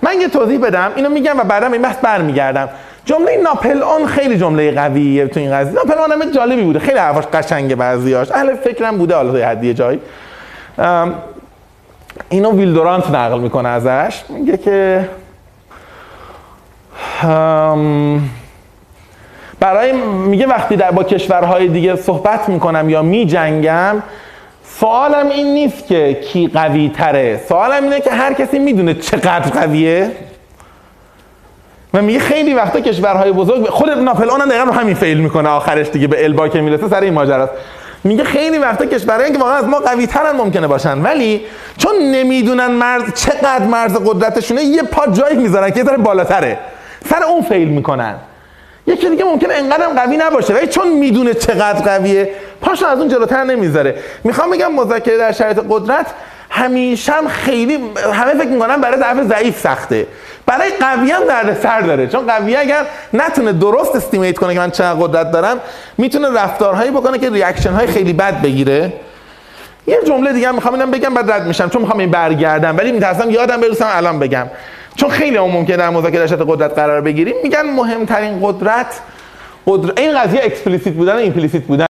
من 0.02 0.20
یه 0.20 0.28
توضیح 0.28 0.58
بدم 0.58 0.90
اینو 0.96 1.08
میگم 1.08 1.38
و 1.38 1.44
بعدا 1.44 1.66
به 1.68 1.72
این 1.72 1.82
بحث 1.82 1.96
برمیگردم. 1.96 2.68
جمله 3.04 3.36
ناپل 3.44 3.82
اون 3.82 4.06
خیلی 4.06 4.38
جمله 4.38 4.70
قویه 4.70 5.26
تو 5.26 5.40
این 5.40 5.52
قضیه. 5.52 5.72
ناپل 5.74 5.98
اون 5.98 6.12
هم 6.12 6.30
جالبی 6.30 6.62
بوده. 6.62 6.78
خیلی 6.78 6.98
حرفاش 6.98 7.24
قشنگه 7.24 7.76
بعضیاش. 7.76 8.32
اهل 8.32 8.54
فکرم 8.54 8.98
بوده 8.98 9.14
حالا 9.14 9.38
یه 9.38 10.00
ام، 10.78 11.14
اینو 12.28 12.52
ویلدورانت 12.52 13.10
نقل 13.10 13.40
می‌کنه 13.40 13.68
ازش. 13.68 14.24
میگه 14.28 14.56
که 14.56 15.08
برای 19.60 19.92
میگه 20.26 20.46
وقتی 20.46 20.76
در 20.76 20.90
با 20.90 21.04
کشورهای 21.04 21.68
دیگه 21.68 21.96
صحبت 21.96 22.48
می‌کنم 22.48 22.90
یا 22.90 23.02
میجنگم 23.02 24.02
سوالم 24.80 25.28
این 25.28 25.54
نیست 25.54 25.86
که 25.86 26.14
کی 26.14 26.50
قوی 26.54 26.88
تره. 26.88 27.40
سوالم 27.48 27.82
اینه 27.82 28.00
که 28.00 28.10
هر 28.10 28.32
کسی 28.32 28.58
می‌دونه 28.58 28.94
چقدر 28.94 29.50
قویه. 29.60 30.10
و 31.94 32.02
میگه 32.02 32.18
خیلی 32.18 32.54
وقتا 32.54 32.80
کشورهای 32.80 33.32
بزرگ 33.32 33.68
خود 33.68 33.90
ناپلئون 33.90 34.40
هم 34.40 34.48
دقیقا 34.48 34.72
همین 34.72 34.94
فیل 34.94 35.18
می‌کنه 35.18 35.48
آخرش 35.48 35.88
دیگه 35.88 36.06
به 36.06 36.24
البا 36.24 36.48
که 36.48 36.60
می‌رسه 36.60 36.88
سر 36.88 37.00
این 37.00 37.14
ماجراست. 37.14 37.52
میگه 38.04 38.24
خیلی 38.24 38.58
وقتا 38.58 38.86
کشورهایی 38.86 39.32
که 39.32 39.38
واقعا 39.38 39.54
از 39.54 39.64
ما 39.64 39.78
قوی 39.78 40.06
ترن 40.06 40.36
ممکنه 40.36 40.66
باشن. 40.66 41.02
ولی 41.02 41.40
چون 41.76 41.96
نمی‌دونن 41.98 42.66
مرز 42.66 43.14
چقدر 43.14 43.64
مرز 43.64 43.96
قدرتشونه 43.96 44.62
یه 44.62 44.82
پا 44.82 45.06
جایی 45.06 45.36
می‌ذارن 45.36 45.70
که 45.70 45.78
یه 45.78 45.84
ذره 45.84 45.96
بالاتره. 45.96 46.58
سر 47.10 47.22
اون 47.22 47.42
فیل 47.42 47.68
می‌کنن. 47.68 48.14
یکی 48.86 49.10
دیگه 49.10 49.24
ممکنه 49.24 49.54
انقدر 49.54 49.86
قوی 49.86 50.16
نباشه. 50.16 50.54
ولی 50.54 50.66
چون 50.66 50.88
می‌دونه 50.88 51.34
چقدر 51.34 51.80
قویه 51.80 52.30
پاشو 52.60 52.86
از 52.86 52.98
اون 52.98 53.08
جلوتر 53.08 53.44
نمی‌ذاره. 53.44 53.94
می‌خوام 54.24 54.50
بگم 54.50 54.72
مذاکره 54.72 55.16
در 55.16 55.32
شرایط 55.32 55.60
قدرت 55.68 56.06
همیشه 56.50 57.12
هم 57.12 57.28
خیلی 57.28 57.78
همه 58.12 58.34
فکر 58.34 58.48
می‌کنن 58.48 58.80
برای 58.80 59.00
طرف 59.00 59.22
ضعیف 59.22 59.60
سخته. 59.60 60.06
برای 60.46 60.70
قوی 60.80 61.10
هم 61.10 61.24
درد 61.24 61.60
سر 61.62 61.80
داره. 61.80 62.06
چون 62.06 62.26
قوی 62.26 62.56
اگر 62.56 62.86
نتونه 63.12 63.52
درست 63.52 63.96
estimate 63.96 64.38
کنه 64.38 64.54
که 64.54 64.60
من 64.60 64.70
چقدر 64.70 65.00
قدرت 65.00 65.30
دارم 65.30 65.60
می‌تونه 65.98 66.42
رفتارهایی 66.42 66.90
بکنه 66.90 67.18
که 67.18 67.30
reaction 67.30 67.70
های 67.70 67.86
خیلی 67.86 68.12
بد 68.12 68.42
بگیره. 68.42 68.92
یه 69.86 69.98
جمله 70.06 70.32
دیگه 70.32 70.48
هم 70.48 70.54
می‌خوام 70.54 70.74
اینم 70.74 70.90
بگم 70.90 71.14
بعد 71.14 71.30
رد 71.30 71.46
میشم 71.46 71.68
چون 71.68 71.80
می‌خوام 71.82 72.00
این 72.00 72.10
برگردم. 72.10 72.76
ولی 72.76 72.92
میترسم 72.92 73.30
یادم 73.30 73.60
برسم 73.60 73.88
الان 73.90 74.18
بگم. 74.18 74.46
چون 74.96 75.10
خیلی 75.10 75.36
هم 75.36 75.44
ممکنه 75.44 75.76
در 75.76 75.90
مذاکره 75.90 76.26
شرط 76.26 76.40
قدرت 76.46 76.74
قرار 76.74 77.00
بگیریم. 77.00 77.34
میگن 77.42 77.62
مهمترین 77.62 78.40
قدرت 78.42 79.00
قدرت 79.66 79.98
این 80.00 80.18
قضیه 80.18 80.40
explicit 80.44 80.94
بودن 80.94 81.14
و 81.14 81.18
implicit 81.18 81.62
بودن 81.62 81.86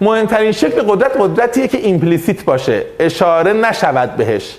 مهمترین 0.00 0.52
شکل 0.52 0.82
قدرت 0.82 1.12
قدرتیه 1.20 1.68
که 1.68 1.78
implicit 1.78 2.44
باشه. 2.44 2.84
اشاره 3.00 3.52
نشود 3.52 4.16
بهش. 4.16 4.56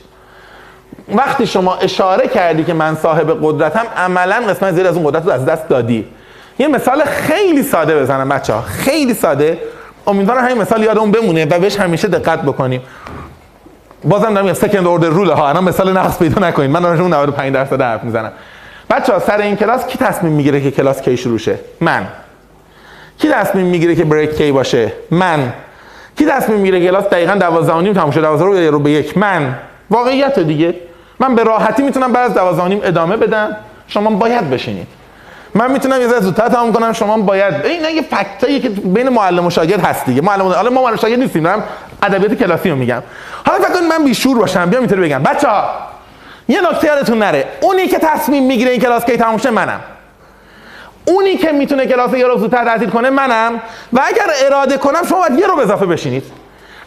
وقتی 1.16 1.48
شما 1.48 1.76
اشاره 1.76 2.28
کردی 2.28 2.64
که 2.64 2.74
من 2.74 2.96
صاحب 2.96 3.40
قدرتم 3.44 3.86
عملا 3.98 4.36
قسمت 4.36 4.74
زیر 4.74 4.88
از 4.88 4.98
اون 4.98 5.08
قدرت 5.08 5.26
رو 5.26 5.32
از 5.32 5.46
دست 5.46 5.68
دادی. 5.68 6.06
یه 6.60 6.68
مثال 6.68 7.04
خیلی 7.04 7.64
ساده 7.64 8.00
بزنم 8.00 8.30
بچه 8.30 8.54
ها 8.54 8.62
خیلی 8.62 9.14
ساده. 9.14 9.60
امیدوارم 10.08 10.46
همین 10.46 10.58
مثال 10.58 10.84
یادمون 10.84 11.12
بمونه 11.12 11.46
و 11.46 11.60
بهش 11.60 11.76
همیشه 11.80 12.08
دقت 12.08 12.42
بکنیم. 12.42 12.82
بازم 14.04 14.34
دارم 14.34 14.54
second 14.54 14.88
order 14.88 15.08
rule 15.08 15.30
ها. 15.30 15.50
الان 15.50 15.64
مثال 15.64 15.98
نقض 15.98 16.18
پیدا 16.20 16.48
نکنید. 16.48 16.72
من 16.72 16.82
دارم 16.82 17.08
95 17.08 17.54
درصد 17.54 17.82
حرف 17.82 18.04
می‌زنم. 18.04 18.32
بچه 18.90 19.14
ها 19.14 19.20
سر 19.20 19.38
این 19.38 19.56
کلاس 19.56 19.88
کی 19.88 19.98
تصمیم 19.98 20.34
می‌گیره 20.34 20.62
که 20.62 20.72
کلاس 20.72 21.02
کی 21.02 21.18
شروع 21.18 21.38
شه؟ 21.38 21.60
من. 21.82 22.08
کی 23.18 23.30
تصمیم 23.30 23.66
می‌گیره 23.66 23.96
که 23.96 24.04
بریک 24.04 24.38
کی 24.38 24.52
باشه؟ 24.52 24.92
من. 25.12 25.54
کی 26.18 26.26
تصمیم 26.26 26.60
می‌گیره 26.60 26.88
کلاس 26.88 27.04
دقیقاً 27.04 27.36
12 27.36 27.74
و 27.74 27.82
نیم 27.82 27.94
تموم 27.94 28.12
شه؟ 28.12 28.22
12 28.22 28.44
رو 28.46 28.72
رو 28.72 28.80
به 28.80 28.92
یک؟ 28.92 29.18
من. 29.18 29.56
واقعیت 29.90 30.40
دیگه. 30.40 30.76
من 31.20 31.36
به 31.36 31.44
راحتی 31.44 31.84
می‌تونم 31.84 32.14
بعد 32.14 32.32
از 32.32 32.38
12 32.38 32.62
و 32.62 32.68
نیم 32.68 32.80
ادامه 32.84 33.18
بدم. 33.18 33.56
شما 33.88 34.10
باید 34.10 34.50
بشینید. 34.50 34.88
من 35.56 35.72
می‌تونم 35.72 36.02
یه 36.02 36.08
ذره 36.08 36.20
زودتر 36.20 36.50
تمام 36.50 36.74
کنم. 36.74 36.94
شما 36.94 37.18
باید 37.18 37.66
این 37.66 37.96
یه 37.96 38.02
فکتایی 38.02 38.60
که 38.60 38.70
بین 38.70 39.10
معلم 39.10 39.46
و 39.46 39.50
شاگرد 39.50 39.86
هست 39.86 40.06
دیگه. 40.06 40.22
معلم 40.22 40.42
حالا 40.48 40.70
ما 40.70 40.82
معلم 40.82 40.96
شاگرد 40.96 41.20
نیستیم 41.20 41.44
دارم 41.44 41.64
ادبیات 42.04 42.34
کلاسی 42.34 42.70
رو 42.70 42.76
میگم. 42.76 43.04
حالا 43.46 43.60
فکر 43.60 43.74
کنید 43.74 43.90
من 43.90 44.04
بیشور 44.04 44.38
باشم. 44.38 44.70
بیام 44.70 44.82
اینطوری 44.82 45.02
بگم. 45.02 45.24
بچه‌ها 45.24 45.64
یه 46.48 46.62
نکته 46.62 46.88
یادتون 46.88 47.18
نره. 47.18 47.46
اونی 47.62 47.88
که 47.88 48.00
تصمیم 48.00 48.44
می‌گیره 48.44 48.72
این 48.72 48.82
کلاس 48.82 49.06
کی 49.06 49.18
تموم 49.18 49.38
شه 49.38 49.50
منم. 49.50 49.80
اونی 51.06 51.38
که 51.38 51.52
می‌تونه 51.52 51.86
کلاس 51.86 52.14
یه 52.14 52.28
رو 52.28 52.38
زودتر 52.38 52.66
تعطیل 52.66 52.90
کنه 52.90 53.10
منم. 53.10 53.62
و 53.94 54.02
اگر 54.06 54.26
اراده 54.46 54.78
کنم 54.78 55.02
شما 55.10 55.20
باید 55.20 55.40
یه 55.40 55.48
رو 55.48 55.60
اضافه 55.60 55.86
بشینید. 55.86 56.24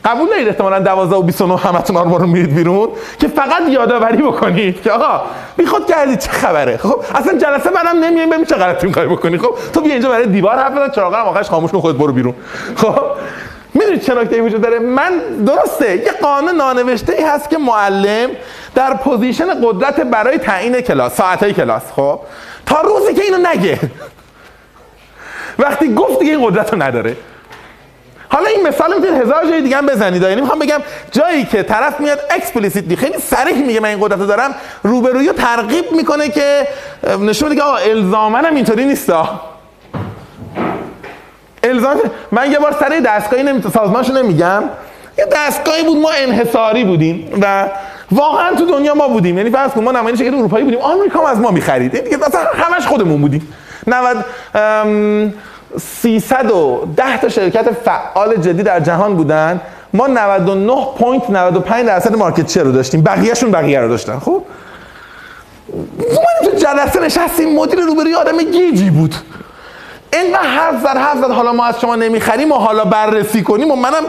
قبول 0.04 0.28
دارید 0.28 0.48
احتمالاً 0.48 0.78
12 0.78 1.16
و 1.16 1.22
29 1.22 1.56
همتون 1.56 1.96
آرمان 1.96 2.20
رو 2.20 2.26
میرید 2.26 2.54
بیرون؟ 2.54 2.88
که 3.18 3.28
فقط 3.28 3.62
یادآوری 3.68 4.22
بکنید. 4.22 4.82
که 4.82 4.90
آقا 4.90 5.20
بی 5.56 5.66
خود 5.66 5.86
کردی 5.86 6.16
چه 6.16 6.30
خبره؟ 6.30 6.76
خب 6.76 7.04
اصلا 7.14 7.38
جلسه 7.38 7.70
بعدم 7.70 8.04
نمیایم 8.04 8.30
ببین 8.30 8.44
چه 8.44 8.54
غلطی 8.54 8.86
می‌خوای 8.86 9.06
بکنی. 9.06 9.38
خب 9.38 9.54
تو 9.72 9.80
بیا 9.80 9.92
اینجا 9.92 10.08
برای 10.08 10.26
دیوار 10.26 10.58
حرف 10.58 10.72
بزن 10.72 10.90
چراغا 10.90 11.16
هم 11.16 11.26
آخرش 11.26 11.50
خاموش 11.50 11.70
کن 11.70 11.80
خودت 11.80 11.98
برو 11.98 12.12
بیرون. 12.12 12.34
خب 12.76 12.96
می‌دونید 13.74 14.02
چه 14.02 14.14
نکته 14.14 14.42
وجود 14.42 14.60
داره؟ 14.60 14.78
من 14.78 15.18
درسته 15.46 15.96
یه 15.96 16.12
قانون 16.22 16.54
نانوشته 16.56 17.12
ای 17.12 17.24
هست 17.24 17.50
که 17.50 17.58
معلم 17.58 18.30
در 18.74 18.94
position 18.94 19.46
قدرت 19.62 20.00
برای 20.00 20.38
تعیین 20.38 20.80
کلاس 20.80 21.16
ساعتهای 21.16 21.52
کلاس 21.52 21.82
خب 21.96 22.20
تا 22.66 22.80
روزی 22.80 23.14
که 23.14 23.22
اینو 23.22 23.48
نگه. 23.48 23.78
وقتی 25.58 25.94
گفت 25.94 26.18
دیگه 26.18 26.32
این 26.32 26.46
قدرت 26.46 26.72
رو 26.72 26.82
نداره. 26.82 27.16
حالا 28.32 28.46
این 28.46 28.68
مثال 28.68 28.94
می‌تونید 28.94 29.22
هزار 29.22 29.46
جای 29.46 29.62
دیگه 29.62 29.76
هم 29.76 29.86
بزنید. 29.86 30.22
یعنی 30.22 30.40
می‌خوام 30.40 30.58
بگم 30.58 30.78
جایی 31.10 31.44
که 31.44 31.62
طرف 31.62 32.00
میاد 32.00 32.20
explicitly 32.30 32.96
خیلی 32.96 33.18
صریح 33.18 33.66
میگه 33.66 33.80
من 33.80 33.88
این 33.88 33.98
قدرت 34.00 34.18
دارم 34.18 34.54
روبرویی 34.82 35.28
رو 35.28 35.32
ترغیب 35.32 35.92
می‌کنه 35.92 36.28
که 36.28 36.68
نشون 37.20 37.48
میده 37.48 37.60
که 37.60 37.66
آقا 37.66 37.76
الزاما 37.76 38.44
اینطوری 38.56 38.84
نیستا 38.84 39.40
الزام 41.62 41.96
من 42.32 42.52
یه 42.52 42.58
بار 42.58 42.76
سر 42.80 43.00
دستگاهی 43.06 43.42
نمی... 43.42 43.62
سازمانشو 43.62 44.12
نمیگم. 44.12 44.62
یه 45.18 45.26
دستگاهی 45.32 45.82
بود 45.82 45.98
ما 45.98 46.10
انحصاری 46.10 46.84
بودیم 46.84 47.38
و 47.42 47.68
واقعا 48.12 48.54
تو 48.54 48.66
دنیا 48.66 48.94
ما 48.94 49.08
بودیم. 49.08 49.38
یعنی 49.38 49.50
فرض 49.50 49.70
کن 49.70 49.84
ما 49.84 49.92
نماینده 49.92 50.24
شرکت 50.24 50.34
اروپایی 50.34 50.64
بودیم. 50.64 50.80
آمریکا 50.80 51.18
هم 51.18 51.24
از 51.24 51.38
ما 51.38 51.50
می‌خرید. 51.50 51.94
این 51.94 52.04
دیگه 52.04 52.18
اصلا 52.26 52.40
همش 52.40 52.86
خودمون 52.86 53.20
بودیم. 53.20 53.54
90 53.86 54.24
ام... 54.54 55.34
310 55.78 57.16
تا 57.20 57.28
شرکت 57.28 57.70
فعال 57.84 58.36
جدی 58.36 58.62
در 58.62 58.80
جهان 58.80 59.16
بودن. 59.16 59.60
ما 59.94 60.06
99.95 60.06 60.12
درصد 61.86 62.16
مارکت 62.16 62.50
شیر 62.50 62.62
رو 62.62 62.72
داشتیم. 62.72 63.02
بقیهشون 63.02 63.50
بقیه 63.50 63.80
رو 63.80 63.88
داشتن. 63.88 64.18
خب؟ 64.18 64.42
ما 65.98 66.50
تو 66.50 66.56
جلسه 66.56 67.00
نشستیم 67.00 67.54
مدیر 67.54 67.80
روبروی 67.80 68.14
آدم 68.14 68.38
گیجی 68.38 68.90
بود. 68.90 69.14
اینقدر 70.12 70.42
حرف 70.42 70.80
زد 70.80 70.96
حرف 70.96 71.18
زد. 71.18 71.30
حالا 71.30 71.52
ما 71.52 71.64
از 71.64 71.80
شما 71.80 71.96
نمی‌خریم 71.96 72.52
و 72.52 72.54
حالا 72.54 72.84
بررسی 72.84 73.42
کنیم 73.42 73.70
و 73.70 73.76
منم 73.76 74.04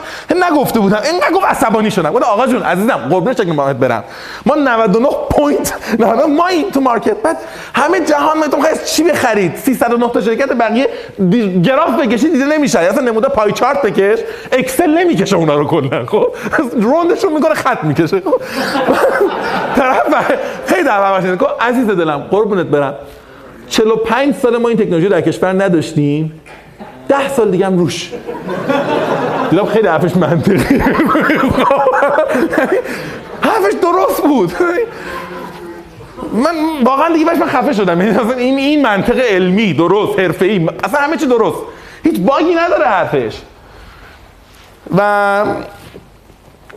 نگفته 0.52 0.80
بودم. 0.80 1.02
اینقدر 1.04 1.32
گفت 1.32 1.46
عصبانی 1.46 1.92
شدم. 1.92 2.12
گفت 2.12 2.24
آقا 2.24 2.48
جون 2.48 2.64
عزیزم 2.64 2.98
قربونش 3.10 3.38
شکل 3.38 3.54
باید 3.54 3.80
برم. 3.80 4.04
ما 4.46 4.56
99 4.56 5.10
پوینت 5.30 5.74
نه 6.00 6.26
ما 6.26 6.48
این 6.48 6.72
تو 6.72 6.82
مارکت. 6.82 7.18
بعد 7.18 7.38
همه 7.76 8.00
جهان 8.00 8.38
میتون 8.38 8.62
خواهد 8.62 8.86
چی 8.86 9.04
بخرید؟ 9.04 9.56
309 9.56 10.10
تا 10.10 10.22
شرکت 10.22 10.54
بقیه 10.54 10.90
گراف 11.64 11.90
بکشید 12.00 12.32
دیده 12.32 12.46
نمیشه 12.46 12.80
اصلا 12.80 13.02
نموده 13.02 13.28
پای 13.28 13.52
چارت 13.52 13.82
بکش. 13.82 14.20
اکسل 14.52 14.90
نمی‌کشه 14.98 15.36
اونا 15.36 15.56
رو 15.56 15.68
کلا 15.68 16.06
خب؟ 16.06 16.28
روندشون 16.74 17.34
می‌کنه 17.34 17.54
خط 17.54 17.84
می‌کشه 17.84 18.20
خب؟ 18.20 18.42
طرف 19.78 20.32
خیلی 20.66 20.84
دعوا 20.84 21.18
عزیز 21.62 21.88
دلم 21.88 22.18
قربونت 22.32 22.66
برم. 22.66 22.94
45 23.74 24.36
سال 24.36 24.58
ما 24.58 24.70
این 24.70 24.78
تکنولوژی 24.78 25.10
در 25.10 25.22
کشور 25.22 25.64
نداشتیم. 25.64 26.42
10 27.08 27.30
سال 27.30 27.52
دیگه 27.52 27.66
هم 27.66 27.78
روش. 27.78 28.12
دیدم 29.50 29.66
خیلی 29.66 29.88
حرفش 29.88 30.16
منطقی. 30.16 30.78
حرفش 33.42 33.74
درست 33.82 34.24
بود. 34.24 34.54
من 36.34 36.56
واقعا 36.84 37.14
دیگه 37.14 37.26
من 37.26 37.48
خفه 37.48 37.74
شدم. 37.74 38.00
این 38.00 38.58
این 38.58 38.82
منطق 38.82 39.20
علمی 39.20 39.74
درست 39.74 40.20
حرفه‌ای. 40.20 40.70
اصلا 40.84 41.00
همه 41.00 41.18
چی 41.18 41.26
درست. 41.26 41.58
هیچ 42.04 42.20
باگی 42.20 42.56
نداره 42.56 42.86
حرفش. 42.86 43.38
و 44.98 45.46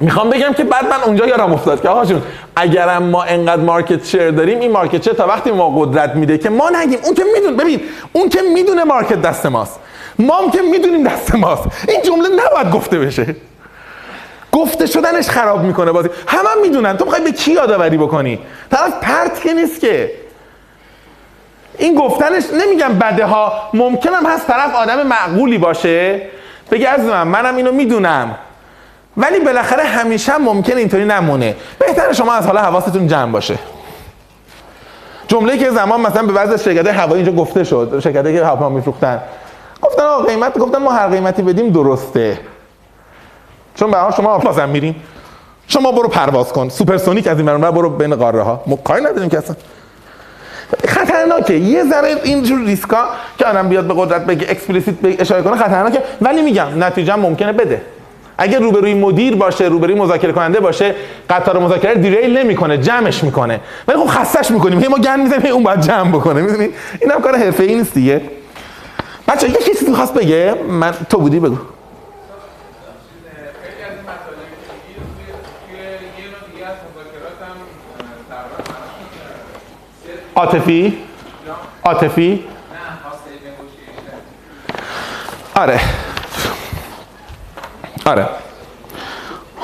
می‌خوام 0.01 0.30
بگم 0.30 0.53
که 0.53 0.64
بعد 0.64 0.84
من 0.84 1.03
اونجا 1.07 1.26
یادم 1.26 1.53
افتاد 1.53 1.82
که 1.82 1.88
آقا 1.88 2.05
جون 2.05 2.22
اگرم 2.57 3.03
ما 3.03 3.22
انقدر 3.22 3.62
market 3.62 4.05
share 4.05 4.30
داریم 4.30 4.61
این 4.61 4.70
market 4.72 5.03
share 5.03 5.12
تا 5.12 5.26
وقتی 5.26 5.51
ما 5.51 5.70
قدرت 5.70 6.14
میده 6.14 6.38
که 6.38 6.51
ما 6.51 6.70
نگیم 6.70 6.99
اون 7.05 7.14
که 7.14 7.24
می‌دونه 7.34 7.57
ببین 7.57 7.80
اون 8.12 8.28
که 8.28 8.40
می‌دونه 8.55 8.84
market 8.84 9.22
دست 9.22 9.47
ماست 9.47 9.80
ما 10.18 10.36
هم 10.36 10.51
که 10.51 10.62
می‌دونیم 10.62 11.05
دست 11.05 11.34
ماست 11.34 11.62
این 11.88 12.03
جمله 12.03 12.28
نباید 12.28 12.70
گفته 12.74 12.99
بشه. 12.99 13.36
گفته 14.53 14.86
شدنش 14.86 15.28
خراب 15.28 15.62
می‌کنه 15.62 15.92
بازی. 15.92 16.09
همه 16.26 16.49
هم 16.49 16.61
می‌دونن. 16.62 16.97
تو 16.97 17.05
می‌خوای 17.05 17.22
به 17.22 17.32
کی 17.32 17.53
یادآوری 17.53 17.97
بکنی؟ 17.97 18.38
طرف 18.70 19.01
پرت 19.01 19.40
که 19.40 19.53
نیست 19.53 19.80
که. 19.80 20.11
این 21.78 21.94
گفتنش 21.94 22.44
نمیگم 22.53 22.99
بده 22.99 23.24
ها 23.24 23.53
ممکنم 23.74 24.26
هست 24.26 24.47
طرف 24.47 24.74
آدم 24.74 25.07
معقولی 25.07 25.59
باشه. 25.59 26.22
بگه 26.70 26.88
از 26.88 27.01
من 27.01 27.28
منم 27.28 27.57
اینو 27.57 27.72
می‌دونم. 27.72 28.38
ولی 29.17 29.41
بالاخره 29.41 29.83
همیشه 29.83 30.33
هم 30.33 30.43
ممکنه 30.43 30.77
اینطوری 30.77 31.05
نمونه. 31.05 31.57
بهتره 31.79 32.12
شما 32.12 32.33
از 32.33 32.47
حالا 32.47 32.61
حواستون 32.61 33.07
جمع 33.07 33.33
باشه. 33.33 33.59
جمله 35.29 35.59
که 35.59 35.71
زمان 35.71 36.01
مثلا 36.01 36.23
به 36.23 36.33
بعضی 36.33 36.64
شرکت 36.64 36.87
هوایی 36.87 37.23
اینجا 37.23 37.43
گفته 37.43 37.64
شد 37.64 38.01
شرکتی 38.01 38.33
که 38.33 38.45
هواپیما 38.45 38.69
میفروختن. 38.69 39.21
گفتن 39.83 40.03
آقا 40.03 40.25
قیمت 40.25 40.59
گفتن 40.59 40.79
ما 40.79 40.93
هر 40.93 41.09
قیمتی 41.09 41.43
بدیم 41.43 41.71
درسته. 41.71 42.39
چون 43.75 43.91
به 43.91 43.97
شما 44.17 44.39
بازم 44.39 44.69
میرین. 44.69 44.95
شما 45.69 45.93
برو 45.93 46.09
پرواز 46.09 46.53
کن. 46.53 46.69
سوپرسونیک 46.69 47.27
از 47.27 47.37
این 47.37 47.47
برون 47.47 47.61
برو 47.61 47.91
بین 47.91 48.17
قاره 48.17 48.43
ها 48.43 48.62
ما 48.67 48.77
کاری 48.77 49.05
نداریم 49.05 49.29
که 49.29 49.39
اصلا. 49.39 49.57
خطرناکه. 50.89 51.55
یه 51.55 51.85
ذره 51.85 52.17
اینجور 52.25 52.61
ریسکا 52.61 53.09
که 53.39 53.47
آدم 53.47 53.69
بیاد 53.69 53.85
به 53.85 53.95
قدرت 53.97 54.27
بگه 54.27 54.51
explicit 54.51 54.95
بگه 54.95 55.17
اشاره 55.21 55.43
کنه 55.43 55.57
خطرناکه. 55.57 56.03
ولی 56.21 56.43
میگم 56.43 56.85
نتیجه 56.85 57.17
ممکنه 57.17 57.53
بده. 57.53 57.81
اگه 58.39 58.59
روبروی 58.59 58.95
مدیر 58.95 59.37
باشه 59.37 59.64
روبروی 59.64 59.95
مذاکره 59.95 60.32
کننده 60.32 60.61
باشه 60.61 60.95
قطار 61.30 61.59
مذاکره 61.59 61.95
derail 61.95 62.39
نمی‌کنه 62.39 62.78
جمعش 62.78 63.24
می‌کنه. 63.24 63.61
ولی 63.89 63.99
خب 63.99 64.07
خستش 64.07 64.51
می‌کنیم. 64.51 64.80
هی 64.80 64.89
ما 64.89 64.99
گند 64.99 65.20
می‌زنیم 65.20 65.53
اون 65.53 65.62
باید 65.62 65.80
جمع 65.80 66.09
بکنه. 66.09 66.43
می‌دونی؟ 66.43 66.68
اینم 67.01 67.20
کار 67.20 67.37
حرفه‌ای 67.37 67.74
نیست 67.74 67.95
دیگه. 67.95 68.20
بچه 69.28 69.49
یه 69.51 69.57
چیزی 69.78 69.95
خواست 69.95 70.14
بگه؟ 70.14 70.55
من 70.68 70.93
تو 71.11 71.18
بودی؟ 71.18 71.41
بگو. 71.41 71.57
خیلی 71.57 71.66
از 73.84 73.91
این 73.91 74.01
مطالبی 74.03 74.55
که 74.62 74.72
میگی 74.72 74.95
توی 75.16 75.26
توی 75.68 75.78
یه 76.24 76.30
نوع 76.30 76.41
دیگه 76.53 76.66
از 76.66 76.76
مذاکرات 76.95 77.39
هم 77.41 77.57
اه، 78.01 78.07
تقریبا 80.34 80.41
عاطفی 80.41 80.99
عاطفی 81.84 82.30
نه 82.32 82.39
hostage 83.05 83.22
negotiation 83.47 84.18
آره 85.55 85.80
آره 88.07 88.28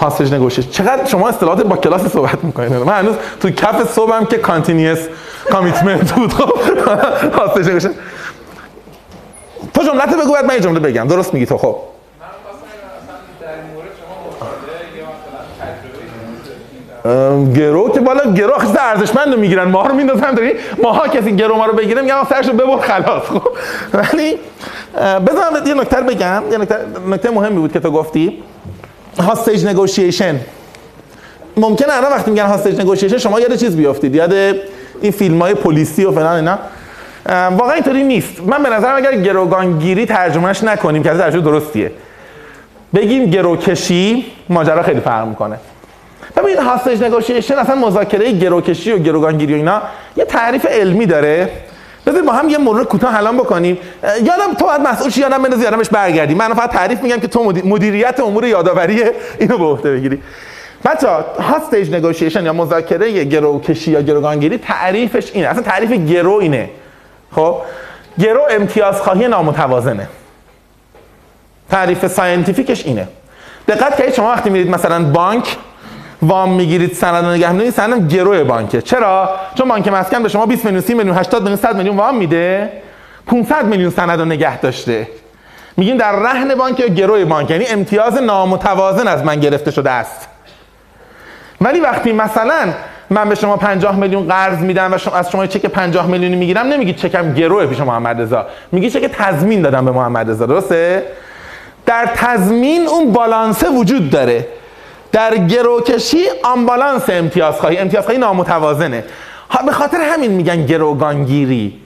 hostage 0.02 0.34
negotiation 0.34 0.68
چقدر 0.68 1.04
شما 1.04 1.28
اصطلاحات 1.28 1.62
با 1.62 1.76
کلاس 1.76 2.06
صحبت 2.06 2.44
می‌کنید؟ 2.44 2.72
من 2.72 2.92
هنوز 2.92 3.14
تو 3.40 3.50
کف 3.50 3.92
صبحم 3.92 4.24
که 4.24 4.38
continuous 4.38 5.06
commitment 5.50 6.12
بود. 6.12 6.32
خب 6.32 6.48
hostage 7.38 7.68
negotiation 7.68 7.90
تو 9.74 9.82
جملت 9.82 10.16
بگو 10.16 10.32
بعد 10.32 10.44
من 10.44 10.60
جمله 10.60 10.80
بگم. 10.80 11.08
درست 11.08 11.34
میگی 11.34 11.46
تو 11.46 11.58
خب. 11.58 11.76
گرو 17.54 17.90
که 17.94 18.00
بالا 18.00 18.32
گرو 18.32 18.58
خیلی 18.58 18.78
ارزشمند 18.78 19.38
می‌گیرن. 19.38 19.64
ما 19.64 19.86
رو 19.86 19.94
میندازن 19.94 20.34
داری 20.34 20.52
ماها 20.82 21.08
کسی 21.08 21.36
گرو 21.36 21.56
ما 21.56 21.66
رو 21.66 21.72
بگیره 21.72 22.02
میگن 22.02 22.24
سرش 22.28 22.46
رو 22.46 22.52
ببر 22.52 22.76
خلاص. 22.76 23.22
خب. 23.22 23.42
ولی 23.92 24.38
اه، 24.96 25.18
بذار 25.18 25.50
من 25.50 25.66
یه 25.66 25.74
نکته 25.74 26.00
بگم. 26.00 26.42
یه 26.50 26.58
نکته 27.08 27.30
مهمی 27.30 27.58
بود 27.58 27.72
که 27.72 27.80
تو 27.80 27.90
گفتی. 27.90 28.42
hostage 29.18 29.66
negotiation 29.66 30.40
ممکنه 31.56 31.96
الان 31.96 32.12
وقتی 32.12 32.30
میگن 32.30 32.46
hostage 32.46 32.80
negotiation 32.80 33.18
شما 33.18 33.40
یاد 33.40 33.54
چیز 33.54 33.76
بیافتید؟ 33.76 34.14
یاد 34.14 34.32
این 35.00 35.12
فیلم 35.12 35.42
های 35.42 35.54
پلیسی 35.54 36.04
و 36.04 36.12
فلان 36.12 36.36
اینا؟ 36.36 36.58
واقعا 37.50 37.72
اینطوری 37.72 38.04
نیست. 38.04 38.40
من 38.40 38.62
به 38.62 38.70
نظرم 38.70 38.96
اگر 38.96 39.16
گروگانگیری 39.16 40.06
ترجمهش 40.06 40.64
نکنیم 40.64 41.02
که 41.02 41.10
از 41.10 41.18
ترجمه 41.18 41.42
درستیه. 41.42 41.92
بگیم 42.94 43.30
گروکشی 43.30 44.26
ماجرا 44.48 44.82
خیلی 44.82 45.00
فرق 45.00 45.28
می‌کنه. 45.28 45.56
ببین 46.36 46.58
هاستج 46.58 47.02
نگوشیشن 47.02 47.54
اصلا 47.54 47.74
مذاکره 47.74 48.32
گروکشی 48.32 48.92
و 48.92 48.98
گروگانگیری 48.98 49.52
و 49.52 49.56
اینا 49.56 49.82
یه 50.16 50.24
تعریف 50.24 50.66
علمی 50.66 51.06
داره. 51.06 51.50
بذار 52.06 52.22
با 52.22 52.32
هم 52.32 52.48
یه 52.48 52.58
مرور 52.58 52.84
کوتاه 52.84 53.12
حلام 53.12 53.36
بکنیم. 53.36 53.78
یادم 54.02 54.54
تو 54.58 54.64
باید 54.64 54.80
مسئول 54.80 55.10
شی 55.10 55.20
یادم 55.20 55.42
بندازی 55.42 55.62
یادمش 55.62 55.88
برگردی. 55.88 56.34
من 56.34 56.54
فقط 56.54 56.70
تعریف 56.70 57.02
میگم 57.02 57.20
که 57.20 57.28
تو 57.28 57.44
مدی- 57.44 57.62
مدیریت 57.62 58.20
امور 58.20 58.44
یادآوری 58.44 59.04
اینو 59.38 59.58
به 59.58 59.64
عهده 59.64 59.92
بگیری. 59.92 60.22
بچه 60.84 61.08
هاستیج 61.40 61.94
نگوشیشن 61.94 62.44
یا 62.44 62.52
مذاکره 62.52 63.24
گروکشی 63.24 63.90
یا 63.90 64.02
گروگانگیری؟ 64.02 64.58
تعریفش 64.58 65.30
اینه. 65.34 65.48
اصلا 65.48 65.62
تعریف 65.62 65.92
گرو 65.92 66.32
اینه. 66.32 66.70
خب؟ 67.34 67.56
گرو 68.20 68.40
امتیازخواهی 68.50 69.28
نامتوازنه. 69.28 70.08
تعریف 71.70 72.06
scientific 72.06 72.73
ش 72.73 72.86
اینه. 72.86 73.08
دقت 73.68 73.96
کنید 73.96 74.14
شما 74.14 74.28
وقتی 74.28 74.50
میرید 74.50 74.70
مثلا 74.70 75.04
بانک 75.04 75.56
وام 76.22 76.52
می‌گیرید 76.52 76.92
سند 76.92 77.24
نگه 77.24 77.52
می‌دارید. 77.52 77.72
سند 77.72 78.12
گروی 78.12 78.44
بانکه. 78.44 78.82
چرا؟ 78.82 79.30
چون 79.54 79.68
بانک 79.68 79.88
مسکن 79.88 80.22
به 80.22 80.28
شما 80.28 80.46
20 80.46 80.64
میلیون 80.64 80.82
30 80.82 80.94
میلیون 80.94 81.16
80 81.16 81.42
میلیون 81.42 81.56
100 81.56 81.76
میلیون 81.76 81.96
وام 81.96 82.16
میده. 82.16 82.72
500 83.26 83.64
میلیون 83.66 83.90
سند 83.90 84.18
رو 84.18 84.24
نگه 84.24 84.58
داشته. 84.58 85.08
میگیم 85.76 85.96
در 85.96 86.12
رهن 86.12 86.54
بانک 86.54 86.80
یا 86.80 86.86
گروی 86.86 87.24
بانک؟ 87.24 87.50
یعنی 87.50 87.66
امتیاز 87.66 88.22
نامتوازن 88.22 89.08
از 89.08 89.24
من 89.24 89.40
گرفته 89.40 89.70
شده 89.70 89.90
است. 89.90 90.28
ولی 91.60 91.80
وقتی 91.80 92.12
مثلا 92.12 92.72
من 93.10 93.28
به 93.28 93.34
شما 93.34 93.56
50 93.56 93.96
میلیون 93.96 94.28
قرض 94.28 94.58
میدم 94.58 94.92
و 94.92 94.98
شما 94.98 95.14
از 95.14 95.30
شما 95.30 95.46
چک 95.46 95.66
50 95.66 96.06
میلیونی 96.06 96.36
می‌گیرم 96.36 96.66
نمیگید 96.66 96.96
چکم 96.96 97.34
گروئه 97.34 97.66
پیش 97.66 97.80
محمد 97.80 98.20
رضا. 98.20 98.46
میگی 98.72 98.90
چک 98.90 99.10
تضمین 99.12 99.62
دادم 99.62 99.84
به 99.84 99.90
محمد 99.90 100.30
رضا. 100.30 100.46
درسته؟ 100.46 101.02
در 101.86 102.06
تضمین 102.14 102.86
اون 102.86 103.12
بالانسه 103.12 103.70
وجود 103.70 104.10
داره. 104.10 104.46
در 105.12 105.36
گروکشی 105.36 106.24
آمبالانس 106.42 107.02
امتیازخواهی. 107.08 107.78
امتیازخواهی 107.78 108.18
نامتوازنه. 108.20 109.04
به 109.66 109.72
خاطر 109.72 110.00
همین 110.00 110.30
میگن 110.30 110.66
گروگانگیری. 110.66 111.80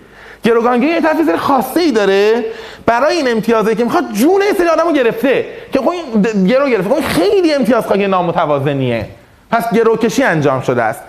گروگانگیری 0.45 0.93
یه 0.93 1.01
تفسیر 1.01 1.37
خاصه 1.37 1.81
ای 1.81 1.93
داره 1.93 2.45
برای 2.87 3.16
این 3.16 3.31
امتیازه 3.31 3.74
که 3.74 3.85
می‌خواد 3.85 4.05
جون 4.12 4.41
یه 4.41 4.55
سری 4.59 4.68
آدمو 4.68 4.93
گرفته 4.93 5.45
که 5.72 5.79
خب 5.79 5.89
این 5.89 6.45
گرو 6.47 6.68
گرفته. 6.68 6.89
خب 6.89 6.95
این 6.95 7.05
خیلی 7.05 7.55
امتیازخواهی 7.55 8.07
نامتوازنیه. 8.07 9.07
پس 9.51 9.74
گروکشی 9.74 10.22
انجام 10.22 10.61
شده 10.61 10.83
است. 10.83 11.01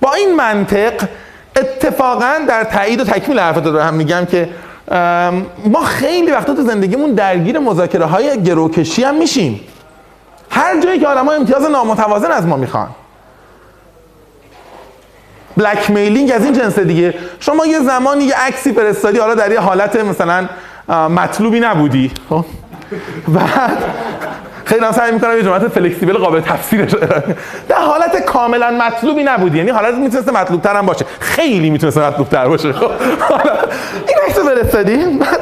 با 0.00 0.14
این 0.14 0.36
منطق 0.36 0.92
اتفاقا 1.56 2.32
در 2.48 2.64
تایید 2.64 3.00
و 3.00 3.04
تکمیل 3.04 3.38
حرفات 3.38 3.66
رو 3.66 3.78
هم 3.78 3.94
میگم 3.94 4.24
که 4.24 4.48
ما 5.64 5.84
خیلی 5.84 6.30
وقتا 6.30 6.54
تو 6.54 6.62
زندگیمون 6.62 7.12
درگیر 7.12 7.58
مذاکره 7.58 8.04
های 8.04 8.42
گروکشی 8.42 9.04
هم 9.04 9.14
میشیم. 9.14 9.60
هر 10.50 10.80
جایی 10.80 11.00
که 11.00 11.06
آدم 11.06 11.28
امتیاز 11.28 11.70
نامتوازن 11.70 12.30
از 12.30 12.46
ما 12.46 12.56
می‌خوان. 12.56 12.88
بلک 15.56 15.90
میلینگ 15.90 16.32
از 16.34 16.44
این 16.44 16.52
جنس 16.52 16.78
دیگه. 16.78 17.14
شما 17.40 17.66
یه 17.66 17.78
زمانی 17.78 18.24
یه 18.24 18.34
عکسی 18.36 18.72
فرستادی 18.72 19.18
حالا 19.18 19.34
در 19.34 19.52
یه 19.52 19.60
حالت 19.60 19.96
مثلا 19.96 20.48
مطلوبی 21.08 21.60
نبودی. 21.60 22.12
خب. 22.30 22.44
بعد 23.28 23.84
خیلی 24.64 24.84
هم 24.84 24.92
سعی 24.92 25.12
می‌کنم 25.12 25.36
یه 25.36 25.42
جملت 25.42 25.68
فلکسیبل 25.68 26.18
قابل 26.18 26.40
کنم. 26.40 26.58
در 27.68 27.76
حالت 27.76 28.24
کاملا 28.24 28.70
مطلوبی 28.70 29.24
نبودی. 29.24 29.58
یعنی 29.58 29.70
حالت 29.70 29.94
می‌تونسته 29.94 30.32
مطلوب 30.32 30.62
تر 30.62 30.76
هم 30.76 30.86
باشه. 30.86 31.04
خیلی 31.20 31.70
می‌تونسته 31.70 32.06
مطلوب 32.06 32.28
تر 32.28 32.48
باشه. 32.48 32.72
خب. 32.72 32.90
این 34.08 34.18
عکس 34.26 34.38
فرستادی. 34.38 34.96
بعد 34.96 35.40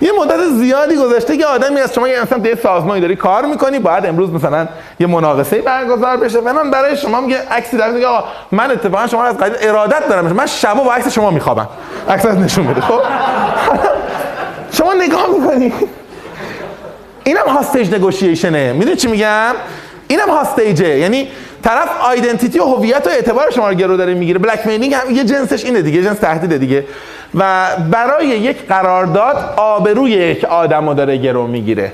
یه 0.00 0.12
مدت 0.20 0.40
زیادی 0.58 0.96
گذشته 0.96 1.36
که 1.36 1.46
آدمی 1.46 1.80
از 1.80 1.94
شما 1.94 2.08
یه 2.08 2.22
مثلا 2.22 2.38
توی 2.38 2.56
سازمانی 2.62 3.00
داری 3.00 3.16
کار 3.16 3.44
می‌کنی 3.44 3.78
باید 3.78 4.06
امروز 4.06 4.30
مثلا 4.30 4.68
یه 5.00 5.06
مناقصه 5.06 5.60
برگزار 5.60 6.16
بشه. 6.16 6.40
فلان 6.40 6.70
برای 6.70 6.96
شما 6.96 7.20
میگه 7.20 7.38
عکسی 7.50 7.76
در 7.76 7.90
میگه 7.90 8.06
آقا 8.06 8.28
من 8.52 8.70
اتفاقا 8.70 9.06
شما 9.06 9.22
رو 9.22 9.28
از 9.28 9.38
قضیه 9.38 9.68
ارادت 9.68 10.08
دارم. 10.08 10.26
من 10.26 10.46
شبا 10.46 10.82
با 10.82 10.94
عکس 10.94 11.12
شما 11.12 11.30
میخوابم. 11.30 11.68
عکس 12.08 12.26
نشون 12.26 12.66
بده 12.66 12.80
خب؟ 12.80 13.00
شما 14.78 14.94
نگاه 14.94 15.26
می‌کنی. 15.38 15.72
اینم 17.24 17.46
hostage 17.46 17.94
negotiation 17.94 18.60
ه. 18.60 18.72
می‌دونی 18.72 18.96
چی 18.96 19.08
میگم؟ 19.08 19.54
اینم 20.08 20.28
hostage 20.30 20.83
ه. 20.83 20.98
یعنی 20.98 21.28
طرف 21.62 21.88
identity 22.00 22.58
و 22.58 22.64
هویت 22.64 23.06
و 23.06 23.10
اعتبار 23.10 23.50
شما 23.50 23.68
رو 23.68 23.74
گرو 23.74 23.96
داره 23.96 24.14
می‌گیره. 24.14 24.38
blackmailing 24.38 24.94
هم 24.94 25.10
یه 25.10 25.24
جنسش 25.24 25.64
اینه 25.64 25.82
دیگه 25.82 26.02
جنس 26.02 26.18
تهدیده 26.18 26.58
دیگه. 26.58 26.84
و 27.34 27.66
برای 27.90 28.26
یک 28.26 28.66
قرارداد 28.66 29.54
آبروی 29.56 30.10
یک 30.10 30.44
آدم 30.44 30.88
رو 30.88 30.94
داره 30.94 31.16
گرو 31.16 31.46
می‌گیره. 31.46 31.92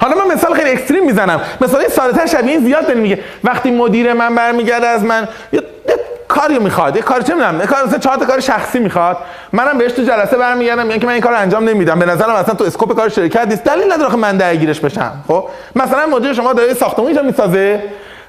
حالا 0.00 0.14
من 0.14 0.34
مثال 0.34 0.54
خیلی 0.54 0.70
extreme 0.70 1.04
می‌زنم. 1.04 1.40
مثال 1.60 1.88
ساده 1.88 2.18
تر 2.18 2.26
شبیه 2.26 2.50
این 2.50 2.64
زیاد 2.64 2.86
داریم 2.86 3.02
میگه 3.02 3.18
وقتی 3.44 3.70
مدیر 3.70 4.12
من 4.12 4.34
برمیگرده 4.34 4.86
از 4.86 5.04
من 5.04 5.28
یه 5.52 5.62
یه 5.88 5.96
کاری 6.28 6.58
می‌خواد 6.58 6.96
یه 6.96 7.02
کاری 7.02 7.24
چه 7.24 7.34
می‌دونم 7.34 7.58
کار 7.58 7.86
مثلا 7.86 7.98
چهار 7.98 8.18
کار 8.18 8.40
شخصی 8.40 8.78
می‌خواد. 8.78 9.16
منم 9.52 9.78
بهش 9.78 9.92
تو 9.92 10.02
جلسه 10.02 10.36
برمیگردم 10.36 10.86
میگم 10.86 10.98
که 10.98 11.06
من 11.06 11.12
این 11.12 11.22
کار 11.22 11.34
انجام 11.34 11.68
نمیدم. 11.68 11.98
به 11.98 12.06
نظرم 12.06 12.34
اصلا 12.34 12.54
تو 12.54 12.64
scope 12.64 12.96
کار 12.96 13.08
شرکت 13.08 13.46
نیست. 13.48 13.64
دلیل 13.64 13.92
نداره 13.92 14.10
که 14.10 14.16
من 14.16 14.36
درگیرش 14.36 14.80
بشم 14.80 15.24
خب؟ 15.28 15.48
مثلا 15.76 16.06
مدیر 16.06 16.32
شما 16.32 16.52
داره 16.52 16.68
یه 16.68 16.74
ساختمون 16.74 17.06
اینجا 17.06 17.22
می‌سازه. 17.22 17.82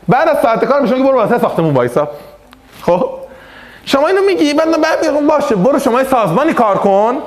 بعد 0.07 0.27
از 0.27 0.37
ساعت 0.41 0.65
کار 0.65 0.81
میشه 0.81 0.95
برو 0.95 1.15
واسه 1.15 1.37
ساختمون 1.37 1.73
وایسا. 1.73 2.07
خب؟ 2.81 3.09
شما 3.85 4.07
اینو 4.07 4.21
میگی؟ 4.21 4.53
بعد 4.53 4.81
بعد 4.81 5.05
میگم 5.05 5.27
باشه 5.27 5.55
برو 5.55 5.79
شما 5.79 6.03
سازمانی 6.03 6.53
کار 6.53 6.77
کن 6.77 7.17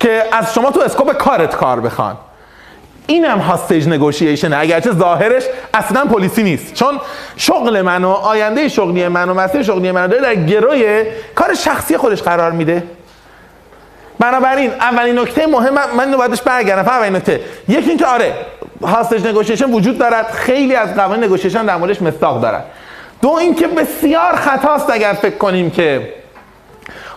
که 0.00 0.24
از 0.32 0.54
شما 0.54 0.70
تو 0.70 0.80
scope 0.80 1.12
کارت 1.12 1.56
کار 1.56 1.80
بخوان. 1.80 2.16
اینم 3.06 3.38
hostage 3.38 3.88
negotiation 3.88 4.50
ه 4.50 4.56
اگرچه 4.56 4.92
ظاهرش 4.92 5.42
اصلا 5.74 6.04
پلیسی 6.04 6.42
نیست. 6.42 6.74
چون 6.74 7.00
شغل 7.36 7.82
من 7.82 8.04
و 8.04 8.08
آینده 8.08 8.68
شغلی 8.68 9.08
من 9.08 9.28
و 9.28 9.34
مسیر 9.34 9.62
شغلی 9.62 9.92
من 9.92 10.02
رو 10.02 10.08
داره 10.08 10.22
در 10.22 10.34
گروی 10.34 11.04
کار 11.34 11.54
شخصی 11.54 11.96
خودش 11.96 12.22
قرار 12.22 12.52
میده. 12.52 12.82
بنابراین 14.18 14.70
اولین 14.70 15.18
نکته 15.18 15.46
مهم 15.46 15.74
من 15.74 16.04
اینو 16.04 16.18
بعدش 16.18 16.42
برگردم. 16.42 16.88
اولین 16.88 17.16
نکته. 17.16 17.40
یکی 17.68 17.88
اینکه 17.88 18.06
آره 18.06 18.34
هاستیج 18.82 19.26
نگوشیشن 19.26 19.72
وجود 19.72 19.98
دارد. 19.98 20.30
خیلی 20.30 20.74
از 20.74 20.94
قوانین 20.94 21.24
نگوشیشن 21.24 21.66
در 21.66 21.76
موردش 21.76 22.02
مصداق 22.02 22.40
دارد 22.40 22.64
دو 23.22 23.30
اینکه 23.30 23.66
بسیار 23.66 24.36
خطاست 24.36 24.90
اگر 24.90 25.12
فکر 25.12 25.36
کنیم 25.36 25.70
که 25.70 26.14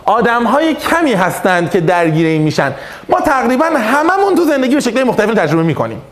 آدم 0.04 0.44
های 0.44 0.74
کمی 0.74 1.12
هستند 1.12 1.70
که 1.70 1.80
درگیر 1.80 2.26
این 2.26 2.42
میشن. 2.42 2.72
ما 3.08 3.20
تقریبا 3.20 3.64
هممون 3.64 4.34
تو 4.34 4.44
زندگی 4.44 4.74
به 4.74 4.80
شکل 4.80 5.02
مختلف 5.02 5.34
تجربه 5.34 5.62
می‌کنیم. 5.62 6.02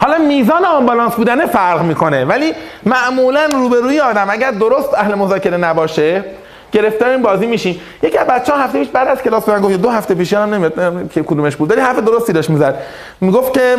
حالا 0.00 0.18
میزان 0.18 0.64
آنبالانس 0.64 1.14
بودن 1.14 1.46
فرق 1.46 1.82
می‌کنه 1.82 2.24
ولی 2.24 2.52
معمولا 2.86 3.46
روبروی 3.52 4.00
آدم 4.00 4.26
اگر 4.30 4.50
درست 4.50 4.94
اهل 4.94 5.14
مذاکره 5.14 5.56
نباشه 5.56 6.24
گرفتار 6.72 7.08
این 7.08 7.22
بازی 7.22 7.46
میشیم. 7.46 7.80
یکی 8.02 8.18
از 8.18 8.26
بچه‌ها 8.26 8.58
هفته 8.58 8.78
پیش 8.78 8.88
بعد 8.88 9.08
از 9.08 9.22
کلاس 9.22 9.44
به 9.44 9.52
من 9.52 9.60
گفت 9.60 9.74
دو 9.74 9.90
هفته 9.90 10.14
پیش 10.14 10.32
هم 10.32 10.54
نمیاد 10.54 11.10
که 11.12 11.22
کدومش 11.22 11.56
بود 11.56 11.70
ولی 11.70 11.80
حرف 11.80 11.98
درستی 11.98 12.32
داشت 12.32 12.50
می‌زد. 12.50 12.74
می‌گفت 13.20 13.54
که 13.54 13.76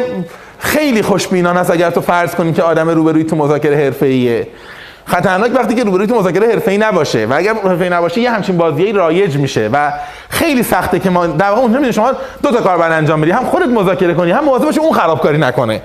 خیلی 0.59 1.01
خوشبینانه 1.01 1.59
است 1.59 1.71
اگر 1.71 1.89
تو 1.89 2.01
فرض 2.01 2.35
کنی 2.35 2.53
که 2.53 2.63
آدم 2.63 2.89
روبروی 2.89 3.23
تو 3.23 3.35
مذاکره 3.35 3.75
حرفه‌ایه. 3.75 4.47
خطرناک 5.09 5.51
وقتی 5.55 5.75
که 5.75 5.83
روبروی 5.83 6.07
تو 6.07 6.15
مذاکره 6.19 6.47
حرفه‌ای 6.47 6.77
نباشه 6.77 7.25
و 7.25 7.33
اگر 7.33 7.53
حرفه‌ای 7.53 7.89
نباشه 7.89 8.21
یه 8.21 8.31
همچین 8.31 8.57
بازیایی 8.57 8.93
رایج 8.93 9.37
میشه 9.37 9.69
و 9.73 9.91
خیلی 10.29 10.63
سخته 10.63 10.99
که 10.99 11.09
ما 11.09 11.27
در 11.27 11.49
واقع 11.49 11.61
اونجا 11.61 11.91
شما 11.91 12.11
دو 12.43 12.51
تا 12.51 12.61
کار 12.61 12.81
انجام 12.81 13.21
بدی 13.21 13.31
هم 13.31 13.43
خودت 13.43 13.67
مذاکره 13.67 14.13
کنی 14.13 14.31
هم 14.31 14.43
مواظب 14.43 14.65
باشی 14.65 14.79
اون 14.79 14.93
خرابکاری 14.93 15.37
نکنه. 15.37 15.81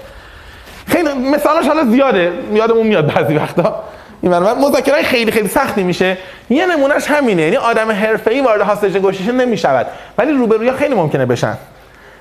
خیلی 0.86 1.08
مثالش 1.14 1.66
حالا 1.66 1.84
زیاده 1.84 2.32
یادمون 2.52 2.86
میاد 2.86 3.14
بعضی 3.14 3.34
وقتا. 3.34 3.82
این 4.22 4.38
مذاکره 4.38 5.02
خیلی 5.02 5.32
خیلی 5.32 5.48
سختی 5.48 5.82
میشه. 5.82 6.18
یه 6.50 6.66
نمونهش 6.66 7.10
همینه 7.10 7.42
یعنی 7.42 7.56
آدم 7.56 7.90
حرفه‌ای 7.90 8.40
وارد 8.40 8.60
هاستج 8.60 8.96
نگوشیشن 8.96 9.34
نمی‌شود. 9.34 9.86
ولی 10.18 10.32
روبروی 10.32 10.72
خیلی 10.72 10.94
ممکنه 10.94 11.26
بشن. 11.26 11.56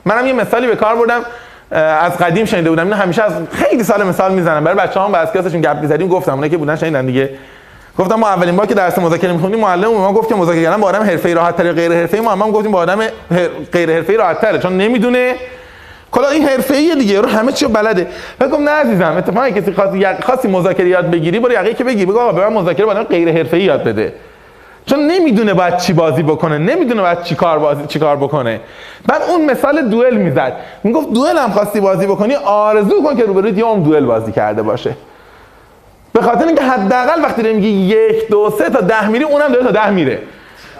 منم 0.06 0.28
یه 0.28 0.34
مثالی 0.34 0.68
به 0.68 0.76
کار 0.76 0.96
بردم. 0.96 1.22
از 1.74 2.18
قدیم 2.18 2.46
شنیده 2.46 2.70
بودم. 2.70 2.84
اینو 2.84 2.96
همیشه 2.96 3.24
از 3.24 3.34
خیلی 3.52 3.84
سال 3.84 4.04
مثال 4.04 4.34
می‌زنم. 4.34 4.64
برای 4.64 4.78
بچه‌ها 4.78 5.06
هم 5.06 5.12
بعد 5.12 5.28
از 5.28 5.34
کلاسشون 5.34 5.62
گپ 5.62 5.78
می‌زدیم 5.82 6.08
گفتم 6.08 6.32
اونایی 6.32 6.50
که 6.50 6.58
بودن 6.58 6.76
شنیدن 6.76 7.06
دیگه. 7.06 7.30
گفتم 7.98 8.16
ما 8.16 8.28
اولین 8.28 8.56
بار 8.56 8.66
که 8.66 8.74
درس 8.74 9.00
مذاکره 9.00 9.32
می‌خوندیم 9.32 9.60
معلم 9.60 9.88
ما 9.88 10.14
گفت 10.14 10.30
که 10.30 10.36
مذاکره 10.36 10.64
کردن 10.64 10.78
با 10.78 10.88
آدم 10.88 11.04
حرفه‌ای 11.04 11.34
راحت 11.36 11.56
تره 11.56 11.72
غیر 11.72 11.92
حرفه‌ای. 11.94 12.24
ما 12.24 12.32
هم 12.32 12.52
گفتیم 12.52 12.72
با 12.72 12.80
آدم 12.80 13.00
غیر 13.72 13.94
حرفه‌ای 13.94 14.18
راحت 14.18 14.42
تره 14.42 14.60
چون 14.60 14.78
نمی‌دونه. 14.78 15.36
کلا 16.12 16.30
این 16.30 16.48
حرفه‌ای 16.48 16.96
دیگه 16.96 17.22
رو 17.22 17.30
همه 17.30 17.52
چی 17.52 17.66
بلده. 17.66 18.08
گفتم 18.42 18.64
نه 18.64 18.72
عزیزم 18.72 19.16
اتفاقا 19.18 19.50
کسی 19.50 19.74
خاصی 19.74 20.06
خاصی 20.24 20.48
مذاکره 20.48 20.90
یاد 20.90 21.12
بگیری 21.12 21.40
برو 21.40 21.52
یقه 21.52 21.74
که 21.74 21.84
بگی. 21.84 22.06
بگو 22.06 22.20
آقا 22.20 22.32
به 22.32 22.50
من 22.50 22.54
مذاکره 22.54 22.86
با 22.86 22.92
آدم 22.92 23.04
غیر 23.04 23.32
حرفه‌ای 23.32 23.64
یاد 23.64 23.84
بده. 23.84 24.14
چون 24.86 25.08
نمی‌دونه 25.08 25.54
باید 25.54 25.78
چی 25.78 25.94
بازی 25.94 26.24
بکنه 26.24 26.58
نمی‌دونه 26.58 27.02
باید 27.02 27.24
چی 27.24 27.36
کار 27.36 27.60
بازی 27.60 27.86
چی 27.88 28.00
کار 28.00 28.16
بکنه. 28.16 28.60
بعد 29.08 29.22
اون 29.22 29.46
مثال 29.46 29.90
دوئل 29.90 30.18
می‌زد. 30.18 30.54
می‌گفت 30.84 31.14
دوئل 31.14 31.38
هم 31.38 31.52
خواستی 31.52 31.80
بازی 31.80 32.08
بکنی 32.08 32.36
آرزو 32.36 33.04
کن 33.04 33.16
که 33.16 33.24
روبروی 33.24 33.52
یه 33.52 33.76
دوئل 33.76 34.06
بازی 34.06 34.32
کرده 34.32 34.62
باشه. 34.62 34.96
به 36.14 36.22
خاطر 36.22 36.48
اینکه 36.48 36.64
حداقل 36.64 37.22
وقتی 37.22 37.42
داری 37.42 37.56
میگی 37.56 37.68
یک 37.68 38.28
دو 38.28 38.54
سه 38.58 38.70
تا 38.70 38.82
ده 38.82 39.08
میری 39.08 39.24
اونم 39.24 39.48
داره 39.48 39.64
تا 39.64 39.72
ده 39.72 39.90
میره. 39.90 40.22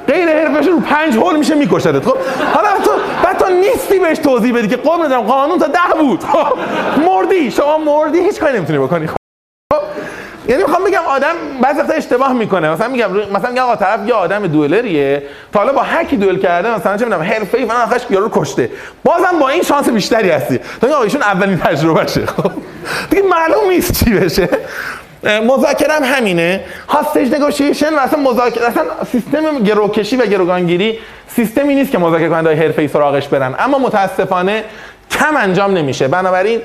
غیر 0.08 0.30
حرفش 0.30 0.68
رو 0.68 0.80
پنج 0.80 1.18
هول 1.18 1.38
میشه 1.38 1.56
میکشدت. 1.56 2.06
خب 2.06 2.18
حالا 2.54 2.70
تو 2.84 2.92
بعد 3.24 3.38
تو 3.38 3.50
نیستی 3.50 4.00
بهش 4.00 4.18
توضیح 4.18 4.58
بدی 4.58 4.68
که 4.68 4.78
قول 4.78 5.06
ندارم 5.06 5.22
قانون 5.22 5.60
تا 5.60 5.68
ده 5.68 6.02
بود. 6.02 6.24
خب 6.34 6.58
مردی 7.06 7.52
شما 7.52 7.78
مردی 7.78 8.20
هیچ 8.20 8.40
کاری 8.40 8.58
نمی‌تونی 8.58 8.80
بکنی. 8.80 9.08
خب 9.08 9.16
یعنی 10.48 10.64
می‌خوام 10.64 10.84
بگم 10.84 11.02
آدم 11.08 11.34
بعضی 11.62 11.80
وقتا 11.80 11.94
اشتباه 11.94 12.34
می‌کنه. 12.34 12.70
مثلا 12.70 12.88
میگم 12.88 13.12
مثلا 13.34 13.50
میگم 13.50 13.64
آقا 13.64 13.76
طرف 13.76 14.08
یه 14.08 14.14
آدم 14.14 14.48
دوئلریه 14.48 15.24
تا 15.54 15.60
حالا 15.60 15.74
با 15.74 15.82
هر 15.82 16.04
کی 16.04 16.18
دوئل 16.18 16.38
کرده 16.38 16.76
مثلا 16.76 16.98
چه 16.98 17.06
می‌دونم 17.06 17.24
حرفه‌ای 17.24 17.66
فلان 17.66 17.82
آخرش 17.82 18.02
یارو 18.10 18.30
کشته. 18.34 18.70
بازم 19.04 19.40
با 19.40 19.50
این 19.50 19.64
شانس 19.64 19.90
بیشتری 19.90 20.30
هستی. 20.30 20.60
تا 20.82 20.88
آقا 20.88 21.04
ایشون 21.04 21.22
اولین 21.22 21.58
تجربهشه. 21.58 22.26
خب 22.26 22.52
دیگه 23.10 23.24
معلوم 23.24 23.70
نیست 23.70 24.04
چی 24.04 24.14
بشه. 24.14 24.50
مذاکره 25.24 25.94
هم 25.94 26.04
همینه. 26.04 26.62
هاستج 26.88 27.34
نگوشیشن 27.34 27.90
و 27.94 28.18
مذاکره 28.18 28.68
اصلا 28.68 28.84
سیستم 29.12 29.60
گروکشی 29.60 30.16
و 30.16 30.26
گروگانگیری 30.26 31.00
سیستمی 31.28 31.76
نیست 31.76 31.92
که 31.92 31.98
مذاکره 31.98 32.30
کننده 32.30 32.56
حرفه‌ای 32.56 32.88
سراغش 32.88 33.28
برن. 33.28 33.56
اما 33.60 33.78
متاسفانه 33.78 34.64
کم 35.12 35.38
انجام 35.38 35.78
نمیشه. 35.78 36.08
بنابراین 36.08 36.62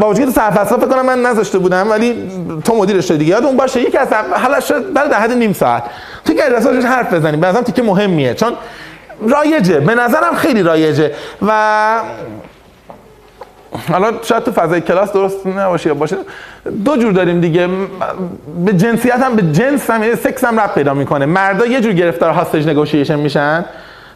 با 0.00 0.08
وجود 0.08 0.28
سرفصل 0.28 0.76
فکر 0.76 0.86
کنم 0.86 1.06
من 1.06 1.22
نذاشته 1.22 1.58
بودم 1.58 1.90
ولی 1.90 2.30
تو 2.64 2.74
مدیرش 2.74 3.10
دیگه. 3.10 3.24
یادون 3.24 3.56
باشه 3.56 3.80
یکی 3.80 3.98
از 3.98 4.08
حالا 4.42 4.60
شد 4.60 4.92
برای 4.92 5.08
ده 5.08 5.16
حد 5.16 5.32
نیم 5.32 5.52
ساعت. 5.52 5.82
تو 6.24 6.34
که 6.34 6.42
رسالش 6.42 6.84
حرف 6.84 7.14
بزنیم. 7.14 7.40
به 7.40 7.46
نظرم 7.46 7.62
تیکه 7.62 7.82
مهمیه. 7.82 8.34
چون 8.34 8.52
رایجه. 9.28 9.80
به 9.80 9.94
نظرم 9.94 10.34
خیلی 10.36 10.62
رایجه. 10.62 11.12
و 11.46 12.00
حالا 13.92 14.12
شاید 14.22 14.42
تو 14.42 14.52
فضای 14.52 14.80
کلاس 14.80 15.12
درست 15.12 15.46
نباشه 15.46 15.94
باشه. 15.94 16.16
دو 16.84 16.96
جور 16.96 17.12
داریم 17.12 17.40
دیگه. 17.40 17.68
به 18.64 18.72
جنسیت 18.72 19.14
هم 19.14 19.36
به 19.36 19.42
جنس 19.42 19.90
هم 19.90 20.02
یعنی 20.02 20.16
سکس 20.16 20.44
هم 20.44 20.60
ربط 20.60 20.74
پیدا 20.74 20.94
می‌کنه. 20.94 21.26
مردا 21.26 21.66
یه 21.66 21.80
جور 21.80 21.92
گرفتار 21.92 22.30
hostage 22.30 22.68
negotiation 22.68 23.18
میشن. 23.18 23.64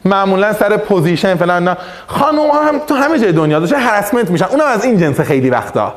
معمولا 0.05 0.53
سر 0.53 0.77
position 0.77 1.35
فلان 1.35 1.65
نه 1.69 1.77
خانم 2.07 2.41
هم 2.41 2.79
تو 2.79 2.95
همه 2.95 3.19
جای 3.19 3.33
دنیا 3.33 3.61
داشته 3.61 3.77
harassment 3.77 4.31
میشن. 4.31 4.45
اونم 4.45 4.67
از 4.67 4.85
این 4.85 4.99
جنس 4.99 5.21
خیلی 5.21 5.51
وقتا. 5.51 5.95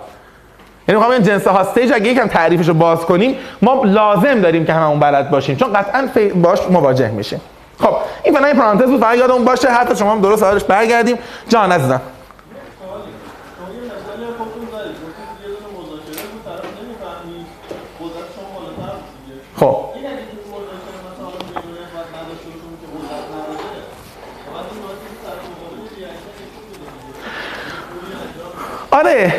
یعنی 0.87 0.99
می‌خوام 0.99 1.11
این 1.11 1.23
جنس 1.23 1.47
hostage 1.47 1.91
اگه 1.93 2.11
یکم 2.11 2.27
تعریفش 2.27 2.67
رو 2.67 2.73
باز 2.73 2.99
کنیم 2.99 3.35
ما 3.61 3.83
لازم 3.83 4.41
داریم 4.41 4.65
که 4.65 4.73
هممون 4.73 4.99
بلد 4.99 5.29
باشیم. 5.29 5.55
چون 5.55 5.73
قطعا 5.73 6.07
باش 6.35 6.59
مواجه 6.69 7.11
میشیم. 7.11 7.41
خب 7.79 7.95
این 8.23 8.45
این 8.45 8.55
پرانتز 8.55 8.89
بود. 8.89 8.99
فقط 8.99 9.17
یادمون 9.17 9.45
باشه 9.45 9.69
حتی 9.69 9.95
شما 9.95 10.11
هم 10.11 10.21
درست 10.21 10.43
آرش 10.43 10.63
برگردیم. 10.63 11.17
جان 11.49 11.71
عزیزم. 11.71 12.01
خب. 19.59 19.92
آره. 28.93 29.33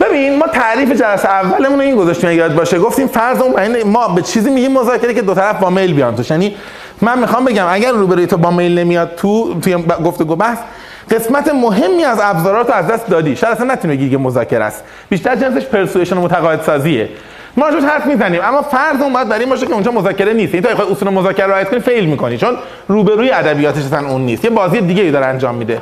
ببین 0.00 0.38
ما 0.38 0.46
تعریف 0.46 0.90
جلسه 0.90 1.28
اولمون 1.28 1.80
این 1.80 1.96
گذاشتیم 1.96 2.30
یاد 2.30 2.54
باشه 2.54 2.78
گفتیم 2.78 3.06
فرض 3.06 3.40
اون 3.40 3.82
ما 3.82 4.08
به 4.08 4.22
چیزی 4.22 4.50
میگیم 4.50 4.72
مذاکره 4.72 5.14
که 5.14 5.22
دو 5.22 5.34
طرف 5.34 5.58
با 5.58 5.70
میل 5.70 5.94
بیان 5.94 6.16
توش. 6.16 6.30
یعنی 6.30 6.56
من 7.00 7.18
می‌خوام 7.18 7.44
بگم 7.44 7.66
اگر 7.70 7.90
روبروی 7.90 8.26
تو 8.26 8.36
با 8.36 8.50
میل 8.50 8.78
نمیاد 8.78 9.14
تو 9.16 9.60
توی 9.60 9.84
گفتگو 10.04 10.36
بحث 10.36 10.58
قسمت 11.10 11.54
مهمی 11.54 12.04
از 12.04 12.18
ابزارات 12.22 12.70
از 12.70 12.86
دست 12.86 13.08
دادی. 13.08 13.36
شاید 13.36 13.52
اصلا 13.52 13.72
نتونی 13.72 13.96
بگی 13.96 14.10
که 14.10 14.18
مذاکره 14.18 14.64
است. 14.64 14.84
بیشتر 15.08 15.36
جنسش 15.36 15.66
پرسویشن 15.66 16.16
و 16.16 16.20
متقاعد 16.20 16.62
سازیه. 16.62 17.08
ما 17.56 17.68
روش 17.68 17.84
حرف 17.84 18.06
می‌زنیم 18.06 18.40
اما 18.44 18.62
فرض 18.62 19.02
اون 19.02 19.12
باید 19.12 19.28
برای 19.28 19.40
این 19.40 19.50
باشه 19.50 19.66
که 19.66 19.72
اونجا 19.72 19.92
مذاکره 19.92 20.32
نیست. 20.32 20.54
این 20.54 20.62
تا 20.62 20.84
اصول 20.90 21.08
مذاکره 21.08 21.46
رعایت 21.46 21.70
کنی 21.70 21.80
فیل 21.80 22.06
می‌کنی. 22.06 22.38
چون 22.38 22.56
روبروی 22.88 23.30
ادبیاتش 23.30 23.82
اصلا 23.82 24.08
اون 24.08 24.20
نیست. 24.20 24.44
یه 24.44 24.50
بازی 24.50 24.80
دیگه 24.80 25.02
ای 25.02 25.10
داره 25.10 25.26
انجام 25.26 25.54
میده. 25.54 25.80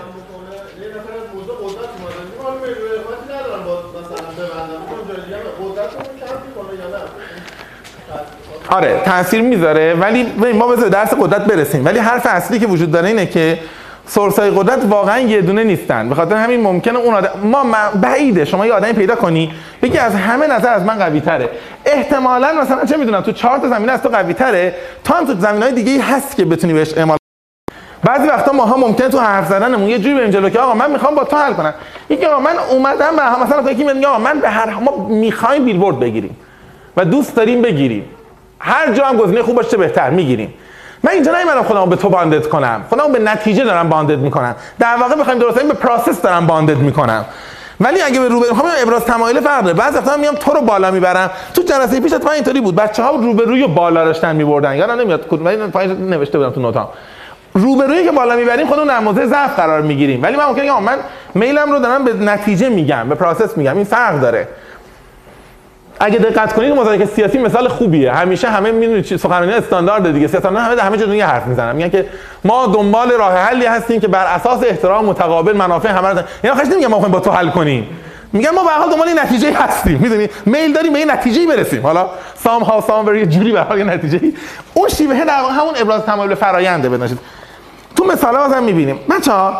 آره 8.75 9.01
تاثیر 9.05 9.43
می‌ذاره 9.43 9.95
ولی 9.95 10.27
ما 10.53 10.67
به 10.67 10.89
درس 10.89 11.15
قدرت 11.15 11.45
برسیم. 11.45 11.85
ولی 11.85 11.99
حرف 11.99 12.27
اصلی 12.31 12.59
که 12.59 12.67
وجود 12.67 12.91
داره 12.91 13.09
اینه 13.09 13.27
که 13.27 13.59
سورس 14.07 14.39
های 14.39 14.51
قدرت 14.51 14.85
واقعا 14.89 15.19
یه 15.19 15.41
دونه 15.41 15.65
نیستن. 15.65 16.09
به 16.09 16.15
خاطر 16.15 16.37
همین 16.37 16.61
ممکنه 16.61 16.99
اون 16.99 17.15
آدم 17.15 17.31
ما 17.43 17.65
بعیده. 18.03 18.45
شما 18.45 18.67
یه 18.67 18.73
آدمی 18.73 18.93
پیدا 18.93 19.15
کنی 19.15 19.53
بگی 19.83 19.99
از 19.99 20.15
همه 20.15 20.47
نظر 20.47 20.69
از 20.69 20.83
من 20.83 20.99
قوی 20.99 21.21
تره 21.21 21.49
احتمالا 21.87 22.53
مثلا 22.63 22.85
چه 22.85 22.97
می‌دونم 22.97 23.21
تو 23.21 23.33
چهار 23.33 23.59
تا 23.59 23.69
زمینه 23.69 23.93
از 23.93 24.03
تو 24.03 24.09
قوی 24.09 24.35
تره 24.35 24.75
تا 25.05 25.15
هم 25.15 25.27
تو 25.27 25.35
زمینهای 25.39 25.73
دیگه 25.73 26.03
هست 26.03 26.37
که 26.37 26.45
بتونی 26.45 26.73
بهش 26.73 26.99
اعمال 26.99 27.19
بعضی 28.05 28.29
وقتا 28.29 28.53
ماها 28.53 28.77
ممکنه 28.77 29.09
تو 29.09 29.19
حرف 29.19 29.49
زدنمون 29.49 29.89
یه 29.89 29.99
جوری 29.99 30.15
بریم 30.15 30.31
جلو 30.31 30.49
که 30.49 30.59
آقا 30.59 30.75
من 30.75 30.91
می‌خوام 30.91 31.15
با 31.15 31.25
تو 31.25 31.37
حل 31.37 31.53
کنم. 31.53 31.75
یکی 32.11 32.27
آقا 32.27 32.41
من 32.41 32.55
اومدم 32.71 33.17
به 33.17 33.45
مثلا 33.45 33.71
یکی 33.71 33.85
میگه 33.85 34.07
آقا 34.07 34.19
من 34.19 34.41
به 34.41 34.49
هر 34.49 34.75
ما 34.75 35.07
می‌خوایم 35.09 35.65
بیلبورد 35.65 36.01
بگیریم 36.01 36.37
و 36.97 37.05
دوست 37.05 37.37
داریم 37.37 37.63
بگیریم. 37.63 38.05
هر 38.67 38.93
جا 38.93 39.05
هم 39.05 39.17
گزینه 39.17 39.43
خوب 39.43 39.57
باشه 39.57 39.77
بهتر 39.77 40.11
می‌گیریم. 40.11 40.55
من 41.03 41.13
اینجا 41.13 41.33
نمی‌دونم 41.33 41.63
خودمو 41.63 41.87
به 41.87 41.97
تو 41.97 42.09
bonded 42.09 42.47
کنم. 42.47 42.85
خودمو 42.89 43.09
به 43.09 43.19
نتیجه 43.19 43.65
دارم 43.65 43.89
bonded 43.89 44.19
می‌کنم. 44.19 44.55
در 44.79 44.97
واقع 44.97 45.15
بخوایم 45.15 45.39
درست 45.39 45.63
به 45.63 45.75
process 45.75 46.23
دارم 46.23 46.47
bonded 46.47 46.77
می‌کنم. 46.77 47.25
ولی 47.81 48.03
اگه 48.03 48.21
به 48.21 48.29
روبرو 48.29 48.51
می‌خوام 48.51 48.73
ابراز 48.83 49.05
تمایل 49.05 49.41
فرق 49.41 49.73
بعضی 49.73 49.99
وقتا 49.99 50.17
میام 50.17 50.35
تو 50.35 50.53
رو 50.53 50.61
بالا 50.61 50.91
می‌برم. 50.91 51.31
تو 51.55 51.63
جلسه 51.63 52.01
پیش 52.01 52.13
من 52.13 52.29
اینطوری 52.29 52.61
بود. 52.61 52.77
بچه‌ها 52.77 53.11
روبروی 53.11 53.67
بالا 53.67 54.05
داشتن 54.05 54.37
میبردن. 54.37 54.77
یادم 54.77 55.01
نمیاد 55.01 55.29
کدوم 55.29 55.47
ولی 55.47 55.57
پایین 55.57 56.11
نوشته 56.11 56.39
بودم 56.39 56.51
تو 56.51 56.61
note 56.61 56.79
ام. 56.79 56.89
روبرویی 57.55 58.05
که 58.05 58.13
بالا 58.13 58.37
می‌بریم 58.37 58.67
خودمون 58.67 58.89
در 58.89 59.01
موضع 59.01 59.27
ضعف 59.27 59.57
قرار 59.57 59.81
می‌گیریم. 59.81 60.23
ولی 60.23 60.37
من 60.37 60.45
ممکنه 60.45 60.81
من 60.81 60.99
میلم 61.35 61.73
رو 61.73 61.79
دارم 61.79 62.05
به 62.05 62.13
نتیجه 62.13 62.69
میگم 62.69 63.09
به 63.09 63.15
process 63.15 63.57
میگم. 63.57 63.77
این 63.77 63.85
فرق 63.85 64.21
داره. 64.21 64.49
اگه 66.01 66.19
دقت 66.19 66.53
کنید 66.53 66.75
مذاکره 66.75 67.07
سیاسی 67.07 67.39
مثال 67.39 67.69
خوبیه. 67.69 68.13
همیشه 68.13 68.49
همه 68.49 68.73
می‌دونید 68.73 69.17
سخنرانی 69.17 69.53
استاندارد 69.53 70.13
دیگه. 70.13 70.29
سیاستمدارا 70.29 70.65
همه 70.65 70.83
همه 70.83 70.97
جا 70.97 71.07
دنیا 71.07 71.27
حرف 71.27 71.47
می‌زنن. 71.47 71.77
میگن 71.77 71.89
که 71.89 72.07
ما 72.45 72.67
دنبال 72.67 73.11
راه 73.11 73.37
حلی 73.37 73.67
هستیم 73.67 74.01
که 74.01 74.09
بر 74.09 74.27
اساس 74.27 74.65
احترام 74.65 75.05
متقابل 75.05 75.57
منافع 75.57 75.89
همه 75.89 76.09
رو 76.09 76.23
یعنی 76.45 76.57
خودش 76.57 76.73
نمیگم 76.73 76.89
ما 76.89 76.99
با 76.99 77.21
تو 77.21 77.31
حل 77.31 77.51
کنیم. 77.51 77.87
میگن 78.33 78.51
ما 78.51 78.65
به 78.65 78.71
حال 78.71 78.91
دنبال 78.91 79.09
نتیجه 79.19 79.53
هستیم. 79.53 79.99
می‌دونی؟ 79.99 80.29
میل 80.47 80.73
داریم 80.73 80.93
به 80.93 80.99
این 80.99 81.11
نتیجه 81.11 81.47
برسیم. 81.47 81.83
حالا 81.83 82.07
سام 82.45 82.63
ها 82.63 82.81
سام 82.81 83.17
یه 83.17 83.27
جوری 83.27 83.53
به 83.53 83.61
حال 83.61 83.91
نتیجه 83.91 84.21
اون 84.75 84.89
شیوه 84.89 85.25
در 85.25 85.33
همون 85.33 85.75
ابراز 85.77 86.03
تمایل 86.03 86.35
فراینده 86.35 86.89
بدونید 86.89 87.19
تو 87.97 88.05
مثالا 88.05 88.49
بازم 88.49 88.63
می‌بینیم. 88.63 88.99
بچا 89.11 89.55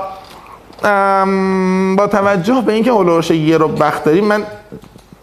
با 1.97 2.07
توجه 2.07 2.63
به 2.67 2.73
اینکه 2.73 2.91
هولوش 2.91 3.31
رو 3.31 3.69
بخت 3.69 4.05
داریم 4.05 4.25
من 4.25 4.43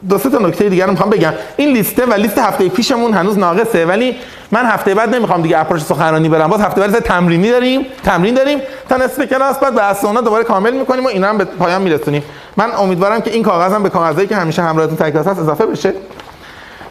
دو 0.09 0.17
سه 0.17 0.29
تا 0.29 0.37
نکته 0.37 0.69
دیگر 0.69 0.85
رو 0.85 0.91
می‌خوام 0.91 1.09
بگم. 1.09 1.33
این 1.57 1.69
لیسته 1.69 2.05
و 2.05 2.13
لیست 2.13 2.37
هفته 2.37 2.69
پیشمون 2.69 3.13
هنوز 3.13 3.37
ناقصه 3.37 3.85
ولی 3.85 4.15
من 4.51 4.65
هفته 4.65 4.95
بعد 4.95 5.15
نمی‌خوام 5.15 5.41
دیگه 5.41 5.59
اپروچ 5.59 5.81
سخنرانی 5.81 6.29
برم. 6.29 6.47
باز 6.47 6.61
هفته 6.61 6.81
بعد 6.81 6.99
تمرینی 6.99 7.51
داریم 7.51 7.85
تمرین 8.03 8.33
داریم. 8.33 8.59
تا 8.89 8.97
نصف 8.97 9.21
کلاس 9.21 9.59
بعد 9.59 9.75
بحث 9.75 10.05
اونا 10.05 10.21
دوباره 10.21 10.43
کامل 10.43 10.73
می‌کنیم 10.73 11.05
و 11.05 11.07
اینا 11.07 11.29
هم 11.29 11.37
به 11.37 11.45
پایان 11.45 11.81
میرسونیم. 11.81 12.23
من 12.57 12.71
امیدوارم 12.77 13.21
که 13.21 13.31
این 13.31 13.43
کاغذم 13.43 13.83
به 13.83 13.89
کاغذایی 13.89 14.27
که 14.27 14.35
همیشه 14.35 14.61
همراهتون 14.61 14.95
تک 14.95 15.13
کلاس 15.13 15.27
هست 15.27 15.39
اضافه 15.39 15.65
بشه. 15.65 15.93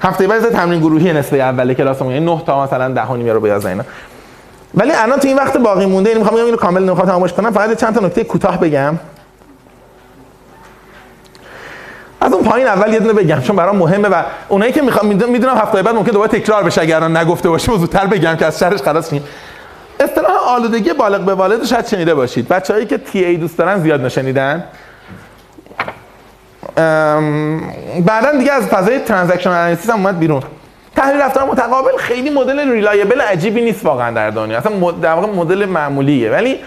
هفته 0.02 0.26
بعد 0.26 0.48
تمرین 0.48 0.80
گروهی 0.80 1.12
نصف 1.12 1.32
اول 1.32 1.74
کلاسمون 1.74 2.12
یعنی 2.12 2.26
9 2.26 2.42
تا 2.46 2.64
مثلا 2.64 2.88
10 2.88 3.02
و 3.02 3.16
نیم 3.16 3.28
رو 3.28 3.40
بیازه 3.40 3.68
اینا. 3.68 3.84
ولی 4.74 4.92
الان 4.92 5.18
تو 5.18 5.28
این 5.28 5.36
وقت 5.36 5.56
باقی 5.56 5.86
مونده 5.86 6.08
اینو 6.08 6.20
می‌خوام 6.20 6.36
بگم 6.36 6.46
اینو 6.46 6.56
کامل 6.56 6.82
نمی‌خوام 6.82 7.08
تمامش 7.08 7.32
کنم 7.32 7.50
فقط 7.50 7.80
چند 7.80 7.94
تا 7.94 8.06
نکته 8.06 8.24
کوتاه 8.24 8.60
بگم. 8.60 8.98
از 12.20 12.32
اون 12.32 12.44
پایین 12.44 12.66
اول 12.66 12.92
یه 12.92 12.98
دونه 12.98 13.12
بگم 13.12 13.40
چون 13.40 13.56
برام 13.56 13.76
مهمه 13.76 14.08
و 14.08 14.22
اونایی 14.48 14.72
که 14.72 14.82
می‌خوام 14.82 15.06
می‌دونم 15.06 15.56
هفته 15.56 15.82
بعد 15.82 15.94
ممکن 15.94 16.10
دوباره 16.10 16.30
تکرار 16.30 16.62
بشه 16.62 16.80
اگر 16.80 17.08
نگفته 17.08 17.48
باشیم 17.48 17.76
زودتر 17.76 18.06
بگم 18.06 18.36
که 18.36 18.46
از 18.46 18.58
شرش 18.58 18.82
خلاص 18.82 19.10
شیم 19.10 19.24
اصطلاح 20.00 20.32
آلودگی 20.48 20.92
بالغ 20.92 21.20
به 21.20 21.34
والد 21.34 21.64
شاید 21.64 21.86
شنیده 21.86 22.14
باشید. 22.14 22.48
بچه‌هایی 22.48 22.86
که 22.86 22.98
TA 22.98 23.36
دوست 23.36 23.58
دارن 23.58 23.80
زیاد 23.80 24.04
نشنیدن. 24.04 24.64
بعدا 28.06 28.32
دیگه 28.38 28.52
از 28.52 28.66
فضای 28.66 28.98
transaction 28.98 29.50
analysis 29.50 29.90
هم 29.90 29.96
اومد 29.96 30.18
بیرون. 30.18 30.42
تحلیل 30.96 31.20
رفتار 31.20 31.44
متقابل 31.44 31.96
خیلی 31.98 32.30
مدل 32.30 32.72
reliable 32.72 33.20
عجیبی 33.20 33.60
نیست 33.62 33.86
واقعا 33.86 34.10
در 34.10 34.30
دنیا. 34.30 34.58
اصلا 34.58 34.90
در 34.90 35.12
واقع 35.12 35.26
مدل 35.26 35.64
معمولیه. 35.64 36.30
ولی 36.30 36.58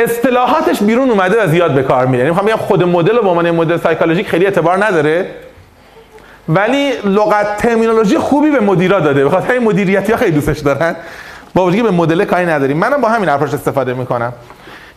اصطلاحاتش 0.00 0.82
بیرون 0.82 1.10
اومده 1.10 1.44
و 1.44 1.46
زیاد 1.46 1.74
به 1.74 1.82
کار 1.82 2.06
میره. 2.06 2.18
یعنی 2.18 2.30
می‌خوام 2.30 2.46
بگم 2.46 2.56
خود 2.56 2.84
مدل 2.84 3.16
رو 3.16 3.22
به 3.22 3.28
عنوان 3.28 3.50
مدل 3.50 3.76
psychologic 3.76 4.28
خیلی 4.28 4.44
اعتبار 4.44 4.84
نداره 4.84 5.26
ولی 6.48 6.92
لغت 7.04 7.56
terminology 7.56 8.18
خوبی 8.18 8.50
به 8.50 8.60
مدیرا 8.60 9.00
داده. 9.00 9.24
به 9.24 9.30
خاطر 9.30 9.52
این 9.52 9.62
مدیریتی 9.62 10.12
ها 10.12 10.18
خیلی 10.18 10.30
دوستش 10.30 10.58
دارن. 10.58 10.96
با 11.54 11.64
وجودی 11.64 11.82
به 11.82 11.90
مدل 11.90 12.24
کاری 12.24 12.46
نداریم. 12.46 12.76
منم 12.76 13.00
با 13.00 13.08
همین 13.08 13.28
approach 13.28 13.54
استفاده 13.54 13.94
می‌کنم. 13.94 14.32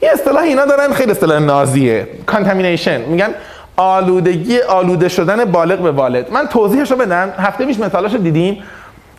یه 0.01 0.11
اصطلاح 0.11 0.43
اینا 0.43 0.65
دارن 0.65 0.93
خیلی 0.93 1.11
اصطلاح 1.11 1.39
نازیه. 1.39 2.07
contamination 2.25 3.01
میگن 3.01 3.29
آلودگی 3.77 4.59
آلوده 4.61 5.09
شدن 5.09 5.45
بالغ 5.45 5.79
به 5.79 5.91
والد. 5.91 6.31
من 6.31 6.47
توضیحش 6.47 6.91
رو 6.91 6.97
بدم. 6.97 7.33
هفته 7.37 7.65
پیش 7.65 7.79
مثالاشو 7.79 8.17
دیدیم 8.17 8.63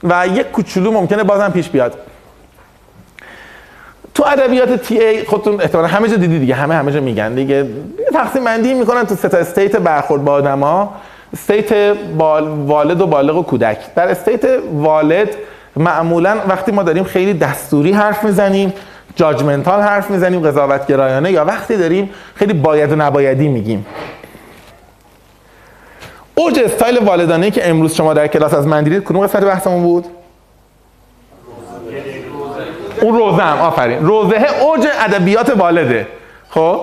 و 0.02 0.26
یک 0.26 0.50
کوچولو 0.50 0.92
ممکنه 0.92 1.22
بازم 1.22 1.48
پیش 1.48 1.68
بیاد. 1.68 1.94
تو 4.14 4.24
ادبیات 4.26 4.82
TA 4.82 5.24
خودتون 5.24 5.60
احتمالاً 5.60 5.88
همه 5.88 6.08
جا 6.08 6.16
دیدی 6.16 6.38
دیگه 6.38 6.54
همه 6.54 6.74
همه 6.74 6.92
جا 6.92 7.00
میگن 7.00 7.34
دیگه. 7.34 7.66
تقسیم 8.12 8.44
بندی 8.44 8.74
می‌کنن 8.74 9.04
تو 9.04 9.14
سه 9.14 9.28
تا 9.28 9.38
state 9.38 9.76
برخورد 9.76 10.24
با 10.24 10.32
آدما 10.32 10.94
state 11.32 11.72
بال، 12.18 12.48
والد 12.48 13.00
و 13.00 13.06
بالغ 13.06 13.36
و 13.36 13.42
کودک. 13.42 13.78
در 13.94 14.08
state 14.08 14.44
والد 14.74 15.28
معمولا 15.76 16.36
وقتی 16.48 16.72
ما 16.72 16.82
داریم 16.82 17.04
خیلی 17.04 17.34
دستوری 17.34 17.92
حرف 17.92 18.24
می‌زنیم 18.24 18.72
judgmental 19.16 19.80
حرف 19.80 20.10
می‌زنیم 20.10 20.40
قضاوتگرایانه 20.40 21.32
یا 21.32 21.44
وقتی 21.44 21.76
داریم 21.76 22.10
خیلی 22.34 22.52
باید 22.52 22.92
و 22.92 22.96
نبایدی 22.96 23.48
میگیم. 23.48 23.86
اوج 26.34 26.58
استایل 26.58 26.98
والدانه 26.98 27.50
که 27.50 27.70
امروز 27.70 27.94
شما 27.94 28.14
در 28.14 28.26
کلاس 28.26 28.54
از 28.54 28.66
من 28.66 28.84
دیدید 28.84 29.04
کدوم 29.04 29.26
قسمت 29.26 29.44
بحثمون 29.44 29.82
بود؟ 29.82 30.06
اون 33.04 33.18
روزه 33.18 33.42
هم 33.42 33.60
آفرین. 33.60 34.06
روزه 34.06 34.46
اوج 34.60 34.86
ادبیات 35.00 35.56
والده. 35.56 36.06
خب؟ 36.50 36.80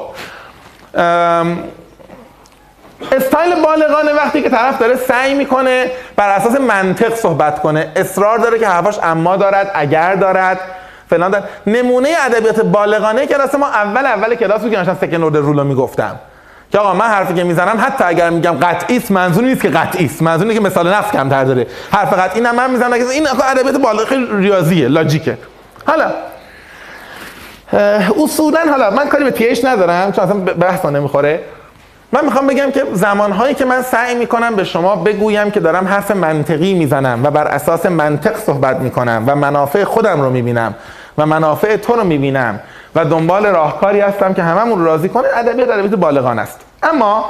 استایل 3.12 3.56
بالغانه 3.56 4.14
وقتی 4.18 4.42
که 4.42 4.50
طرف 4.50 4.80
داره 4.80 4.96
سعی 4.96 5.34
می‌کنه 5.34 5.92
بر 6.16 6.30
اساس 6.30 6.60
منطق 6.60 7.16
صحبت 7.16 7.62
کنه 7.62 7.92
اصرار 7.96 8.38
داره 8.38 8.60
که 8.60 8.68
حرفاش 8.68 9.00
اما 9.04 9.36
دارد 9.36 9.72
اگر 9.74 10.16
دارد 10.16 10.60
فلان 11.10 11.32
دارد. 11.32 11.50
نمونه 11.68 12.10
ادبیات 12.26 12.62
بالغانه 12.62 13.28
کلاس 13.28 13.56
ما 13.56 13.68
اول 13.68 14.06
اول 14.06 14.36
کلاس 14.36 14.62
بود 14.62 14.72
که 14.72 14.78
مثلا 14.78 14.96
سکن 14.96 15.24
اورد 15.24 15.38
رولو 15.38 15.64
می‌گفتم. 15.64 16.20
که 16.72 16.80
آقا 16.80 16.94
من 16.94 17.06
حرفی 17.06 17.34
که 17.34 17.44
می‌زنم 17.44 17.84
حتی 17.86 18.04
اگر 18.04 18.30
میگم 18.30 18.52
قطعی 18.52 18.98
است 18.98 19.12
منظور 19.12 19.44
نیست 19.44 19.62
که 19.62 19.70
قطعی 19.70 20.06
است. 20.06 20.22
منظور 20.22 20.48
اینه 20.48 20.60
که 20.60 20.66
مثال 20.66 20.94
نفس 20.94 21.12
کمتر 21.12 21.44
داره. 21.44 21.68
حرف 21.92 22.14
قطعی 22.14 22.42
نه 22.42 22.52
من 22.52 22.72
می‌زنم 22.72 22.98
که 22.98 23.10
این 23.10 23.28
آقا 23.28 23.44
ادبیات 23.44 23.78
بالغ 23.78 24.14
ریاضیه 24.32 24.88
لاجیکه. 24.88 25.38
حالا 25.86 26.12
اصولا 28.24 28.60
حالا 28.70 28.92
من 28.92 29.08
کاری 29.08 29.24
به 29.24 29.32
تیش 29.32 29.66
ندارم 29.66 30.12
چون 30.12 30.24
اصلا 30.24 30.40
بحثا 30.40 30.90
نمی‌خوره. 30.90 31.40
من 32.12 32.26
می‌خوام 32.26 32.48
بگم 32.48 32.72
که 32.72 32.86
زمانهایی 32.94 33.54
که 33.54 33.66
من 33.66 33.82
سعی 33.82 34.16
می‌کنم 34.16 34.56
به 34.56 34.64
شما 34.64 34.96
بگویم 34.96 35.52
که 35.52 35.60
دارم 35.60 35.88
حرف 35.88 36.12
منطقی 36.12 36.74
می‌زنم 36.74 37.24
و 37.24 37.32
بر 37.32 37.48
اساس 37.48 37.86
منطق 37.86 38.38
صحبت 38.38 38.78
می‌کنم 38.78 39.24
و 39.28 39.36
منافع 39.36 39.84
خودم 39.84 40.22
رو 40.22 40.30
می‌بینم 40.30 40.76
و 41.18 41.26
منافع 41.26 41.78
تو 41.78 41.94
رو 41.94 42.04
می‌بینم 42.04 42.60
و 42.96 43.06
دنبال 43.06 43.46
راهکاری 43.46 44.00
هستم 44.00 44.34
که 44.34 44.44
هممون 44.44 44.80
رو 44.80 44.86
راضی 44.86 45.10
کنه 45.10 45.28
ادبیات 45.36 45.70
ادبیات 45.70 45.96
بالغان 45.96 46.40
است. 46.40 46.60
اما 46.84 47.26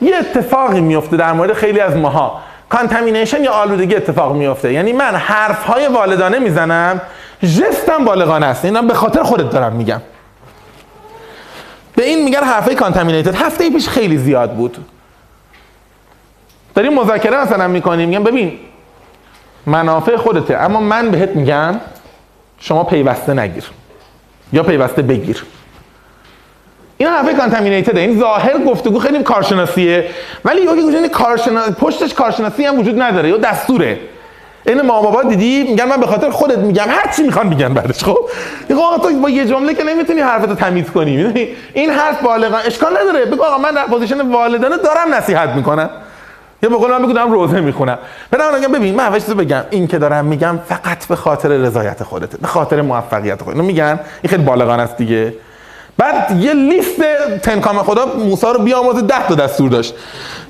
یه 0.00 0.16
اتفاقی 0.16 0.80
میفته 0.80 1.16
در 1.16 1.32
مورد 1.32 1.52
خیلی 1.52 1.80
از 1.80 1.96
ماها. 1.96 2.40
contamination 2.68 3.44
یا 3.44 3.52
آلودگی 3.52 3.96
اتفاق 3.96 4.36
میفته 4.36 4.72
یعنی 4.72 4.92
من 4.92 5.14
حرف 5.14 5.64
های 5.64 5.86
والدانه 5.86 6.38
می‌زنم 6.38 7.00
ژستم 7.42 8.04
بالغانه 8.04 8.46
است. 8.46 8.64
اینا 8.64 8.82
به 8.82 8.94
خاطر 8.94 9.22
خودت 9.22 9.50
دارم 9.50 9.72
میگم. 9.72 10.00
به 11.96 12.04
این 12.04 12.24
میگن 12.24 12.44
حرفای 12.44 12.74
contaminated 12.74 13.34
هفته 13.34 13.70
پیش 13.70 13.88
خیلی 13.88 14.18
زیاد 14.18 14.52
بود. 14.52 14.76
داریم 16.74 16.94
مذاکره 16.94 17.42
مثلا 17.42 17.68
می‌کنیم. 17.68 18.08
میگم 18.08 18.24
ببین 18.24 18.58
منافع 19.66 20.16
خودته. 20.16 20.56
اما 20.56 20.80
من 20.80 21.10
بهت 21.10 21.36
میگم 21.36 21.80
شما 22.58 22.84
پیوسته 22.84 23.34
نگیر. 23.34 23.64
یا 24.52 24.62
پیوسته 24.62 25.02
بگیر. 25.02 25.44
این 26.96 27.08
حرفای 27.08 27.34
contaminated 27.34 27.96
این 27.96 28.20
ظاهر 28.20 28.58
گفتگو 28.58 28.98
خیلی 28.98 29.22
کارشناسیه. 29.22 30.10
ولی 30.44 30.66
ژست 30.66 31.08
کارشناس 31.08 31.70
پشتش 31.70 32.14
کارشناسی 32.14 32.64
هم 32.64 32.78
وجود 32.78 33.02
نداره. 33.02 33.28
یا 33.28 33.36
دستوره. 33.36 33.98
این 34.68 34.80
ما 34.80 35.02
بابا 35.02 35.22
دیدی؟ 35.22 35.62
میگن 35.70 35.84
من 35.84 36.00
به 36.00 36.06
خاطر 36.06 36.30
خودت 36.30 36.58
میگم. 36.58 36.84
هر 36.88 37.12
چی 37.16 37.22
می‌خوان 37.22 37.46
میگن 37.46 37.74
بعدش 37.74 38.04
خب؟ 38.04 38.18
دیگه 38.68 38.80
آقا 38.80 39.08
تو 39.08 39.20
با 39.20 39.30
یه 39.30 39.46
جمله 39.46 39.74
که 39.74 39.84
نمی‌تونی 39.84 40.20
حرفتو 40.20 40.54
تمیز 40.54 40.90
کنی 40.90 41.16
می‌دونی؟ 41.16 41.48
این 41.74 41.90
حرف 41.90 42.22
بالغا 42.22 42.56
اشکال 42.56 42.98
نداره. 42.98 43.24
بگو 43.24 43.42
آقا 43.42 43.58
من 43.58 43.70
در 43.70 43.86
position 43.86 44.20
والدانه 44.20 44.76
دارم 44.76 45.14
نصیحت 45.14 45.48
می‌کنم. 45.48 45.90
یا 46.62 46.70
به 46.70 46.76
قول 46.76 46.90
من 46.90 47.12
دارم 47.12 47.32
روضه 47.32 47.60
می‌خونم. 47.60 47.98
برام 48.30 48.54
میگم 48.54 48.72
ببین 48.72 48.94
من 48.94 49.04
اول 49.04 49.18
چیزو 49.18 49.34
بگم. 49.34 49.64
این 49.70 49.86
که 49.86 49.98
دارم 49.98 50.24
میگم 50.24 50.58
فقط 50.68 51.06
به 51.06 51.16
خاطر 51.16 51.48
رضایت 51.48 52.02
خودته 52.02 52.38
به 52.38 52.46
خاطر 52.46 52.82
موفقیت 52.82 53.42
خودت 53.42 53.56
اینو 53.56 53.66
میگن. 53.66 54.00
این 54.22 54.30
خیلی 54.30 54.42
بالغانه 54.42 54.82
است 54.82 54.96
دیگه. 54.96 55.34
بعد 55.98 56.40
یه 56.40 56.54
لیست 56.54 57.02
تنکام 57.42 57.78
خدا 57.78 58.06
موسی 58.06 58.46
رو 58.46 58.58
بیامرزه 58.58 59.02
10 59.02 59.28
تا 59.28 59.34
دستور 59.34 59.70
داشت. 59.70 59.94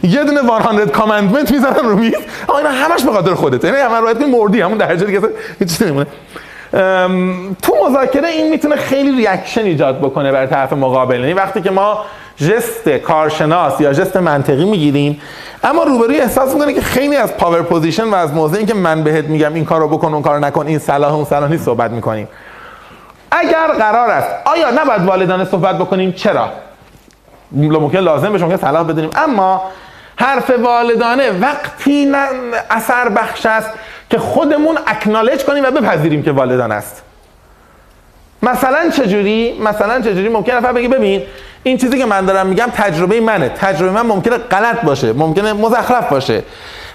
یه 0.03 0.25
دونه 0.25 0.41
100 0.43 0.91
commandment 0.91 1.51
می‌زنن 1.51 1.85
رو 1.85 1.97
میز. 1.97 2.15
اینا 2.59 2.71
همش 2.71 3.03
به 3.05 3.13
خاطر 3.13 3.35
خودت 3.35 3.65
یعنی 3.65 3.77
همون 3.77 3.99
روایت 3.99 4.23
مردی 4.23 4.61
همون 4.61 4.79
درجه 4.79 5.07
دیگه 5.07 5.21
هیچ 5.59 5.69
چیزی 5.69 5.85
نمیمونه. 5.85 6.07
تو 7.63 7.75
مذاکره 7.89 8.29
این 8.29 8.51
می‌تونه 8.51 8.77
خیلی 8.77 9.17
reaction 9.17 9.61
ایجاد 9.61 9.99
بکنه 9.99 10.33
برای 10.33 10.47
طرف 10.47 10.73
مقابل. 10.73 11.21
یعنی 11.21 11.33
وقتی 11.33 11.61
که 11.61 11.71
ما 11.71 12.05
ژست 12.37 12.89
کارشناس 12.89 13.81
یا 13.81 13.93
ژست 13.93 14.17
منطقی 14.17 14.65
می‌گیریم 14.65 15.21
اما 15.65 15.83
روبرویی 15.83 16.21
احساس 16.21 16.55
می‌کنه 16.55 16.75
که 16.75 16.81
خیلی 16.81 17.17
از 17.17 17.37
power 17.37 17.63
position 17.63 18.05
و 18.05 18.15
از 18.15 18.33
موضع 18.33 18.65
که 18.65 18.75
من 18.75 19.05
بهت 19.05 19.25
میگم 19.25 19.55
این 19.55 19.65
کارو 19.65 19.89
بکن 19.89 20.15
اون 20.15 20.23
کارو 20.23 20.41
نکن 20.41 20.67
این 20.67 20.79
صلاح 20.79 21.15
اون 21.15 21.25
صلاح 21.25 21.51
نیست 21.51 21.65
صحبت 21.65 21.91
می‌کنیم. 21.91 22.29
اگر 23.31 23.67
قرار 23.67 24.11
است 24.11 24.29
آیا 24.45 24.71
نباید 24.71 25.05
والدانه 25.05 25.45
صحبت 25.45 25.79
بکنیم؟ 25.79 26.13
چرا؟ 26.13 26.49
ممکن 27.53 27.99
لازم 27.99 28.33
بشه 28.33 28.45
ممکن 28.45 28.57
صلاح 28.57 28.83
بدونیم 28.83 29.11
اما 29.17 29.63
حرف 30.17 30.51
والدانه 30.51 31.31
وقتی 31.31 32.13
اثر 32.71 33.09
بخش 33.09 33.47
است 33.47 33.71
که 34.11 34.19
خودمون 34.19 34.79
اکنالج 34.87 35.45
کنیم 35.45 35.65
و 35.65 35.71
بپذیریم 35.71 36.23
که 36.23 36.33
والدان 36.33 36.73
است. 36.73 37.03
مثلا 38.43 38.91
چجوری؟ 38.91 39.61
مثلا 39.61 40.01
چجوری؟ 40.01 40.29
ممکن 40.29 40.53
نفر 40.53 40.73
بگه 40.73 40.89
ببین 40.89 41.23
این 41.63 41.79
چیزی 41.79 41.99
که 41.99 42.07
من 42.07 42.27
دارم 42.27 42.47
میگم 42.47 42.71
تجربه 42.75 43.21
منه. 43.21 43.49
تجربه 43.49 43.93
من 43.93 44.07
ممکنه 44.07 44.39
غلط 44.39 44.81
باشه 44.81 45.13
ممکنه 45.13 45.53
مزخرف 45.53 46.09
باشه. 46.09 46.43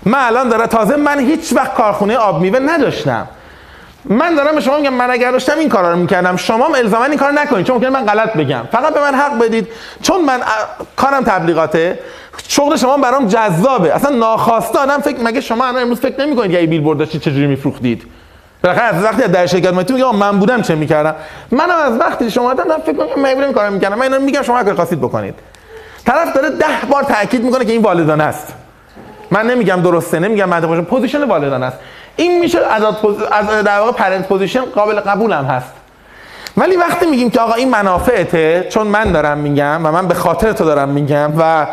من 0.05 0.19
الان 0.19 0.49
داره 0.49 0.67
تازه 0.67 0.95
من 0.95 1.19
هیچ 1.19 1.53
وقت 1.53 1.73
کارخونه 1.73 2.17
آب 2.17 2.41
میوه 2.41 2.59
نداشتم. 2.59 3.27
من 4.05 4.35
دارم 4.35 4.55
به 4.55 4.61
شما 4.61 4.77
میگم 4.77 4.93
من 4.93 5.11
اگر 5.11 5.31
داشتم 5.31 5.57
این 5.57 5.69
کارا 5.69 5.91
رو 5.91 5.97
می‌کردم 5.97 6.35
شما 6.35 6.65
هم 6.65 6.73
الزاما 6.75 7.05
این 7.05 7.17
کار 7.17 7.31
نکنید 7.31 7.65
چون 7.65 7.75
ممکنه 7.75 7.89
من 7.89 8.05
غلط 8.05 8.33
بگم. 8.33 8.63
فقط 8.71 8.93
به 8.93 8.99
من 8.99 9.15
حق 9.15 9.39
بدید. 9.39 9.67
چون 10.01 10.25
من 10.25 10.39
کارم 10.95 11.23
تبلیغاته 11.23 11.99
شغل 12.47 12.75
شما 12.75 12.97
برام 12.97 13.27
جذابه. 13.27 13.95
اصلا 13.95 14.15
ناخواسته 14.15 14.79
آدم 14.79 14.97
فکر 14.97 15.23
مگه 15.23 15.41
شما 15.41 15.65
الان 15.65 15.81
امروز 15.81 15.99
فکر 15.99 16.21
نمی‌کنید 16.21 16.55
این 16.55 16.69
بیلبورد 16.69 16.99
داشتید 16.99 17.21
چجوری 17.21 17.47
میفروختید؟ 17.47 18.03
بالاخره 18.63 18.85
از 18.85 19.03
وقتی 19.03 19.21
در 19.21 19.45
شرکت 19.45 19.73
میگه 19.91 20.03
آقا 20.03 20.17
من 20.17 20.39
بودم 20.39 20.61
چه 20.61 20.75
می‌کردم؟ 20.75 21.15
منم 21.51 21.77
از 21.85 21.99
وقتی 21.99 22.31
شما 22.31 22.53
دادم 22.53 22.77
فکر 22.85 22.97
کنم 22.97 23.21
من 23.21 23.33
بودم 23.33 23.53
کارم 23.53 23.73
می‌کردم. 23.73 23.95
من 23.95 24.01
اینا 24.01 24.19
میگم 24.19 24.41
شما 24.41 24.63
کاری 24.63 24.75
خواستید 24.75 24.99
بکنید. 24.99 25.35
طرف 26.05 26.33
داره 26.33 26.49
ده 26.49 26.65
بار 26.89 27.03
تاکید 27.03 27.43
می‌کنه 27.43 27.65
که 27.65 27.71
این 27.71 27.81
والدانه 27.81 28.23
است. 28.23 28.53
من 29.31 29.47
نمیگم 29.47 29.81
درسته 29.81 30.19
نمیگم 30.19 30.61
باشه 30.61 30.81
position 30.81 31.23
والدانه 31.23 31.65
است. 31.65 31.77
این 32.15 32.39
میشه 32.39 32.59
از 33.31 33.63
در 33.63 33.79
واقع 33.79 33.91
parent 33.91 34.27
position 34.27 34.61
قابل 34.61 34.99
قبولم 34.99 35.45
هست. 35.45 35.73
ولی 36.57 36.75
وقتی 36.75 37.05
میگیم 37.05 37.29
که 37.29 37.39
آقا 37.39 37.53
این 37.53 37.69
منافعته 37.69 38.67
چون 38.69 38.87
من 38.87 39.11
دارم 39.11 39.37
میگم 39.37 39.85
و 39.85 39.91
من 39.91 40.07
به 40.07 40.13
خاطر 40.13 40.51
تو 40.51 40.65
دارم 40.65 40.89
میگم 40.89 41.31
و 41.39 41.67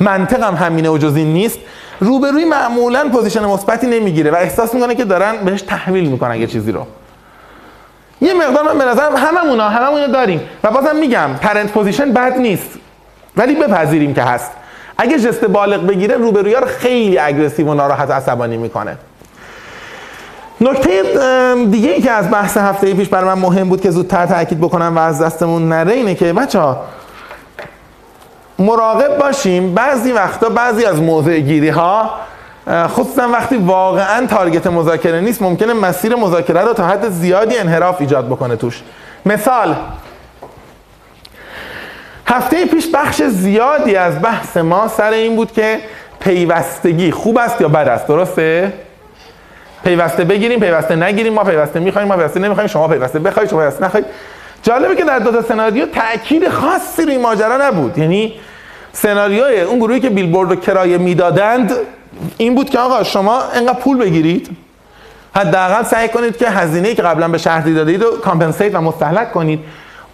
منطقم 0.00 0.54
همینه 0.54 0.90
و 0.90 0.98
جز 0.98 1.14
نیست 1.16 1.58
روبرویی 2.00 2.44
معمولا 2.44 3.08
position 3.08 3.44
مثبتی 3.44 3.86
نمی‌گیره 3.86 4.30
و 4.30 4.34
احساس 4.34 4.74
می‌کنه 4.74 4.94
که 4.94 5.04
دارن 5.04 5.36
بهش 5.44 5.62
تحمیل 5.62 6.10
می‌کنن 6.10 6.34
یه 6.34 6.46
چیزی 6.46 6.72
رو. 6.72 6.86
یه 8.20 8.34
مقدار 8.34 8.62
من 8.64 8.78
به 8.78 8.84
نظرم 8.84 9.16
هممونا 9.16 9.68
هممون 9.68 10.06
داریم 10.12 10.40
و 10.64 10.70
بازم 10.70 10.96
میگم 10.96 11.30
parent 11.40 11.72
position 11.72 12.12
بد 12.12 12.38
نیست. 12.38 12.70
ولی 13.36 13.54
بپذیریم 13.54 14.14
که 14.14 14.22
هست. 14.22 14.50
اگه 14.98 15.18
جست 15.18 15.44
بالغ 15.44 15.86
بگیره 15.86 16.14
روبرویا 16.14 16.58
رو 16.58 16.66
خیلی 16.66 17.18
اگریسیو 17.18 17.66
و 17.66 17.74
ناراحت 17.74 18.10
عصبانی 18.10 18.56
می‌کنه. 18.56 18.96
نکته 20.60 21.02
دیگه 21.70 21.90
ای 21.90 22.02
که 22.02 22.10
از 22.10 22.30
بحث 22.30 22.56
هفته 22.56 22.94
پیش 22.94 23.08
برای 23.08 23.34
من 23.34 23.42
مهم 23.42 23.68
بود 23.68 23.80
که 23.80 23.90
زودتر 23.90 24.26
تاکید 24.26 24.60
بکنم 24.60 24.96
و 24.96 24.98
از 24.98 25.22
دستمون 25.22 25.68
نره 25.68 25.92
اینه 25.92 26.14
که 26.14 26.32
بچه 26.32 26.58
ها 26.58 26.84
مراقب 28.58 29.18
باشیم 29.18 29.74
بعضی 29.74 30.12
وقتا 30.12 30.48
بعضی 30.48 30.84
از 30.84 31.02
موضع 31.02 31.38
گیری 31.38 31.68
ها 31.68 32.10
خصوصا 32.68 33.28
وقتی 33.28 33.56
واقعا 33.56 34.26
تارگت 34.26 34.66
مذاکره 34.66 35.20
نیست 35.20 35.42
ممکنه 35.42 35.72
مسیر 35.72 36.16
مذاکره 36.16 36.60
رو 36.60 36.72
تا 36.72 36.86
حد 36.86 37.08
زیادی 37.08 37.58
انحراف 37.58 38.00
ایجاد 38.00 38.26
بکنه 38.26 38.56
توش 38.56 38.82
مثال 39.26 39.76
هفته 42.26 42.66
پیش 42.66 42.86
بخش 42.94 43.22
زیادی 43.22 43.96
از 43.96 44.22
بحث 44.22 44.56
ما 44.56 44.88
سر 44.88 45.10
این 45.10 45.36
بود 45.36 45.52
که 45.52 45.80
پیوستگی 46.20 47.10
خوب 47.10 47.38
است 47.38 47.60
یا 47.60 47.68
بد 47.68 47.88
است 47.88 48.06
درسته؟ 48.06 48.72
پیوسته 49.84 50.24
بگیریم 50.24 50.60
پیوسته 50.60 50.96
نگیریم. 50.96 51.32
ما 51.32 51.44
پیوسته 51.44 51.80
می‌خوایم 51.80 52.08
ما 52.08 52.16
پیوسته 52.16 52.40
نمی‌خوایم. 52.40 52.68
شما 52.68 52.88
پیوسته 52.88 53.18
بخواید 53.18 53.50
شما 53.50 53.58
پیوسته 53.58 53.84
نخواید. 53.84 54.06
جالبه 54.62 54.96
که 54.96 55.04
در 55.04 55.18
دو 55.18 55.32
تا 55.32 55.42
سناریو 55.42 55.86
تاکید 55.86 56.48
خاصی 56.48 57.02
روی 57.02 57.18
ماجرا 57.18 57.68
نبود. 57.68 57.98
یعنی 57.98 58.34
سناریوی 58.92 59.60
اون 59.60 59.78
گروهی 59.78 60.00
که 60.00 60.10
بیلبورد 60.10 60.50
رو 60.50 60.56
کرایه 60.56 60.98
می‌دادند 60.98 61.72
این 62.36 62.54
بود 62.54 62.70
که 62.70 62.78
آقا 62.78 63.02
شما 63.02 63.42
انقدر 63.54 63.78
پول 63.78 63.98
بگیرید. 63.98 64.56
حداقل 65.34 65.82
سعی 65.82 66.08
کنید 66.08 66.36
که 66.36 66.48
هزینه‌ای 66.48 66.94
که 66.94 67.02
قبلا 67.02 67.28
به 67.28 67.38
شهری 67.38 67.74
دادید 67.74 68.02
رو 68.02 68.10
compensate 68.10 68.74
و 68.74 68.80
مستهلک 68.80 69.32
کنید. 69.32 69.60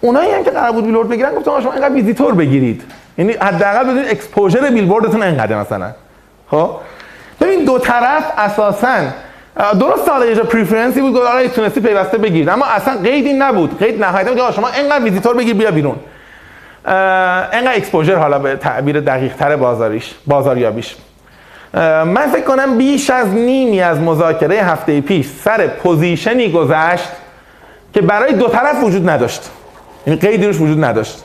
اونایی 0.01 0.31
هم 0.31 0.43
که 0.43 0.51
قرار 0.51 0.71
بود 0.71 0.85
بیلبورد 0.85 1.09
بگیرن 1.09 1.35
گفتن 1.35 1.61
شما 1.61 1.73
اینقدر 1.73 1.93
ویزیتور 1.93 2.33
بگیرید. 2.33 2.83
یعنی 3.17 3.33
حداقل 3.33 3.83
بدونید 3.83 4.09
exposure 4.09 4.69
بیلبوردتون 4.69 5.23
اینقدر 5.23 5.55
مثلا. 5.55 5.91
خب؟ 6.51 6.69
ببین 7.41 7.65
دو 7.65 7.79
طرف 7.79 8.23
اساسا 8.37 8.97
درست 9.79 10.09
حالا 10.09 10.25
یه 10.25 10.35
preference 10.35 10.95
ی 10.95 11.01
بود 11.01 11.13
گفت 11.13 11.27
آره 11.27 11.49
تونستی 11.49 11.81
پیوسته 11.81 12.17
بگیرید. 12.17 12.49
اما 12.49 12.65
اصلا 12.65 12.97
قیدی 12.97 13.33
نبود. 13.33 13.79
قید 13.79 14.03
نهایتا 14.03 14.29
میگه 14.29 14.51
شما 14.51 14.67
اینقدر 14.67 15.03
ویزیتور 15.03 15.35
بگیر 15.35 15.53
بیا 15.53 15.71
بیرون. 15.71 15.95
اینقدر 16.85 17.75
exposure 17.75 18.15
حالا 18.15 18.39
به 18.39 18.55
تعبیر 18.55 18.99
دقیق 18.99 19.35
تر 19.35 19.55
بازاریش 19.55 20.13
بازاریابیش. 20.27 20.95
من 21.73 22.27
فکر 22.33 22.43
کنم 22.43 22.77
بیش 22.77 23.09
از 23.09 23.27
نیمی 23.27 23.81
از 23.81 23.99
مذاکره 23.99 24.55
هفته 24.55 25.01
پیش 25.01 25.27
سر 25.43 25.67
position 25.67 26.42
ی 26.42 26.51
گذشت 26.51 27.09
که 27.93 28.01
برای 28.01 28.33
دو 28.33 28.47
طرف 28.47 28.83
وجود 28.83 29.09
نداشت. 29.09 29.51
یعنی 30.07 30.19
قیدی 30.19 30.45
روش 30.47 30.61
وجود 30.61 30.83
نداشت. 30.83 31.23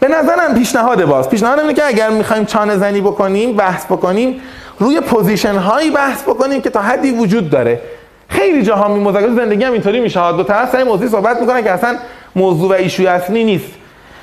به 0.00 0.08
نظرم 0.08 0.54
پیشنهاد 0.54 1.04
باز. 1.04 1.28
پیشنهاد 1.28 1.58
اینه 1.58 1.74
که 1.74 1.86
اگر 1.86 2.10
می‌خوایم 2.10 2.44
چانه 2.44 2.76
زنی 2.76 3.00
بکنیم 3.00 3.56
بحث 3.56 3.86
بکنیم 3.86 4.40
روی 4.78 5.00
position 5.00 5.54
هایی 5.54 5.90
بحث 5.90 6.22
بکنیم 6.22 6.60
که 6.60 6.70
تا 6.70 6.82
حدی 6.82 7.10
وجود 7.10 7.50
داره. 7.50 7.80
خیلی 8.28 8.62
جاها 8.62 8.88
می 8.88 9.00
مذاکره 9.00 9.34
زندگی 9.34 9.64
هم 9.64 9.72
اینطوری 9.72 10.00
میشه 10.00 10.32
دو 10.32 10.42
طرف 10.42 10.72
سر 10.72 10.84
موضوعی 10.84 11.08
صحبت 11.08 11.40
می‌کنن 11.40 11.62
که 11.62 11.70
اصلا 11.70 11.96
موضوع 12.36 12.70
و 12.70 12.72
issue 12.72 13.00
ی 13.00 13.06
اصلی 13.06 13.44
نیست. 13.44 13.70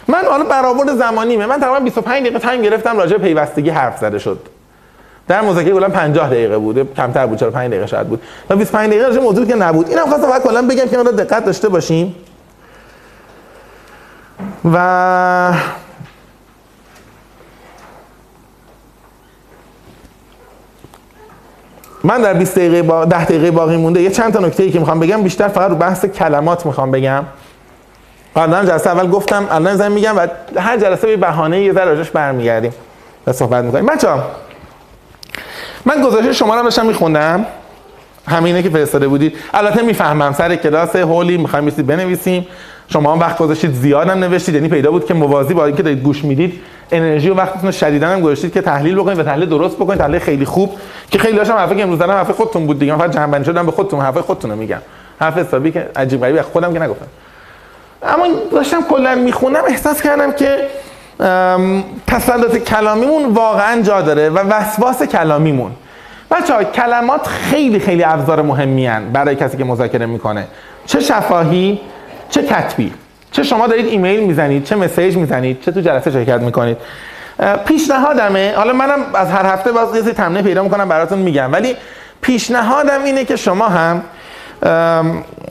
من 0.07 0.26
حالا 0.30 0.44
برآورد 0.44 0.95
زمانیمه. 0.95 1.45
من 1.45 1.60
تقریبا 1.60 1.80
25 1.80 2.22
دقیقه 2.22 2.40
تایم 2.40 2.61
گرفتم 2.61 2.98
راجع 2.98 3.18
پیوستگی 3.18 3.69
حرف 3.69 3.98
زده 3.98 4.19
شد. 4.19 4.40
در 5.27 5.41
مذاکره 5.41 5.73
کلا 5.73 5.90
50 5.90 6.30
دقیقه 6.30 6.57
بوده 6.57 6.86
کمتر 6.98 7.26
بود 7.26 7.40
45 7.40 7.72
دقیقه 7.72 7.88
شاید 7.88 8.07
بود. 8.07 8.22
و 8.49 8.56
25 8.56 8.90
دقیقه 8.90 9.07
راجع 9.07 9.19
موضوعی 9.19 9.48
که 9.48 9.56
نبود. 9.56 9.90
اینم 9.90 10.06
خواستم 10.06 10.27
فقط 10.27 10.44
کلا 10.44 10.61
بگم 10.61 10.88
که 10.88 10.98
ما 10.98 11.03
دقت 11.03 11.45
داشته 11.45 11.69
باشیم. 11.69 12.15
و 14.73 15.53
من 22.06 22.22
در 22.22 22.34
20 22.34 22.56
دقیقه 22.56 22.82
با 22.82 23.06
10 23.06 23.26
دقیقه 23.26 23.52
باقی 23.52 23.77
مونده 23.77 24.02
یه 24.02 24.10
چند 24.10 24.34
تا 24.34 24.40
نکته 24.40 24.64
ای 24.64 24.72
که 24.72 24.80
می‌خوام 24.80 24.99
بگم 24.99 25.23
بیشتر 25.23 25.48
فقط 25.48 25.69
رو 25.69 25.76
بحث 25.76 26.06
کلمات 26.06 26.65
می‌خوام 26.65 26.91
بگم. 26.91 27.23
قبلا 28.36 28.65
جلسه 28.65 28.90
اول 28.90 29.07
گفتم 29.10 29.48
الان 29.52 29.76
زن 29.76 29.91
میگم 29.91 30.18
و 30.18 30.27
هر 30.57 30.77
جلسه 30.77 31.07
به 31.07 31.18
بهانه 31.18 31.61
یه 31.61 31.73
ذره 31.73 31.86
راجعش 31.86 32.10
برمیگردیم 32.10 32.73
و 33.27 33.34
صحبت 33.34 33.64
می‌کنیم. 33.64 33.86
بچه‌ها 33.86 34.23
من 35.86 36.02
گزارش 36.02 36.40
شما 36.40 36.56
رو 36.56 36.64
داشتم 36.64 36.86
میخوندم. 36.86 37.45
همینه 38.27 38.64
که 38.64 38.69
فرستاده 38.69 39.07
بودید. 39.07 39.34
البته 39.53 39.82
می‌فهمم 39.82 40.34
سر 40.34 40.56
کلاس 40.56 40.95
هولی 40.95 41.38
می‌خوایم 41.38 41.65
بنویسیم. 41.65 42.48
شما 42.88 43.14
هم 43.14 43.19
وقت 43.19 43.38
گذاشتید 43.38 43.73
زیاد 43.73 44.10
هم 44.10 44.19
نوشتید. 44.19 44.56
یعنی 44.56 44.69
پیدا 44.69 44.91
بود 44.91 45.06
که 45.06 45.14
موازی 45.14 45.53
با 45.53 45.65
اینکه 45.65 45.84
دارید 45.84 46.03
گوش 46.03 46.23
می‌دید 46.23 46.61
انرژی 46.91 47.29
و 47.29 47.35
وقتتون 47.35 47.65
رو 47.65 47.71
شدیدا 47.71 48.07
هم 48.07 48.21
گذاشتید 48.21 48.53
که 48.53 48.61
تحلیل 48.61 48.95
بکنید 48.95 49.19
و 49.19 49.23
تحلیل 49.23 49.49
درست 49.49 49.75
بکنید 49.75 49.99
تحلیل 49.99 50.19
خیلی 50.19 50.45
خوب 50.45 50.75
که 51.11 51.19
خیلی 51.19 51.37
داشتم 51.37 51.53
حرفی 51.53 51.75
که 51.75 51.83
امروز 51.83 51.99
زدم 51.99 52.11
حرف 52.11 52.31
خودتون 52.31 52.67
بود 52.67 52.79
دیگه. 52.79 52.91
من 52.91 52.99
فقط 52.99 53.11
جنبندی 53.11 53.45
شدم 53.45 53.65
به 53.65 53.71
خودتون 53.71 53.99
حرف 53.99 54.17
خودتون 54.17 54.51
رو 54.51 54.57
میگم. 54.57 54.81
حرف 55.19 55.37
حسابی 55.37 55.71
که 55.71 55.89
عجیب 55.95 56.21
غریبی 56.21 56.41
خودم 56.41 56.73
که 56.73 56.79
نگفتم. 56.79 57.07
اما 58.03 58.27
داشتم 58.51 58.81
کلا 58.89 59.15
می‌خونم 59.15 59.63
احساس 59.67 60.01
کردم 60.01 60.31
که 60.31 60.57
تسلط 62.07 62.57
کلامیمون 62.57 63.25
واقعا 63.25 63.81
جا 63.81 64.01
داره 64.01 64.29
و 64.29 64.37
وسواس 64.37 65.03
کلامیمون. 65.03 65.71
بچه 66.31 66.53
ها 66.53 66.63
کلمات 66.63 67.27
خیلی 67.27 67.79
خیلی 67.79 68.03
ابزار 68.03 68.41
مهمی 68.41 68.89
برای 69.13 69.35
کسی 69.35 69.57
که 69.57 69.63
مذاکره 69.63 70.05
می‌کنه. 70.05 70.47
چه 70.85 70.99
شفاهی 70.99 71.81
چه 72.29 72.43
کتبی. 72.43 72.93
چه 73.35 73.43
شما 73.43 73.67
دارید 73.67 73.85
ایمیل 73.85 74.19
می‌زنید 74.19 74.63
چه 74.63 74.75
مسیج 74.75 75.17
می‌زنید 75.17 75.61
چه 75.61 75.71
تو 75.71 75.81
جلسه 75.81 76.11
شرکت 76.11 76.41
می‌کنید. 76.41 76.77
پیشنهادمه. 77.65 78.53
حالا 78.55 78.73
منم 78.73 78.99
از 79.13 79.31
هر 79.31 79.45
هفته 79.45 79.71
باز 79.71 79.95
یه 79.95 80.13
تمنه 80.13 80.41
پیدا 80.41 80.63
می‌کنم 80.63 80.89
براتون 80.89 81.19
میگم. 81.19 81.53
ولی 81.53 81.75
پیشنهادم 82.21 83.03
اینه 83.03 83.25
که 83.25 83.35
شما 83.35 83.67
هم 83.67 84.03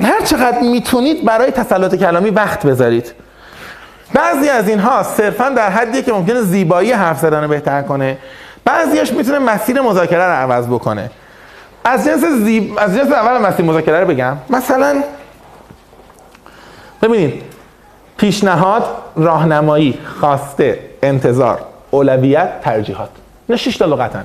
هر 0.01 0.21
چقدر 0.25 0.61
می‌تونید 0.61 1.25
برای 1.25 1.51
تسلط 1.51 1.95
کلامی 1.95 2.31
وقت 2.31 2.67
بذارید. 2.67 3.13
بعضی 4.15 4.49
از 4.49 4.69
اینها 4.69 5.03
صرفا 5.03 5.49
در 5.49 5.71
حدیه 5.71 6.03
که 6.03 6.13
ممکنه 6.13 6.41
زیبایی 6.41 6.93
حرف 6.93 7.19
زدن 7.19 7.47
بهتر 7.47 7.83
کنه. 7.83 8.19
بعضیش 8.65 9.13
می‌تونه 9.13 9.39
مسیر 9.39 9.81
مذاکره 9.81 10.25
رو 10.25 10.33
عوض 10.33 10.67
بکنه. 10.67 11.11
از 11.85 12.05
جنس 12.05 12.25
زیب... 12.25 12.79
از 12.79 12.97
جنس 12.97 13.13
اول 13.13 13.39
مسیر 13.39 13.67
مذاکره 13.67 14.01
رو 14.01 14.07
بگم. 14.07 14.37
مثلا 14.51 15.03
ببینید 17.03 17.54
پیشنهاد 18.17 18.85
راهنمایی 19.17 19.99
خواسته 20.21 20.79
انتظار 21.03 21.59
اولویت 21.91 22.61
ترجیحات. 22.61 23.09
نه 23.49 23.57
شش 23.57 23.77
تا 23.77 23.85
لغتن. 23.85 24.25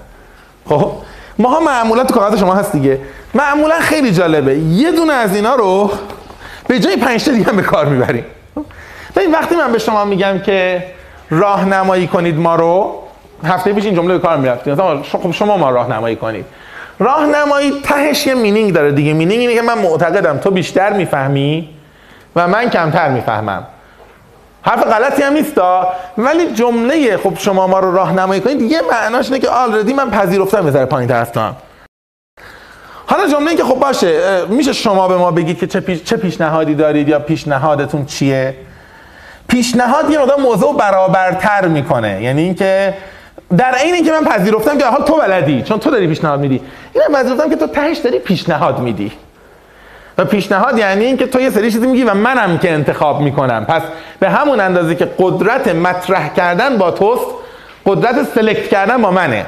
خب؟ 0.66 0.92
ماها 1.40 1.60
معمولا 1.60 2.04
تو 2.04 2.14
کاغذ 2.14 2.40
شما 2.40 2.56
هست 2.56 2.72
دیگه. 2.72 3.00
معمولا 3.34 3.80
خیلی 3.80 4.12
جالبه. 4.12 4.58
یه 4.58 4.92
دونه 4.92 5.14
از 5.14 5.36
اینا 5.36 5.56
رو 5.56 5.92
به 6.68 6.80
جای 6.80 6.98
پنج 6.98 7.26
تا 7.26 7.32
دیگه 7.32 7.46
هم 7.46 7.56
به 7.56 7.62
کار 7.62 7.86
می‌بریم. 7.86 8.26
ببین 9.16 9.32
وقتی 9.32 9.56
من 9.56 9.72
به 9.72 9.80
شما 9.80 10.06
میگم 10.06 10.40
که 10.40 10.84
راهنمایی 11.30 12.08
کنید 12.08 12.40
ما 12.40 12.56
رو 12.56 13.04
هفته 13.44 13.74
پیش 13.74 13.86
این 13.86 13.96
جمله 13.96 14.14
به 14.14 14.20
کار 14.20 14.38
می‌رفتیم. 14.38 14.76
خب 15.02 15.32
شما 15.32 15.58
ما 15.58 15.70
راهنمایی 15.70 16.16
کنید. 16.16 16.46
راهنمایی 17.00 17.82
تهش 17.84 18.28
یه 18.28 18.34
مینینگ 18.34 18.74
داره 18.74 18.92
دیگه. 18.92 19.14
مینینگ 19.14 19.40
اینه 19.40 19.56
که 19.56 19.62
من 19.62 19.78
معتقدم. 19.78 20.38
تو 20.38 20.52
بیشتر 20.52 20.94
می‌فهمی 20.94 21.70
و 22.36 22.48
من 22.48 22.70
کمتر 22.70 23.10
می‌فهمم. 23.10 23.64
حرف 24.62 24.84
غلطی 24.84 25.22
هم 25.22 25.34
نیستا 25.34 25.94
ولی 26.18 26.52
جمله 26.52 27.18
خب 27.18 27.34
شما 27.38 27.68
ما 27.68 27.80
رو 27.80 27.96
راهنمایی 27.96 28.42
کنید 28.42 28.62
یه 28.62 28.82
معناش 28.92 29.26
اینه 29.26 29.40
که 29.40 29.50
آلردی 29.50 29.94
من 29.94 30.10
پذیرفتم 30.10 30.72
ذره 30.72 30.86
پایین 30.86 31.12
هستم 31.12 31.56
حالا 33.06 33.28
جمله 33.28 33.56
که 33.56 33.64
خب 33.64 33.76
باشه 33.76 34.46
میشه 34.50 34.74
شما 34.74 35.08
به 35.08 35.18
ما 35.18 35.32
بگید 35.32 35.60
که 35.60 35.68
چه, 35.68 35.80
پیش، 35.80 36.04
چه 36.04 36.18
پیشنهادی 36.18 36.76
دارید 36.76 37.10
یا 37.10 37.20
پیشنهادتون 37.20 38.06
چیه؟ 38.06 38.56
پیشنهاد 39.48 40.10
یه 40.10 40.20
مقدار 40.20 40.40
موضوع 40.40 40.78
برابرتر 40.78 41.68
می‌کنه. 41.68 42.24
یعنی 42.24 42.42
اینکه 42.42 42.94
در 43.58 43.76
عین 43.76 43.94
اینکه 43.94 44.12
من 44.12 44.24
پذیرفتم 44.24 44.78
که 44.78 44.86
حال 44.86 45.04
تو 45.04 45.18
بلدی 45.18 45.62
چون 45.62 45.80
تو 45.80 45.92
داری 45.92 46.08
پیشنهاد 46.08 46.40
میدی. 46.40 46.62
این 46.94 47.04
پذیرفتم 47.16 47.50
که 47.50 47.56
تو 47.56 47.68
تهش 47.68 47.98
داری 47.98 48.20
پیشنهاد 48.20 48.80
میدی. 48.80 49.12
و 50.20 50.26
پیشنهاد 50.26 50.78
یعنی 50.78 51.06
اینکه 51.06 51.26
تو 51.26 51.42
یه 51.42 51.50
سری 51.50 51.72
چیزی 51.72 51.88
میگی 51.88 52.04
و 52.04 52.14
منم 52.14 52.58
که 52.58 52.72
انتخاب 52.72 53.22
می‌کنم. 53.22 53.66
پس 53.66 53.82
به 54.20 54.30
همون 54.30 54.60
اندازه 54.60 54.96
که 54.96 55.10
قدرت 55.20 55.68
مطرح 55.68 56.34
کردن 56.34 56.78
با 56.78 56.92
توست 56.92 57.26
قدرت 57.86 58.24
سلکت 58.36 58.68
کردن 58.68 59.02
با 59.02 59.12
منه. 59.12 59.46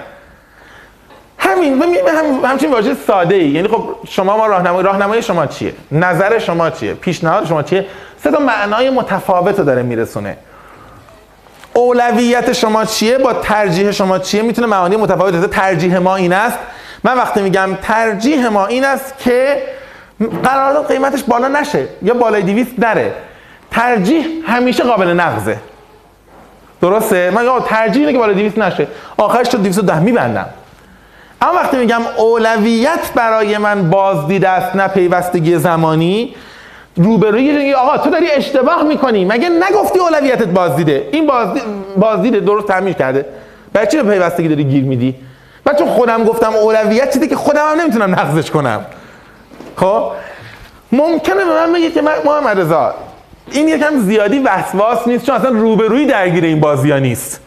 همین 1.37 1.83
هم 2.07 2.45
همچین 2.45 2.71
واژه 2.71 2.95
ساده 3.07 3.35
ای 3.35 3.49
یعنی 3.49 3.67
خب 3.67 3.83
شما 4.07 4.37
ما 4.37 4.45
راهنمای 4.45 4.83
راهنمای 4.83 5.21
شما 5.21 5.45
چیه؟ 5.45 5.73
نظر 5.91 6.39
شما 6.39 6.69
چیه؟ 6.69 6.93
پیشنهاد 6.93 7.45
شما 7.45 7.63
چیه؟ 7.63 7.85
سه 8.23 8.31
تا 8.31 8.39
معنای 8.39 8.89
متفاوت 8.89 9.59
رو 9.59 9.65
داره 9.65 9.83
میرسونه. 9.83 10.37
اولویت 11.73 12.53
شما 12.53 12.85
چیه؟ 12.85 13.17
با 13.17 13.33
ترجیح 13.33 13.91
شما 13.91 14.19
چیه؟ 14.19 14.41
می‌تونه 14.41 14.67
معانی 14.67 14.95
متفاوت. 14.95 15.33
داره 15.33 15.47
ترجیح 15.47 15.97
ما 15.97 16.15
این 16.15 16.33
است. 16.33 16.57
من 17.03 17.17
وقتی 17.17 17.41
میگم 17.41 17.77
ترجیح 17.81 18.47
ما 18.47 18.65
این 18.65 18.85
است 18.85 19.17
که 19.19 19.63
قرارداد 20.43 20.87
قیمتش 20.87 21.23
بالا 21.23 21.47
نشه 21.47 21.87
یا 22.01 22.13
بالای 22.13 22.41
200 22.41 22.71
نره. 22.79 23.13
ترجیح 23.71 24.25
همیشه 24.47 24.83
قابل 24.83 25.07
نقضه. 25.07 25.57
درسته؟ 26.81 27.31
من 27.31 27.47
آقا 27.47 27.59
ترجیح 27.59 27.99
اینه 27.99 28.11
که 28.13 28.17
بالای 28.17 28.35
200 28.35 28.57
نشه. 28.57 28.87
آخرش 29.17 29.47
تا 29.47 29.57
210 29.57 29.99
میبندم. 29.99 30.45
اما 31.41 31.53
وقتی 31.53 31.77
میگم 31.77 32.01
اولویت 32.17 33.11
برای 33.15 33.57
من 33.57 33.89
بازدید 33.89 34.45
است 34.45 34.75
نه 34.75 34.87
پیوستگی 34.87 35.57
زمانی 35.57 36.35
روبروی 36.95 37.51
میگه 37.57 37.75
آقا 37.75 37.97
تو 37.97 38.09
داری 38.09 38.31
اشتباه 38.31 38.83
می‌کنی. 38.83 39.25
مگه 39.25 39.49
نگفتی 39.49 39.99
اولویتت 39.99 40.47
بازدیده؟ 40.47 41.09
این 41.11 41.27
بازدید 41.27 41.63
بازدیده 41.97 42.39
درست 42.39 42.67
تعمیر 42.67 42.93
کرده. 42.93 43.25
برای 43.73 43.87
چی 43.87 43.97
به 43.97 44.03
پیوستگی 44.03 44.47
داری 44.47 44.63
گیر 44.63 44.83
میدی؟ 44.83 45.15
چون 45.79 45.87
خودم 45.87 46.23
گفتم 46.23 46.53
اولویت 46.53 47.13
چیزی 47.13 47.27
که 47.27 47.35
خودم 47.35 47.71
هم 47.71 47.81
نمی‌تونم 47.81 48.11
نقضش 48.11 48.51
کنم. 48.51 48.85
خب؟ 49.75 50.11
ممکنه 50.91 51.35
به 51.35 51.53
من 51.65 51.73
بگه 51.73 51.91
که 51.91 52.01
من 52.01 52.13
محمد 52.25 52.59
رضا 52.59 52.93
این 53.51 53.67
یکم 53.67 53.99
زیادی 53.99 54.39
وسواس 54.39 55.07
نیست 55.07 55.25
چون 55.25 55.35
اصلا 55.35 55.49
روبروی 55.49 56.05
درگیر 56.05 56.43
این 56.43 56.59
بازی 56.59 56.91
ها 56.91 56.99
نیست. 56.99 57.41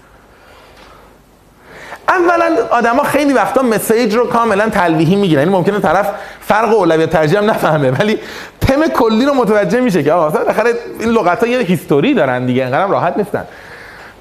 اولا 2.09 2.56
آدما 2.70 3.02
خیلی 3.02 3.32
وقتا 3.32 3.62
مسیج 3.62 4.14
رو 4.14 4.26
کاملا 4.26 4.68
تلویحی 4.68 5.16
می‌گیرن. 5.16 5.40
یعنی 5.40 5.55
ممکنه 5.55 5.80
طرف 5.80 6.10
فرق 6.40 6.74
اولویت 6.76 7.10
ترجیح 7.10 7.38
هم 7.38 7.51
نفهمه 7.51 7.90
ولی 7.90 8.18
تم 8.60 8.86
کلی 8.86 9.24
رو 9.24 9.34
متوجه 9.34 9.80
میشه 9.80 10.02
که 10.02 10.12
آقا 10.12 10.28
بالاخره 10.38 10.70
این 11.01 11.09
لغت 11.09 11.40
ها 11.40 11.46
یه 11.46 11.59
هیستوری 11.59 12.14
دارن 12.14 12.46
دیگه 12.46 12.64
انقدرم 12.64 12.90
راحت 12.90 13.16
نیستن. 13.16 13.44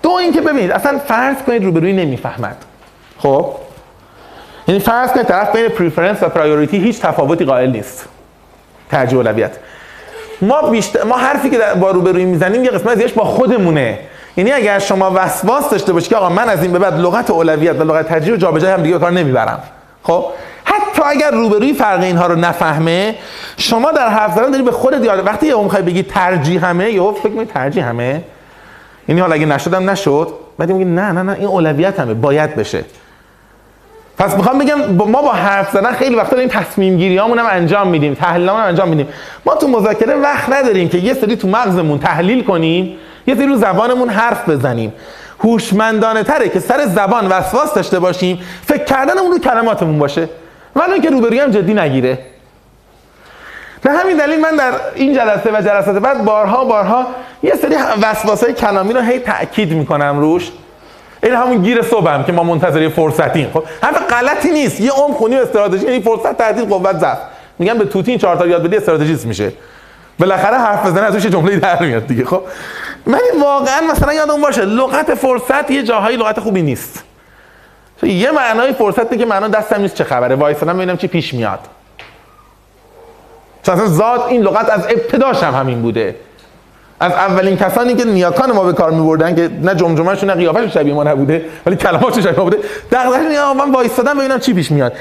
دو 0.01 0.09
اینکه 0.09 0.41
ببینید 0.41 0.71
اصلا 0.71 0.99
فرض 0.99 1.35
کنید 1.47 1.63
روبرویی 1.63 1.93
نمی‌فهمد. 1.93 2.57
خب؟ 3.19 3.45
یعنی 4.67 4.79
فرض 4.79 5.11
کنید 5.11 5.25
طرف 5.25 5.55
بین 5.55 5.67
preference 5.67 6.23
و 6.23 6.29
priority 6.29 6.77
هیچ 6.77 6.99
تفاوتی 6.99 7.45
قائل 7.45 7.69
نیست. 7.69 8.05
ترجیح 8.91 9.17
اولویت 9.17 9.51
ما 10.41 10.61
بیشتر 10.61 11.03
ما 11.03 11.17
حرفی 11.17 11.49
که 11.49 11.59
با 11.81 11.91
روبرویی 11.91 12.25
می‌زنیم 12.25 12.63
یه 12.63 12.71
قسمت 12.71 12.97
ازش 12.97 13.13
با 13.13 13.23
خودمونه. 13.23 13.99
یعنی 14.37 14.51
اگر 14.51 14.79
شما 14.79 15.11
وسواس 15.15 15.69
داشته 15.69 15.93
باشی 15.93 16.09
که 16.09 16.15
آقا 16.15 16.29
من 16.29 16.49
از 16.49 16.63
این 16.63 16.71
به 16.71 16.79
بعد 16.79 16.99
لغت 16.99 17.29
اولویت 17.29 17.81
و 17.81 17.83
لغت 17.83 18.07
ترجیح 18.07 18.31
رو 18.31 18.37
جابجایی 18.37 18.73
هم 18.73 18.83
دیگه 18.83 18.99
کار 18.99 19.11
نمی‌برم. 19.11 19.59
خب؟ 20.03 20.25
حتی 20.63 21.01
اگر 21.05 21.31
روبرویی 21.31 21.73
فرق 21.73 22.01
اینها 22.01 22.27
رو 22.27 22.35
نفهمه 22.35 23.15
شما 23.57 23.91
در 23.91 24.09
حرف 24.09 24.33
زدن 24.35 24.51
داری 24.51 24.63
به 24.63 24.71
خودت 24.71 25.05
یاد 25.05 25.27
وقتی 25.27 25.47
یهو 25.47 25.63
می‌خوای 25.63 25.81
بگی 25.81 26.03
ترجیح 26.03 26.65
همه 26.65 26.91
یهو 26.91 27.11
فکر 27.11 27.29
می‌کنی 27.29 27.45
ترجیح 27.45 27.89
همه. 27.89 28.21
یعنی 29.07 29.21
حالا 29.21 29.33
اگه 29.33 29.45
نشدم 29.45 29.89
نشد 29.89 30.33
بعد 30.57 30.71
میگی 30.71 30.85
نه 30.85 31.11
نه 31.11 31.23
نه 31.23 31.33
این 31.33 31.47
اولویت 31.47 31.99
همه 31.99 32.13
باید 32.13 32.55
بشه. 32.55 32.83
پس 34.17 34.35
می‌خوام 34.35 34.57
بگم 34.57 34.79
ما 34.91 35.21
با 35.21 35.31
حرف 35.31 35.71
زدن 35.71 35.91
خیلی 35.91 36.15
وقتا 36.15 36.37
این 36.37 36.49
تصمیم 36.49 36.97
گیری 36.97 37.17
هم 37.17 37.45
انجام 37.51 37.87
میدیم 37.87 38.13
تحلیلامون 38.13 38.61
هم 38.61 38.67
انجام 38.67 38.89
میدیم. 38.89 39.07
ما 39.45 39.55
تو 39.55 39.67
مذاکره 39.67 40.15
وقت 40.15 40.49
نداریم 40.49 40.89
که 40.89 40.97
یه 40.97 41.13
سری 41.13 41.35
تو 41.35 41.47
مغزمون 41.47 41.99
تحلیل 41.99 42.43
کنیم 42.43 42.97
یه 43.27 43.35
سری 43.35 43.47
رو 43.47 43.55
زبانمون 43.55 44.09
حرف 44.09 44.49
بزنیم. 44.49 44.93
هوشمندانه 45.43 46.23
تره 46.23 46.49
که 46.49 46.59
سر 46.59 46.85
زبان 46.85 47.27
وسواس 47.27 47.73
داشته 47.73 47.99
باشیم 47.99 48.39
فکر 48.65 48.83
کردنمون 48.83 49.31
رو 49.31 49.37
کلماتمون 49.39 49.99
باشه. 49.99 50.29
ولی 50.75 50.99
که 50.99 51.09
روبروی 51.09 51.39
هم 51.39 51.51
جدی 51.51 51.73
نگیره. 51.73 52.19
به 53.81 53.91
همین 53.91 54.17
دلیل 54.17 54.39
من 54.39 54.55
در 54.55 54.71
این 54.95 55.13
جلسه 55.13 55.51
و 55.51 55.61
جلسات 55.61 55.97
بعد 55.97 56.25
بارها 56.25 56.65
بارها 56.65 57.07
یه 57.43 57.55
سری 57.55 57.75
وسواسای 58.01 58.53
کلامی 58.53 58.93
رو 58.93 59.01
هی 59.01 59.19
تاکید 59.19 59.73
می‌کنم 59.73 60.19
روش. 60.19 60.51
این 61.23 61.33
همون 61.33 61.61
گیر 61.61 61.81
صبحم 61.81 62.23
که 62.23 62.31
ما 62.31 62.43
منتظر 62.43 62.89
فرصتیم. 62.89 63.49
خب 63.53 63.63
حرف 63.81 64.07
غلطی 64.07 64.51
نیست. 64.51 64.79
یه 64.79 64.91
عمر 64.91 65.13
خونی 65.13 65.35
استراتژی. 65.35 65.85
یعنی 65.85 66.01
فرصت 66.01 66.37
تهدید 66.37 66.69
قوت 66.69 66.97
ضعف. 66.97 67.17
میگم 67.59 67.77
به 67.77 67.85
توتین 67.85 68.17
چهار 68.17 68.35
تا 68.35 68.47
یاد 68.47 68.63
بدی 68.63 68.77
استراتژیست 68.77 69.25
میشه. 69.25 69.51
بالاخره 70.19 70.57
حرف 70.57 70.85
بزنه 70.85 71.01
ازش 71.01 71.25
جمله 71.25 71.55
در 71.55 71.83
میاد 71.83 72.07
دیگه. 72.07 72.25
خب 72.25 72.41
من 73.05 73.19
واقعا 73.41 73.81
مثلا 73.91 74.13
یادم 74.13 74.41
باشه 74.41 74.61
لغت 74.61 75.13
فرصت 75.13 75.71
یه 75.71 75.83
جاهایی 75.83 76.17
لغت 76.17 76.39
خوبی 76.39 76.61
نیست. 76.61 77.03
یه 78.03 78.31
معنای 78.31 78.73
فرصت 78.73 79.17
که 79.17 79.25
معنا 79.25 79.47
دستم 79.47 79.81
نیست 79.81 79.95
چه 79.95 80.03
خبره. 80.03 80.35
وایسادم 80.35 80.77
ببینم 80.77 80.97
چی 80.97 81.07
پیش 81.07 81.33
میاد. 81.33 81.59
چون 83.63 83.75
اصلا 83.75 83.87
ذات 83.87 84.25
این 84.27 84.41
لغت 84.41 84.69
از 84.69 84.85
ابتداش 84.85 85.43
هم 85.43 85.53
همین 85.53 85.81
بوده. 85.81 86.15
از 87.03 87.11
اولین 87.11 87.57
کسانی 87.57 87.95
که 87.95 88.05
نیاکان 88.05 88.51
ما 88.51 88.63
به 88.63 88.73
کار 88.73 88.91
می‌بردن 88.91 89.35
که 89.35 89.49
نه 89.61 89.75
جمجمه‌شون 89.75 90.29
نه 90.29 90.35
قیافه‌شون 90.35 90.69
شبیه 90.69 90.93
ما 90.93 91.03
نبوده 91.03 91.45
ولی 91.65 91.75
کلماتش 91.75 92.23
شبیه 92.23 92.37
ما 92.37 92.43
بوده. 92.43 92.57
دغدغه 92.91 93.53
من 93.53 93.71
وایسادم 93.71 94.17
ببینم 94.17 94.39
چی 94.39 94.53
پیش 94.53 94.71
میاد. 94.71 94.93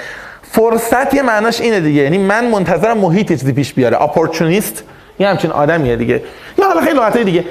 فرصت 0.43 1.15
یه 1.15 1.23
معناش 1.23 1.61
اینه 1.61 1.81
دیگه. 1.81 2.03
یعنی 2.03 2.19
من 2.19 2.45
منتظرم 2.47 2.99
محیط 2.99 3.29
چیزی 3.29 3.53
پیش 3.53 3.75
بیاره. 3.75 4.03
اپورتونیست 4.03 4.85
یه 5.19 5.29
همچین 5.29 5.51
آدمیه 5.51 5.97
دیگه. 5.97 6.23
یا 6.59 6.67
حالا 6.67 6.81
خیلی 6.81 6.99
لغتای 6.99 7.25
دیگه. 7.25 7.45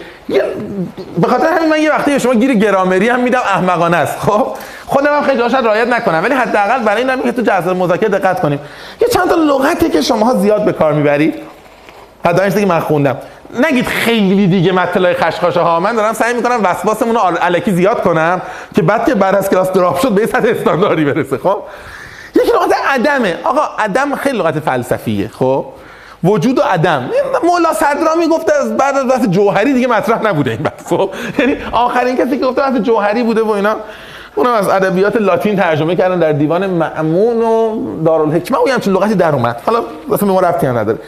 به 1.22 1.28
خاطر 1.28 1.48
همین 1.48 1.70
من 1.70 1.82
یه 1.82 1.92
وقتی 1.92 2.12
به 2.12 2.20
شما 2.20 2.34
گیر 2.34 2.54
گرامری 2.54 3.10
هم 3.10 3.20
میدم 3.20 3.40
احمقانه 3.40 3.98
است. 3.98 4.20
خب؟ 4.20 4.48
خودم 4.86 5.14
هم 5.16 5.24
خیلی 5.24 5.38
جاش 5.38 5.54
رعایت 5.54 5.88
نکنم. 5.88 6.24
ولی 6.24 6.34
حداقل 6.34 6.84
برای 6.84 7.04
این 7.04 7.24
که 7.24 7.32
تو 7.32 7.42
جلسه 7.42 7.74
مذاکره 7.74 8.10
دقت 8.10 8.40
کنیم. 8.40 8.60
یه 9.02 9.08
چند 9.08 9.30
تا 9.30 9.36
لغتی 9.36 9.90
که 9.90 10.02
شماها 10.02 10.34
زیاد 10.34 10.66
به 10.66 10.72
کار 10.72 10.94
می‌برید. 10.94 11.36
حداقل 12.26 12.50
که 12.50 12.66
من 12.66 12.80
خوندم. 12.80 13.18
نگید 13.60 13.86
خیلی 13.86 14.48
دیگه 14.48 14.72
مطلع 14.72 15.14
خشخاشه 15.14 15.60
ها. 15.60 15.80
من 15.80 15.96
دارم 15.96 16.14
سعی 16.14 16.34
می‌کنم 16.34 16.60
وسواسمون 16.64 17.16
رو 17.16 17.22
الکی 17.42 17.72
زیاد 17.72 18.02
کنم 18.02 18.42
که 18.76 18.82
بعد 18.82 19.06
که 19.06 19.16
بعد 19.16 19.36
از 19.36 19.50
کلاس 19.50 19.72
دراپ 19.72 20.00
شد 20.00 20.12
به 20.12 20.26
سطح 20.26 20.48
استانداردی 20.48 21.06
برسه. 21.06 21.38
خب؟ 21.38 21.64
یکی 22.36 22.52
لغت 22.52 22.74
عدمه. 22.88 23.38
آقا 23.44 23.62
عدم 23.80 24.16
خیلی 24.16 24.38
لغت 24.38 24.60
فلسفیه. 24.60 25.28
خب؟ 25.28 25.66
وجود 26.24 26.60
و 26.60 26.62
عدم. 26.62 27.10
مولا 27.44 27.74
صدرامی 27.74 28.28
گفته 28.28 28.54
از 28.54 28.78
بعد 28.78 28.98
از 28.98 29.08
بحث 29.08 29.28
جوهری 29.28 29.74
دیگه 29.74 29.88
مطرح 29.88 30.24
نبوده 30.24 30.52
این 30.52 30.64
بحث. 30.64 30.88
خب؟ 30.88 31.10
یعنی 31.40 31.58
آخرین 31.72 32.18
کسی 32.18 32.40
که 32.40 32.46
گفته 32.46 32.62
بحث 32.62 32.76
جوهری 32.76 33.24
بوده 33.24 33.42
و 33.42 33.50
اینا 33.50 33.76
اونم 34.36 34.54
از 34.54 34.70
ادبیات 34.70 35.16
لاتین 35.16 35.56
ترجمه 35.56 35.96
کردن 35.96 36.20
در 36.20 36.32
دیوان 36.32 36.68
معمون 36.68 37.42
و 37.42 37.76
دارالحکمه. 38.04 38.58
و 38.58 38.70
همچین 38.74 38.94
لغتی 38.94 39.16
در 39.16 39.36
اومد. 39.36 39.62
حالا 39.66 39.84
واسه 40.08 40.26
ما 40.26 40.40
ربطی 40.40 40.68
نداره. 40.68 41.00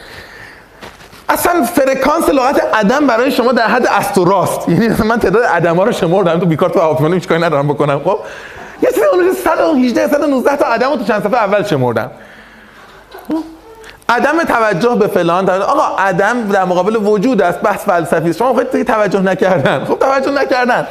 اصلا 1.34 1.62
فرکانس 1.62 2.28
لغت 2.28 2.74
عدم 2.74 3.06
برای 3.06 3.30
شما 3.30 3.52
در 3.52 3.66
حد 3.66 3.86
است 3.86 4.18
و 4.18 4.24
راست. 4.24 4.68
یعنی 4.68 4.88
من 4.88 5.18
تعداد 5.18 5.44
عدم 5.44 5.80
رو 5.80 5.92
شمردم 5.92 6.40
تو 6.40 6.46
بیکار 6.46 6.70
تو 6.70 6.80
هواپیما 6.80 7.14
هیچ 7.14 7.28
کاری 7.28 7.42
ندارم 7.42 7.68
بکنم. 7.68 8.00
خب 8.04 8.18
یه 8.82 8.90
سری 8.90 9.04
اون 9.04 9.32
118 9.44 10.08
119 10.08 10.56
تا 10.56 10.66
عدم 10.66 10.96
تو 10.96 11.04
چند 11.04 11.22
صفحه 11.22 11.36
اول 11.36 11.62
شمردم. 11.62 12.10
عدم 14.08 14.42
توجه 14.42 14.94
به 14.94 15.06
فلان 15.06 15.50
آقا 15.50 15.96
عدم 15.96 16.48
در 16.48 16.64
مقابل 16.64 16.96
وجود 16.96 17.42
است 17.42 17.60
بحث 17.60 17.84
فلسفی 17.84 18.34
شما 18.34 18.52
خودت 18.52 18.82
توجه 18.82 19.20
نکردن. 19.20 19.84
خب 19.84 19.98
توجه 19.98 20.30
نکردن. 20.30 20.86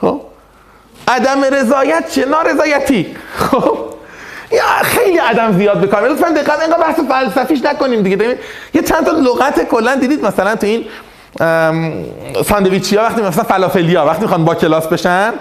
خب 0.00 0.20
عدم 1.08 1.44
رضایت 1.44 2.10
چه 2.10 2.24
نارضایتی. 2.24 3.16
خب 3.36 3.78
یا 4.52 4.62
خیلی 4.82 5.18
عدم 5.18 5.58
زیاد 5.58 5.80
بکنم 5.80 6.04
لطفا 6.04 6.28
دقت 6.28 6.60
اینقدر 6.60 6.78
بحث 6.78 7.00
فلسفیش 7.00 7.64
نکنیم 7.64 8.02
دیگه. 8.02 8.38
یه 8.74 8.82
چند 8.82 9.06
تا 9.06 9.10
لغت 9.10 9.68
کلا 9.68 9.94
دیدید؟ 9.94 10.26
مثلا 10.26 10.56
تو 10.56 10.66
این 10.66 10.84
ساندویچی 12.48 12.96
ها 12.96 13.02
وقتی 13.02 13.22
مثلا 13.22 13.44
فلافلی 13.44 13.94
ها 13.94 14.06
وقتی 14.06 14.22
می‌خوان 14.22 14.44
با 14.44 14.54
کلاس 14.54 14.86
بشن 14.86 15.32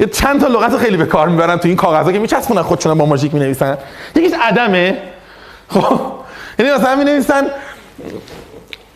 یه 0.00 0.06
چند 0.06 0.40
تا 0.40 0.46
لغت 0.46 0.76
خیلی 0.76 0.96
به 0.96 1.06
کار 1.06 1.28
می‌برن 1.28 1.56
تو 1.56 1.68
این 1.68 1.76
کاغذا 1.76 2.12
که 2.12 2.18
میچسبونن 2.18 2.62
خودشون 2.62 2.98
با 2.98 3.06
ماژیک 3.06 3.34
می‌نویسن. 3.34 3.78
یکیش 4.16 4.32
عدمه. 4.42 4.98
خب 5.68 6.00
یعنی 6.58 6.72
مثلا 6.72 6.96
می 6.96 7.04
نویسن 7.04 7.46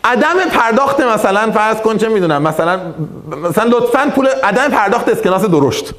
عدم 0.03 0.35
پرداخت 0.51 1.01
مثلا 1.01 1.51
فرض 1.51 1.77
کن 1.77 1.97
چه 1.97 2.09
می‌دونم 2.09 2.41
مثلا 2.41 2.79
مثلا 3.49 3.63
لطفا 3.63 4.11
پول 4.15 4.27
عدم 4.43 4.69
پرداخت 4.69 5.09
اسکناس 5.09 5.45
درشت. 5.45 5.93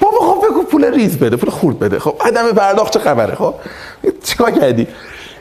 بابا 0.00 0.18
خب 0.18 0.46
بگو 0.46 0.62
پول 0.62 0.84
ریز 0.84 1.18
بده 1.18 1.36
پول 1.36 1.50
خورد 1.50 1.78
بده. 1.78 1.98
خب 1.98 2.14
عدم 2.20 2.52
پرداخت 2.52 2.92
چه 2.92 2.98
خبره؟ 2.98 3.34
خب 3.34 3.54
چیکار 4.24 4.50
کردی؟ 4.50 4.86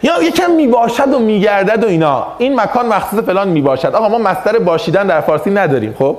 یا 0.04 0.24
یکم 0.24 0.52
می‌باشد 0.52 1.14
و 1.14 1.20
میگردد 1.20 1.84
و 1.84 1.88
اینا. 1.88 2.28
این 2.38 2.60
مکان 2.60 2.86
مخصوص 2.86 3.20
فلان 3.20 3.48
می‌باشد. 3.48 3.96
آقا 3.96 4.10
ما 4.10 4.18
مستر 4.18 4.60
باشیدن 4.60 5.08
در 5.08 5.22
فارسی 5.22 5.50
نداریم 5.50 5.96
خب؟ 6.00 6.18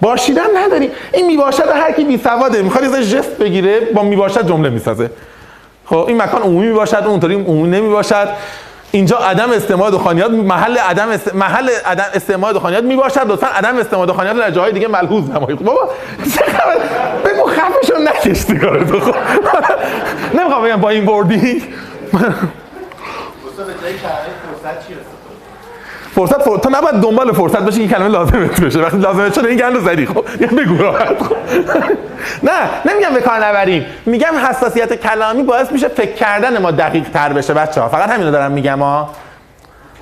باشیدن 0.00 0.56
نداریم. 0.56 0.90
این 1.12 1.26
می‌باشد 1.26 1.68
هر 1.68 1.92
کی 1.92 2.04
بی 2.04 2.18
سواده. 2.18 2.62
می‌خواد 2.62 2.84
یه 2.84 3.04
جست 3.04 3.38
بگیره 3.38 3.80
با 3.80 4.02
می‌باشد 4.02 4.48
جمله 4.48 4.70
می‌سازه. 4.70 5.10
خب 5.86 6.04
این 6.08 6.22
مکان 6.22 6.42
عمومی 6.42 6.72
باشد 6.72 7.02
اونطوری 7.06 7.34
عمومی 7.34 7.70
نمی 7.70 7.88
باشد 7.88 8.28
اینجا 8.94 9.16
عدم 9.16 9.50
استعمال 9.50 9.92
دخانیات 9.92 10.30
محل 10.30 10.78
عدم 10.78 11.08
است... 11.08 11.34
محل 11.34 11.70
عدم 11.84 12.04
استعمال 12.14 12.52
دخانیات 12.52 12.84
می 12.84 12.96
باشد 12.96 13.28
لطفا 13.28 13.46
عدم 13.46 13.76
استعمال 13.76 14.08
دخانیات 14.08 14.36
در 14.36 14.50
جاهای 14.50 14.72
دیگه 14.72 14.88
ملحوظ 14.88 15.30
نمایید. 15.30 15.58
بابا 15.64 15.90
بگو 17.24 17.50
خفشون 17.50 18.08
نکش 18.08 18.44
دیگه. 18.44 18.84
تو 18.84 19.00
خب 19.10 19.14
نمی‌خوام 20.34 20.64
بگم 20.64 20.76
با 20.76 20.88
این 20.88 21.04
بردی 21.04 21.62
استاد 23.48 23.66
به 23.66 23.72
جای 23.82 23.92
کلمه 23.92 24.14
فرصت 26.14 26.34
فرصت 26.34 26.42
فر... 26.42 26.56
تو 26.56 26.70
نباید 26.70 26.94
دنبال 26.94 27.32
فرصت 27.32 27.58
باشی 27.58 27.88
که 27.88 27.94
کلمه 27.94 28.08
لازمت 28.08 28.60
بشه. 28.60 28.80
وقتی 28.80 28.96
لازمت 28.96 29.34
شده 29.34 29.48
این 29.48 29.58
گند 29.58 29.84
زدی. 29.84 30.06
خب 30.06 30.24
یه 30.40 30.46
بگو. 30.46 30.82
راحت 30.82 31.22
خب 31.22 31.36
نه 32.42 32.92
نمیگم 32.92 33.14
به 33.14 33.20
کار 33.20 33.44
نبریم. 33.44 33.86
میگم 34.06 34.34
حساسیت 34.48 34.94
کلامی 34.94 35.42
باعث 35.42 35.72
میشه 35.72 35.88
فکر 35.88 36.12
کردن 36.12 36.62
ما 36.62 36.70
دقیق 36.70 37.10
تر 37.10 37.32
بشه 37.32 37.54
بچه 37.54 37.80
ها 37.80 37.88
فقط 37.88 38.10
همینو 38.10 38.30
دارم 38.30 38.52
میگم 38.52 38.78
ها. 38.78 39.10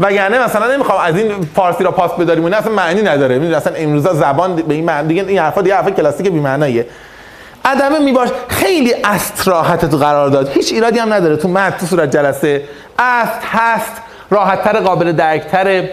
وگرنه 0.00 0.44
مثلا 0.44 0.74
نمی‌خوام 0.74 1.00
از 1.00 1.16
این 1.16 1.32
فارسی 1.54 1.84
را 1.84 1.90
پاس 1.90 2.12
بداریم 2.12 2.42
اون 2.42 2.54
اصلا 2.54 2.72
معنی 2.72 3.02
نداره. 3.02 3.34
می‌دونی 3.34 3.54
اصلا 3.54 3.72
امروزا 3.76 4.14
زبان 4.14 4.56
به 4.56 4.74
این 4.74 4.84
معنی 4.84 5.08
دیگه 5.08 5.24
این 5.28 5.38
حرفا 5.38 5.62
دیگه 5.62 5.76
حرفا 5.76 5.90
کلاسیک 5.90 6.28
بی 6.28 6.40
معناییه 6.40 6.86
عدمه 7.64 7.98
میباش. 7.98 8.28
خیلی 8.48 8.94
است 9.04 9.48
راحت 9.48 9.90
تو 9.90 9.96
قرار 9.96 10.28
داد. 10.28 10.48
هیچ 10.48 10.72
ایرادی 10.72 10.98
هم 10.98 11.12
نداره. 11.12 11.36
تو 11.36 11.48
متن 11.48 11.86
صورت 11.86 12.10
جلسه. 12.10 12.62
است 12.98 13.40
هست. 13.52 13.92
راحتتر 14.32 14.80
قابل 14.80 15.12
درکتر 15.12 15.88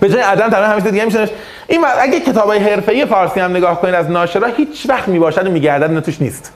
به 0.00 0.08
جای 0.08 0.22
عدم 0.22 0.50
تمام 0.50 0.70
همیشه 0.70 0.90
دیگه 0.90 1.04
میشه 1.04 1.28
این 1.66 1.84
اگه 2.00 2.20
کتابای 2.20 2.58
حرفه‌ای 2.58 3.06
فارسی 3.06 3.40
هم 3.40 3.50
نگاه 3.50 3.80
کنید 3.80 3.94
از 3.94 4.10
ناشرا 4.10 4.46
هیچ 4.46 4.86
وقت 4.88 5.08
می‌باشد 5.08 5.46
و 5.46 5.50
میگردد 5.50 5.90
نه 5.90 6.00
توش 6.00 6.20
نیست. 6.20 6.52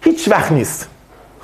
هیچ 0.00 0.28
وقت 0.28 0.52
نیست. 0.52 0.88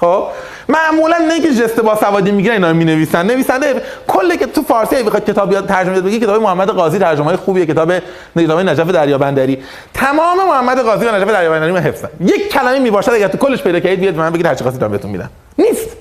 خب؟ 0.01 0.27
معمولا 0.69 1.17
نه 1.19 1.41
که 1.41 1.55
جست 1.55 1.81
با 1.81 1.97
سوادی 1.97 2.31
می‌گیرن 2.31 2.55
اینا 2.55 2.71
رو 2.71 2.77
می‌نویسن. 2.77 3.27
نویسنده 3.27 3.83
کل 4.09 4.37
که 4.37 4.47
تو 4.47 4.63
فارسی 4.63 4.97
اگه 4.97 5.05
بخواد 5.05 5.25
کتاب 5.25 5.53
یاد 5.53 5.67
ترجمه 5.67 6.01
بگی 6.01 6.21
کتاب 6.21 6.43
محمد 6.43 6.69
قاضی 6.71 6.99
ترجمه 6.99 7.27
های 7.27 7.37
خوبیه 7.37 7.67
کتاب 7.67 7.93
کتاب 8.39 8.61
نجف 8.61 8.87
دریابندری. 8.87 9.63
تمام 9.95 10.49
محمد 10.49 10.79
قاضی 10.79 11.07
و 11.07 11.15
نجف 11.15 11.29
دریابندری 11.29 11.73
من 11.73 11.81
حفظن. 11.81 12.09
یک 12.21 12.49
کلمه 12.53 12.79
می‌باشد 12.79 13.13
اگه 13.13 13.29
تو 13.29 13.39
کلش 13.39 13.63
پیدا 13.63 13.81
کردید 13.81 14.01
بیاد 14.01 14.17
من 14.17 14.31
بگید 14.31 14.47
هر 14.47 14.55
چی 14.55 14.63
خواستید 14.63 14.89
بهتون 14.89 15.11
میدم. 15.11 15.31
نیست. 15.59 15.92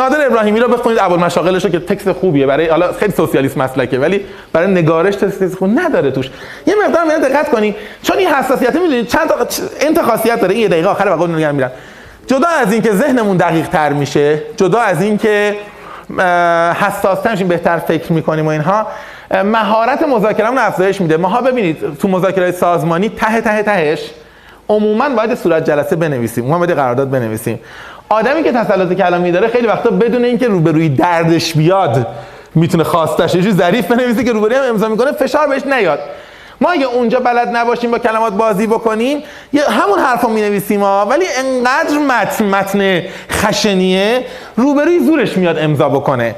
نادر 0.00 0.26
ابراهیمی 0.26 0.60
رو 0.60 0.68
بخونید 0.68 0.98
ابوالمشاغلش 0.98 1.64
رو 1.64 1.70
که 1.70 1.80
تکست 1.80 2.12
خوبیه. 2.12 2.46
برای 2.46 2.68
حالا 2.68 2.92
خیلی 2.92 3.12
سوسیالیست 3.12 3.58
مسلکه 3.58 3.98
ولی 3.98 4.24
برای 4.52 4.72
نگارش 4.72 5.14
تکست 5.14 5.54
خوب 5.54 5.70
نداره 5.78 6.10
توش. 6.10 6.30
یه 6.66 6.74
مقدار 6.86 7.04
من 7.04 7.18
دقت 7.18 7.50
کنی 7.50 7.74
چون 8.02 8.18
این 8.18 8.28
حساسیت 8.28 8.74
می‌دونید 8.74 9.06
چند 9.06 9.28
تا 9.28 9.34
انت 9.80 10.02
خاصیت 10.02 10.40
داره 10.40 10.54
این 10.54 10.62
یه 10.62 10.68
دقیقه 10.68 10.88
آخر 10.88 11.08
وقت 11.08 11.28
میگم 11.28 11.54
میرم. 11.54 11.70
جدا 12.26 12.48
از 12.48 12.72
اینکه 12.72 12.92
ذهنمون 12.92 13.36
دقیق 13.36 13.68
تر 13.68 13.92
میشه 13.92 14.42
جدا 14.56 14.80
از 14.80 15.02
اینکه 15.02 15.56
حساس 16.80 17.20
تر 17.20 17.44
بهتر 17.44 17.78
فکر 17.78 18.12
می‌کنیم 18.12 18.46
و 18.46 18.48
اینها 18.48 18.86
مهارت 19.44 20.02
مذاکرهمون 20.02 20.58
افزایش 20.58 21.00
میده. 21.00 21.16
ماها 21.16 21.40
ببینید 21.40 21.98
تو 21.98 22.08
مذاکره 22.08 22.52
سازمانی 22.52 23.08
ته 23.08 23.40
ته 23.40 23.62
تهش 23.62 24.10
عموما 24.68 25.08
باید 25.08 25.34
صورت 25.34 25.64
جلسه 25.64 25.96
بنویسیم 25.96 26.44
عموما 26.44 26.58
باید 26.58 26.70
قرارداد 26.70 27.10
بنویسیم. 27.10 27.60
آدمی 28.12 28.42
که 28.42 28.52
تسلط 28.52 28.92
کلامی 28.92 29.32
داره 29.32 29.48
خیلی 29.48 29.66
وقتا 29.66 29.90
بدون 29.90 30.24
اینکه 30.24 30.48
روبروی 30.48 30.88
دردش 30.88 31.54
بیاد 31.54 32.06
می‌تونه 32.54 32.84
خواستش 32.84 33.34
یه 33.34 33.50
ظریف 33.50 33.86
بنویسه 33.86 34.24
که 34.24 34.32
روبروی 34.32 34.56
هم 34.56 34.62
امضا 34.62 34.88
می‌کنه 34.88 35.12
فشار 35.12 35.46
بهش 35.46 35.62
نیاد. 35.66 35.98
ما 36.60 36.70
اگه 36.70 36.86
اونجا 36.86 37.20
بلد 37.20 37.56
نباشیم 37.56 37.90
با 37.90 37.98
کلمات 37.98 38.32
بازی 38.32 38.66
بکنیم 38.66 39.22
یه 39.52 39.62
همون 39.62 39.98
حرفو 39.98 40.28
می 40.28 40.40
نویسیم 40.40 40.80
ها 40.80 41.06
ولی 41.10 41.24
انقدر 41.38 41.98
متن 41.98 42.44
متن 42.44 43.02
خشنیه 43.30 44.24
روبروی 44.56 44.98
زورش 44.98 45.36
میاد 45.36 45.58
امضا 45.58 45.88
بکنه. 45.88 46.34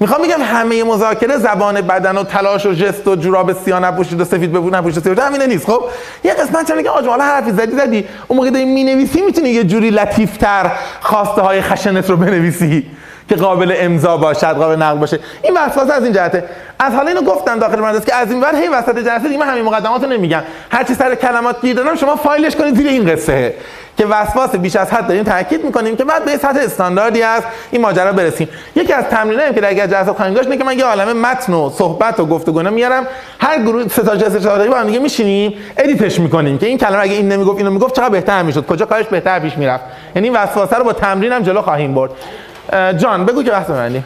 می‌خوام 0.00 0.22
بگم 0.22 0.42
همه 0.42 0.84
مذاکره 0.84 1.38
زبان 1.38 1.80
بدن 1.80 2.18
و 2.18 2.24
تلاش 2.24 2.66
و 2.66 2.72
جست 2.72 3.08
و 3.08 3.16
جوراب 3.16 3.52
سیاه 3.52 3.80
نپوشید 3.80 4.20
و 4.20 4.24
سفید 4.24 4.52
بپوش 4.52 4.72
نپوشید 4.72 5.02
سفید. 5.02 5.18
همینه 5.18 5.46
نیست. 5.46 5.66
خب 5.66 5.84
یه 6.24 6.34
قسمت 6.34 6.68
چون 6.68 6.82
که 6.82 6.90
حالا 6.90 7.24
حرفی 7.24 7.50
زدی 7.50 7.76
زدی. 7.76 8.04
اون 8.28 8.36
موقع 8.36 8.50
داری 8.50 8.64
می‌نویسی 8.64 9.22
می‌تونی 9.22 9.48
یه 9.48 9.64
جوری 9.64 9.90
لطیفتر 9.90 10.72
خواسته 11.00 11.42
های 11.42 11.62
خشنت 11.62 12.10
رو 12.10 12.16
بنویسی. 12.16 12.86
که 13.28 13.34
قابل 13.34 13.74
امضا 13.76 14.16
باشد 14.16 14.46
قابل 14.46 14.76
نقل 14.76 14.98
باشه. 14.98 15.18
این 15.42 15.56
وسواس 15.56 15.90
از 15.90 16.04
این 16.04 16.12
جهته. 16.12 16.44
از 16.78 16.92
حالا 16.92 17.08
اینو 17.08 17.22
گفتم 17.22 17.58
داخل 17.58 17.80
مدرسه 17.80 18.06
که 18.06 18.14
از 18.14 18.30
این 18.30 18.40
ور 18.40 18.54
هی 18.56 18.68
وسط 18.68 18.98
جلسه 18.98 19.28
دیگه 19.28 19.40
من 19.40 19.46
همین 19.46 19.64
مقدمات 19.64 20.02
رو 20.04 20.08
نمیگم. 20.08 20.42
هر 20.70 20.84
چی 20.84 20.94
سر 20.94 21.14
کلمات 21.14 21.60
گیر 21.60 21.76
دادم 21.76 21.94
شما 21.94 22.16
فایلش 22.16 22.56
کنید 22.56 22.76
زیر 22.76 22.86
این 22.86 23.12
قصه. 23.12 23.54
که 23.96 24.06
وسواس 24.06 24.56
بیش 24.56 24.76
از 24.76 24.92
حد 24.92 25.06
داریم 25.06 25.24
تاکید 25.24 25.64
می‌کنیم 25.64 25.96
که 25.96 26.04
بعد 26.04 26.24
به 26.24 26.36
سطح 26.36 26.58
استانداردی 26.62 27.22
از 27.22 27.42
این 27.70 27.82
ماجرا 27.82 28.12
برسیم. 28.12 28.48
یکی 28.74 28.92
از 28.92 29.04
تمرینایی 29.04 29.54
که 29.54 29.68
اگر 29.68 29.86
جلسه 29.86 30.12
خواهیم 30.12 30.34
داشت 30.34 30.58
که 30.58 30.64
من 30.64 30.78
یه 30.78 30.84
عالمه 30.84 31.12
متن 31.12 31.52
و 31.54 31.70
صحبت 31.70 32.20
و 32.20 32.26
گفتگو 32.26 32.62
میارم. 32.62 33.06
هر 33.40 33.58
گروه 33.58 33.88
سه 33.88 34.02
تا 34.02 34.16
جلسه 34.16 34.40
چهار 34.40 34.68
با 34.68 34.76
هم 34.76 34.86
دیگه 34.86 34.98
میشینیم 34.98 35.54
edit 35.76 36.05
ش 36.05 36.20
می‌کنیم 36.20 36.58
که 36.58 36.66
این 36.66 36.78
کلمه 36.78 37.02
اگه 37.02 37.12
این 37.12 37.32
نمی‌گفت 37.32 37.58
اینو 37.58 37.70
می‌گفت 37.70 37.96
چقدر 37.96 38.08
بهتر 38.08 38.42
می‌شد 38.42 38.66
کجا 38.66 38.86
کارش 38.86 39.06
بهتر 39.06 39.38
پیش 39.38 39.56
می‌رفت. 39.56 39.84
یعنی 40.16 40.30
وسواسه 40.30 40.76
رو 40.76 40.84
با 40.84 40.92
تمرینم 40.92 41.42
جلو 41.42 41.62
خواهیم 41.62 41.94
برد. 41.94 42.10
جان 42.72 43.26
بگو 43.26 43.42
که 43.42 43.50
بحث 43.50 43.70
معنی 43.70 44.04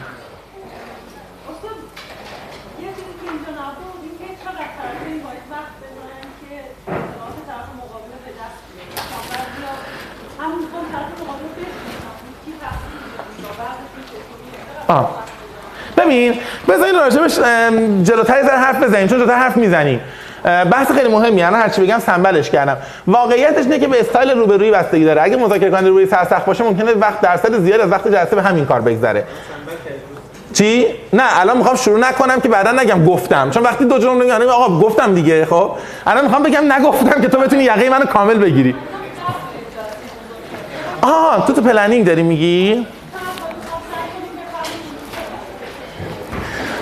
آه. 14.89 15.25
ببین 15.97 16.35
بذارین 16.69 16.95
راجبش 16.95 17.35
جلوتر 18.03 18.43
زن 18.43 18.57
حرف 18.57 18.83
بزنیم 18.83 19.07
چون 19.07 19.19
جلوتر 19.19 19.35
حرف 19.35 19.57
می‌زنیم 19.57 20.01
بحث 20.45 20.93
خیلی 20.93 21.09
مهمی 21.09 21.43
الان 21.43 21.61
هرچی 21.61 21.81
بگم 21.81 21.99
سنبلش 21.99 22.51
کردم. 22.51 22.77
واقعیتش 23.07 23.65
اینه 23.65 23.79
که 23.79 23.89
به 23.89 24.01
استایل 24.01 24.31
روبرویی 24.31 24.71
بستگی 24.71 25.05
داره. 25.05 25.23
اگه 25.23 25.37
مذاکره 25.37 25.71
کننده 25.71 25.89
روی 25.89 26.07
سرسخت 26.07 26.45
باشه 26.45 26.65
ممکنه 26.65 26.93
وقت 26.93 27.21
درصد 27.21 27.59
زیاد 27.59 27.81
از 27.81 27.93
وقت 27.93 28.09
جلسه 28.09 28.37
به 28.37 28.43
همین 28.43 28.67
کار 28.67 28.81
بگذره. 28.81 29.25
چی؟ 30.53 30.87
نه 31.13 31.23
الان 31.41 31.57
می‌خوام 31.57 31.77
شروع 31.77 31.99
نکنم 31.99 32.41
که 32.41 32.49
بعدا 32.49 32.73
نگم 32.73 33.05
گفتم. 33.05 33.51
چون 33.51 33.63
وقتی 33.63 33.85
دو 33.85 33.99
جمله 33.99 34.25
میگن 34.25 34.43
آقا 34.43 34.79
گفتم 34.79 35.15
دیگه 35.15 35.47
خب؟ 35.47 35.71
الان 36.07 36.25
می‌خوام 36.25 36.43
بگم 36.43 36.73
نگفتم 36.73 37.21
که 37.21 37.29
تو 37.29 37.39
بتونی 37.39 37.65
یقه 37.65 37.91
منو 37.91 38.05
کامل 38.05 38.39
بگیری. 38.39 38.75
آها 41.03 41.47
تو 41.47 41.53
تو 41.53 41.63
planning 41.63 42.07
داری 42.07 42.23
میگی؟ 42.23 42.87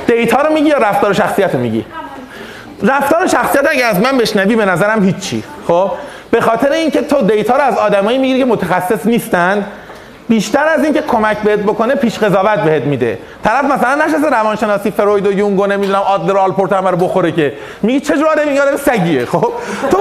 data 0.07 0.43
رو 0.43 0.53
میگی 0.53 0.69
یا 0.69 0.79
رفتار 0.79 1.13
شخصیت 1.13 1.55
رو 1.55 1.61
میگی؟ 1.61 1.85
رفتار 2.83 3.27
شخصیت 3.27 3.67
اگه 3.71 3.85
از 3.85 4.01
من 4.01 4.19
بشنوی 4.19 4.57
به 4.57 4.65
نظرم 4.65 5.05
هیچی. 5.05 5.45
خب؟ 5.69 5.91
به 6.31 6.41
خاطر 6.41 6.73
اینکه 6.73 7.03
تو 7.03 7.23
data 7.23 7.57
رو 7.57 7.63
از 7.63 7.79
آدمایی 7.79 8.19
می‌گیری 8.19 8.39
که 8.39 8.45
متخصص 8.45 9.07
نیستن. 9.07 9.67
بیشتر 10.29 10.65
از 10.65 10.85
اینکه 10.85 11.03
کمک 11.03 11.39
بهت 11.39 11.59
بکنه 11.59 11.95
پیش 11.95 12.19
قضاوت 12.19 12.59
بهت 12.59 12.83
میده. 12.83 13.19
طرف 13.45 13.65
مثلا 13.65 14.05
نشسته 14.05 14.31
روانشناسی 14.31 14.91
فروید 14.91 15.27
و 15.27 15.33
یونگ 15.33 15.61
و 15.61 15.67
نمی‌دونم 15.67 16.01
آدلر 16.01 16.39
آلپورت 16.39 16.73
رو 16.73 16.97
بخوره 16.97 17.33
که 17.33 17.53
میگی 17.83 18.01
چه 18.01 18.15
جوری 18.15 18.29
آدم 18.29 18.43
آدم 18.43 18.77
سگیه 18.77 19.27
خب؟ 19.27 19.53
تو 19.91 19.99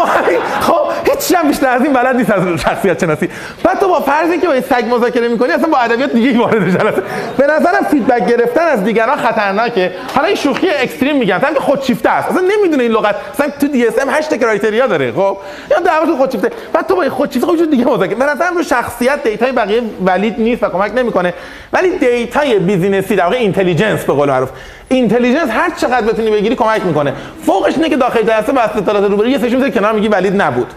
خب 0.59 0.87
هیچ 1.03 1.35
هم 1.35 1.47
بیشتر 1.47 1.67
از 1.67 1.81
این 1.81 1.93
بلد 1.93 2.15
نیست 2.15 2.29
از 2.29 2.59
شخصیت 2.59 3.01
شناسی. 3.01 3.29
بعد 3.63 3.79
تو 3.79 3.87
با 3.87 3.99
فرضی 3.99 4.39
که 4.39 4.47
با 4.47 4.61
سگ 4.61 4.85
مذاکره 4.95 5.27
می‌کنی 5.27 5.51
اصلا 5.51 5.69
با 5.69 5.77
ادبیات 5.77 6.13
دیگه 6.13 6.39
وارد 6.39 6.69
جلسه 6.69 7.03
به 7.37 7.47
نظرم 7.47 7.83
feedback 7.91 8.25
گرفتن 8.25 8.61
از 8.61 8.83
دیگران 8.83 9.17
خطرناکه. 9.17 9.91
حالا 10.15 10.27
این 10.27 10.35
شوخی 10.35 10.69
extreme 10.69 11.17
میگم. 11.17 11.39
که 11.39 11.59
خودشیفته 11.59 12.09
است. 12.09 12.29
اصلا 12.29 12.41
نمی‌دونه 12.41 12.83
این 12.83 12.91
لغت. 12.91 13.15
اصلا 13.33 13.47
تو 13.61 13.67
DSM 13.67 14.09
8 14.09 14.39
criteria 14.39 14.87
داره 14.87 15.11
خب؟ 15.11 15.37
یا 15.71 15.79
دعوت 15.79 16.17
خودشیفته. 16.17 16.51
بعد 16.73 16.87
تو 16.87 16.95
با 16.95 17.09
خودشیفته 17.09 17.47
خب 17.47 17.69
دیگه 17.71 17.85
مذاکره. 17.85 18.15
به 18.15 18.25
نظرم 18.25 18.57
رو 18.57 18.63
شخصیت 18.63 19.23
data 19.23 19.46
ی 19.46 19.51
بقیه 19.51 19.81
valid 20.17 20.39
نیست 20.39 20.63
و 20.63 20.69
کمک 20.69 20.91
نمی‌کنه. 20.95 21.33
ولی 21.73 21.97
data 21.97 22.59
ی 22.59 22.65
business 22.65 23.10
ی 23.10 23.15
در 23.15 23.23
واقع 23.23 23.35
intelligence 23.35 24.03
به 24.03 24.13
قول 24.13 24.29
معروف. 24.29 24.49
intelligence 24.89 25.49
هر 25.49 25.69
چقدر 25.69 26.01
بتونی 26.01 26.31
بگیری 26.31 26.55
کمک 26.55 26.85
می‌کنه. 26.85 27.13
فوقش 27.45 27.75
اینه 27.75 27.89
که 27.89 27.97
داخل 27.97 28.21
جلسه 28.21 28.51
با 28.51 28.61
اطلاعات 28.61 29.11
روبرویی 29.11 29.31
یه 29.31 29.37
سشون 29.37 29.71
کنار 29.71 29.93
میگی 29.93 30.07
valid 30.07 30.41
نبود. 30.41 30.67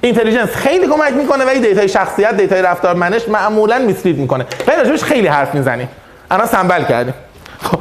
intelligence 0.00 0.48
خیلی 0.48 0.86
کمک 0.86 1.12
می‌کنه 1.12 1.44
ولی 1.44 1.60
data 1.60 1.82
ی 1.82 1.88
شخصیت 1.88 2.36
data 2.36 2.57
ی 2.57 2.62
رفتار 2.62 2.94
منش 2.94 3.28
معمولا 3.28 3.78
mislead 3.78 4.18
می‌کنه. 4.18 4.46
ولی 4.66 4.98
خیلی 4.98 5.26
حرف 5.26 5.54
می‌زنیم 5.54 5.88
الان 6.30 6.46
سنبل 6.46 6.84
کردیم. 6.84 7.14
خب 7.62 7.78